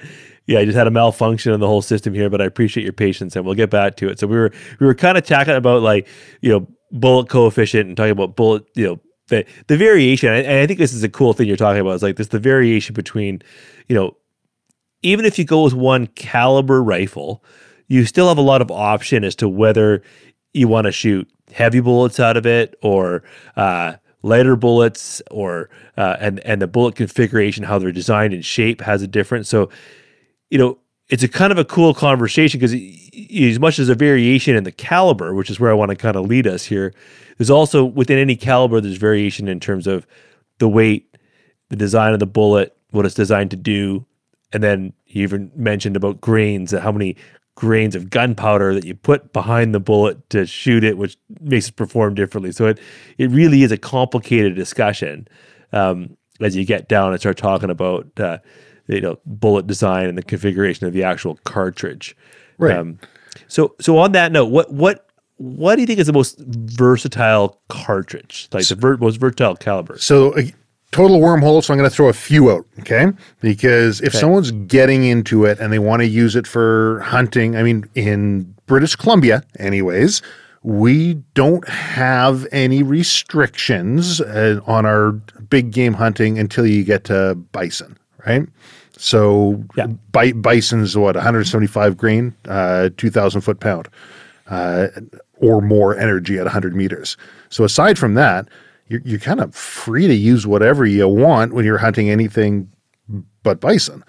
yeah, 0.47 0.59
I 0.59 0.65
just 0.65 0.77
had 0.77 0.89
a 0.89 0.91
malfunction 0.91 1.53
in 1.53 1.61
the 1.61 1.69
whole 1.69 1.83
system 1.83 2.13
here, 2.15 2.29
but 2.29 2.41
I 2.41 2.45
appreciate 2.45 2.83
your 2.83 2.93
patience 2.93 3.37
and 3.37 3.45
we'll 3.45 3.55
get 3.55 3.71
back 3.71 3.97
to 3.97 4.09
it. 4.09 4.19
So 4.19 4.27
we 4.27 4.37
were, 4.37 4.51
we 4.81 4.87
were 4.87 4.95
kind 4.95 5.17
of 5.17 5.25
talking 5.25 5.55
about 5.55 5.83
like, 5.83 6.09
you 6.41 6.51
know, 6.51 6.67
bullet 6.93 7.29
coefficient 7.29 7.87
and 7.89 7.97
talking 7.97 8.13
about 8.13 8.35
bullet, 8.35 8.65
you 8.75 8.87
know, 8.87 9.01
the 9.29 9.45
the 9.67 9.77
variation, 9.77 10.33
and 10.33 10.47
I 10.47 10.67
think 10.67 10.79
this 10.79 10.93
is 10.93 11.03
a 11.03 11.09
cool 11.09 11.33
thing 11.33 11.49
you're 11.49 11.57
talking 11.57 11.81
about, 11.81 11.95
is 11.95 12.03
like 12.03 12.17
this 12.17 12.29
the 12.29 12.39
variation 12.39 12.95
between, 12.95 13.43
you 13.89 13.95
know, 13.95 14.17
even 15.03 15.25
if 15.25 15.39
you 15.39 15.45
go 15.45 15.63
with 15.63 15.75
one 15.75 16.07
caliber 16.09 16.83
rifle, 16.83 17.43
you 17.89 18.05
still 18.05 18.29
have 18.29 18.39
a 18.39 18.43
lot 18.43 18.63
of 18.63 18.71
option 18.71 19.25
as 19.25 19.35
to 19.37 19.49
whether 19.49 20.03
you 20.53 20.69
want 20.69 20.87
to 20.87 20.93
shoot 20.93 21.29
heavy 21.53 21.81
bullets 21.81 22.19
out 22.19 22.37
of 22.37 22.47
it 22.47 22.77
or 22.83 23.23
uh, 23.57 23.95
lighter 24.23 24.57
bullets, 24.57 25.23
or 25.31 25.69
uh, 25.97 26.17
and 26.21 26.41
and 26.41 26.61
the 26.61 26.67
bullet 26.67 26.95
configuration, 26.95 27.65
how 27.65 27.79
they're 27.79 27.93
designed 27.93 28.35
and 28.35 28.45
shape 28.45 28.81
has 28.81 29.03
a 29.03 29.07
difference. 29.07 29.49
So, 29.49 29.71
you 30.51 30.59
know, 30.59 30.79
it's 31.09 31.23
a 31.23 31.29
kind 31.29 31.53
of 31.53 31.59
a 31.59 31.65
cool 31.65 31.95
conversation 31.95 32.59
because 32.59 32.75
as 32.75 33.61
much 33.61 33.79
as 33.79 33.89
a 33.89 33.95
variation 33.95 34.57
in 34.57 34.65
the 34.65 34.73
caliber, 34.73 35.35
which 35.35 35.51
is 35.51 35.61
where 35.61 35.71
I 35.71 35.75
want 35.75 35.91
to 35.91 35.97
kind 35.97 36.17
of 36.17 36.27
lead 36.27 36.47
us 36.47 36.65
here, 36.65 36.93
there's 37.39 37.51
also 37.51 37.85
within 37.85 38.19
any 38.19 38.37
caliber 38.37 38.81
there's 38.81 38.97
variation 38.97 39.49
in 39.49 39.61
terms 39.61 39.87
of 39.87 40.07
the 40.59 40.69
weight, 40.69 41.17
the 41.69 41.77
design 41.77 42.13
of 42.13 42.21
the 42.21 42.27
bullet, 42.27 42.77
what 42.91 43.05
it's 43.05 43.15
designed 43.15 43.51
to 43.51 43.57
do, 43.57 44.07
and 44.53 44.63
then 44.63 44.93
he 45.05 45.23
even 45.23 45.51
mentioned 45.55 45.97
about 45.97 46.21
grains, 46.21 46.73
and 46.73 46.83
how 46.83 46.93
many 46.93 47.17
grains 47.57 47.95
of 47.95 48.11
gunpowder 48.11 48.75
that 48.75 48.85
you 48.85 48.95
put 48.95 49.33
behind 49.33 49.75
the 49.75 49.81
bullet 49.81 50.29
to 50.31 50.47
shoot 50.47 50.85
it, 50.85 50.97
which 50.99 51.17
makes 51.41 51.69
it 51.69 51.77
perform 51.77 52.15
differently. 52.15 52.53
So 52.53 52.67
it 52.67 52.79
it 53.19 53.31
really 53.31 53.63
is 53.63 53.73
a 53.73 53.79
complicated 53.79 54.55
discussion 54.55 55.29
um, 55.73 56.17
as 56.41 56.55
you 56.55 56.65
get 56.65 56.89
down 56.89 57.13
and 57.13 57.21
start 57.21 57.37
talking 57.37 57.71
about 57.71 58.09
uh, 58.19 58.39
you 58.87 59.01
know 59.01 59.19
bullet 59.27 59.67
design 59.67 60.09
and 60.09 60.17
the 60.17 60.23
configuration 60.23 60.87
of 60.87 60.93
the 60.93 61.03
actual 61.03 61.37
cartridge. 61.45 62.17
Right. 62.59 62.77
Um, 62.77 62.99
so 63.49 63.75
so 63.81 63.99
on 63.99 64.13
that 64.13 64.33
note, 64.33 64.47
what 64.47 64.73
what 64.73 65.06
what 65.39 65.75
do 65.77 65.83
you 65.83 65.87
think 65.87 65.99
is 65.99 66.07
the 66.07 66.13
most 66.13 66.39
versatile 66.39 67.61
cartridge, 67.69 68.49
like 68.53 68.67
the 68.69 68.75
ver- 68.75 68.97
most 68.97 69.17
versatile 69.17 69.57
caliber? 69.57 69.99
So 69.99 70.33
uh, 70.35 70.43
total 70.93 71.21
wormhole. 71.21 71.63
So 71.63 71.73
I'm 71.75 71.79
going 71.79 71.89
to 71.91 71.95
throw 71.95 72.09
a 72.09 72.13
few 72.15 72.51
out, 72.51 72.67
okay? 72.81 73.07
Because 73.41 74.01
if 74.01 74.09
Okay. 74.09 74.19
someone's 74.21 74.51
getting 74.53 75.05
into 75.05 75.45
it 75.45 75.59
and 75.61 75.73
they 75.73 75.79
want 75.79 76.01
to 76.01 76.07
use 76.07 76.37
it 76.37 76.47
for 76.47 77.01
hunting, 77.01 77.57
I 77.57 77.63
mean, 77.63 77.85
in 77.95 78.55
British 78.67 78.97
Columbia, 78.97 79.43
anyways, 79.59 80.23
we 80.63 81.15
don't 81.35 81.69
have 81.69 82.47
any 82.51 82.83
restrictions 82.83 84.21
uh, 84.21 84.61
on 84.67 84.87
our 84.87 85.13
big 85.51 85.71
game 85.71 85.93
hunting 85.93 86.39
until 86.39 86.67
you 86.67 86.83
get 86.83 87.05
to 87.05 87.35
bison, 87.53 87.97
right? 88.27 88.47
So 88.97 89.63
Yeah. 89.77 89.87
bi- 90.13 90.33
bison's 90.33 90.97
what 90.97 91.15
175 91.15 91.97
grain, 91.97 92.35
uh, 92.49 92.89
2,000 92.97 93.43
foot 93.43 93.61
pound 93.61 93.89
uh, 94.49 94.87
or 95.39 95.61
more 95.61 95.97
energy 95.97 96.39
at 96.39 96.45
100 96.45 96.75
meters. 96.75 97.17
So 97.49 97.65
aside 97.65 97.99
from 97.99 98.15
that, 98.15 98.49
you're, 98.89 99.03
you're 99.05 99.19
kind 99.19 99.41
of 99.41 99.55
free 99.55 100.07
to 100.07 100.15
use 100.15 100.47
whatever 100.47 100.87
you 100.87 101.09
want 101.09 101.53
when 101.53 101.65
you're 101.65 101.79
hunting 101.79 102.11
anything 102.11 102.71
but 103.43 103.61
bison. 103.61 104.05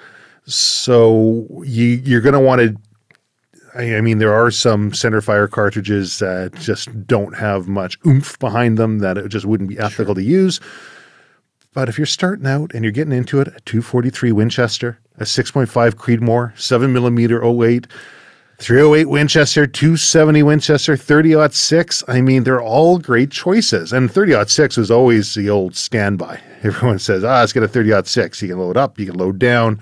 So 0.45 1.47
you, 1.63 1.85
you're 1.85 2.21
going 2.21 2.33
to 2.33 2.39
want 2.39 2.61
to. 2.61 2.75
I 3.75 3.97
I 3.97 4.01
mean, 4.01 4.19
there 4.19 4.33
are 4.33 4.49
some 4.49 4.93
center 4.93 5.21
fire 5.21 5.47
cartridges 5.47 6.19
that 6.19 6.55
just 6.55 7.05
don't 7.05 7.35
have 7.35 7.67
much 7.67 7.97
oomph 8.05 8.39
behind 8.39 8.77
them 8.77 8.99
that 8.99 9.17
it 9.17 9.27
just 9.27 9.45
wouldn't 9.45 9.69
be 9.69 9.77
ethical 9.77 10.15
to 10.15 10.23
use. 10.23 10.59
But 11.73 11.89
if 11.89 11.99
you're 11.99 12.07
starting 12.07 12.47
out 12.47 12.73
and 12.73 12.83
you're 12.83 12.91
getting 12.91 13.13
into 13.13 13.39
it, 13.39 13.49
a 13.49 13.59
243 13.61 14.31
Winchester, 14.31 14.99
a 15.17 15.25
6.5 15.25 15.93
Creedmoor, 15.93 16.57
7 16.57 16.91
millimeter 16.91 17.43
08, 17.43 17.85
308 18.59 19.05
Winchester, 19.05 19.67
270 19.67 20.41
Winchester, 20.41 20.97
30 20.97 21.49
6. 21.51 22.03
I 22.07 22.21
mean, 22.21 22.43
they're 22.43 22.61
all 22.61 22.97
great 22.97 23.29
choices. 23.29 23.93
And 23.93 24.11
30 24.11 24.45
6 24.47 24.77
is 24.79 24.89
always 24.89 25.35
the 25.35 25.49
old 25.49 25.75
standby. 25.75 26.41
Everyone 26.63 26.97
says, 26.97 27.23
ah, 27.23 27.39
let's 27.39 27.53
get 27.53 27.63
a 27.63 27.67
30 27.67 28.03
6. 28.03 28.41
You 28.41 28.47
can 28.47 28.57
load 28.57 28.77
up, 28.77 28.99
you 28.99 29.05
can 29.05 29.15
load 29.15 29.37
down, 29.37 29.79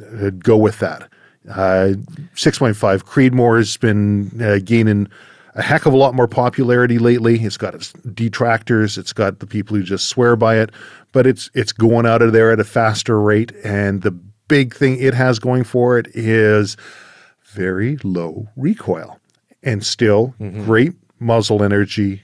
uh, 0.00 0.30
go 0.30 0.56
with 0.56 0.78
that. 0.78 1.08
Uh, 1.50 1.94
6.5 2.34 3.02
Creedmoor 3.02 3.58
has 3.58 3.76
been 3.76 4.30
uh, 4.40 4.58
gaining 4.64 5.08
a 5.56 5.62
heck 5.62 5.84
of 5.86 5.92
a 5.92 5.96
lot 5.96 6.14
more 6.14 6.28
popularity 6.28 6.98
lately. 6.98 7.40
It's 7.40 7.56
got 7.56 7.74
its 7.74 7.92
detractors, 7.92 8.96
it's 8.96 9.12
got 9.12 9.40
the 9.40 9.46
people 9.46 9.76
who 9.76 9.82
just 9.82 10.08
swear 10.08 10.36
by 10.36 10.58
it, 10.58 10.70
but 11.12 11.26
it's 11.26 11.50
it's 11.54 11.72
going 11.72 12.06
out 12.06 12.22
of 12.22 12.32
there 12.32 12.50
at 12.50 12.60
a 12.60 12.64
faster 12.64 13.20
rate. 13.20 13.52
And 13.64 14.02
the 14.02 14.12
big 14.48 14.74
thing 14.74 15.00
it 15.00 15.14
has 15.14 15.38
going 15.38 15.64
for 15.64 15.98
it 15.98 16.06
is 16.14 16.76
very 17.54 17.96
low 18.02 18.48
recoil 18.56 19.20
and 19.62 19.84
still 19.84 20.34
great 20.38 20.92
muzzle 21.18 21.62
energy, 21.62 22.22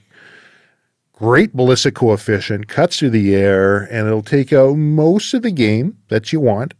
great 1.13 1.55
ballistic 1.55 1.95
coefficient, 1.95 2.67
cuts 2.67 2.99
through 2.99 3.09
the 3.09 3.35
air, 3.35 3.83
and 3.83 4.07
it'll 4.07 4.21
take 4.21 4.53
out 4.53 4.75
most 4.75 5.33
of 5.33 5.41
the 5.41 5.51
game 5.51 5.97
that 6.09 6.31
you 6.31 6.39
want 6.39 6.73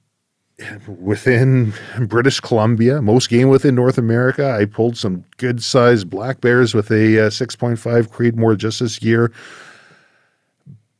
within 0.88 1.74
British 2.00 2.40
Columbia, 2.40 3.02
most 3.02 3.30
game 3.30 3.50
within 3.50 3.76
North 3.76 3.98
America. 3.98 4.52
I 4.52 4.66
pulled 4.66 4.98
some 4.98 5.26
good 5.38 5.64
sized 5.64 6.10
black 6.10 6.42
bears 6.42 6.74
with 6.74 6.92
a 6.92 7.28
uh, 7.28 7.30
6.5 7.30 8.08
Creedmoor 8.08 8.58
just 8.58 8.80
this 8.80 9.02
year. 9.02 9.32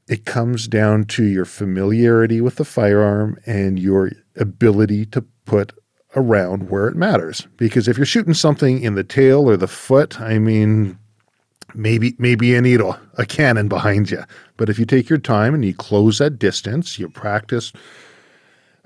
It 0.08 0.26
comes 0.26 0.68
down 0.68 1.06
to 1.06 1.24
your 1.24 1.46
familiarity 1.46 2.42
with 2.42 2.56
the 2.56 2.66
firearm 2.66 3.38
and 3.46 3.80
your 3.80 4.12
ability 4.36 5.06
to 5.08 5.22
put 5.46 5.74
around 6.16 6.70
where 6.70 6.88
it 6.88 6.96
matters. 6.96 7.48
Because 7.58 7.88
if 7.88 7.98
you're 7.98 8.06
shooting 8.06 8.34
something 8.34 8.82
in 8.82 8.96
the 8.96 9.04
tail 9.04 9.50
or 9.50 9.58
the 9.58 9.68
foot, 9.68 10.20
I 10.20 10.40
mean, 10.40 10.98
maybe 11.74 12.16
maybe 12.18 12.48
you 12.48 12.62
need 12.62 12.82
a, 12.82 13.00
a 13.18 13.26
cannon 13.26 13.68
behind 13.68 14.12
you. 14.12 14.24
But 14.58 14.70
if 14.70 14.78
you 14.78 14.86
take 14.86 15.10
your 15.10 15.20
time 15.20 15.54
and 15.54 15.64
you 15.64 15.74
close 15.74 16.18
that 16.20 16.40
distance, 16.40 17.00
you 17.00 17.10
practice 17.10 17.72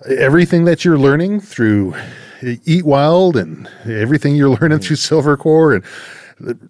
everything 0.07 0.65
that 0.65 0.83
you're 0.83 0.97
learning 0.97 1.41
through 1.41 1.95
Eat 2.41 2.85
Wild 2.85 3.35
and 3.37 3.67
everything 3.85 4.35
you're 4.35 4.57
learning 4.59 4.79
through 4.79 4.97
Silvercore 4.97 5.81
and 6.39 6.69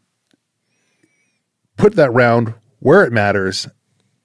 put 1.77 1.95
that 1.95 2.13
round 2.13 2.53
where 2.79 3.03
it 3.03 3.11
matters, 3.11 3.67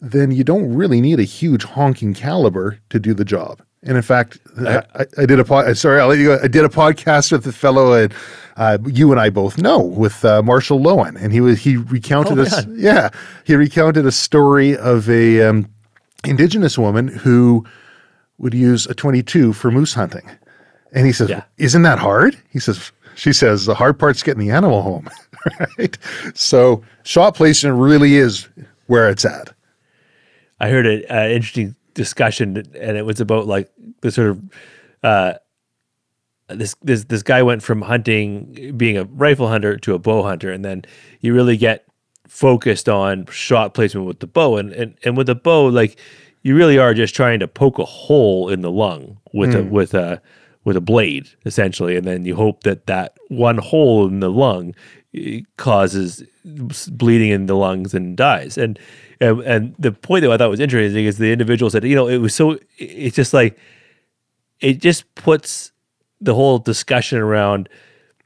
then 0.00 0.30
you 0.30 0.44
don't 0.44 0.74
really 0.74 1.00
need 1.00 1.18
a 1.18 1.24
huge 1.24 1.64
honking 1.64 2.14
caliber 2.14 2.78
to 2.90 3.00
do 3.00 3.14
the 3.14 3.24
job. 3.24 3.62
And 3.82 3.96
in 3.96 4.02
fact, 4.02 4.38
I, 4.58 4.82
I, 4.94 5.06
I 5.22 5.26
did 5.26 5.38
a 5.40 5.44
pod, 5.44 5.76
sorry, 5.78 6.00
I'll 6.00 6.08
let 6.08 6.18
you 6.18 6.26
go. 6.26 6.38
I 6.42 6.48
did 6.48 6.64
a 6.64 6.68
podcast 6.68 7.32
with 7.32 7.46
a 7.46 7.52
fellow 7.52 7.92
uh, 7.92 8.08
uh, 8.56 8.76
you 8.86 9.10
and 9.10 9.18
I 9.20 9.30
both 9.30 9.56
know 9.56 9.78
with 9.80 10.22
uh, 10.24 10.42
Marshall 10.42 10.78
Lowen, 10.80 11.16
and 11.16 11.32
he 11.32 11.40
was 11.40 11.58
he 11.60 11.76
recounted 11.78 12.38
Oh, 12.38 12.42
a 12.42 12.46
s- 12.46 12.66
man. 12.66 12.76
yeah 12.78 13.08
he 13.44 13.54
recounted 13.56 14.04
a 14.04 14.12
story 14.12 14.76
of 14.76 15.08
a 15.08 15.40
um, 15.42 15.66
indigenous 16.26 16.76
woman 16.76 17.08
who 17.08 17.64
would 18.36 18.52
use 18.52 18.86
a 18.86 18.94
22 18.94 19.54
for 19.54 19.70
moose 19.70 19.94
hunting. 19.94 20.28
And 20.92 21.06
he 21.06 21.12
says, 21.12 21.30
Yeah. 21.30 21.44
Isn't 21.56 21.82
that 21.82 21.98
hard? 21.98 22.36
He 22.50 22.58
says, 22.58 22.92
She 23.14 23.32
says, 23.32 23.64
the 23.64 23.74
hard 23.74 23.98
part's 23.98 24.22
getting 24.22 24.40
the 24.46 24.50
animal 24.54 24.82
home. 24.82 25.08
right. 25.78 25.96
So, 26.34 26.82
shot 27.04 27.34
placement 27.34 27.76
really 27.76 28.16
is 28.16 28.46
where 28.88 29.08
it's 29.08 29.24
at. 29.24 29.54
I 30.58 30.68
heard 30.68 30.86
an 30.86 31.30
interesting 31.30 31.74
discussion, 32.00 32.56
and 32.56 32.96
it 32.96 33.04
was 33.04 33.20
about 33.20 33.46
like 33.46 33.70
the 34.00 34.10
sort 34.10 34.30
of 34.30 34.42
uh, 35.02 35.34
this 36.48 36.74
this 36.82 37.04
this 37.04 37.22
guy 37.22 37.42
went 37.42 37.62
from 37.62 37.82
hunting, 37.82 38.72
being 38.74 38.96
a 38.96 39.04
rifle 39.04 39.48
hunter, 39.48 39.76
to 39.76 39.94
a 39.94 39.98
bow 39.98 40.22
hunter, 40.22 40.50
and 40.50 40.64
then 40.64 40.84
you 41.20 41.34
really 41.34 41.58
get 41.58 41.84
focused 42.26 42.88
on 42.88 43.26
shot 43.26 43.74
placement 43.74 44.06
with 44.06 44.20
the 44.20 44.26
bow, 44.26 44.56
and 44.56 44.72
and 44.72 44.96
and 45.04 45.14
with 45.14 45.26
the 45.26 45.34
bow, 45.34 45.66
like 45.66 45.98
you 46.42 46.56
really 46.56 46.78
are 46.78 46.94
just 46.94 47.14
trying 47.14 47.38
to 47.40 47.46
poke 47.46 47.78
a 47.78 47.84
hole 47.84 48.48
in 48.48 48.62
the 48.62 48.70
lung 48.70 49.18
with 49.34 49.54
a 49.54 49.62
with 49.62 49.92
a 49.92 50.22
with 50.64 50.76
a 50.76 50.80
blade 50.80 51.28
essentially, 51.44 51.96
and 51.96 52.06
then 52.06 52.24
you 52.24 52.34
hope 52.34 52.62
that 52.62 52.86
that 52.86 53.18
one 53.28 53.58
hole 53.58 54.08
in 54.08 54.20
the 54.20 54.30
lung 54.30 54.74
causes 55.56 56.22
bleeding 56.44 57.30
in 57.30 57.46
the 57.46 57.56
lungs 57.56 57.94
and 57.94 58.16
dies. 58.16 58.56
And 58.56 58.78
and, 59.20 59.40
and 59.40 59.74
the 59.78 59.92
point 59.92 60.22
that 60.22 60.30
I 60.30 60.36
thought 60.38 60.50
was 60.50 60.60
interesting 60.60 61.04
is 61.04 61.18
the 61.18 61.32
individual 61.32 61.70
said, 61.70 61.84
you 61.84 61.94
know, 61.94 62.08
it 62.08 62.18
was 62.18 62.34
so 62.34 62.58
it's 62.78 63.16
just 63.16 63.34
like 63.34 63.58
it 64.60 64.80
just 64.80 65.12
puts 65.14 65.72
the 66.20 66.34
whole 66.34 66.58
discussion 66.58 67.18
around, 67.18 67.68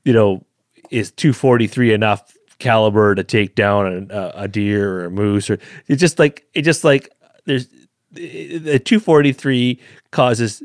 you 0.04 0.12
know, 0.12 0.44
is 0.90 1.10
243 1.12 1.92
enough 1.92 2.36
caliber 2.58 3.14
to 3.14 3.24
take 3.24 3.54
down 3.54 4.08
a, 4.10 4.32
a 4.34 4.48
deer 4.48 5.00
or 5.00 5.04
a 5.06 5.10
moose 5.10 5.50
or 5.50 5.58
it's 5.88 6.00
just 6.00 6.18
like 6.18 6.46
it 6.54 6.62
just 6.62 6.84
like 6.84 7.10
there's 7.46 7.68
the 8.12 8.78
243 8.78 9.80
causes 10.12 10.62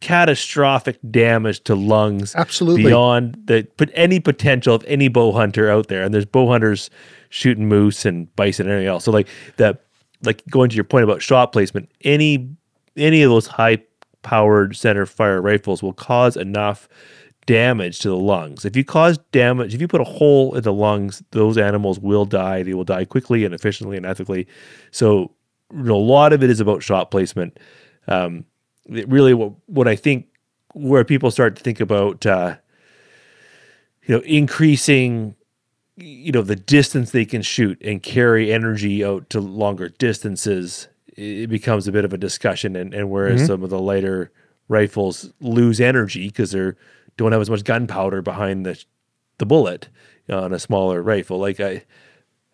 catastrophic 0.00 0.98
damage 1.10 1.60
to 1.64 1.74
lungs 1.74 2.34
Absolutely. 2.34 2.84
beyond 2.84 3.36
the 3.44 3.66
put 3.76 3.90
any 3.94 4.18
potential 4.18 4.74
of 4.74 4.84
any 4.86 5.08
bow 5.08 5.32
hunter 5.32 5.70
out 5.70 5.88
there. 5.88 6.02
And 6.02 6.12
there's 6.12 6.24
bow 6.24 6.48
hunters 6.48 6.90
shooting 7.28 7.68
moose 7.68 8.04
and 8.04 8.34
bison 8.34 8.66
and 8.66 8.72
everything 8.72 8.88
else. 8.88 9.04
So 9.04 9.12
like 9.12 9.28
that 9.56 9.84
like 10.22 10.42
going 10.50 10.70
to 10.70 10.76
your 10.76 10.84
point 10.84 11.04
about 11.04 11.22
shot 11.22 11.52
placement 11.52 11.90
any 12.02 12.48
any 12.96 13.22
of 13.22 13.30
those 13.30 13.46
high 13.46 13.78
powered 14.22 14.76
center 14.76 15.06
fire 15.06 15.40
rifles 15.40 15.82
will 15.82 15.92
cause 15.92 16.36
enough 16.36 16.88
damage 17.46 17.98
to 18.00 18.08
the 18.08 18.16
lungs. 18.16 18.64
If 18.64 18.76
you 18.76 18.84
cause 18.84 19.18
damage 19.32 19.74
if 19.74 19.80
you 19.82 19.88
put 19.88 20.00
a 20.00 20.04
hole 20.04 20.54
in 20.56 20.62
the 20.62 20.72
lungs 20.72 21.22
those 21.32 21.58
animals 21.58 21.98
will 21.98 22.24
die. 22.24 22.62
They 22.62 22.74
will 22.74 22.84
die 22.84 23.04
quickly 23.04 23.44
and 23.44 23.54
efficiently 23.54 23.98
and 23.98 24.06
ethically. 24.06 24.46
So 24.92 25.32
you 25.72 25.82
know, 25.82 25.96
a 25.96 25.98
lot 25.98 26.32
of 26.32 26.42
it 26.42 26.50
is 26.50 26.58
about 26.58 26.82
shot 26.82 27.10
placement. 27.10 27.58
Um, 28.08 28.44
really 28.88 29.34
what 29.34 29.52
what 29.66 29.88
I 29.88 29.96
think 29.96 30.26
where 30.74 31.04
people 31.04 31.30
start 31.30 31.56
to 31.56 31.62
think 31.62 31.80
about 31.80 32.24
uh, 32.26 32.56
you 34.04 34.16
know 34.16 34.22
increasing 34.22 35.34
you 35.96 36.32
know 36.32 36.42
the 36.42 36.56
distance 36.56 37.10
they 37.10 37.24
can 37.24 37.42
shoot 37.42 37.80
and 37.82 38.02
carry 38.02 38.52
energy 38.52 39.04
out 39.04 39.28
to 39.30 39.40
longer 39.40 39.88
distances 39.88 40.88
it 41.20 41.48
becomes 41.48 41.86
a 41.86 41.92
bit 41.92 42.04
of 42.04 42.12
a 42.12 42.18
discussion. 42.18 42.76
And, 42.76 42.94
and 42.94 43.10
whereas 43.10 43.46
some 43.46 43.62
of 43.62 43.70
the 43.70 43.78
lighter 43.78 44.30
rifles 44.68 45.32
lose 45.40 45.80
energy 45.80 46.28
because 46.28 46.52
they 46.52 46.72
don't 47.16 47.32
have 47.32 47.40
as 47.40 47.50
much 47.50 47.64
gunpowder 47.64 48.22
behind 48.22 48.64
the 48.64 48.82
the 49.38 49.46
bullet 49.46 49.88
on 50.28 50.52
a 50.52 50.58
smaller 50.58 51.02
rifle. 51.02 51.38
Like 51.38 51.60
I 51.60 51.84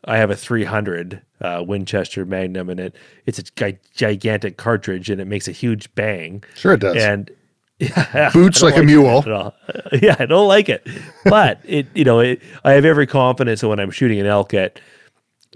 I 0.07 0.19
have 0.19 0.31
a 0.31 0.37
300 0.37 1.23
uh, 1.41 1.65
Winchester 1.67 2.25
Magnum, 2.25 2.71
and 2.71 2.81
it 2.81 2.97
it's 3.27 3.39
a 3.39 3.43
gi- 3.43 3.79
gigantic 3.95 4.57
cartridge, 4.57 5.11
and 5.11 5.21
it 5.21 5.27
makes 5.27 5.49
a 5.49 5.53
huge 5.53 5.93
bang. 5.95 6.45
Sure, 6.55 6.75
it 6.75 6.81
does. 6.81 6.97
And 6.97 7.31
yeah, 7.79 8.31
Boots 8.33 8.61
don't 8.61 8.71
like 8.71 8.81
a 8.81 8.85
mule. 8.85 9.19
at 9.19 9.31
all. 9.31 9.55
yeah, 10.01 10.17
I 10.19 10.27
don't 10.27 10.49
like 10.49 10.69
it, 10.69 10.87
but 11.25 11.61
it 11.65 11.87
you 11.95 12.05
know 12.05 12.21
it, 12.21 12.41
I 12.65 12.73
have 12.73 12.85
every 12.85 13.07
confidence 13.07 13.61
that 13.61 13.69
when 13.69 13.81
I'm 13.81 13.91
shooting 13.91 14.21
an 14.21 14.27
elk 14.27 14.55
at 14.55 14.81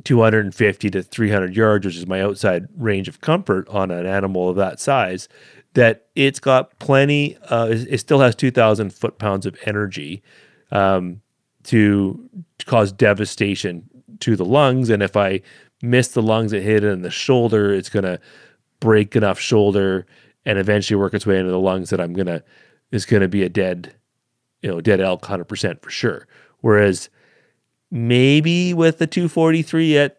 250 0.04 0.90
to 0.90 1.02
300 1.02 1.56
yards, 1.56 1.86
which 1.86 1.96
is 1.96 2.06
my 2.06 2.20
outside 2.20 2.68
range 2.76 3.08
of 3.08 3.20
comfort 3.20 3.68
on 3.68 3.90
an 3.90 4.06
animal 4.06 4.48
of 4.48 4.56
that 4.56 4.80
size, 4.80 5.28
that 5.74 6.06
it's 6.14 6.40
got 6.40 6.78
plenty. 6.78 7.36
Uh, 7.48 7.68
it, 7.70 7.98
still 7.98 8.20
has 8.20 8.34
2,000 8.34 8.92
foot 8.92 9.18
pounds 9.18 9.46
of 9.46 9.56
energy 9.64 10.22
um, 10.72 11.20
to 11.64 12.28
cause 12.66 12.92
devastation 12.92 13.88
to 14.20 14.36
the 14.36 14.44
lungs, 14.44 14.90
and 14.90 15.02
if 15.02 15.16
I 15.16 15.40
miss 15.82 16.08
the 16.08 16.22
lungs 16.22 16.52
and 16.52 16.62
hit 16.62 16.84
it 16.84 16.88
in 16.92 17.02
the 17.02 17.10
shoulder, 17.10 17.72
it's 17.72 17.88
going 17.88 18.04
to 18.04 18.20
break 18.80 19.14
enough 19.14 19.38
shoulder 19.38 20.06
and 20.44 20.58
eventually 20.58 20.98
work 20.98 21.14
its 21.14 21.26
way 21.26 21.38
into 21.38 21.50
the 21.50 21.58
lungs 21.58 21.90
that 21.90 22.00
I'm 22.00 22.12
gonna 22.12 22.42
is 22.90 23.06
gonna 23.06 23.28
be 23.28 23.42
a 23.42 23.48
dead, 23.48 23.94
you 24.62 24.70
know, 24.70 24.80
dead 24.80 25.00
elk 25.00 25.24
hundred 25.26 25.44
percent 25.44 25.82
for 25.82 25.90
sure. 25.90 26.26
Whereas 26.60 27.08
maybe 27.90 28.74
with 28.74 28.98
the 28.98 29.06
243 29.06 29.98
at 29.98 30.16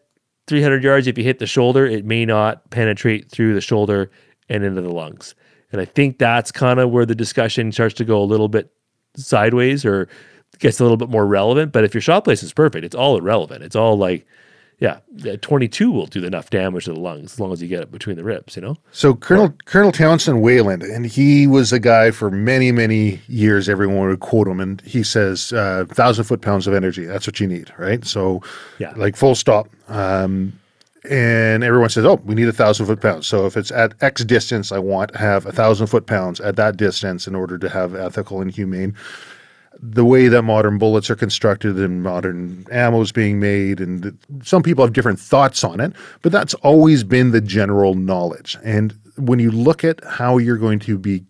300 0.48 0.84
yards, 0.84 1.08
if 1.08 1.18
you 1.18 1.24
hit 1.24 1.40
the 1.40 1.48
shoulder, 1.48 1.86
it 1.86 2.06
may 2.06 2.26
not 2.26 2.70
penetrate 2.70 3.32
through 3.32 3.54
the 3.54 3.62
shoulder 3.62 4.12
and 4.50 4.64
into 4.64 4.82
the 4.82 4.92
lungs. 4.92 5.36
And 5.72 5.80
I 5.80 5.86
think 5.86 6.18
that's 6.18 6.52
kind 6.52 6.80
of 6.80 6.92
where 6.92 7.06
the 7.06 7.16
discussion 7.16 7.72
starts 7.72 7.94
to 7.96 8.06
go 8.06 8.22
a 8.22 8.26
little 8.26 8.50
bit 8.50 8.72
sideways 9.16 9.86
or 9.86 10.10
gets 10.60 10.80
a 10.80 10.84
little 10.84 10.98
bit 10.98 11.10
more 11.10 11.26
relevant. 11.26 11.72
But 11.72 11.84
if 11.84 11.94
your 11.94 12.02
shot 12.02 12.24
place 12.24 12.44
is 12.44 12.54
perfect, 12.54 12.86
it's 12.86 12.96
all 12.96 13.18
irrelevant. 13.18 13.64
It's 13.64 13.76
all 13.76 13.98
like, 13.98 14.26
yeah, 14.80 14.98
yeah, 15.18 15.36
22 15.36 15.92
will 15.92 16.08
do 16.08 16.24
enough 16.26 16.50
damage 16.50 16.86
to 16.86 16.94
the 16.94 17.00
lungs 17.00 17.34
as 17.34 17.40
long 17.40 17.52
as 17.54 17.62
you 17.62 17.68
get 17.68 17.82
it 17.84 17.92
between 17.92 18.16
the 18.16 18.24
ribs, 18.24 18.56
you 18.56 18.64
know? 18.64 18.78
So 18.92 19.14
Colonel 19.14 19.54
Colonel 19.66 19.92
Townsend 19.92 20.42
Whelen, 20.42 20.82
and 20.82 21.06
he 21.06 21.46
was 21.46 21.72
a 21.72 21.80
guy 21.80 22.10
for 22.10 22.32
many 22.32 22.72
many 22.72 23.22
years. 23.28 23.70
Everyone 23.70 24.08
would 24.08 24.20
quote 24.22 24.48
him, 24.48 24.60
and 24.60 24.82
he 24.82 25.04
says, 25.04 25.54
uh, 25.54 25.86
thousand 25.90 26.24
foot 26.26 26.42
pounds 26.42 26.66
of 26.66 26.74
energy. 26.74 27.06
That's 27.06 27.28
what 27.28 27.40
you 27.40 27.46
need, 27.48 27.72
right? 27.78 28.04
So, 28.06 28.42
Yeah. 28.80 28.94
like 28.96 29.16
full 29.16 29.36
stop. 29.36 29.68
Um, 29.88 30.54
and 31.10 31.64
everyone 31.64 31.90
says, 31.90 32.06
"Oh, 32.06 32.22
we 32.26 32.36
need 32.36 32.48
a 32.48 32.52
thousand 32.52 32.86
foot 32.86 33.02
pounds." 33.02 33.26
So 33.28 33.46
if 33.48 33.58
it's 33.58 33.72
at 33.72 33.94
X 34.02 34.24
distance, 34.24 34.72
I 34.72 34.78
want 34.80 35.12
to 35.14 35.18
have 35.20 35.46
a 35.48 35.52
thousand 35.52 35.88
foot 35.88 36.06
pounds 36.06 36.40
at 36.40 36.56
that 36.58 36.78
distance 36.78 37.28
in 37.28 37.34
order 37.36 37.58
to 37.58 37.70
have 37.70 37.96
ethical 37.96 38.40
and 38.42 38.52
humane. 38.52 38.96
The 39.84 40.06
way 40.06 40.28
that 40.28 40.44
modern 40.44 40.78
bullets 40.78 41.10
are 41.10 41.16
constructed 41.16 41.78
and 41.80 42.04
modern 42.04 42.66
ammo 42.72 43.02
is 43.02 43.12
being 43.12 43.40
made, 43.40 43.80
and 43.80 44.18
some 44.44 44.62
people 44.62 44.86
have 44.86 44.94
different 44.94 45.20
thoughts 45.20 45.64
on 45.64 45.80
it, 45.80 45.94
but 46.22 46.32
that's 46.32 46.54
always 46.56 47.04
been 47.04 47.32
the 47.32 47.42
general 47.42 47.96
knowledge. 47.96 48.58
And 48.64 48.94
when 49.18 49.40
you 49.40 49.50
look 49.50 49.84
at 49.84 50.04
how 50.04 50.38
you're 50.38 50.58
going 50.58 50.80
to 50.80 50.98
be 50.98 51.26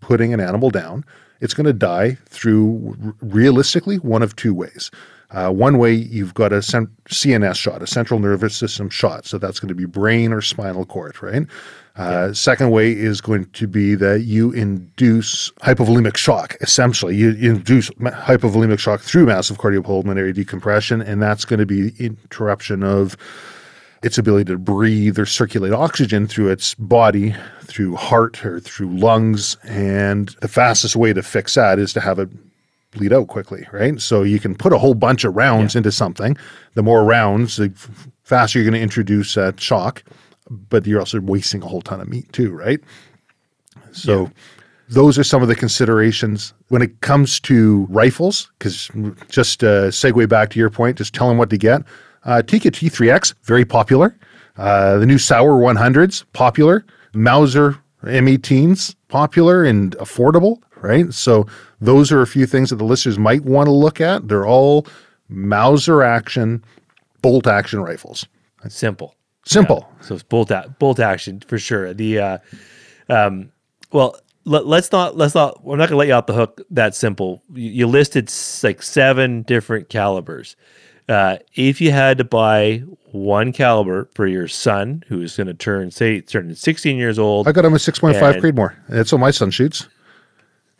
putting 0.00 0.32
an 0.32 0.40
animal 0.40 0.70
down, 0.70 1.04
it's 1.40 1.54
going 1.54 1.66
to 1.66 1.72
die 1.72 2.16
through 2.26 3.14
realistically 3.20 3.96
one 3.96 4.22
of 4.22 4.36
two 4.36 4.54
ways. 4.54 4.90
Uh, 5.30 5.50
one 5.50 5.76
way 5.76 5.92
you've 5.92 6.32
got 6.32 6.52
a 6.54 6.62
cen- 6.62 6.90
CNS 7.10 7.56
shot, 7.56 7.82
a 7.82 7.86
central 7.86 8.18
nervous 8.18 8.56
system 8.56 8.88
shot, 8.88 9.26
so 9.26 9.36
that's 9.36 9.60
going 9.60 9.68
to 9.68 9.74
be 9.74 9.84
brain 9.84 10.32
or 10.32 10.40
spinal 10.40 10.86
cord, 10.86 11.22
right? 11.22 11.46
Uh, 11.98 12.32
Second 12.32 12.70
way 12.70 12.92
is 12.92 13.20
going 13.20 13.44
to 13.50 13.66
be 13.66 13.96
that 13.96 14.20
you 14.20 14.52
induce 14.52 15.50
hypovolemic 15.62 16.16
shock. 16.16 16.56
Essentially, 16.60 17.16
you 17.16 17.30
induce 17.32 17.90
hypovolemic 17.90 18.78
shock 18.78 19.00
through 19.00 19.26
massive 19.26 19.58
cardiopulmonary 19.58 20.32
decompression, 20.32 21.02
and 21.02 21.20
that's 21.20 21.44
going 21.44 21.58
to 21.58 21.66
be 21.66 21.92
interruption 21.98 22.84
of 22.84 23.16
its 24.04 24.16
ability 24.16 24.44
to 24.44 24.56
breathe 24.56 25.18
or 25.18 25.26
circulate 25.26 25.72
oxygen 25.72 26.28
through 26.28 26.48
its 26.48 26.74
body, 26.74 27.34
through 27.62 27.96
heart 27.96 28.44
or 28.46 28.60
through 28.60 28.96
lungs. 28.96 29.56
And 29.64 30.28
the 30.40 30.46
fastest 30.46 30.94
way 30.94 31.12
to 31.12 31.22
fix 31.22 31.54
that 31.54 31.80
is 31.80 31.92
to 31.94 32.00
have 32.00 32.20
it 32.20 32.28
bleed 32.92 33.12
out 33.12 33.26
quickly, 33.26 33.66
right? 33.72 34.00
So 34.00 34.22
you 34.22 34.38
can 34.38 34.54
put 34.54 34.72
a 34.72 34.78
whole 34.78 34.94
bunch 34.94 35.24
of 35.24 35.34
rounds 35.34 35.74
into 35.74 35.90
something. 35.90 36.36
The 36.74 36.82
more 36.82 37.04
rounds, 37.04 37.56
the 37.56 37.72
faster 38.22 38.60
you're 38.60 38.70
going 38.70 38.78
to 38.78 38.82
introduce 38.82 39.34
that 39.34 39.60
shock, 39.60 40.04
but 40.50 40.86
you're 40.86 41.00
also 41.00 41.20
wasting 41.20 41.62
a 41.62 41.66
whole 41.66 41.82
ton 41.82 42.00
of 42.00 42.08
meat 42.08 42.32
too, 42.32 42.52
right? 42.52 42.80
So 43.92 44.30
those 44.88 45.18
are 45.18 45.24
some 45.24 45.42
of 45.42 45.48
the 45.48 45.54
considerations 45.54 46.54
when 46.68 46.82
it 46.82 47.00
comes 47.00 47.40
to 47.40 47.86
rifles. 47.90 48.50
Because 48.58 48.90
just 49.28 49.62
uh, 49.62 49.88
segue 49.88 50.28
back 50.28 50.50
to 50.50 50.58
your 50.58 50.70
point, 50.70 50.98
just 50.98 51.14
tell 51.14 51.28
them 51.28 51.38
what 51.38 51.50
to 51.50 51.58
get. 51.58 51.82
Uh, 52.24 52.42
Tikka 52.42 52.70
T3X, 52.70 53.34
very 53.44 53.64
popular. 53.64 54.16
Uh, 54.56 54.98
the 54.98 55.06
new 55.06 55.18
Sauer 55.18 55.60
100s, 55.60 56.24
popular. 56.32 56.84
Mauser 57.14 57.78
M18s, 58.04 58.94
popular 59.08 59.64
and 59.64 59.96
affordable, 59.98 60.60
right? 60.76 61.12
So 61.12 61.46
those 61.80 62.12
are 62.12 62.22
a 62.22 62.26
few 62.26 62.46
things 62.46 62.70
that 62.70 62.76
the 62.76 62.84
listeners 62.84 63.18
might 63.18 63.42
want 63.42 63.66
to 63.66 63.72
look 63.72 64.00
at. 64.00 64.28
They're 64.28 64.46
all 64.46 64.86
Mauser 65.28 66.02
action, 66.02 66.64
bolt 67.22 67.46
action 67.46 67.80
rifles. 67.80 68.26
Simple. 68.68 69.14
Simple. 69.48 69.88
So 70.00 70.14
it's 70.14 70.22
bolt 70.22 70.52
bolt 70.78 71.00
action 71.00 71.40
for 71.40 71.58
sure. 71.58 71.94
The 71.94 72.18
uh, 72.18 72.38
um, 73.08 73.50
well, 73.92 74.16
let, 74.44 74.66
let's 74.66 74.92
not 74.92 75.16
let's 75.16 75.34
not. 75.34 75.64
We're 75.64 75.76
not 75.76 75.88
gonna 75.88 75.98
let 75.98 76.08
you 76.08 76.14
out 76.14 76.26
the 76.26 76.34
hook 76.34 76.60
that 76.70 76.94
simple. 76.94 77.42
You, 77.54 77.70
you 77.70 77.86
listed 77.86 78.30
like 78.62 78.82
seven 78.82 79.42
different 79.42 79.88
calibers. 79.88 80.56
Uh, 81.08 81.38
if 81.54 81.80
you 81.80 81.90
had 81.90 82.18
to 82.18 82.24
buy 82.24 82.82
one 83.12 83.52
caliber 83.52 84.10
for 84.14 84.26
your 84.26 84.46
son, 84.46 85.02
who's 85.08 85.36
going 85.38 85.46
to 85.46 85.54
turn 85.54 85.90
say 85.90 86.20
turning 86.20 86.54
16 86.54 86.98
years 86.98 87.18
old, 87.18 87.48
I 87.48 87.52
got 87.52 87.64
him 87.64 87.72
a 87.72 87.78
6.5 87.78 88.14
And- 88.14 88.42
Creedmoor. 88.42 88.74
That's 88.90 89.10
what 89.10 89.18
my 89.18 89.30
son 89.30 89.50
shoots. 89.50 89.88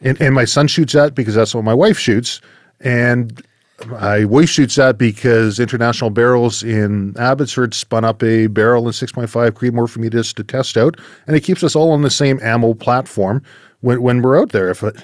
And, 0.01 0.21
and 0.21 0.35
my 0.35 0.45
son 0.45 0.69
shoots 0.69 0.93
that 0.93 1.14
because 1.14 1.35
that's 1.35 1.55
what 1.55 1.64
my 1.64 1.75
wife 1.75 1.99
shoots. 1.99 2.41
And 2.81 3.43
wife 3.87 4.49
shoots 4.49 4.74
that 4.74 4.99
because 4.99 5.61
International 5.61 6.11
Barrels 6.11 6.62
in 6.62 7.16
Abbotsford 7.16 7.74
spun 7.74 8.05
up 8.05 8.22
a 8.22 8.49
barrel 8.49 8.87
in 8.87 8.93
6.5 8.93 9.51
Creedmoor 9.53 9.89
for 9.89 10.01
me 10.01 10.11
to 10.11 10.22
test 10.45 10.76
out. 10.76 10.99
And 11.26 11.37
it 11.37 11.41
keeps 11.41 11.62
us 11.62 11.76
all 11.76 11.93
on 11.93 12.03
the 12.03 12.11
same 12.11 12.41
ammo 12.43 12.74
platform 12.74 13.43
when, 13.81 14.03
when 14.03 14.22
we're 14.22 14.41
out 14.41 14.51
there. 14.51 14.68
If 14.68 14.83
it, 14.83 14.97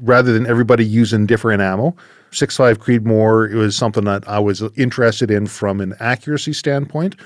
rather 0.00 0.32
than 0.32 0.46
everybody 0.46 0.84
using 0.84 1.26
different 1.26 1.62
ammo. 1.62 1.94
6.5 2.30 2.76
Creedmoor, 2.76 3.50
it 3.50 3.56
was 3.56 3.76
something 3.76 4.04
that 4.04 4.28
I 4.28 4.38
was 4.38 4.62
interested 4.76 5.30
in 5.30 5.46
from 5.46 5.80
an 5.80 5.94
accuracy 5.98 6.52
standpoint. 6.52 7.16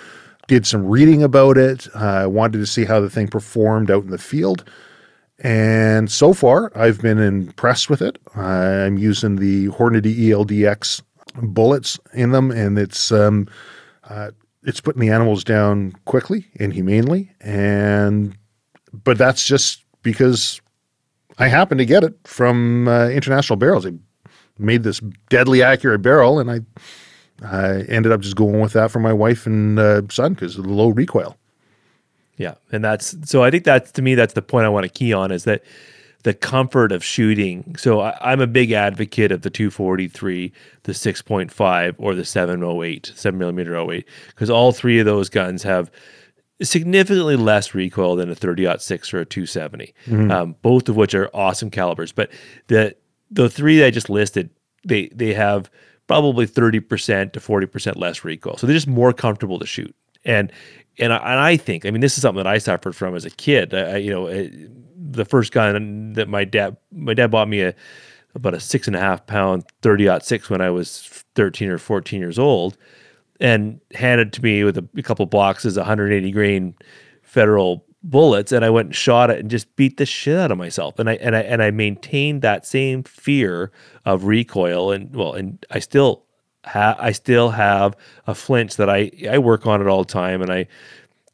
Did 0.47 0.67
some 0.67 0.87
reading 0.87 1.23
about 1.23 1.57
it. 1.57 1.89
I 1.95 2.27
wanted 2.27 2.59
to 2.59 2.67
see 2.67 2.85
how 2.85 3.01
the 3.01 3.11
thing 3.11 3.29
performed 3.29 3.91
out 3.91 4.05
in 4.05 4.11
the 4.11 4.19
field. 4.19 4.65
And 5.43 6.11
so 6.11 6.33
far, 6.33 6.71
I've 6.77 7.01
been 7.03 7.19
impressed 7.19 7.91
with 7.91 8.01
it. 8.01 8.17
I'm 8.37 8.97
using 8.97 9.37
the 9.37 9.67
Hornady 9.69 10.17
ELDX 10.17 11.03
bullets 11.35 11.99
in 12.15 12.31
them, 12.31 12.53
and 12.53 12.79
it's 12.79 13.11
um, 13.11 13.49
uh, 14.09 14.31
it's 14.63 14.81
putting 14.81 15.01
the 15.01 15.11
animals 15.11 15.43
down 15.43 15.95
quickly 16.05 16.47
and 16.61 16.73
humanely. 16.73 17.33
And 17.41 18.37
but 18.93 19.19
that's 19.19 19.45
just 19.45 19.85
because 20.03 20.61
I 21.39 21.49
happened 21.49 21.81
to 21.81 21.87
get 21.87 22.05
it 22.05 22.15
from 22.25 22.87
uh, 22.87 23.09
International 23.09 23.57
Barrels. 23.57 23.83
They 23.83 23.95
made 24.59 24.85
this 24.85 25.01
deadly 25.29 25.61
accurate 25.61 26.03
barrel, 26.03 26.39
and 26.39 26.53
I 26.53 26.61
I 27.45 27.83
ended 27.83 28.13
up 28.13 28.21
just 28.21 28.37
going 28.37 28.61
with 28.61 28.75
that 28.75 28.93
for 28.93 29.01
my 29.01 29.13
wife 29.13 29.45
and 29.45 29.77
uh, 29.77 30.03
son 30.09 30.35
because 30.35 30.57
of 30.57 30.65
the 30.65 30.73
low 30.73 30.91
recoil. 30.91 31.37
Yeah, 32.43 32.55
and 32.73 32.83
that's 32.83 33.15
so. 33.31 33.45
I 33.45 33.51
think 33.53 33.63
that's 33.63 33.93
to 33.93 34.03
me 34.03 34.17
that's 34.17 34.35
the 34.35 34.43
point 34.43 34.67
I 34.67 34.69
want 34.69 34.83
to 34.83 34.89
key 34.89 35.13
on 35.13 35.31
is 35.31 35.45
that 35.45 35.63
the 36.25 36.35
comfort 36.35 36.91
of 36.91 37.05
shooting. 37.05 37.77
So 37.77 38.01
I, 38.01 38.19
I'm 38.21 38.41
a 38.41 38.49
big 38.49 38.73
advocate 38.73 39.31
of 39.31 39.43
the 39.43 39.51
243, 39.51 40.53
the 40.83 40.93
6.5, 40.93 41.95
or 41.99 42.15
the 42.15 42.25
708, 42.25 43.13
7 43.15 43.39
millimeter 43.39 43.77
08, 43.77 44.05
because 44.29 44.51
all 44.51 44.73
three 44.73 44.99
of 44.99 45.07
those 45.07 45.29
guns 45.29 45.63
have 45.63 45.91
significantly 46.63 47.37
less 47.37 47.75
recoil 47.75 48.17
than 48.17 48.29
a 48.29 48.35
30 48.35 48.79
6 48.79 49.15
or 49.15 49.21
a 49.21 49.25
270. 49.25 49.95
Um, 50.31 50.57
both 50.63 50.89
of 50.89 50.97
which 50.97 51.15
are 51.15 51.31
awesome 51.33 51.71
calibers. 51.71 52.11
But 52.13 52.31
the 52.67 52.97
the 53.31 53.49
three 53.49 53.79
that 53.79 53.87
I 53.87 53.91
just 53.91 54.11
listed, 54.11 54.51
they 54.85 55.09
they 55.09 55.33
have 55.35 55.71
probably 56.09 56.47
30% 56.47 57.33
to 57.33 57.41
40% 57.41 57.97
less 57.97 58.25
recoil. 58.25 58.57
So 58.57 58.67
they're 58.67 58.75
just 58.75 58.89
more 58.89 59.13
comfortable 59.13 59.59
to 59.61 59.67
shoot. 59.67 59.95
And 60.25 60.53
and 60.99 61.13
I, 61.13 61.17
and 61.17 61.41
I 61.41 61.57
think, 61.57 61.87
I 61.87 61.91
mean, 61.91 62.01
this 62.01 62.17
is 62.17 62.23
something 62.23 62.43
that 62.43 62.51
I 62.51 62.59
suffered 62.59 62.95
from 62.95 63.15
as 63.15 63.25
a 63.25 63.31
kid. 63.31 63.73
I, 63.75 63.97
you 63.97 64.11
know, 64.11 64.27
it, 64.27 64.53
the 65.13 65.25
first 65.25 65.53
gun 65.53 66.13
that 66.15 66.29
my 66.29 66.45
dad 66.45 66.77
my 66.93 67.15
dad 67.15 67.31
bought 67.31 67.49
me 67.49 67.63
a 67.63 67.75
about 68.35 68.55
a 68.55 68.61
six 68.61 68.87
and 68.87 68.97
a 68.97 69.01
half 69.01 69.27
pound 69.27 69.65
30 69.83 70.09
out 70.09 70.25
six 70.25 70.49
when 70.49 70.61
I 70.61 70.71
was 70.71 71.25
13 71.35 71.69
or 71.69 71.79
14 71.79 72.19
years 72.19 72.39
old 72.39 72.79
and 73.41 73.81
handed 73.93 74.33
to 74.35 74.43
me 74.43 74.65
with 74.65 74.79
a, 74.79 74.89
a 74.97 75.03
couple 75.03 75.27
boxes, 75.27 75.77
180 75.77 76.31
grain 76.31 76.75
federal 77.23 77.85
bullets, 78.03 78.53
and 78.53 78.65
I 78.65 78.71
went 78.71 78.87
and 78.87 78.95
shot 78.95 79.31
it 79.31 79.39
and 79.39 79.51
just 79.51 79.75
beat 79.77 79.97
the 79.97 80.07
shit 80.07 80.39
out 80.39 80.51
of 80.51 80.59
myself. 80.59 80.99
And 80.99 81.09
I 81.11 81.15
and 81.15 81.37
I 81.37 81.41
and 81.41 81.63
I 81.63 81.71
maintained 81.71 82.43
that 82.43 82.67
same 82.67 83.03
fear 83.03 83.71
of 84.05 84.25
recoil, 84.25 84.93
and 84.93 85.15
well, 85.15 85.35
and 85.35 85.65
I 85.71 85.79
still 85.79 86.25
ha- 86.65 86.97
I 86.99 87.13
still 87.13 87.51
have 87.51 87.97
a 88.27 88.35
flinch 88.35 88.77
that 88.77 88.89
I 88.89 89.11
I 89.31 89.39
work 89.39 89.67
on 89.67 89.81
it 89.81 89.89
all 89.89 90.05
the 90.05 90.13
time, 90.13 90.43
and 90.43 90.53
I 90.53 90.69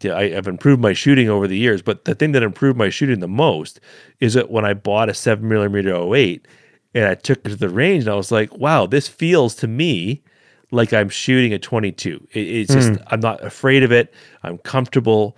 yeah, 0.01 0.17
I, 0.17 0.31
have 0.31 0.47
improved 0.47 0.81
my 0.81 0.93
shooting 0.93 1.29
over 1.29 1.49
the 1.49 1.57
years. 1.57 1.83
But 1.83 2.05
the 2.05 2.15
thing 2.15 2.33
that 2.33 2.43
improved 2.43 2.79
my 2.79 2.89
shooting 2.89 3.21
the 3.21 3.29
most 3.29 3.81
is 4.21 4.35
that 4.35 4.51
when 4.51 4.65
I 4.65 4.75
bought 4.75 5.09
a 5.09 5.15
seven 5.15 5.49
millimeter 5.49 5.95
08 5.95 6.47
and 6.95 7.05
I 7.05 7.15
took 7.15 7.39
it 7.39 7.51
to 7.51 7.57
the 7.57 7.69
range, 7.69 8.05
and 8.05 8.13
I 8.13 8.17
was 8.17 8.31
like, 8.31 8.57
wow, 8.57 8.87
this 8.87 9.09
feels 9.09 9.55
to 9.57 9.67
me 9.67 10.23
like 10.71 10.93
I'm 10.93 11.09
shooting 11.09 11.53
a 11.53 11.59
22. 11.59 12.29
It, 12.33 12.39
it's 12.39 12.73
just 12.73 12.93
mm. 12.93 13.05
I'm 13.09 13.21
not 13.21 13.43
afraid 13.45 13.83
of 13.83 13.93
it. 13.93 14.13
I'm 14.43 14.59
comfortable. 14.59 15.37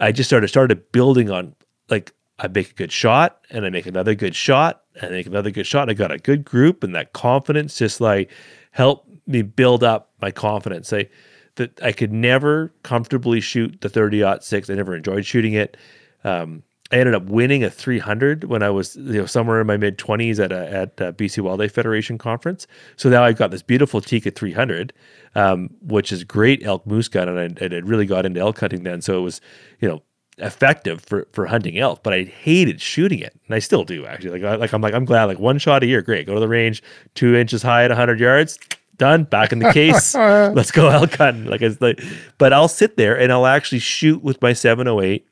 I 0.00 0.12
just 0.12 0.28
started 0.28 0.48
started 0.48 0.90
building 0.92 1.30
on 1.30 1.54
like 1.88 2.12
I 2.38 2.48
make 2.48 2.70
a 2.70 2.74
good 2.74 2.92
shot 2.92 3.44
and 3.50 3.66
I 3.66 3.70
make 3.70 3.86
another 3.86 4.14
good 4.14 4.34
shot 4.34 4.82
and 4.96 5.06
I 5.06 5.10
make 5.10 5.26
another 5.26 5.50
good 5.50 5.66
shot. 5.66 5.82
And 5.82 5.90
I 5.90 5.94
got 5.94 6.10
a 6.10 6.18
good 6.18 6.44
group 6.44 6.82
and 6.82 6.94
that 6.94 7.12
confidence 7.12 7.78
just 7.78 8.00
like 8.00 8.30
helped 8.70 9.09
me 9.26 9.42
build 9.42 9.82
up 9.84 10.10
my 10.20 10.30
confidence. 10.30 10.92
I 10.92 11.08
that 11.56 11.82
I 11.82 11.92
could 11.92 12.12
never 12.12 12.72
comfortably 12.82 13.40
shoot 13.40 13.80
the 13.80 13.88
30 13.88 14.24
six. 14.40 14.70
I 14.70 14.74
never 14.74 14.94
enjoyed 14.94 15.26
shooting 15.26 15.52
it. 15.52 15.76
Um, 16.24 16.62
I 16.92 16.96
ended 16.96 17.14
up 17.14 17.24
winning 17.24 17.62
a 17.62 17.70
300 17.70 18.44
when 18.44 18.62
I 18.62 18.70
was 18.70 18.96
you 18.96 19.20
know 19.20 19.26
somewhere 19.26 19.60
in 19.60 19.66
my 19.66 19.76
mid 19.76 19.96
20s 19.98 20.42
at 20.42 20.50
a 20.50 20.72
at 20.72 21.00
a 21.00 21.12
BC 21.12 21.40
Wildlife 21.40 21.72
Federation 21.72 22.18
conference. 22.18 22.66
So 22.96 23.08
now 23.08 23.22
I've 23.22 23.36
got 23.36 23.50
this 23.52 23.62
beautiful 23.62 24.00
Tikka 24.00 24.32
300, 24.32 24.92
um, 25.34 25.70
which 25.82 26.10
is 26.10 26.24
great 26.24 26.64
elk 26.64 26.86
moose 26.86 27.08
gun, 27.08 27.28
and 27.28 27.58
I, 27.60 27.64
I 27.64 27.78
really 27.80 28.06
got 28.06 28.26
into 28.26 28.40
elk 28.40 28.58
hunting 28.58 28.82
then. 28.82 29.02
So 29.02 29.18
it 29.18 29.22
was 29.22 29.40
you 29.80 29.88
know 29.88 30.02
effective 30.38 31.02
for 31.02 31.28
for 31.32 31.46
hunting 31.46 31.78
elk, 31.78 32.02
but 32.02 32.12
I 32.12 32.24
hated 32.24 32.80
shooting 32.80 33.20
it, 33.20 33.38
and 33.46 33.54
I 33.54 33.60
still 33.60 33.84
do 33.84 34.04
actually. 34.06 34.40
Like 34.40 34.52
I, 34.52 34.56
like 34.56 34.72
I'm 34.72 34.80
like 34.80 34.94
I'm 34.94 35.04
glad 35.04 35.24
like 35.24 35.38
one 35.38 35.58
shot 35.58 35.84
a 35.84 35.86
year, 35.86 36.02
great. 36.02 36.26
Go 36.26 36.34
to 36.34 36.40
the 36.40 36.48
range, 36.48 36.82
two 37.14 37.36
inches 37.36 37.62
high 37.62 37.84
at 37.84 37.90
100 37.90 38.18
yards, 38.18 38.58
done. 39.00 39.24
Back 39.24 39.50
in 39.52 39.58
the 39.58 39.72
case, 39.72 40.14
let's 40.54 40.70
go 40.70 40.88
elk 40.88 41.16
hunting. 41.16 41.46
Like 41.46 41.62
it's 41.62 41.80
like, 41.80 42.00
but 42.38 42.52
I'll 42.52 42.68
sit 42.68 42.96
there 42.96 43.18
and 43.18 43.32
I'll 43.32 43.46
actually 43.46 43.80
shoot 43.80 44.22
with 44.22 44.40
my 44.40 44.52
708, 44.52 45.26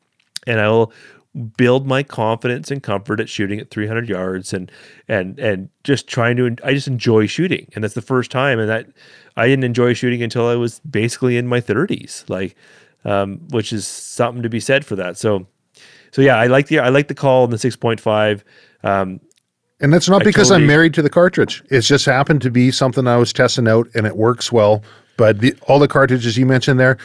and 0.49 0.61
I'll 0.61 0.91
build 1.57 1.87
my 1.87 2.03
confidence 2.03 2.71
and 2.71 2.83
comfort 2.83 3.21
at 3.21 3.29
shooting 3.29 3.61
at 3.61 3.71
300 3.71 4.09
yards 4.09 4.53
and 4.53 4.73
and 5.07 5.39
and 5.39 5.69
just 5.85 6.09
trying 6.09 6.37
to 6.37 6.57
I 6.65 6.73
just 6.73 6.89
enjoy 6.89 7.27
shooting 7.27 7.69
and 7.75 7.85
that's 7.85 7.95
the 7.95 8.03
first 8.03 8.31
time 8.31 8.59
and 8.59 8.69
that 8.69 8.87
I 9.37 9.47
didn't 9.47 9.65
enjoy 9.65 9.93
shooting 9.93 10.23
until 10.23 10.49
I 10.49 10.57
was 10.57 10.81
basically 10.81 11.37
in 11.37 11.47
my 11.47 11.61
30s 11.61 12.29
like 12.29 12.57
um, 13.05 13.41
which 13.51 13.73
is 13.73 13.87
something 13.87 14.43
to 14.43 14.49
be 14.49 14.59
said 14.59 14.85
for 14.85 14.97
that 14.97 15.17
so 15.17 15.47
so 16.11 16.23
yeah 16.23 16.37
I 16.37 16.47
like 16.47 16.69
the 16.69 16.81
I 16.81 16.89
like 16.89 17.09
the 17.09 17.15
call 17.15 17.45
in 17.45 17.51
the 17.51 17.57
6.5 17.57 18.43
um, 18.83 19.21
and 19.81 19.93
that's 19.93 20.09
not 20.09 20.23
I 20.23 20.25
because 20.25 20.49
totally, 20.49 20.65
I'm 20.65 20.69
married 20.69 20.95
to 20.95 21.03
the 21.03 21.11
cartridge 21.11 21.63
it's 21.71 21.87
just 21.87 22.07
happened 22.07 22.43
to 22.43 22.51
be 22.51 22.71
something 22.71 23.07
I 23.07 23.17
was 23.17 23.33
testing 23.33 23.69
out 23.69 23.89
and 23.95 24.07
it 24.07 24.17
works 24.17 24.53
well 24.53 24.83
but 25.17 25.41
the, 25.41 25.55
all 25.67 25.79
the 25.79 25.89
cartridges 25.89 26.37
you 26.37 26.47
mentioned 26.47 26.79
there 26.79 26.99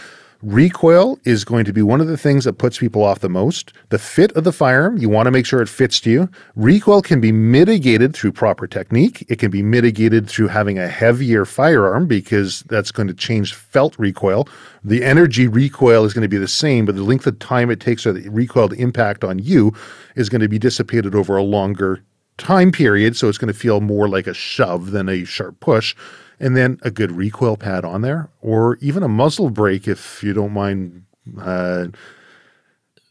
Recoil 0.43 1.17
is 1.23 1.45
going 1.45 1.63
to 1.63 1.71
be 1.71 1.81
one 1.81 2.01
of 2.01 2.07
the 2.07 2.17
things 2.17 2.43
that 2.43 2.57
puts 2.57 2.77
people 2.77 3.01
off 3.01 3.19
the 3.19 3.29
most. 3.29 3.71
The 3.89 3.97
fit 3.97 4.33
of 4.33 4.43
the 4.43 4.51
firearm, 4.51 4.97
you 4.97 5.07
want 5.07 5.27
to 5.27 5.31
make 5.31 5.45
sure 5.45 5.61
it 5.61 5.69
fits 5.69 6.01
to 6.01 6.09
you. 6.09 6.29
Recoil 6.57 7.01
can 7.01 7.21
be 7.21 7.31
mitigated 7.31 8.13
through 8.13 8.33
proper 8.33 8.67
technique. 8.67 9.25
It 9.29 9.39
can 9.39 9.51
be 9.51 9.63
mitigated 9.63 10.27
through 10.27 10.49
having 10.49 10.77
a 10.77 10.89
heavier 10.89 11.45
firearm 11.45 12.07
because 12.07 12.63
that's 12.63 12.91
going 12.91 13.07
to 13.07 13.13
change 13.13 13.53
felt 13.53 13.97
recoil. 13.97 14.45
The 14.83 15.01
energy 15.01 15.47
recoil 15.47 16.03
is 16.03 16.13
going 16.13 16.23
to 16.23 16.27
be 16.27 16.37
the 16.37 16.47
same, 16.49 16.85
but 16.85 16.95
the 16.95 17.03
length 17.03 17.25
of 17.25 17.39
time 17.39 17.71
it 17.71 17.79
takes 17.79 18.03
for 18.03 18.11
the 18.11 18.27
recoil 18.27 18.67
to 18.67 18.75
impact 18.75 19.23
on 19.23 19.39
you 19.39 19.73
is 20.17 20.27
going 20.27 20.41
to 20.41 20.49
be 20.49 20.59
dissipated 20.59 21.15
over 21.15 21.37
a 21.37 21.43
longer 21.43 22.03
time 22.37 22.71
period. 22.71 23.15
So 23.15 23.29
it's 23.29 23.37
going 23.37 23.53
to 23.53 23.59
feel 23.59 23.81
more 23.81 24.07
like 24.07 24.27
a 24.27 24.33
shove 24.33 24.91
than 24.91 25.09
a 25.09 25.23
sharp 25.23 25.59
push 25.59 25.95
and 26.39 26.57
then 26.57 26.79
a 26.81 26.91
good 26.91 27.11
recoil 27.11 27.55
pad 27.57 27.85
on 27.85 28.01
there, 28.01 28.29
or 28.41 28.77
even 28.81 29.03
a 29.03 29.07
muzzle 29.07 29.49
brake 29.49 29.87
if 29.87 30.21
you 30.23 30.33
don't 30.33 30.51
mind 30.51 31.05
uh, 31.39 31.87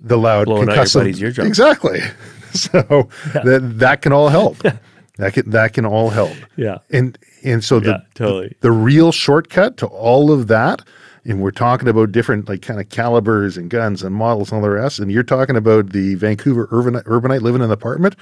the 0.01 0.19
loud 0.19 0.47
Blowing 0.47 0.69
concussive. 0.69 1.39
Exactly. 1.47 2.01
So 2.53 3.09
yeah. 3.35 3.43
that 3.45 3.79
that 3.79 4.03
can 4.03 4.13
all 4.13 4.29
help. 4.29 4.59
that 5.17 5.33
can 5.33 5.49
that 5.49 5.73
can 5.73 5.87
all 5.87 6.11
help. 6.11 6.37
Yeah. 6.57 6.81
And 6.91 7.17
and 7.43 7.65
so 7.65 7.81
the, 7.81 7.93
yeah, 7.93 8.01
totally. 8.13 8.49
the, 8.49 8.69
the 8.69 8.73
real 8.73 9.11
shortcut 9.11 9.79
to 9.79 9.87
all 9.87 10.31
of 10.31 10.49
that 10.49 10.83
and 11.25 11.41
we're 11.41 11.51
talking 11.51 11.89
about 11.89 12.13
different 12.13 12.51
like 12.51 12.61
kind 12.61 12.79
of 12.79 12.91
calibers 12.91 13.57
and 13.57 13.71
guns 13.71 14.03
and 14.03 14.15
models 14.15 14.51
and 14.51 14.57
all 14.57 14.63
the 14.63 14.69
rest 14.69 14.99
and 14.99 15.11
you're 15.11 15.23
talking 15.23 15.57
about 15.57 15.93
the 15.93 16.15
Vancouver 16.17 16.67
urbanite, 16.67 17.05
urbanite 17.05 17.41
living 17.41 17.63
in 17.63 17.67
an 17.67 17.73
apartment 17.73 18.17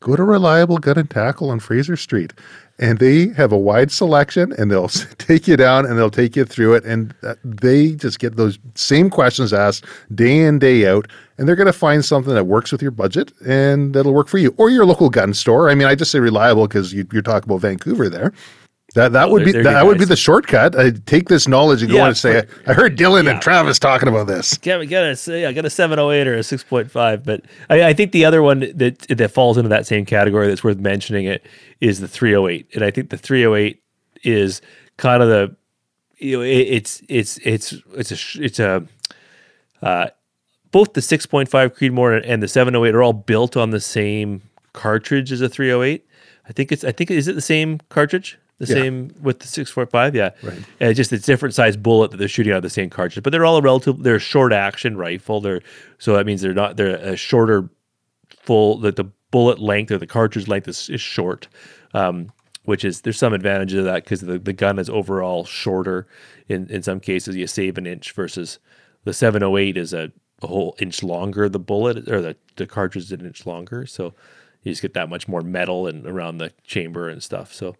go 0.00 0.16
to 0.16 0.24
Reliable 0.24 0.78
Gun 0.78 0.98
and 0.98 1.10
Tackle 1.10 1.50
on 1.50 1.60
Fraser 1.60 1.96
Street. 1.96 2.32
And 2.78 2.98
they 2.98 3.28
have 3.34 3.52
a 3.52 3.58
wide 3.58 3.92
selection 3.92 4.52
and 4.54 4.70
they'll 4.70 4.88
take 5.18 5.46
you 5.46 5.56
down 5.56 5.84
and 5.84 5.98
they'll 5.98 6.10
take 6.10 6.34
you 6.34 6.46
through 6.46 6.74
it. 6.74 6.84
And 6.84 7.14
uh, 7.22 7.34
they 7.44 7.92
just 7.92 8.18
get 8.18 8.36
those 8.36 8.58
same 8.74 9.10
questions 9.10 9.52
asked 9.52 9.84
day 10.14 10.38
in, 10.38 10.58
day 10.58 10.88
out. 10.88 11.06
And 11.36 11.46
they're 11.46 11.56
going 11.56 11.66
to 11.66 11.72
find 11.74 12.04
something 12.04 12.34
that 12.34 12.44
works 12.44 12.72
with 12.72 12.80
your 12.80 12.90
budget 12.90 13.32
and 13.46 13.94
that'll 13.94 14.14
work 14.14 14.28
for 14.28 14.38
you 14.38 14.54
or 14.56 14.70
your 14.70 14.86
local 14.86 15.10
gun 15.10 15.34
store. 15.34 15.68
I 15.68 15.74
mean, 15.74 15.86
I 15.86 15.94
just 15.94 16.10
say 16.10 16.20
reliable 16.20 16.66
because 16.66 16.92
you, 16.94 17.06
you're 17.12 17.22
talking 17.22 17.48
about 17.48 17.60
Vancouver 17.60 18.08
there. 18.08 18.32
That 18.94 19.12
that 19.12 19.30
would 19.30 19.44
be 19.44 19.52
that 19.52 19.86
would 19.86 19.98
be 19.98 20.04
the 20.04 20.16
shortcut. 20.16 20.76
I 20.76 20.90
take 20.90 21.28
this 21.28 21.46
knowledge 21.46 21.82
and 21.82 21.92
go 21.92 21.98
yeah, 21.98 22.06
and 22.08 22.16
say, 22.16 22.44
I 22.66 22.72
heard 22.72 22.98
Dylan 22.98 23.24
yeah. 23.24 23.32
and 23.32 23.42
Travis 23.42 23.78
talking 23.78 24.08
about 24.08 24.26
this. 24.26 24.56
Get, 24.58 24.84
get 24.88 25.28
a 25.28 25.38
yeah, 25.38 25.52
get 25.52 25.64
a 25.64 25.70
seven 25.70 26.00
oh 26.00 26.10
eight 26.10 26.26
or 26.26 26.34
a 26.34 26.42
six 26.42 26.64
point 26.64 26.90
five. 26.90 27.24
But 27.24 27.44
I, 27.68 27.84
I, 27.84 27.92
think 27.92 28.10
the 28.10 28.24
other 28.24 28.42
one 28.42 28.60
that 28.74 28.98
that 29.08 29.30
falls 29.30 29.58
into 29.58 29.68
that 29.68 29.86
same 29.86 30.04
category 30.04 30.48
that's 30.48 30.64
worth 30.64 30.78
mentioning 30.78 31.26
it 31.26 31.46
is 31.80 32.00
the 32.00 32.08
three 32.08 32.34
oh 32.34 32.48
eight, 32.48 32.68
and 32.74 32.84
I 32.84 32.90
think 32.90 33.10
the 33.10 33.16
three 33.16 33.46
oh 33.46 33.54
eight 33.54 33.80
is 34.24 34.60
kind 34.96 35.22
of 35.22 35.28
the 35.28 35.54
you 36.18 36.38
know 36.38 36.42
it, 36.42 36.48
it's 36.48 37.02
it's 37.08 37.38
it's 37.38 37.74
it's 37.94 38.10
a 38.10 38.42
it's 38.42 38.58
a 38.58 38.86
uh, 39.82 40.08
both 40.72 40.94
the 40.94 41.02
six 41.02 41.26
point 41.26 41.48
five 41.48 41.76
Creedmoor 41.76 42.22
and 42.24 42.42
the 42.42 42.48
seven 42.48 42.74
oh 42.74 42.84
eight 42.84 42.94
are 42.96 43.02
all 43.02 43.12
built 43.12 43.56
on 43.56 43.70
the 43.70 43.80
same 43.80 44.42
cartridge 44.72 45.30
as 45.30 45.40
a 45.40 45.48
three 45.48 45.70
oh 45.70 45.82
eight. 45.82 46.06
I 46.48 46.52
think 46.52 46.72
it's 46.72 46.82
I 46.82 46.90
think 46.90 47.12
is 47.12 47.28
it 47.28 47.36
the 47.36 47.40
same 47.40 47.78
cartridge? 47.88 48.36
The 48.60 48.66
yeah. 48.66 48.74
same 48.74 49.14
with 49.20 49.40
the 49.40 49.48
645 49.48 50.14
yeah. 50.14 50.30
Right. 50.42 50.64
And 50.78 50.94
just 50.94 51.12
it's 51.12 51.26
different 51.26 51.54
size 51.54 51.76
bullet 51.76 52.12
that 52.12 52.18
they're 52.18 52.28
shooting 52.28 52.52
out 52.52 52.58
of 52.58 52.62
the 52.62 52.70
same 52.70 52.90
cartridge 52.90 53.22
but 53.22 53.30
they're 53.30 53.44
all 53.44 53.56
a 53.56 53.62
relative 53.62 54.02
they're 54.02 54.16
a 54.16 54.20
short 54.20 54.52
action 54.52 54.96
rifle. 54.96 55.40
They're 55.40 55.62
so 55.98 56.14
that 56.14 56.26
means 56.26 56.42
they're 56.42 56.54
not 56.54 56.76
they're 56.76 56.96
a 56.96 57.16
shorter 57.16 57.68
full 58.28 58.78
that 58.78 58.96
the 58.96 59.04
bullet 59.30 59.58
length 59.58 59.90
or 59.90 59.98
the 59.98 60.06
cartridge 60.06 60.48
length 60.48 60.68
is, 60.68 60.88
is 60.88 61.00
short 61.00 61.48
um, 61.94 62.32
which 62.64 62.84
is 62.84 63.00
there's 63.00 63.18
some 63.18 63.32
advantage 63.32 63.74
of 63.74 63.84
that 63.84 64.04
because 64.04 64.20
the, 64.20 64.38
the 64.38 64.52
gun 64.52 64.78
is 64.78 64.90
overall 64.90 65.44
shorter 65.44 66.06
in 66.48 66.68
in 66.68 66.82
some 66.82 67.00
cases. 67.00 67.36
You 67.36 67.46
save 67.46 67.78
an 67.78 67.86
inch 67.86 68.12
versus 68.12 68.58
the 69.04 69.12
708 69.12 69.76
is 69.76 69.92
a, 69.92 70.12
a 70.42 70.46
whole 70.46 70.76
inch 70.78 71.02
longer 71.02 71.48
the 71.48 71.58
bullet 71.58 72.08
or 72.08 72.20
the, 72.20 72.36
the 72.56 72.66
cartridge 72.66 73.04
is 73.04 73.12
an 73.12 73.24
inch 73.24 73.46
longer. 73.46 73.86
So 73.86 74.14
you 74.62 74.72
just 74.72 74.82
get 74.82 74.94
that 74.94 75.08
much 75.08 75.26
more 75.26 75.40
metal 75.40 75.86
and 75.86 76.06
around 76.06 76.38
the 76.38 76.52
chamber 76.64 77.08
and 77.08 77.22
stuff. 77.22 77.52
So 77.54 77.76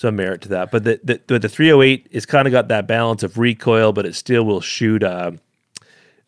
some 0.00 0.16
merit 0.16 0.40
to 0.40 0.48
that. 0.48 0.70
But 0.70 0.84
the 0.84 1.20
the, 1.26 1.38
the 1.38 1.48
308 1.48 2.08
is 2.10 2.24
kind 2.24 2.48
of 2.48 2.52
got 2.52 2.68
that 2.68 2.86
balance 2.86 3.22
of 3.22 3.36
recoil, 3.36 3.92
but 3.92 4.06
it 4.06 4.14
still 4.14 4.44
will 4.44 4.62
shoot 4.62 5.02
a, 5.02 5.38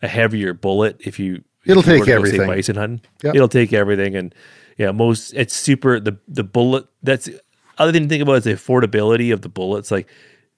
a 0.02 0.08
heavier 0.08 0.52
bullet 0.52 0.96
if 1.00 1.18
you. 1.18 1.42
It'll 1.64 1.80
if 1.80 1.86
you 1.86 2.00
take 2.00 2.08
everything. 2.08 2.46
bison 2.46 2.76
hunting. 2.76 3.00
Yep. 3.22 3.34
It'll 3.34 3.48
take 3.48 3.72
everything, 3.72 4.14
and 4.14 4.34
yeah, 4.76 4.90
most 4.90 5.32
it's 5.32 5.54
super. 5.54 5.98
The 5.98 6.18
the 6.28 6.44
bullet 6.44 6.86
that's 7.02 7.30
other 7.78 7.92
thing 7.92 8.02
to 8.02 8.08
think 8.08 8.22
about 8.22 8.36
is 8.36 8.44
the 8.44 8.52
affordability 8.52 9.32
of 9.32 9.40
the 9.40 9.48
bullets. 9.48 9.90
Like 9.90 10.06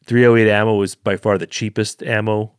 308 0.06 0.50
ammo 0.50 0.82
is 0.82 0.96
by 0.96 1.16
far 1.16 1.38
the 1.38 1.46
cheapest 1.46 2.02
ammo 2.02 2.52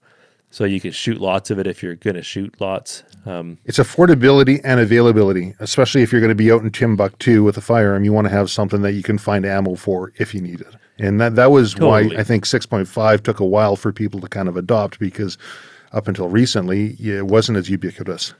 so 0.55 0.63
you 0.63 0.79
can 0.79 0.93
shoot 0.93 1.19
lots 1.19 1.51
of 1.51 1.59
it 1.59 1.67
if 1.67 1.83
you're 1.83 1.95
going 1.95 2.15
to 2.15 2.23
shoot 2.23 2.55
lots. 2.61 3.03
Um, 3.25 3.57
it's 3.65 3.77
affordability 3.77 4.61
and 4.63 4.79
availability, 4.79 5.53
especially 5.59 6.01
if 6.01 6.13
you're 6.13 6.21
going 6.21 6.29
to 6.29 6.33
be 6.33 6.49
out 6.49 6.61
in 6.61 6.71
Timbuktu 6.71 7.43
with 7.43 7.57
a 7.57 7.61
firearm. 7.61 8.05
You 8.05 8.13
want 8.13 8.27
to 8.27 8.31
have 8.31 8.49
something 8.49 8.81
that 8.81 8.93
you 8.93 9.03
can 9.03 9.17
find 9.17 9.45
ammo 9.45 9.75
for 9.75 10.13
if 10.15 10.33
you 10.33 10.39
need 10.39 10.61
it, 10.61 10.73
and 10.97 11.19
that 11.19 11.35
that 11.35 11.51
was 11.51 11.73
totally. 11.73 12.15
why 12.15 12.21
I 12.21 12.23
think 12.23 12.45
6.5 12.45 13.21
took 13.21 13.41
a 13.41 13.45
while 13.45 13.75
for 13.75 13.91
people 13.91 14.21
to 14.21 14.29
kind 14.29 14.47
of 14.47 14.55
adopt 14.55 14.97
because 14.97 15.37
up 15.91 16.07
until 16.07 16.29
recently 16.29 16.95
it 17.01 17.27
wasn't 17.27 17.57
as 17.57 17.69
ubiquitous. 17.69 18.33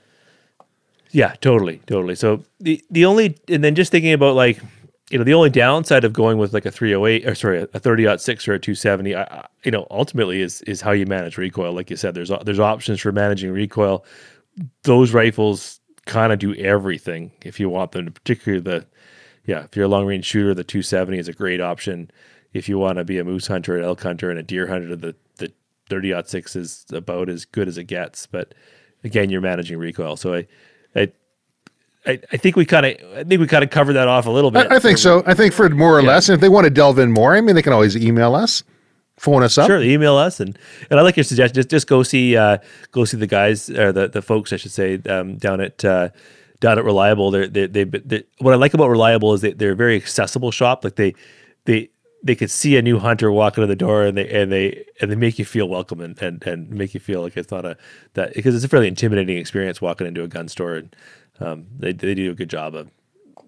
Yeah, 1.12 1.36
totally, 1.42 1.82
totally. 1.86 2.16
So 2.16 2.46
the 2.62 2.82
the 2.90 3.04
only 3.04 3.36
and 3.50 3.62
then 3.62 3.76
just 3.76 3.92
thinking 3.92 4.14
about 4.14 4.36
like 4.36 4.62
you 5.10 5.18
know, 5.20 5.24
the 5.24 5.34
only 5.34 5.52
downside 5.52 6.04
of 6.04 6.14
going 6.14 6.38
with 6.38 6.54
like 6.54 6.66
a 6.66 6.72
308 6.72 7.28
or 7.28 7.36
sorry, 7.36 7.62
a 7.62 7.80
30 7.80 8.18
6 8.18 8.48
or 8.48 8.54
a 8.54 8.60
270, 8.60 9.16
I, 9.16 9.46
you 9.64 9.72
know, 9.72 9.86
ultimately 9.92 10.42
is 10.42 10.62
is 10.64 10.82
how 10.82 10.92
you 10.92 11.06
manage 11.06 11.38
recoil. 11.38 11.74
Like 11.74 11.90
you 11.90 11.96
said, 11.96 12.16
there's 12.16 12.32
there's 12.44 12.60
options 12.60 13.02
for 13.02 13.12
managing 13.12 13.52
recoil. 13.52 14.04
Those 14.84 15.14
rifles 15.14 15.80
kind 16.06 16.34
of 16.34 16.40
do 16.40 16.56
everything 16.56 17.32
if 17.44 17.60
you 17.60 17.70
want 17.70 17.92
them. 17.92 18.12
Particularly 18.12 18.62
the, 18.62 18.86
yeah, 19.46 19.64
if 19.64 19.76
you're 19.76 19.86
a 19.86 19.90
long 19.90 20.06
range 20.08 20.26
shooter, 20.26 20.54
the 20.54 20.64
270 20.64 21.20
is 21.20 21.28
a 21.28 21.34
great 21.34 21.62
option. 21.62 22.10
If 22.54 22.68
you 22.70 22.80
want 22.80 22.98
to 22.98 23.04
be 23.04 23.20
a 23.20 23.24
moose 23.24 23.48
hunter, 23.48 23.78
an 23.78 23.84
elk 23.84 24.02
hunter, 24.02 24.30
and 24.32 24.40
a 24.40 24.44
deer 24.44 24.68
hunter, 24.68 24.96
the 24.96 25.16
the 25.38 25.52
30 25.90 26.24
6 26.26 26.56
is 26.56 26.86
about 26.92 27.30
as 27.30 27.46
good 27.46 27.68
as 27.68 27.78
it 27.78 27.84
gets. 27.84 28.26
But 28.26 28.56
again, 29.04 29.30
you're 29.30 29.42
managing 29.42 29.78
recoil. 29.78 30.16
So 30.16 30.34
I, 30.34 30.48
I 30.96 31.12
I, 32.08 32.20
I 32.32 32.38
think 32.38 32.56
we 32.56 32.66
kind 32.66 32.86
of 32.86 32.94
I 33.16 33.24
think 33.24 33.42
we 33.42 33.48
kind 33.48 33.64
of 33.64 33.70
covered 33.70 33.94
that 33.94 34.08
off 34.08 34.26
a 34.26 34.32
little 34.32 34.52
bit. 34.52 34.72
I, 34.72 34.76
I 34.76 34.80
think 34.80 34.98
so. 34.98 35.24
I 35.26 35.34
think 35.34 35.54
for 35.54 35.70
more 35.70 35.98
or 35.98 36.02
yeah. 36.02 36.10
less, 36.10 36.30
and 36.30 36.36
if 36.36 36.42
they 36.42 36.50
want 36.50 36.66
to 36.66 36.70
delve 36.70 37.00
in 37.00 37.12
more, 37.12 37.36
I 37.36 37.42
mean, 37.42 37.56
they 37.56 37.62
can 37.62 37.74
always 37.74 37.96
email 37.98 38.36
us. 38.36 38.64
phone 39.18 39.44
us 39.44 39.58
up. 39.58 39.68
Sure, 39.68 39.82
email 39.82 40.16
us 40.16 40.40
and 40.40 40.58
and 40.90 41.00
I 41.00 41.04
like 41.04 41.18
your 41.18 41.24
suggestion. 41.24 41.56
Just 41.56 41.70
just 41.70 41.88
go 41.88 42.04
see 42.04 42.36
uh, 42.38 42.58
go 42.92 43.06
see 43.06 43.18
the 43.18 43.28
guys 43.28 43.70
or 43.70 43.92
the 43.92 44.08
the 44.08 44.22
folks 44.22 44.54
I 44.54 44.58
should 44.58 44.72
say 44.72 45.00
um, 45.10 45.38
down 45.38 45.62
at 45.62 45.84
uh, 45.86 46.10
down 46.60 46.78
at 46.78 46.86
Reliable. 46.86 47.32
They're, 47.32 47.48
they 47.48 47.68
they 47.68 47.84
they 47.84 48.24
what 48.40 48.54
I 48.54 48.58
like 48.58 48.74
about 48.74 48.90
Reliable 48.90 49.34
is 49.34 49.42
that 49.42 49.58
they're 49.58 49.72
a 49.72 49.76
very 49.76 49.96
accessible 49.96 50.52
shop. 50.52 50.84
Like 50.84 50.96
they 50.96 51.16
they 51.66 51.90
they 52.24 52.36
could 52.36 52.50
see 52.50 52.76
a 52.76 52.82
new 52.82 52.98
hunter 53.00 53.32
walk 53.32 53.58
into 53.58 53.68
the 53.68 53.76
door 53.76 54.04
and 54.04 54.18
they 54.18 54.28
and 54.30 54.52
they 54.52 54.84
and 55.00 55.12
they 55.12 55.16
make 55.16 55.38
you 55.38 55.46
feel 55.46 55.70
welcome 55.70 56.02
and 56.02 56.22
and, 56.22 56.46
and 56.46 56.70
make 56.72 56.94
you 56.94 57.00
feel 57.00 57.22
like 57.22 57.38
it's 57.38 57.52
not 57.52 57.66
a 57.66 57.78
that 58.14 58.34
because 58.34 58.56
it's 58.56 58.66
a 58.66 58.68
fairly 58.68 58.88
intimidating 58.88 59.38
experience 59.38 59.82
walking 59.82 60.08
into 60.08 60.24
a 60.24 60.28
gun 60.28 60.48
store 60.48 60.76
and 60.76 60.96
um, 61.40 61.68
they 61.78 61.94
they 61.94 62.14
do 62.14 62.32
a 62.32 62.36
good 62.36 62.50
job 62.50 62.76
of 62.76 62.90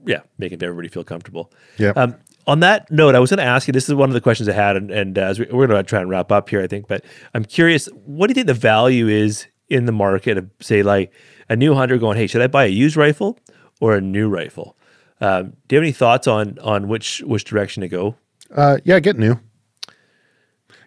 yeah 0.05 0.22
making 0.38 0.61
everybody 0.64 0.88
feel 0.88 1.03
comfortable. 1.03 1.51
Yeah. 1.77 1.93
Um, 1.95 2.15
on 2.45 2.61
that 2.61 2.89
note, 2.89 3.14
I 3.14 3.19
was 3.19 3.30
going 3.30 3.39
to 3.39 3.43
ask 3.43 3.68
you. 3.68 3.73
This 3.73 3.89
is 3.89 3.95
one 3.95 4.09
of 4.09 4.14
the 4.14 4.22
questions 4.22 4.47
I 4.47 4.53
had, 4.53 4.77
and, 4.77 4.89
and 4.89 5.18
uh, 5.18 5.22
as 5.22 5.39
we, 5.39 5.45
we're 5.51 5.68
going 5.68 5.84
to 5.84 5.88
try 5.88 5.99
and 5.99 6.09
wrap 6.09 6.31
up 6.31 6.49
here, 6.49 6.61
I 6.61 6.68
think. 6.68 6.88
But 6.88 7.03
I'm 7.34 7.43
curious, 7.43 7.88
what 8.05 8.27
do 8.27 8.31
you 8.31 8.35
think 8.35 8.47
the 8.47 8.53
value 8.53 9.07
is 9.09 9.47
in 9.68 9.85
the 9.85 9.91
market 9.91 10.38
of, 10.38 10.49
say, 10.61 10.81
like 10.81 11.11
a 11.49 11.55
new 11.55 11.76
hunter 11.76 11.97
going, 11.97 12.18
"Hey, 12.18 12.27
should 12.27 12.41
I 12.41 12.47
buy 12.47 12.65
a 12.65 12.69
used 12.69 12.95
rifle 12.95 13.38
or 13.81 13.95
a 13.95 14.01
new 14.01 14.30
rifle?" 14.30 14.77
Um, 15.19 15.53
do 15.68 15.76
you 15.76 15.80
have 15.80 15.84
any 15.84 15.91
thoughts 15.91 16.26
on 16.26 16.57
on 16.59 16.88
which 16.88 17.22
which 17.26 17.43
direction 17.43 17.81
to 17.81 17.89
go? 17.89 18.15
Uh, 18.55 18.77
yeah, 18.85 18.99
get 18.99 19.18
new. 19.18 19.39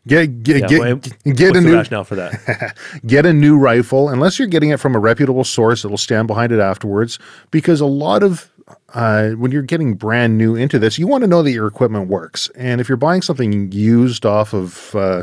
Get 0.07 0.43
get 0.43 0.61
Yeah, 0.63 0.67
get, 0.67 0.81
well, 0.81 0.97
get 1.35 1.57
a 1.57 1.61
new 1.61 1.75
rationale 1.77 2.05
for 2.05 2.15
that? 2.15 2.77
get 3.07 3.27
a 3.27 3.33
new 3.33 3.59
rifle 3.59 4.09
unless 4.09 4.39
you're 4.39 4.49
getting 4.49 4.71
it 4.71 4.81
from 4.81 4.95
a 4.95 4.99
reputable 4.99 5.45
source 5.45 5.83
that'll 5.83 5.99
stand 5.99 6.27
behind 6.27 6.53
it 6.53 6.59
afterwards 6.59 7.19
because 7.51 7.81
a 7.81 7.87
lot 7.87 8.23
of 8.23 8.51
uh, 8.95 9.31
when 9.31 9.51
you're 9.51 9.63
getting 9.63 9.95
brand 9.95 10.39
new 10.39 10.55
into 10.55 10.79
this 10.79 10.99
you 10.99 11.07
want 11.07 11.23
to 11.23 11.29
know 11.29 11.43
that 11.43 11.51
your 11.51 11.67
equipment 11.67 12.09
works 12.09 12.49
and 12.57 12.81
if 12.81 12.89
you're 12.89 12.97
buying 12.97 13.21
something 13.21 13.71
used 13.73 14.25
off 14.25 14.55
of 14.55 14.95
uh, 14.95 15.23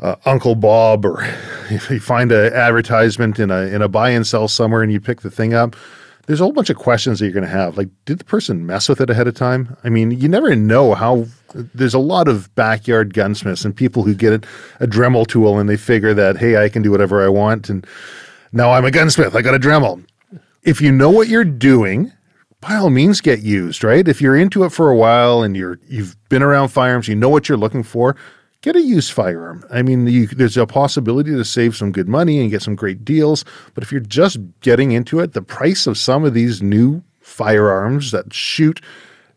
uh, 0.00 0.16
Uncle 0.24 0.54
Bob 0.54 1.04
or 1.04 1.22
if 1.70 1.90
you 1.90 2.00
find 2.00 2.32
an 2.32 2.52
advertisement 2.54 3.38
in 3.38 3.50
a 3.50 3.62
in 3.62 3.82
a 3.82 3.88
buy 3.88 4.10
and 4.10 4.26
sell 4.26 4.48
somewhere 4.48 4.82
and 4.82 4.90
you 4.92 5.00
pick 5.00 5.20
the 5.20 5.30
thing 5.30 5.52
up 5.52 5.76
there's 6.26 6.40
a 6.40 6.44
whole 6.44 6.52
bunch 6.52 6.70
of 6.70 6.76
questions 6.76 7.18
that 7.18 7.26
you're 7.26 7.32
going 7.32 7.44
to 7.44 7.50
have 7.50 7.76
like 7.76 7.88
did 8.04 8.18
the 8.18 8.24
person 8.24 8.66
mess 8.66 8.88
with 8.88 9.00
it 9.00 9.10
ahead 9.10 9.26
of 9.26 9.34
time? 9.34 9.76
I 9.84 9.88
mean 9.88 10.10
you 10.10 10.28
never 10.28 10.54
know 10.54 10.94
how 10.94 11.26
there's 11.54 11.94
a 11.94 11.98
lot 11.98 12.28
of 12.28 12.54
backyard 12.54 13.14
gunsmiths 13.14 13.64
and 13.64 13.74
people 13.74 14.02
who 14.02 14.14
get 14.14 14.44
a 14.80 14.86
Dremel 14.86 15.26
tool 15.26 15.58
and 15.58 15.68
they 15.68 15.76
figure 15.76 16.14
that 16.14 16.36
hey 16.36 16.62
I 16.62 16.68
can 16.68 16.82
do 16.82 16.90
whatever 16.90 17.24
I 17.24 17.28
want 17.28 17.68
and 17.68 17.86
now 18.52 18.72
I'm 18.72 18.84
a 18.84 18.90
gunsmith 18.90 19.34
I 19.34 19.42
got 19.42 19.54
a 19.54 19.58
Dremel. 19.58 20.04
If 20.62 20.80
you 20.80 20.92
know 20.92 21.10
what 21.10 21.28
you're 21.28 21.44
doing 21.44 22.12
by 22.60 22.74
all 22.76 22.90
means 22.90 23.20
get 23.20 23.40
used 23.40 23.82
right? 23.82 24.06
If 24.06 24.20
you're 24.20 24.36
into 24.36 24.64
it 24.64 24.70
for 24.70 24.90
a 24.90 24.96
while 24.96 25.42
and 25.42 25.56
you're 25.56 25.78
you've 25.88 26.16
been 26.28 26.42
around 26.42 26.68
firearms 26.68 27.08
you 27.08 27.16
know 27.16 27.28
what 27.28 27.48
you're 27.48 27.58
looking 27.58 27.82
for 27.82 28.16
get 28.62 28.76
a 28.76 28.82
used 28.82 29.12
firearm 29.12 29.64
i 29.70 29.82
mean 29.82 30.06
you, 30.06 30.26
there's 30.26 30.56
a 30.56 30.66
possibility 30.66 31.30
to 31.30 31.44
save 31.44 31.76
some 31.76 31.92
good 31.92 32.08
money 32.08 32.40
and 32.40 32.50
get 32.50 32.62
some 32.62 32.74
great 32.74 33.04
deals 33.04 33.44
but 33.74 33.82
if 33.82 33.90
you're 33.90 34.00
just 34.00 34.38
getting 34.60 34.92
into 34.92 35.20
it 35.20 35.32
the 35.32 35.42
price 35.42 35.86
of 35.86 35.98
some 35.98 36.24
of 36.24 36.34
these 36.34 36.62
new 36.62 37.02
firearms 37.20 38.10
that 38.10 38.32
shoot 38.32 38.80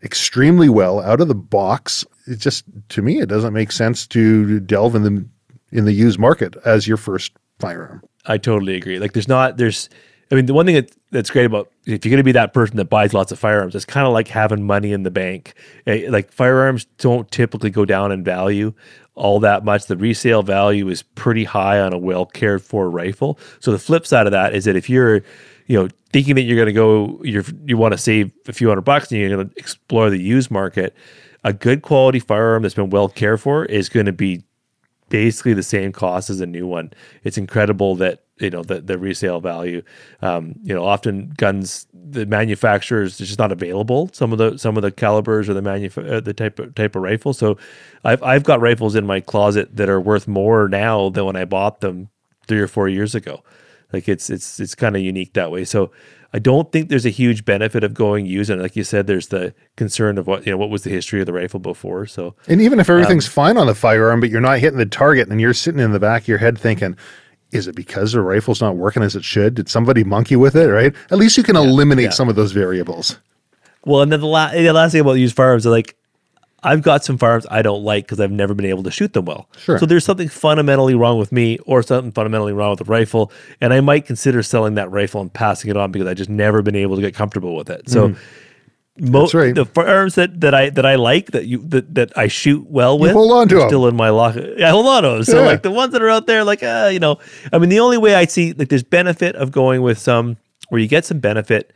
extremely 0.03 0.69
well 0.69 0.99
out 1.01 1.21
of 1.21 1.27
the 1.27 1.35
box 1.35 2.05
it 2.27 2.37
just 2.37 2.65
to 2.89 3.01
me 3.01 3.19
it 3.19 3.29
doesn't 3.29 3.53
make 3.53 3.71
sense 3.71 4.05
to 4.07 4.59
delve 4.61 4.95
in 4.95 5.03
the 5.03 5.25
in 5.71 5.85
the 5.85 5.93
used 5.93 6.19
market 6.19 6.55
as 6.65 6.87
your 6.87 6.97
first 6.97 7.31
firearm 7.59 8.01
I 8.25 8.37
totally 8.37 8.75
agree. 8.75 8.99
Like, 8.99 9.13
there's 9.13 9.27
not, 9.27 9.57
there's, 9.57 9.89
I 10.31 10.35
mean, 10.35 10.45
the 10.45 10.53
one 10.53 10.65
thing 10.65 10.75
that, 10.75 10.91
that's 11.11 11.29
great 11.29 11.45
about 11.45 11.71
if 11.85 12.05
you're 12.05 12.09
going 12.11 12.17
to 12.17 12.23
be 12.23 12.31
that 12.31 12.53
person 12.53 12.77
that 12.77 12.85
buys 12.85 13.13
lots 13.13 13.31
of 13.31 13.39
firearms, 13.39 13.75
it's 13.75 13.85
kind 13.85 14.07
of 14.07 14.13
like 14.13 14.27
having 14.27 14.63
money 14.63 14.91
in 14.91 15.03
the 15.03 15.11
bank. 15.11 15.53
Eh, 15.85 16.07
Like, 16.09 16.31
firearms 16.31 16.85
don't 16.97 17.29
typically 17.29 17.69
go 17.69 17.85
down 17.85 18.11
in 18.11 18.23
value 18.23 18.73
all 19.15 19.39
that 19.41 19.63
much. 19.63 19.85
The 19.85 19.97
resale 19.97 20.41
value 20.41 20.87
is 20.89 21.03
pretty 21.03 21.43
high 21.43 21.79
on 21.79 21.93
a 21.93 21.97
well 21.97 22.25
cared 22.25 22.61
for 22.63 22.89
rifle. 22.89 23.37
So, 23.59 23.71
the 23.71 23.79
flip 23.79 24.07
side 24.07 24.25
of 24.25 24.31
that 24.31 24.55
is 24.55 24.65
that 24.65 24.75
if 24.75 24.89
you're, 24.89 25.17
you 25.67 25.77
know, 25.79 25.87
thinking 26.11 26.35
that 26.35 26.41
you're 26.43 26.57
going 26.57 26.67
to 26.67 26.73
go, 26.73 27.19
you're, 27.23 27.45
you 27.65 27.77
want 27.77 27.93
to 27.93 27.97
save 27.97 28.31
a 28.47 28.53
few 28.53 28.69
hundred 28.69 28.81
bucks 28.81 29.11
and 29.11 29.19
you're 29.19 29.29
going 29.29 29.49
to 29.49 29.55
explore 29.57 30.09
the 30.09 30.19
used 30.19 30.49
market, 30.49 30.95
a 31.43 31.53
good 31.53 31.81
quality 31.81 32.19
firearm 32.19 32.63
that's 32.63 32.75
been 32.75 32.89
well 32.89 33.09
cared 33.09 33.41
for 33.41 33.65
is 33.65 33.89
going 33.89 34.05
to 34.05 34.13
be 34.13 34.43
basically 35.09 35.53
the 35.53 35.63
same 35.63 35.91
cost 35.91 36.29
as 36.29 36.41
a 36.41 36.45
new 36.45 36.65
one. 36.65 36.91
It's 37.23 37.37
incredible 37.37 37.95
that 37.97 38.22
you 38.39 38.49
know 38.49 38.63
the 38.63 38.81
the 38.81 38.97
resale 38.97 39.39
value. 39.39 39.81
Um, 40.21 40.55
you 40.63 40.73
know, 40.73 40.83
often 40.83 41.33
guns 41.37 41.87
the 41.93 42.25
manufacturers 42.25 43.19
it's 43.19 43.29
just 43.29 43.39
not 43.39 43.51
available. 43.51 44.09
Some 44.13 44.31
of 44.31 44.37
the 44.37 44.57
some 44.57 44.75
of 44.77 44.83
the 44.83 44.91
calibers 44.91 45.49
or 45.49 45.53
the 45.53 45.61
manuf- 45.61 46.11
uh, 46.11 46.19
the 46.19 46.33
type 46.33 46.59
of 46.59 46.73
type 46.75 46.95
of 46.95 47.01
rifle. 47.03 47.33
So 47.33 47.57
I've 48.03 48.23
I've 48.23 48.43
got 48.43 48.59
rifles 48.61 48.95
in 48.95 49.05
my 49.05 49.19
closet 49.19 49.75
that 49.75 49.89
are 49.89 50.01
worth 50.01 50.27
more 50.27 50.67
now 50.67 51.09
than 51.09 51.25
when 51.25 51.35
I 51.35 51.45
bought 51.45 51.81
them 51.81 52.09
three 52.47 52.59
or 52.59 52.67
four 52.67 52.89
years 52.89 53.15
ago. 53.15 53.43
Like 53.91 54.09
it's 54.09 54.29
it's 54.29 54.59
it's 54.59 54.75
kind 54.75 54.95
of 54.95 55.01
unique 55.01 55.33
that 55.33 55.51
way. 55.51 55.63
So 55.63 55.91
I 56.35 56.39
don't 56.39 56.71
think 56.71 56.89
there's 56.89 57.05
a 57.05 57.11
huge 57.11 57.45
benefit 57.45 57.83
of 57.83 57.93
going 57.93 58.25
used. 58.25 58.49
And 58.49 58.59
like 58.59 58.75
you 58.75 58.83
said, 58.83 59.05
there's 59.05 59.27
the 59.27 59.53
concern 59.77 60.17
of 60.17 60.25
what 60.25 60.45
you 60.47 60.51
know 60.51 60.57
what 60.57 60.71
was 60.71 60.81
the 60.83 60.89
history 60.89 61.19
of 61.19 61.27
the 61.27 61.33
rifle 61.33 61.59
before. 61.59 62.07
So 62.07 62.35
And 62.47 62.59
even 62.59 62.79
if 62.79 62.89
everything's 62.89 63.27
Um, 63.27 63.31
fine 63.31 63.57
on 63.57 63.67
the 63.67 63.75
firearm, 63.75 64.19
but 64.19 64.31
you're 64.31 64.41
not 64.41 64.57
hitting 64.57 64.79
the 64.79 64.87
target 64.87 65.27
and 65.29 65.39
you're 65.39 65.53
sitting 65.53 65.79
in 65.79 65.91
the 65.91 65.99
back 65.99 66.23
of 66.23 66.27
your 66.27 66.39
head 66.39 66.57
thinking, 66.57 66.97
is 67.53 67.67
it 67.67 67.75
because 67.75 68.13
the 68.13 68.21
rifle's 68.21 68.61
not 68.61 68.75
working 68.75 69.03
as 69.03 69.15
it 69.15 69.23
should? 69.23 69.55
Did 69.55 69.69
somebody 69.69 70.03
monkey 70.03 70.35
with 70.35 70.55
it? 70.55 70.67
Right? 70.67 70.93
At 71.11 71.17
least 71.17 71.37
you 71.37 71.43
can 71.43 71.55
eliminate 71.55 72.05
yeah. 72.05 72.09
some 72.11 72.29
of 72.29 72.35
those 72.35 72.51
variables. 72.51 73.17
Well, 73.85 74.01
and 74.01 74.11
then 74.11 74.21
the, 74.21 74.27
la- 74.27 74.51
the 74.51 74.71
last 74.71 74.93
thing 74.93 75.01
about 75.01 75.13
used 75.13 75.35
firearms, 75.35 75.67
are 75.67 75.69
like 75.69 75.95
I've 76.63 76.81
got 76.81 77.03
some 77.03 77.17
firearms 77.17 77.45
I 77.51 77.61
don't 77.61 77.83
like 77.83 78.05
because 78.05 78.19
I've 78.19 78.31
never 78.31 78.53
been 78.53 78.65
able 78.65 78.83
to 78.83 78.91
shoot 78.91 79.13
them 79.13 79.25
well. 79.25 79.49
Sure. 79.57 79.77
So 79.77 79.85
there's 79.85 80.05
something 80.05 80.29
fundamentally 80.29 80.95
wrong 80.95 81.19
with 81.19 81.31
me, 81.31 81.59
or 81.65 81.83
something 81.83 82.11
fundamentally 82.11 82.53
wrong 82.53 82.71
with 82.71 82.79
the 82.79 82.85
rifle, 82.85 83.31
and 83.59 83.73
I 83.73 83.81
might 83.81 84.05
consider 84.05 84.41
selling 84.43 84.75
that 84.75 84.89
rifle 84.91 85.21
and 85.21 85.31
passing 85.31 85.69
it 85.69 85.77
on 85.77 85.91
because 85.91 86.07
I 86.07 86.13
just 86.13 86.29
never 86.29 86.61
been 86.61 86.75
able 86.75 86.95
to 86.95 87.01
get 87.01 87.13
comfortable 87.13 87.55
with 87.55 87.69
it. 87.69 87.89
So. 87.89 88.09
Most 88.09 88.19
Mm. 89.01 89.33
right. 89.33 89.55
the 89.55 89.65
firearms 89.65 90.15
that, 90.15 90.39
that 90.41 90.53
I 90.53 90.69
that 90.69 90.85
I 90.85 90.95
like 90.95 91.31
that 91.31 91.47
you 91.47 91.57
that, 91.69 91.95
that 91.95 92.15
I 92.15 92.27
shoot 92.27 92.67
well 92.69 92.99
with 92.99 93.13
hold 93.13 93.31
on 93.31 93.47
to 93.49 93.57
are 93.57 93.61
'em. 93.63 93.69
still 93.69 93.87
in 93.87 93.95
my 93.95 94.09
lock. 94.09 94.35
I 94.37 94.69
hold 94.69 94.85
on 94.85 95.01
to 95.03 95.09
them. 95.09 95.23
So 95.23 95.39
Yeah. 95.39 95.47
like 95.47 95.63
the 95.63 95.71
ones 95.71 95.93
that 95.93 96.01
are 96.03 96.09
out 96.09 96.27
there, 96.27 96.43
like 96.43 96.61
uh, 96.61 96.89
you 96.93 96.99
know, 96.99 97.17
I 97.51 97.57
mean, 97.57 97.69
the 97.69 97.79
only 97.79 97.97
way 97.97 98.13
I 98.13 98.25
see 98.25 98.53
like 98.53 98.69
there's 98.69 98.83
benefit 98.83 99.35
of 99.35 99.51
going 99.51 99.81
with 99.81 99.97
some 99.97 100.37
where 100.69 100.79
you 100.79 100.87
get 100.87 101.05
some 101.05 101.19
benefit 101.19 101.73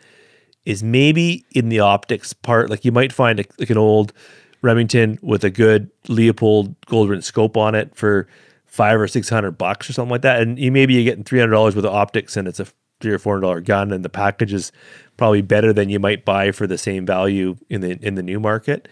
is 0.66 0.84
maybe 0.84 1.44
in 1.56 1.70
the 1.70 1.80
optics 1.80 2.34
part. 2.34 2.70
Like 2.70 2.86
you 2.86 2.92
might 2.92 3.12
find 3.12 3.40
a, 3.40 3.46
like 3.58 3.72
an 3.72 3.78
old 3.80 4.14
Remington 4.62 5.18
with 5.24 5.44
a 5.44 5.50
good 5.50 5.90
Leupold 6.08 6.76
gold 6.86 7.24
scope 7.24 7.58
on 7.58 7.74
it 7.74 7.96
for 7.96 8.28
five 8.66 9.00
or 9.00 9.08
six 9.08 9.28
hundred 9.30 9.52
bucks 9.58 9.90
or 9.90 9.94
something 9.94 10.12
like 10.12 10.22
that, 10.22 10.42
and 10.42 10.60
you 10.60 10.72
maybe 10.72 10.94
you're 10.94 11.04
getting 11.04 11.24
three 11.24 11.40
hundred 11.40 11.54
dollars 11.54 11.74
with 11.76 11.84
the 11.84 11.92
optics, 11.92 12.38
and 12.38 12.48
it's 12.48 12.60
a 12.60 12.68
three 13.00 13.12
or 13.12 13.18
four 13.20 13.34
hundred 13.36 13.42
dollar 13.48 13.62
gun, 13.62 13.92
and 13.92 14.04
the 14.06 14.10
package 14.10 14.54
is 14.54 14.72
probably 15.18 15.42
better 15.42 15.74
than 15.74 15.90
you 15.90 16.00
might 16.00 16.24
buy 16.24 16.52
for 16.52 16.68
the 16.68 16.78
same 16.78 17.06
value 17.06 17.58
in 17.70 17.82
the 17.82 17.98
in 18.02 18.16
the 18.16 18.24
new 18.24 18.40
market. 18.40 18.88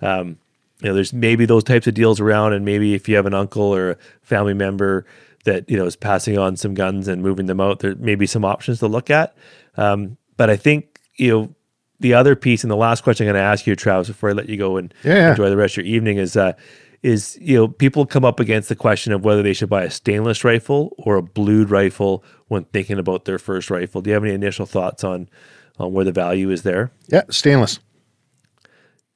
Um, 0.00 0.38
you 0.80 0.88
know, 0.88 0.94
there's 0.94 1.12
maybe 1.12 1.44
those 1.44 1.64
types 1.64 1.86
of 1.86 1.94
deals 1.94 2.20
around, 2.20 2.52
and 2.52 2.64
maybe 2.64 2.94
if 2.94 3.08
you 3.08 3.16
have 3.16 3.26
an 3.26 3.34
uncle 3.34 3.74
or 3.74 3.90
a 3.90 3.96
family 4.22 4.54
member 4.54 5.04
that 5.44 5.68
you 5.68 5.76
know 5.76 5.86
is 5.86 5.96
passing 5.96 6.38
on 6.38 6.56
some 6.56 6.74
guns 6.74 7.08
and 7.08 7.22
moving 7.22 7.46
them 7.46 7.60
out, 7.60 7.80
there 7.80 7.94
may 7.96 8.14
be 8.14 8.26
some 8.26 8.44
options 8.44 8.78
to 8.78 8.86
look 8.86 9.10
at. 9.10 9.34
Um, 9.76 10.16
but 10.36 10.50
I 10.50 10.56
think 10.56 10.98
you 11.16 11.28
know 11.30 11.54
the 11.98 12.14
other 12.14 12.34
piece, 12.34 12.64
and 12.64 12.70
the 12.70 12.76
last 12.76 13.04
question 13.04 13.26
I'm 13.26 13.34
going 13.34 13.42
to 13.42 13.46
ask 13.46 13.66
you, 13.66 13.76
Travis, 13.76 14.08
before 14.08 14.30
I 14.30 14.32
let 14.32 14.48
you 14.48 14.56
go 14.56 14.76
and 14.78 14.92
Yeah, 15.04 15.30
enjoy 15.30 15.50
the 15.50 15.56
rest 15.56 15.76
of 15.76 15.84
your 15.84 15.94
evening, 15.94 16.16
is 16.16 16.36
uh, 16.36 16.52
is 17.02 17.38
you 17.40 17.56
know 17.56 17.68
people 17.68 18.06
come 18.06 18.24
up 18.24 18.40
against 18.40 18.68
the 18.68 18.76
question 18.76 19.12
of 19.12 19.24
whether 19.24 19.42
they 19.42 19.52
should 19.52 19.68
buy 19.68 19.84
a 19.84 19.90
stainless 19.90 20.44
rifle 20.44 20.94
or 20.98 21.16
a 21.16 21.22
blued 21.22 21.70
rifle 21.70 22.24
when 22.48 22.64
thinking 22.64 22.98
about 22.98 23.26
their 23.26 23.38
first 23.38 23.70
rifle. 23.70 24.00
Do 24.00 24.10
you 24.10 24.14
have 24.14 24.24
any 24.24 24.34
initial 24.34 24.66
thoughts 24.66 25.04
on 25.04 25.28
on 25.78 25.92
where 25.92 26.04
the 26.04 26.12
value 26.12 26.50
is 26.50 26.62
there? 26.62 26.90
Yeah, 27.08 27.22
stainless. 27.30 27.80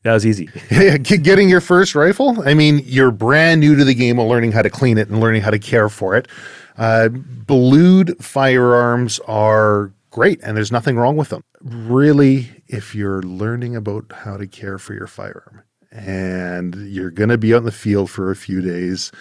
That 0.02 0.12
was 0.12 0.26
easy. 0.26 0.51
Yeah, 0.70 0.98
getting 0.98 1.48
your 1.48 1.60
first 1.60 1.94
rifle. 1.94 2.43
I 2.47 2.55
mean, 2.55 2.82
you're 2.85 3.10
brand 3.10 3.60
new 3.60 3.74
to 3.76 3.85
the 3.85 3.94
game 3.94 4.18
of 4.18 4.28
learning 4.28 4.52
how 4.52 4.62
to 4.62 4.70
clean 4.70 4.98
it 4.98 5.09
and 5.09 5.20
learning 5.20 5.43
how 5.43 5.51
to 5.51 5.59
care 5.59 5.89
for 5.89 6.14
it. 6.14 6.28
Uh, 6.76 7.09
blued 7.09 8.22
firearms 8.22 9.18
are 9.26 9.93
great, 10.10 10.40
and 10.43 10.56
there's 10.56 10.72
nothing 10.72 10.97
wrong 10.97 11.16
with 11.16 11.31
them. 11.31 11.43
Really, 11.60 12.51
if 12.68 12.94
you're 12.94 13.22
learning 13.22 13.76
about 13.76 14.12
how 14.12 14.36
to 14.36 14.47
care 14.47 14.78
for 14.78 14.94
your 14.94 15.06
firearm 15.06 15.62
and 15.90 16.74
you're 16.89 17.10
going 17.10 17.28
to 17.28 17.39
be 17.39 17.55
out 17.55 17.59
in 17.59 17.64
the 17.64 17.72
field 17.72 18.10
for 18.10 18.31
a 18.31 18.36
few 18.36 18.60
days, 18.60 19.12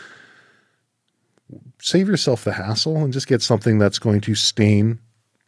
save 1.79 2.07
yourself 2.07 2.43
the 2.43 2.53
hassle 2.53 2.97
and 2.97 3.13
just 3.13 3.27
get 3.27 3.41
something 3.41 3.77
that's 3.77 3.99
going 3.99 4.21
to 4.21 4.35
stain 4.35 4.99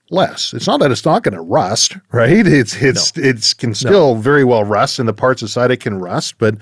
less. 0.10 0.54
It's 0.54 0.68
not 0.68 0.80
that 0.80 0.92
it's 0.92 1.06
not 1.06 1.24
going 1.24 1.36
to 1.36 1.42
rust, 1.42 1.98
right? 2.12 2.46
It's 2.46 2.76
it's 2.82 3.18
it's 3.18 3.54
can 3.54 3.74
still 3.74 4.16
very 4.16 4.44
well 4.44 4.64
rust, 4.64 5.00
and 5.00 5.08
the 5.08 5.14
parts 5.14 5.42
inside 5.42 5.72
it 5.72 5.78
can 5.78 6.00
rust. 6.00 6.38
But 6.38 6.56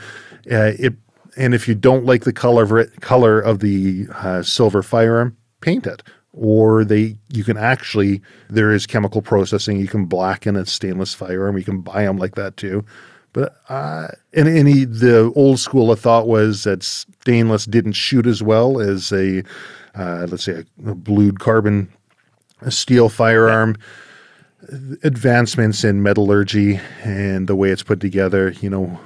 uh, 0.52 0.74
it 0.80 0.94
and 1.38 1.54
if 1.54 1.68
you 1.68 1.76
don't 1.76 2.06
like 2.06 2.24
the 2.24 2.34
color 2.34 2.64
of 2.64 2.72
it, 2.74 3.02
color 3.02 3.40
of 3.40 3.60
the 3.60 4.08
uh, 4.14 4.42
silver 4.44 4.84
firearm, 4.84 5.36
paint 5.62 5.88
it. 5.88 6.04
Or 6.36 6.84
they 6.84 7.16
you 7.30 7.44
can 7.44 7.58
actually 7.58 8.22
there 8.50 8.72
is 8.72 8.88
chemical 8.88 9.22
processing. 9.22 9.80
You 9.80 9.88
can 9.88 10.06
blacken 10.06 10.56
a 10.56 10.66
stainless 10.66 11.14
firearm. 11.14 11.58
You 11.58 11.64
can 11.64 11.82
buy 11.82 12.06
them 12.06 12.18
like 12.18 12.36
that 12.36 12.58
too. 12.58 12.86
But 13.34 13.56
uh, 13.70 14.08
and 14.34 14.48
any 14.48 14.86
the 14.86 15.32
old 15.36 15.60
school 15.60 15.92
of 15.92 16.00
thought 16.00 16.28
was 16.28 16.64
that 16.64 16.84
stainless 16.84 17.66
didn't 17.66 17.94
shoot 17.94 18.26
as 18.26 18.42
well 18.42 18.80
as 18.80 19.12
a 19.12 19.44
uh, 19.96 20.26
let's 20.30 20.44
say 20.44 20.64
a, 20.86 20.90
a 20.90 20.96
blued 20.96 21.40
carbon 21.40 21.92
steel 22.72 23.10
firearm. 23.10 23.76
Advancements 25.04 25.84
in 25.84 26.02
metallurgy 26.02 26.80
and 27.04 27.48
the 27.48 27.56
way 27.56 27.70
it's 27.70 27.84
put 27.84 28.00
together, 28.00 28.52
you 28.62 28.70
know, 28.70 28.98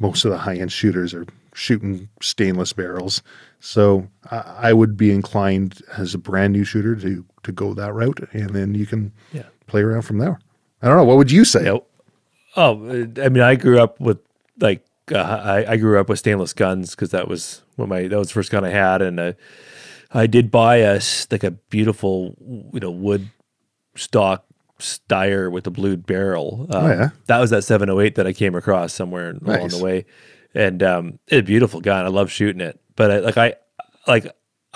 most 0.00 0.24
of 0.24 0.30
the 0.32 0.38
high 0.38 0.56
end 0.56 0.72
shooters 0.72 1.14
are 1.14 1.26
shooting 1.54 2.08
stainless 2.20 2.72
barrels. 2.72 3.22
So 3.60 4.08
I, 4.30 4.72
would 4.72 4.96
be 4.96 5.12
inclined 5.12 5.80
as 5.96 6.12
a 6.14 6.18
brand 6.18 6.52
new 6.52 6.64
shooter 6.64 6.96
to 6.96 7.24
to 7.44 7.52
go 7.52 7.72
that 7.74 7.92
route, 7.94 8.28
and 8.32 8.50
then 8.50 8.74
you 8.74 8.86
can 8.86 9.12
Yeah. 9.32 9.44
play 9.66 9.82
around 9.82 10.02
from 10.02 10.18
there. 10.18 10.40
I 10.82 10.88
don't 10.88 10.96
know. 10.96 11.04
What 11.04 11.18
would 11.18 11.30
you 11.30 11.44
say? 11.44 11.64
Yeah. 11.66 11.78
Oh, 12.56 12.72
I 13.22 13.28
mean, 13.28 13.40
I 13.42 13.54
grew 13.54 13.80
up 13.80 14.00
with 14.00 14.18
like 14.60 14.84
uh, 15.12 15.18
I, 15.18 15.72
I 15.72 15.76
grew 15.76 15.98
up 16.00 16.08
with 16.08 16.18
stainless 16.18 16.52
guns 16.52 16.90
because 16.90 17.10
that 17.10 17.28
was 17.28 17.62
when 17.76 17.88
my 17.88 18.08
that 18.08 18.18
was 18.18 18.28
the 18.28 18.34
first 18.34 18.50
gun 18.50 18.64
I 18.64 18.70
had, 18.70 19.00
and 19.02 19.20
uh, 19.20 19.32
I 20.14 20.26
did 20.26 20.50
buy 20.50 20.76
a 20.76 21.00
like 21.30 21.44
a 21.44 21.50
beautiful 21.50 22.36
you 22.72 22.80
know 22.80 22.90
wood 22.90 23.28
stock 23.96 24.44
Steyr 24.80 25.50
with 25.50 25.66
a 25.66 25.70
blued 25.70 26.06
barrel. 26.06 26.66
Um, 26.70 26.84
Oh, 26.84 26.88
yeah. 26.88 27.08
that 27.26 27.38
was 27.38 27.50
that 27.50 27.64
708 27.64 28.14
that 28.16 28.26
I 28.26 28.32
came 28.32 28.54
across 28.54 28.92
somewhere 28.92 29.30
along 29.44 29.68
the 29.68 29.82
way, 29.82 30.04
and 30.54 30.82
um, 30.82 31.18
it's 31.28 31.40
a 31.40 31.42
beautiful 31.42 31.80
gun. 31.80 32.04
I 32.04 32.08
love 32.08 32.30
shooting 32.30 32.60
it, 32.60 32.80
but 32.96 33.10
I, 33.10 33.18
like 33.18 33.36
I 33.38 33.54
like. 34.06 34.26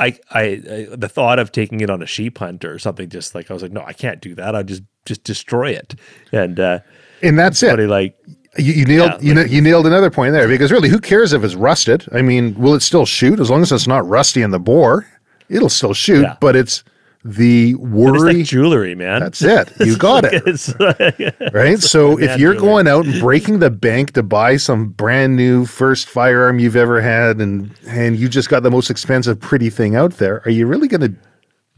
I, 0.01 0.16
I, 0.31 0.40
I 0.43 0.86
the 0.97 1.09
thought 1.09 1.40
of 1.40 1.51
taking 1.51 1.81
it 1.81 1.90
on 1.90 2.02
a 2.02 2.06
sheep 2.06 2.39
hunt 2.39 2.65
or 2.65 2.78
something 2.78 3.09
just 3.09 3.35
like 3.35 3.51
I 3.51 3.52
was 3.55 3.65
like 3.65 3.73
no 3.73 3.82
I 3.85 3.93
can't 3.93 4.20
do 4.20 4.36
that 4.36 4.55
I 4.55 4.62
just 4.62 4.85
just 5.06 5.24
destroy 5.24 5.73
it 5.73 5.97
and 6.31 6.60
uh 6.60 6.78
And 7.20 7.36
that's 7.36 7.60
it. 7.65 7.81
like 7.81 8.16
You, 8.56 8.74
you 8.74 8.85
nailed 8.85 9.15
Yeah, 9.15 9.19
you, 9.20 9.35
na- 9.35 9.40
you 9.51 9.60
nailed 9.60 9.89
another 9.89 10.09
point 10.09 10.35
there 10.35 10.47
because 10.47 10.70
really, 10.70 10.89
who 10.89 11.01
cares 11.01 11.32
if 11.32 11.43
it's 11.43 11.56
rusted? 11.56 12.06
I 12.12 12.23
mean, 12.23 12.55
will 12.55 12.74
it 12.74 12.82
still 12.82 13.06
shoot 13.06 13.40
as 13.40 13.51
long 13.51 13.60
as 13.62 13.73
it's 13.73 13.89
not 13.89 14.06
rusty 14.06 14.40
in 14.40 14.52
the 14.52 14.60
bore? 14.60 15.05
It'll 15.49 15.69
still 15.69 15.95
shoot, 15.95 16.23
Yeah. 16.23 16.37
but 16.41 16.57
it's 16.57 16.85
the 17.25 17.70
It's 17.70 17.79
worry. 17.79 18.35
like 18.35 18.47
jewelry, 18.47 18.95
man. 18.95 19.20
that's 19.20 19.43
it. 19.43 19.73
You 19.81 19.97
got 19.97 20.25
it. 20.25 20.43
It's 20.47 20.73
right? 21.53 21.79
So 21.79 22.19
if 22.19 22.39
you're 22.39 22.53
jewelry. 22.55 22.59
going 22.69 22.89
out 22.89 23.07
and 23.07 23.20
breaking 23.20 23.59
the 23.59 23.70
bank 23.70 24.12
to 24.12 24.23
buy 24.23 24.57
some 24.57 24.89
brand 24.91 25.37
new 25.37 25.66
first 25.66 26.09
firearm 26.09 26.59
you've 26.59 26.77
ever 26.77 27.01
had, 27.01 27.41
and 27.41 27.75
and 27.89 28.16
you 28.16 28.29
just 28.29 28.49
got 28.49 28.62
the 28.62 28.70
most 28.70 28.89
expensive 28.91 29.41
pretty 29.41 29.69
thing 29.70 29.97
out 29.97 30.15
there, 30.19 30.43
are 30.47 30.51
you 30.51 30.66
really 30.66 30.87
going 30.89 31.01
to 31.01 31.15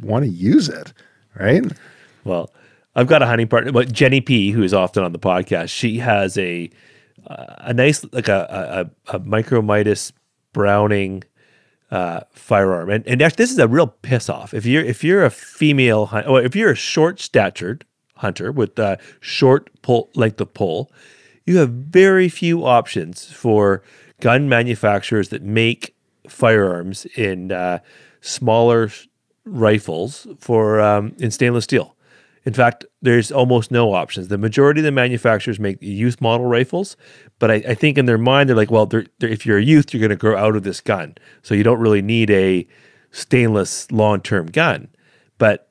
want 0.01 0.25
to 0.25 0.31
use 0.31 0.69
it? 0.69 0.93
Right? 1.39 1.65
well, 2.25 2.53
I've 2.95 3.07
got 3.07 3.23
a 3.23 3.27
hunting 3.27 3.49
partner, 3.49 3.73
but 3.73 3.91
Jenny 3.93 4.21
P, 4.21 4.51
who 4.51 4.63
is 4.63 4.75
often 4.75 5.03
on 5.05 5.13
the 5.13 5.19
podcast, 5.19 5.69
she 5.71 5.99
has 5.99 6.37
a 6.37 6.69
uh, 7.27 7.55
a 7.59 7.73
nice 7.75 8.05
like 8.13 8.29
a 8.29 8.91
a, 9.09 9.17
a 9.17 9.19
micro 9.21 9.63
Midas 9.63 10.13
Browning 10.53 11.23
uh, 11.91 12.21
firearm, 12.33 12.91
and 12.91 13.07
and 13.07 13.21
actually, 13.23 13.43
this 13.43 13.51
is 13.51 13.59
a 13.59 13.69
real 13.69 13.89
piss 13.89 14.29
off. 14.29 14.55
If 14.55 14.65
you're 14.67 14.85
if 14.85 15.03
you're 15.03 15.25
a 15.25 15.31
female 15.31 16.07
hunt, 16.07 16.27
or 16.27 16.43
if 16.43 16.55
you're 16.55 16.71
a 16.71 16.77
short 16.77 17.21
statured 17.21 17.85
hunter 18.17 18.53
with 18.53 18.79
uh, 18.79 18.97
short 19.21 19.71
pull 19.83 20.11
length 20.15 20.41
of 20.41 20.55
pull, 20.55 20.91
you 21.47 21.59
have 21.59 21.71
very 21.71 22.29
few 22.29 22.65
options 22.65 23.31
for 23.33 23.83
gun 24.21 24.49
manufacturers 24.49 25.31
that 25.31 25.43
make 25.43 25.95
firearms 26.29 27.07
in 27.17 27.51
uh, 27.51 27.79
smaller 28.21 28.91
rifles 29.45 30.27
for 30.39 30.81
um, 30.81 31.15
in 31.19 31.31
stainless 31.31 31.65
steel. 31.65 31.97
In 32.47 32.55
fact, 32.55 32.87
there's 33.03 33.31
almost 33.31 33.71
no 33.71 33.93
options. 33.93 34.29
The 34.29 34.39
majority 34.39 34.81
of 34.81 34.85
the 34.85 34.93
manufacturers 34.93 35.61
make 35.61 35.77
youth 35.83 36.21
model 36.21 36.47
rifles, 36.47 36.97
but 37.39 37.51
I, 37.51 37.55
I 37.55 37.75
think 37.75 37.99
in 37.99 38.07
their 38.07 38.19
mind 38.19 38.49
they're 38.49 38.57
like, 38.57 38.71
well, 38.71 38.87
they're, 38.87 39.07
they're, 39.19 39.29
if 39.29 39.45
you're 39.45 39.59
a 39.59 39.62
youth, 39.62 39.93
you're 39.93 40.01
going 40.01 40.11
to 40.11 40.17
grow 40.17 40.37
out 40.37 40.57
of 40.57 40.62
this 40.62 40.81
gun, 40.81 41.17
so 41.43 41.55
you 41.55 41.62
don't 41.62 41.81
really 41.81 42.03
need 42.03 42.31
a 42.31 42.67
stainless 43.11 43.91
long-term 43.93 44.47
gun. 44.47 44.89
But 45.37 45.69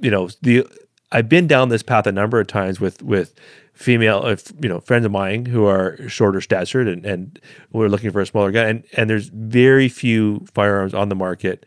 you 0.00 0.10
know, 0.10 0.28
the 0.42 0.66
I've 1.12 1.28
been 1.28 1.46
down 1.46 1.68
this 1.68 1.82
path 1.82 2.06
a 2.06 2.12
number 2.12 2.40
of 2.40 2.46
times 2.46 2.80
with 2.80 3.02
with 3.02 3.34
female, 3.72 4.22
uh, 4.24 4.32
f- 4.32 4.52
you 4.60 4.68
know, 4.68 4.80
friends 4.80 5.06
of 5.06 5.12
mine 5.12 5.46
who 5.46 5.64
are 5.66 5.96
shorter 6.08 6.40
statured 6.40 6.88
and 6.88 7.06
and 7.06 7.40
we're 7.72 7.88
looking 7.88 8.10
for 8.10 8.20
a 8.20 8.26
smaller 8.26 8.50
gun, 8.50 8.66
and 8.66 8.84
and 8.94 9.08
there's 9.08 9.28
very 9.28 9.88
few 9.88 10.44
firearms 10.52 10.92
on 10.92 11.08
the 11.08 11.14
market 11.14 11.64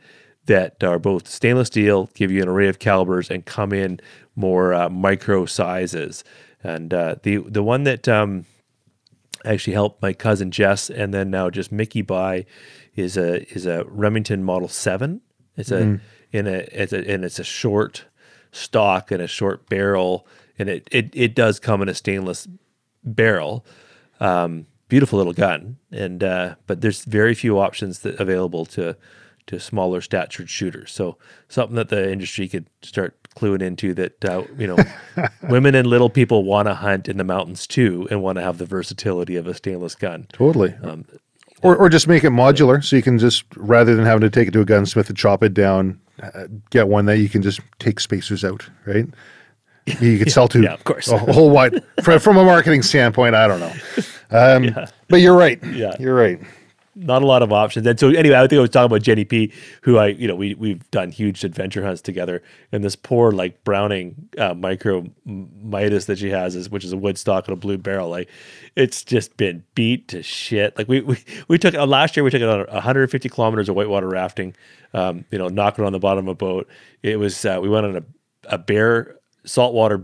that 0.49 0.83
are 0.83 0.97
both 0.97 1.27
stainless 1.27 1.67
steel, 1.67 2.09
give 2.15 2.31
you 2.31 2.41
an 2.41 2.49
array 2.49 2.67
of 2.67 2.79
calibers, 2.79 3.29
and 3.29 3.45
come 3.45 3.71
in 3.71 3.99
more 4.35 4.73
uh, 4.73 4.89
micro 4.89 5.45
sizes. 5.45 6.23
And 6.63 6.91
uh, 6.91 7.15
the 7.21 7.37
the 7.37 7.61
one 7.61 7.83
that 7.83 8.07
um, 8.07 8.45
actually 9.45 9.73
helped 9.73 10.01
my 10.01 10.11
cousin 10.11 10.49
Jess 10.49 10.89
and 10.89 11.13
then 11.13 11.29
now 11.29 11.51
just 11.51 11.71
Mickey 11.71 12.01
buy 12.01 12.47
is 12.95 13.15
a 13.15 13.43
is 13.53 13.67
a 13.67 13.85
Remington 13.85 14.43
Model 14.43 14.67
Seven. 14.67 15.21
It's 15.55 15.71
a 15.71 15.99
in 16.31 16.47
a 16.47 16.67
it's 16.71 16.93
a 16.93 17.07
and 17.07 17.23
it's 17.23 17.37
a 17.37 17.43
short 17.43 18.05
stock 18.51 19.11
and 19.11 19.21
a 19.21 19.27
short 19.27 19.69
barrel, 19.69 20.25
and 20.57 20.67
it 20.67 20.87
it 20.91 21.11
it 21.13 21.35
does 21.35 21.59
come 21.59 21.83
in 21.83 21.89
a 21.89 21.93
stainless 21.93 22.47
barrel. 23.03 23.63
Um, 24.19 24.65
beautiful 24.87 25.17
little 25.17 25.33
gun, 25.33 25.77
and 25.91 26.23
uh, 26.23 26.55
but 26.65 26.81
there's 26.81 27.05
very 27.05 27.35
few 27.35 27.59
options 27.59 27.99
that 27.99 28.19
available 28.19 28.65
to 28.65 28.97
to 29.49 29.59
smaller 29.59 30.01
statured 30.01 30.49
shooters. 30.49 30.91
So 30.91 31.17
something 31.47 31.75
that 31.75 31.89
the 31.89 32.11
industry 32.11 32.47
could 32.47 32.65
start 32.81 33.15
cluing 33.35 33.61
into 33.61 33.93
that 33.93 34.25
uh, 34.25 34.43
you 34.57 34.65
know 34.67 34.77
women 35.49 35.75
and 35.75 35.87
little 35.87 36.09
people 36.09 36.43
want 36.43 36.67
to 36.67 36.73
hunt 36.73 37.07
in 37.07 37.17
the 37.17 37.23
mountains 37.23 37.67
too 37.67 38.07
and 38.09 38.21
want 38.23 38.37
to 38.37 38.41
have 38.43 38.57
the 38.57 38.65
versatility 38.65 39.35
of 39.35 39.45
a 39.47 39.53
stainless 39.53 39.95
gun. 39.95 40.27
Totally. 40.33 40.73
Um, 40.83 41.05
or, 41.61 41.75
or 41.75 41.89
just 41.89 42.07
make 42.07 42.23
it 42.23 42.29
modular 42.31 42.81
so 42.83 42.95
you 42.95 43.01
can 43.01 43.17
just, 43.19 43.43
rather 43.57 43.93
than 43.93 44.05
having 44.05 44.21
to 44.21 44.29
take 44.29 44.47
it 44.47 44.51
to 44.51 44.61
a 44.61 44.65
gunsmith 44.65 45.09
and 45.09 45.17
chop 45.17 45.43
it 45.43 45.53
down, 45.53 45.99
uh, 46.23 46.45
get 46.69 46.87
one 46.87 47.05
that 47.07 47.17
you 47.17 47.27
can 47.27 47.41
just 47.41 47.59
take 47.79 47.99
spacers 47.99 48.43
out, 48.45 48.67
right? 48.85 49.05
You 49.99 50.19
could 50.19 50.31
sell 50.31 50.47
to 50.49 50.61
Yeah, 50.61 50.73
of 50.73 50.83
course. 50.83 51.09
a 51.09 51.17
whole 51.17 51.49
wide, 51.49 51.83
from, 52.03 52.19
from 52.19 52.37
a 52.37 52.43
marketing 52.45 52.83
standpoint, 52.83 53.33
I 53.35 53.47
don't 53.47 53.59
know. 53.59 53.73
Um, 54.31 54.69
But 55.07 55.21
you're 55.21 55.35
right. 55.35 55.59
Yeah. 55.65 55.95
You're 55.99 56.13
right. 56.13 56.39
Not 56.99 57.21
a 57.21 57.25
lot 57.25 57.41
of 57.41 57.51
options. 57.53 57.87
And 57.87 57.99
so 57.99 58.09
anyway, 58.09 58.35
I 58.35 58.47
think 58.47 58.59
I 58.59 58.61
was 58.61 58.69
talking 58.69 58.87
about 58.87 59.01
Jenny 59.01 59.25
P, 59.25 59.51
who 59.81 59.97
I, 59.97 60.07
you 60.07 60.27
know, 60.27 60.35
we 60.35 60.53
we've 60.55 60.89
done 60.91 61.11
huge 61.11 61.43
adventure 61.43 61.83
hunts 61.85 62.01
together, 62.01 62.43
and 62.71 62.83
this 62.83 62.95
poor 62.95 63.31
like 63.31 63.63
Browning 63.63 64.29
uh, 64.37 64.53
micro 64.53 65.05
Midas 65.25 66.05
that 66.05 66.19
she 66.19 66.29
has 66.29 66.55
is, 66.55 66.69
which 66.69 66.83
is 66.83 66.91
a 66.91 66.97
wood 66.97 67.17
stock 67.17 67.47
and 67.47 67.53
a 67.53 67.59
blue 67.59 67.77
barrel. 67.77 68.09
Like, 68.09 68.29
it's 68.75 69.03
just 69.03 69.37
been 69.37 69.63
beat 69.75 70.07
to 70.09 70.21
shit. 70.21 70.77
Like 70.77 70.87
we 70.87 71.01
we, 71.01 71.23
we 71.47 71.57
took 71.57 71.73
uh, 71.73 71.85
last 71.85 72.17
year 72.17 72.23
we 72.23 72.31
took 72.31 72.41
it 72.41 72.49
on 72.49 72.65
150 72.67 73.29
kilometers 73.29 73.69
of 73.69 73.75
whitewater 73.75 74.07
rafting, 74.07 74.55
um, 74.93 75.25
you 75.31 75.37
know, 75.37 75.47
knocking 75.47 75.85
on 75.85 75.93
the 75.93 75.99
bottom 75.99 76.27
of 76.27 76.31
a 76.31 76.35
boat. 76.35 76.67
It 77.01 77.17
was 77.17 77.45
uh, 77.45 77.59
we 77.61 77.69
went 77.69 77.85
on 77.85 77.97
a 77.97 78.03
a 78.45 78.57
bear 78.57 79.17
saltwater 79.45 80.03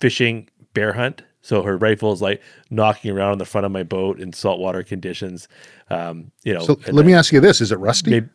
fishing 0.00 0.48
bear 0.74 0.92
hunt. 0.92 1.22
So 1.42 1.62
her 1.62 1.76
rifle 1.76 2.12
is 2.12 2.20
like 2.20 2.42
knocking 2.70 3.10
around 3.10 3.32
on 3.32 3.38
the 3.38 3.44
front 3.46 3.64
of 3.64 3.72
my 3.72 3.82
boat 3.82 4.20
in 4.20 4.32
saltwater 4.32 4.82
conditions. 4.82 5.48
Um, 5.90 6.30
you 6.44 6.52
know, 6.52 6.60
So 6.60 6.78
let 6.90 7.06
me 7.06 7.14
ask 7.14 7.32
you 7.32 7.40
this: 7.40 7.60
Is 7.60 7.72
it 7.72 7.78
rusty? 7.78 8.10
Maybe- 8.10 8.28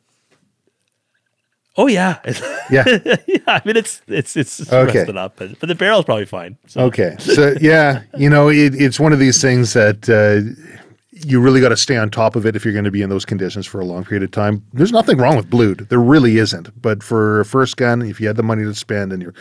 Oh 1.75 1.87
yeah, 1.87 2.19
Yeah. 2.69 2.83
yeah. 3.25 3.37
I 3.47 3.59
mean, 3.65 3.75
it's 3.75 4.01
it's 4.07 4.37
it's 4.37 4.71
Okay. 4.71 4.99
rusted 4.99 5.17
up, 5.17 5.33
but, 5.37 5.59
but 5.59 5.67
the 5.67 5.73
barrel's 5.75 6.05
probably 6.05 6.25
fine. 6.25 6.55
So 6.67 6.81
Okay. 6.81 7.15
So 7.19 7.55
yeah, 7.59 8.03
you 8.15 8.29
know, 8.29 8.49
it, 8.49 8.75
it's 8.75 8.99
one 8.99 9.11
of 9.11 9.17
these 9.17 9.41
things 9.41 9.73
that 9.73 10.07
uh, 10.07 10.53
you 11.11 11.39
really 11.41 11.61
got 11.61 11.69
to 11.69 11.77
stay 11.77 11.97
on 11.97 12.11
top 12.11 12.35
of 12.35 12.45
it 12.45 12.55
if 12.55 12.63
you're 12.63 12.73
going 12.75 12.85
to 12.85 12.91
be 12.91 13.01
in 13.01 13.09
those 13.09 13.25
conditions 13.25 13.65
for 13.65 13.81
a 13.81 13.85
long 13.85 14.03
period 14.03 14.21
of 14.21 14.29
time. 14.29 14.63
There's 14.71 14.91
nothing 14.91 15.17
wrong 15.17 15.35
with 15.35 15.49
blued. 15.49 15.87
There 15.89 15.99
really 15.99 16.37
isn't. 16.37 16.79
But 16.79 17.01
for 17.01 17.39
a 17.39 17.45
first 17.45 17.75
gun, 17.77 18.03
if 18.03 18.21
you 18.21 18.27
had 18.27 18.35
the 18.35 18.43
money 18.43 18.63
to 18.63 18.75
spend 18.75 19.11
and 19.11 19.23
you're 19.23 19.33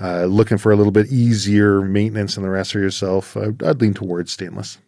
uh, 0.00 0.24
looking 0.24 0.58
for 0.58 0.72
a 0.72 0.76
little 0.76 0.92
bit 0.92 1.06
easier 1.12 1.80
maintenance 1.82 2.36
and 2.36 2.44
the 2.44 2.50
rest 2.50 2.72
for 2.72 2.78
yourself, 2.78 3.36
uh, 3.36 3.52
I'd 3.64 3.80
lean 3.80 3.94
towards 3.94 4.32
stainless. 4.32 4.78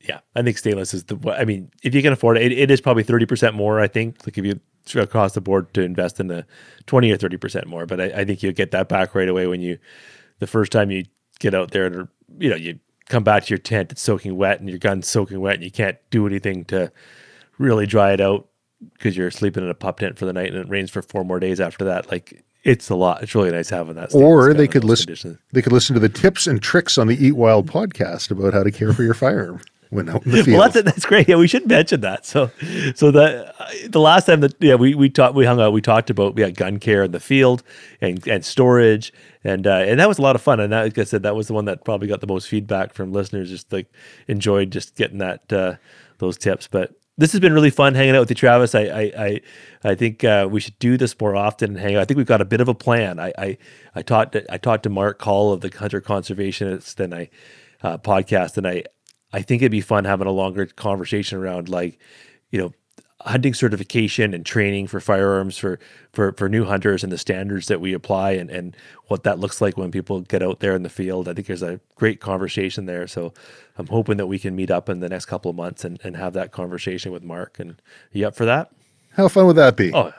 yeah, 0.00 0.20
I 0.34 0.42
think 0.42 0.58
stainless 0.58 0.94
is 0.94 1.04
the. 1.04 1.18
I 1.36 1.44
mean, 1.44 1.70
if 1.82 1.94
you 1.94 2.02
can 2.02 2.12
afford 2.12 2.36
it, 2.36 2.52
it, 2.52 2.58
it 2.58 2.70
is 2.70 2.80
probably 2.80 3.02
thirty 3.02 3.26
percent 3.26 3.54
more. 3.54 3.80
I 3.80 3.88
think 3.88 4.26
like 4.26 4.36
if 4.38 4.44
you 4.44 4.60
across 5.00 5.32
the 5.32 5.40
board 5.40 5.72
to 5.74 5.82
invest 5.82 6.20
in 6.20 6.26
the 6.26 6.46
twenty 6.86 7.10
or 7.10 7.16
thirty 7.16 7.36
percent 7.38 7.66
more, 7.66 7.86
but 7.86 8.00
I, 8.00 8.04
I 8.04 8.24
think 8.24 8.42
you'll 8.42 8.52
get 8.52 8.70
that 8.72 8.88
back 8.88 9.14
right 9.14 9.28
away 9.28 9.46
when 9.46 9.60
you 9.60 9.78
the 10.40 10.46
first 10.46 10.72
time 10.72 10.90
you 10.90 11.04
get 11.38 11.54
out 11.54 11.70
there 11.70 11.86
and 11.86 12.08
you 12.38 12.50
know 12.50 12.56
you 12.56 12.78
come 13.06 13.24
back 13.24 13.44
to 13.44 13.50
your 13.50 13.58
tent, 13.58 13.92
it's 13.92 14.02
soaking 14.02 14.36
wet 14.36 14.60
and 14.60 14.68
your 14.68 14.78
gun's 14.78 15.08
soaking 15.08 15.40
wet, 15.40 15.54
and 15.54 15.64
you 15.64 15.70
can't 15.70 15.98
do 16.10 16.26
anything 16.26 16.64
to 16.66 16.92
really 17.58 17.86
dry 17.86 18.12
it 18.12 18.20
out 18.20 18.48
because 18.92 19.16
you're 19.16 19.30
sleeping 19.30 19.62
in 19.62 19.70
a 19.70 19.74
pup 19.74 20.00
tent 20.00 20.18
for 20.18 20.26
the 20.26 20.32
night 20.32 20.48
and 20.48 20.58
it 20.58 20.68
rains 20.68 20.90
for 20.90 21.00
four 21.00 21.24
more 21.24 21.40
days 21.40 21.60
after 21.60 21.84
that. 21.86 22.10
Like 22.10 22.44
it's 22.64 22.88
a 22.88 22.94
lot. 22.94 23.22
It's 23.22 23.34
really 23.34 23.50
nice 23.50 23.70
having 23.70 23.94
that. 23.94 24.14
Or 24.14 24.52
they 24.54 24.66
could 24.66 24.84
listen. 24.84 25.06
conditions. 25.06 25.38
They 25.52 25.62
could 25.62 25.72
listen 25.72 25.94
to 25.94 26.00
the 26.00 26.08
tips 26.08 26.46
and 26.46 26.60
tricks 26.62 26.98
on 26.98 27.06
the 27.06 27.24
Eat 27.24 27.32
Wild 27.32 27.66
podcast 27.70 28.30
about 28.30 28.54
how 28.54 28.62
to 28.62 28.70
care 28.70 28.92
for 28.92 29.02
your 29.02 29.14
firearm. 29.14 29.60
when 29.90 30.08
out 30.08 30.24
in 30.24 30.32
the 30.32 30.42
field. 30.42 30.48
Well, 30.58 30.68
that's 30.70 30.82
that's 30.84 31.06
great. 31.06 31.28
Yeah, 31.28 31.36
we 31.36 31.46
should 31.46 31.68
mention 31.68 32.00
that. 32.00 32.26
So, 32.26 32.50
so 32.94 33.10
the 33.10 33.54
the 33.88 34.00
last 34.00 34.26
time 34.26 34.40
that 34.40 34.54
yeah 34.60 34.74
we 34.74 34.94
we 34.94 35.08
talked 35.10 35.34
we 35.34 35.44
hung 35.44 35.60
out 35.60 35.72
we 35.72 35.80
talked 35.82 36.10
about 36.10 36.36
yeah 36.38 36.50
gun 36.50 36.78
care 36.78 37.04
in 37.04 37.12
the 37.12 37.20
field 37.20 37.62
and 38.00 38.26
and 38.26 38.44
storage 38.44 39.12
and 39.44 39.66
uh, 39.66 39.84
and 39.86 40.00
that 40.00 40.08
was 40.08 40.18
a 40.18 40.22
lot 40.22 40.34
of 40.34 40.42
fun. 40.42 40.58
And 40.58 40.72
that, 40.72 40.82
like 40.82 40.98
I 40.98 41.04
said, 41.04 41.22
that 41.22 41.36
was 41.36 41.46
the 41.48 41.54
one 41.54 41.66
that 41.66 41.84
probably 41.84 42.08
got 42.08 42.20
the 42.20 42.26
most 42.26 42.48
feedback 42.48 42.94
from 42.94 43.12
listeners. 43.12 43.50
Just 43.50 43.72
like 43.72 43.92
enjoyed 44.26 44.70
just 44.70 44.96
getting 44.96 45.18
that 45.18 45.52
uh, 45.52 45.74
those 46.18 46.38
tips. 46.38 46.66
But 46.66 46.94
this 47.16 47.32
has 47.32 47.40
been 47.40 47.52
really 47.52 47.70
fun 47.70 47.94
hanging 47.94 48.16
out 48.16 48.20
with 48.20 48.30
you, 48.30 48.36
Travis. 48.36 48.74
I 48.74 48.82
I 48.82 49.12
I, 49.16 49.40
I 49.84 49.94
think 49.94 50.24
uh, 50.24 50.48
we 50.50 50.60
should 50.60 50.78
do 50.78 50.96
this 50.96 51.18
more 51.20 51.36
often 51.36 51.70
and 51.70 51.80
hang 51.80 51.96
out. 51.96 52.02
I 52.02 52.04
think 52.04 52.18
we've 52.18 52.26
got 52.26 52.40
a 52.40 52.44
bit 52.44 52.60
of 52.60 52.68
a 52.68 52.74
plan. 52.74 53.18
I 53.20 53.32
I, 53.38 53.58
I 53.94 54.02
talked 54.02 54.32
to, 54.32 54.52
I 54.52 54.58
talked 54.58 54.82
to 54.84 54.90
Mark 54.90 55.18
Call 55.18 55.52
of 55.52 55.60
the 55.60 55.70
Hunter 55.70 56.00
Conservationist 56.00 56.98
and 57.00 57.14
I 57.14 57.30
uh, 57.82 57.98
podcast, 57.98 58.56
and 58.56 58.66
I 58.66 58.84
I 59.32 59.42
think 59.42 59.62
it'd 59.62 59.72
be 59.72 59.80
fun 59.80 60.04
having 60.04 60.26
a 60.26 60.32
longer 60.32 60.66
conversation 60.66 61.38
around 61.38 61.68
like 61.68 61.98
you 62.50 62.58
know 62.58 62.72
hunting 63.24 63.54
certification 63.54 64.34
and 64.34 64.44
training 64.44 64.86
for 64.86 65.00
firearms 65.00 65.56
for 65.56 65.78
for 66.12 66.32
for 66.32 66.48
new 66.48 66.64
hunters 66.64 67.02
and 67.02 67.10
the 67.10 67.18
standards 67.18 67.68
that 67.68 67.80
we 67.80 67.94
apply 67.94 68.32
and 68.32 68.50
and 68.50 68.76
what 69.06 69.22
that 69.24 69.38
looks 69.38 69.60
like 69.60 69.76
when 69.76 69.90
people 69.90 70.20
get 70.20 70.42
out 70.42 70.60
there 70.60 70.74
in 70.74 70.82
the 70.82 70.90
field. 70.90 71.28
I 71.28 71.34
think 71.34 71.46
there's 71.46 71.62
a 71.62 71.80
great 71.94 72.20
conversation 72.20 72.86
there. 72.86 73.06
So 73.06 73.32
I'm 73.78 73.86
hoping 73.86 74.18
that 74.18 74.26
we 74.26 74.38
can 74.38 74.54
meet 74.54 74.70
up 74.70 74.88
in 74.88 75.00
the 75.00 75.08
next 75.08 75.26
couple 75.26 75.50
of 75.50 75.56
months 75.56 75.84
and, 75.84 75.98
and 76.04 76.16
have 76.16 76.34
that 76.34 76.52
conversation 76.52 77.12
with 77.12 77.22
Mark. 77.22 77.58
And 77.58 77.80
you 78.12 78.26
up 78.26 78.36
for 78.36 78.44
that? 78.44 78.70
How 79.12 79.28
fun 79.28 79.46
would 79.46 79.56
that 79.56 79.76
be? 79.76 79.92
Oh, 79.94 80.12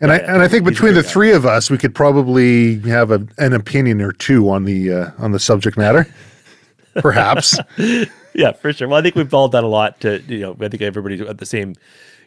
and 0.00 0.12
I 0.12 0.16
and 0.18 0.42
I 0.42 0.48
think 0.48 0.64
between 0.64 0.94
the 0.94 1.02
guy. 1.02 1.08
three 1.08 1.32
of 1.32 1.46
us, 1.46 1.70
we 1.70 1.78
could 1.78 1.94
probably 1.94 2.80
have 2.80 3.10
a, 3.10 3.26
an 3.38 3.52
opinion 3.52 4.00
or 4.00 4.12
two 4.12 4.48
on 4.50 4.64
the 4.64 4.92
uh, 4.92 5.10
on 5.18 5.32
the 5.32 5.40
subject 5.40 5.76
matter. 5.76 6.06
Perhaps. 6.94 7.58
yeah, 8.34 8.52
for 8.52 8.72
sure. 8.72 8.88
Well, 8.88 8.98
I 8.98 9.02
think 9.02 9.14
we've 9.14 9.32
all 9.32 9.48
done 9.48 9.64
a 9.64 9.68
lot 9.68 10.00
to, 10.00 10.22
you 10.28 10.40
know, 10.40 10.56
I 10.60 10.68
think 10.68 10.82
everybody's 10.82 11.20
at 11.20 11.38
the 11.38 11.46
same, 11.46 11.70
you 11.70 11.76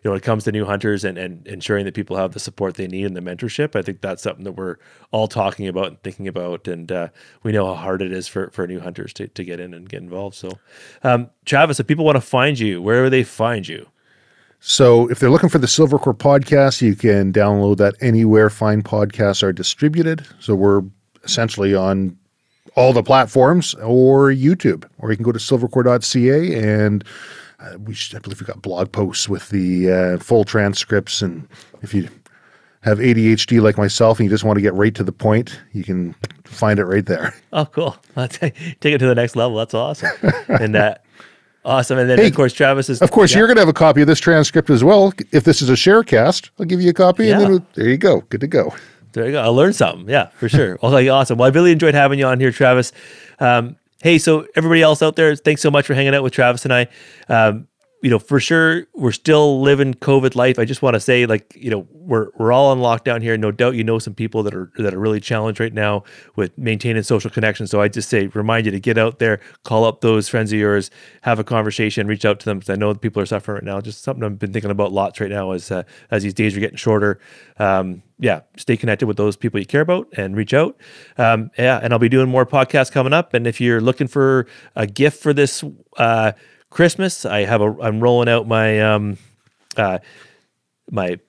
know, 0.03 0.11
when 0.11 0.17
it 0.17 0.23
comes 0.23 0.43
to 0.45 0.51
new 0.51 0.65
hunters 0.65 1.03
and, 1.03 1.17
and 1.17 1.47
ensuring 1.47 1.85
that 1.85 1.93
people 1.93 2.17
have 2.17 2.33
the 2.33 2.39
support 2.39 2.75
they 2.75 2.87
need 2.87 3.05
and 3.05 3.15
the 3.15 3.21
mentorship. 3.21 3.75
I 3.75 3.81
think 3.81 4.01
that's 4.01 4.23
something 4.23 4.43
that 4.43 4.53
we're 4.53 4.77
all 5.11 5.27
talking 5.27 5.67
about 5.67 5.87
and 5.87 6.03
thinking 6.03 6.27
about. 6.27 6.67
And 6.67 6.91
uh, 6.91 7.07
we 7.43 7.51
know 7.51 7.67
how 7.67 7.75
hard 7.75 8.01
it 8.01 8.11
is 8.11 8.27
for, 8.27 8.49
for 8.51 8.67
new 8.67 8.79
hunters 8.79 9.13
to, 9.13 9.27
to 9.27 9.43
get 9.43 9.59
in 9.59 9.73
and 9.73 9.87
get 9.87 10.01
involved. 10.01 10.35
So, 10.35 10.59
um, 11.03 11.29
Travis, 11.45 11.79
if 11.79 11.87
people 11.87 12.05
want 12.05 12.17
to 12.17 12.21
find 12.21 12.59
you, 12.59 12.81
where 12.81 13.03
do 13.03 13.09
they 13.09 13.23
find 13.23 13.67
you? 13.67 13.87
So 14.65 15.09
if 15.09 15.19
they're 15.19 15.29
looking 15.29 15.49
for 15.49 15.57
the 15.57 15.67
Silvercore 15.67 16.17
podcast, 16.17 16.81
you 16.81 16.95
can 16.95 17.33
download 17.33 17.77
that 17.77 17.95
anywhere 17.99 18.49
fine 18.49 18.81
podcasts 18.81 19.43
are 19.43 19.51
distributed. 19.51 20.25
So 20.39 20.55
we're 20.55 20.83
essentially 21.25 21.75
on 21.75 22.17
all 22.75 22.93
the 22.93 23.03
platforms 23.03 23.73
or 23.75 24.29
YouTube, 24.29 24.85
or 24.99 25.11
you 25.11 25.17
can 25.17 25.23
go 25.23 25.31
to 25.31 25.39
silvercore.ca 25.39 26.55
and 26.81 27.03
uh, 27.59 27.77
we 27.77 27.93
should, 27.93 28.15
I 28.15 28.19
believe 28.19 28.39
we've 28.39 28.47
got 28.47 28.61
blog 28.61 28.91
posts 28.91 29.29
with 29.29 29.49
the 29.49 29.91
uh, 29.91 30.17
full 30.17 30.43
transcripts. 30.43 31.21
And 31.21 31.47
if 31.81 31.93
you 31.93 32.09
have 32.81 32.97
ADHD 32.99 33.61
like 33.61 33.77
myself 33.77 34.19
and 34.19 34.25
you 34.25 34.29
just 34.29 34.43
want 34.43 34.57
to 34.57 34.61
get 34.61 34.73
right 34.73 34.93
to 34.95 35.03
the 35.03 35.11
point, 35.11 35.59
you 35.71 35.83
can 35.83 36.15
find 36.43 36.79
it 36.79 36.85
right 36.85 37.05
there. 37.05 37.33
Oh, 37.53 37.65
cool. 37.65 37.95
Take 38.29 38.55
it 38.83 38.97
to 38.97 39.05
the 39.05 39.13
next 39.13 39.35
level. 39.35 39.57
That's 39.57 39.75
awesome. 39.75 40.09
and 40.47 40.75
uh, 40.75 40.95
awesome. 41.63 41.99
And 41.99 42.09
then, 42.09 42.17
Hey, 42.17 42.27
of 42.29 42.35
course, 42.35 42.51
Travis 42.51 42.89
is, 42.89 42.99
Of 42.99 43.11
course, 43.11 43.31
yeah. 43.31 43.37
you're 43.37 43.47
going 43.47 43.57
to 43.57 43.61
have 43.61 43.69
a 43.69 43.73
copy 43.73 44.01
of 44.01 44.07
this 44.07 44.19
transcript 44.19 44.71
as 44.71 44.83
well. 44.83 45.13
If 45.31 45.43
this 45.43 45.61
is 45.61 45.69
a 45.69 45.73
sharecast, 45.73 46.49
I'll 46.59 46.65
give 46.65 46.81
you 46.81 46.89
a 46.89 46.93
copy, 46.93 47.29
and 47.29 47.39
then 47.39 47.67
there 47.75 47.87
you 47.87 47.97
go, 47.97 48.21
good 48.21 48.41
to 48.41 48.47
go. 48.47 48.73
There 49.13 49.25
you 49.25 49.31
go. 49.31 49.41
I 49.41 49.47
learned 49.47 49.75
something. 49.75 50.09
Yeah, 50.09 50.27
for 50.29 50.49
sure. 50.49 50.77
Like, 50.83 51.07
awesome. 51.07 51.37
Well, 51.37 51.49
I 51.49 51.53
really 51.53 51.71
enjoyed 51.71 51.93
having 51.93 52.19
you 52.19 52.25
on 52.25 52.39
here, 52.39 52.51
Travis. 52.51 52.91
Um, 53.39 53.77
hey, 54.01 54.17
so 54.17 54.45
everybody 54.55 54.81
else 54.81 55.01
out 55.01 55.15
there, 55.15 55.35
thanks 55.35 55.61
so 55.61 55.71
much 55.71 55.85
for 55.85 55.93
hanging 55.93 56.13
out 56.13 56.23
with 56.23 56.33
Travis 56.33 56.65
and 56.65 56.73
I. 56.73 56.87
Um, 57.29 57.67
you 58.03 58.09
know, 58.09 58.19
for 58.19 58.37
sure, 58.37 58.85
we're 58.93 59.13
still 59.13 59.61
living 59.61 59.93
COVID 59.93 60.35
life. 60.35 60.59
I 60.59 60.65
just 60.65 60.81
want 60.81 60.95
to 60.95 60.99
say, 60.99 61.25
like, 61.25 61.55
you 61.55 61.69
know, 61.69 61.87
we're 61.93 62.31
we're 62.37 62.51
all 62.51 62.69
on 62.71 62.79
lockdown 62.79 63.21
here. 63.21 63.37
No 63.37 63.49
doubt, 63.49 63.75
you 63.75 63.83
know 63.85 63.97
some 63.97 64.13
people 64.13 64.43
that 64.43 64.53
are 64.53 64.69
that 64.77 64.93
are 64.93 64.99
really 64.99 65.21
challenged 65.21 65.61
right 65.61 65.73
now 65.73 66.03
with 66.35 66.55
maintaining 66.57 67.01
social 67.03 67.31
connections. 67.31 67.71
So 67.71 67.79
I 67.79 67.87
just 67.87 68.09
say, 68.09 68.27
remind 68.27 68.65
you 68.65 68.73
to 68.73 68.79
get 68.81 68.97
out 68.97 69.19
there, 69.19 69.39
call 69.63 69.85
up 69.85 70.01
those 70.01 70.27
friends 70.27 70.51
of 70.51 70.59
yours, 70.59 70.91
have 71.21 71.39
a 71.39 71.45
conversation, 71.45 72.05
reach 72.05 72.25
out 72.25 72.41
to 72.41 72.45
them 72.45 72.59
because 72.59 72.71
I 72.71 72.75
know 72.75 72.93
people 72.93 73.21
are 73.21 73.25
suffering 73.25 73.55
right 73.55 73.63
now. 73.63 73.79
Just 73.79 74.03
something 74.03 74.21
I've 74.21 74.37
been 74.37 74.51
thinking 74.51 74.69
about 74.69 74.91
lots 74.91 75.21
right 75.21 75.31
now 75.31 75.51
as 75.51 75.71
uh, 75.71 75.83
as 76.11 76.23
these 76.23 76.33
days 76.33 76.57
are 76.57 76.59
getting 76.59 76.75
shorter. 76.75 77.21
Um, 77.57 78.03
yeah, 78.19 78.41
stay 78.57 78.75
connected 78.75 79.07
with 79.07 79.15
those 79.15 79.37
people 79.37 79.61
you 79.61 79.65
care 79.65 79.81
about 79.81 80.09
and 80.17 80.35
reach 80.35 80.53
out. 80.53 80.75
Um, 81.17 81.51
yeah, 81.57 81.79
and 81.81 81.93
I'll 81.93 81.99
be 81.99 82.09
doing 82.09 82.27
more 82.27 82.45
podcasts 82.45 82.91
coming 82.91 83.13
up. 83.13 83.33
And 83.33 83.47
if 83.47 83.61
you're 83.61 83.79
looking 83.79 84.07
for 84.07 84.45
a 84.75 84.87
gift 84.87 85.23
for 85.23 85.33
this 85.33 85.63
uh, 85.95 86.33
Christmas, 86.73 87.23
I 87.23 87.45
have 87.45 87.61
a 87.61 87.75
I'm 87.81 87.99
rolling 87.99 88.27
out 88.27 88.47
my 88.47 88.81
um, 88.81 89.17
uh, 89.77 89.99
my 90.89 91.19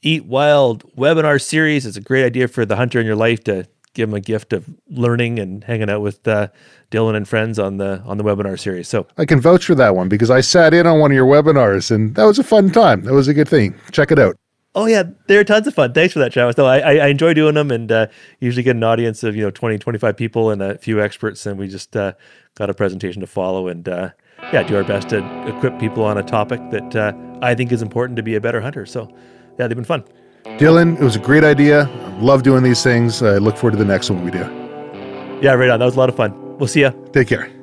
Eat 0.00 0.26
Wild 0.26 0.84
webinar 0.94 1.42
series. 1.42 1.84
It's 1.84 1.96
a 1.96 2.00
great 2.00 2.24
idea 2.24 2.46
for 2.46 2.64
the 2.64 2.76
hunter 2.76 3.00
in 3.00 3.04
your 3.04 3.16
life 3.16 3.42
to 3.44 3.66
give 3.94 4.08
them 4.08 4.14
a 4.14 4.20
gift 4.20 4.52
of 4.52 4.64
learning 4.88 5.40
and 5.40 5.64
hanging 5.64 5.90
out 5.90 6.02
with 6.02 6.28
uh, 6.28 6.48
Dylan 6.92 7.16
and 7.16 7.26
friends 7.26 7.58
on 7.58 7.78
the 7.78 8.00
on 8.06 8.16
the 8.16 8.22
webinar 8.22 8.56
series. 8.60 8.86
So 8.86 9.08
I 9.18 9.24
can 9.24 9.40
vouch 9.40 9.64
for 9.64 9.74
that 9.74 9.96
one 9.96 10.08
because 10.08 10.30
I 10.30 10.40
sat 10.40 10.72
in 10.72 10.86
on 10.86 11.00
one 11.00 11.10
of 11.10 11.16
your 11.16 11.26
webinars, 11.26 11.90
and 11.90 12.14
that 12.14 12.24
was 12.24 12.38
a 12.38 12.44
fun 12.44 12.70
time. 12.70 13.02
That 13.02 13.12
was 13.12 13.26
a 13.26 13.34
good 13.34 13.48
thing. 13.48 13.74
Check 13.90 14.12
it 14.12 14.20
out. 14.20 14.36
Oh 14.76 14.86
yeah, 14.86 15.02
they're 15.26 15.42
tons 15.42 15.66
of 15.66 15.74
fun. 15.74 15.94
Thanks 15.94 16.12
for 16.12 16.20
that, 16.20 16.32
Travis. 16.32 16.56
No, 16.56 16.66
I, 16.66 16.78
I, 16.78 16.92
I 16.98 17.06
enjoy 17.08 17.34
doing 17.34 17.54
them 17.54 17.72
and 17.72 17.90
uh, 17.90 18.06
usually 18.38 18.62
get 18.62 18.76
an 18.76 18.84
audience 18.84 19.24
of, 19.24 19.34
you 19.34 19.42
know, 19.42 19.50
20, 19.50 19.78
25 19.78 20.16
people 20.18 20.50
and 20.50 20.60
a 20.60 20.76
few 20.76 21.00
experts. 21.00 21.46
And 21.46 21.58
we 21.58 21.66
just 21.66 21.96
uh, 21.96 22.12
got 22.56 22.68
a 22.68 22.74
presentation 22.74 23.22
to 23.22 23.26
follow 23.26 23.68
and 23.68 23.88
uh, 23.88 24.10
yeah, 24.52 24.62
do 24.62 24.76
our 24.76 24.84
best 24.84 25.08
to 25.10 25.18
equip 25.48 25.78
people 25.78 26.04
on 26.04 26.18
a 26.18 26.22
topic 26.22 26.60
that 26.70 26.96
uh, 26.96 27.12
I 27.42 27.54
think 27.54 27.72
is 27.72 27.82
important 27.82 28.16
to 28.16 28.22
be 28.22 28.34
a 28.34 28.40
better 28.40 28.60
hunter. 28.60 28.86
So 28.86 29.08
yeah, 29.58 29.66
they've 29.66 29.76
been 29.76 29.84
fun. 29.84 30.04
Dylan, 30.58 30.96
it 31.00 31.04
was 31.04 31.16
a 31.16 31.20
great 31.20 31.44
idea. 31.44 31.82
I 31.82 32.20
love 32.20 32.42
doing 32.42 32.62
these 32.62 32.82
things. 32.82 33.22
I 33.22 33.38
look 33.38 33.56
forward 33.56 33.72
to 33.72 33.78
the 33.78 33.84
next 33.84 34.10
one 34.10 34.24
we 34.24 34.30
do. 34.30 34.38
Yeah, 35.42 35.52
right 35.52 35.68
on. 35.68 35.80
That 35.80 35.86
was 35.86 35.96
a 35.96 35.98
lot 35.98 36.08
of 36.08 36.16
fun. 36.16 36.58
We'll 36.58 36.68
see 36.68 36.82
ya. 36.82 36.92
Take 37.12 37.28
care. 37.28 37.55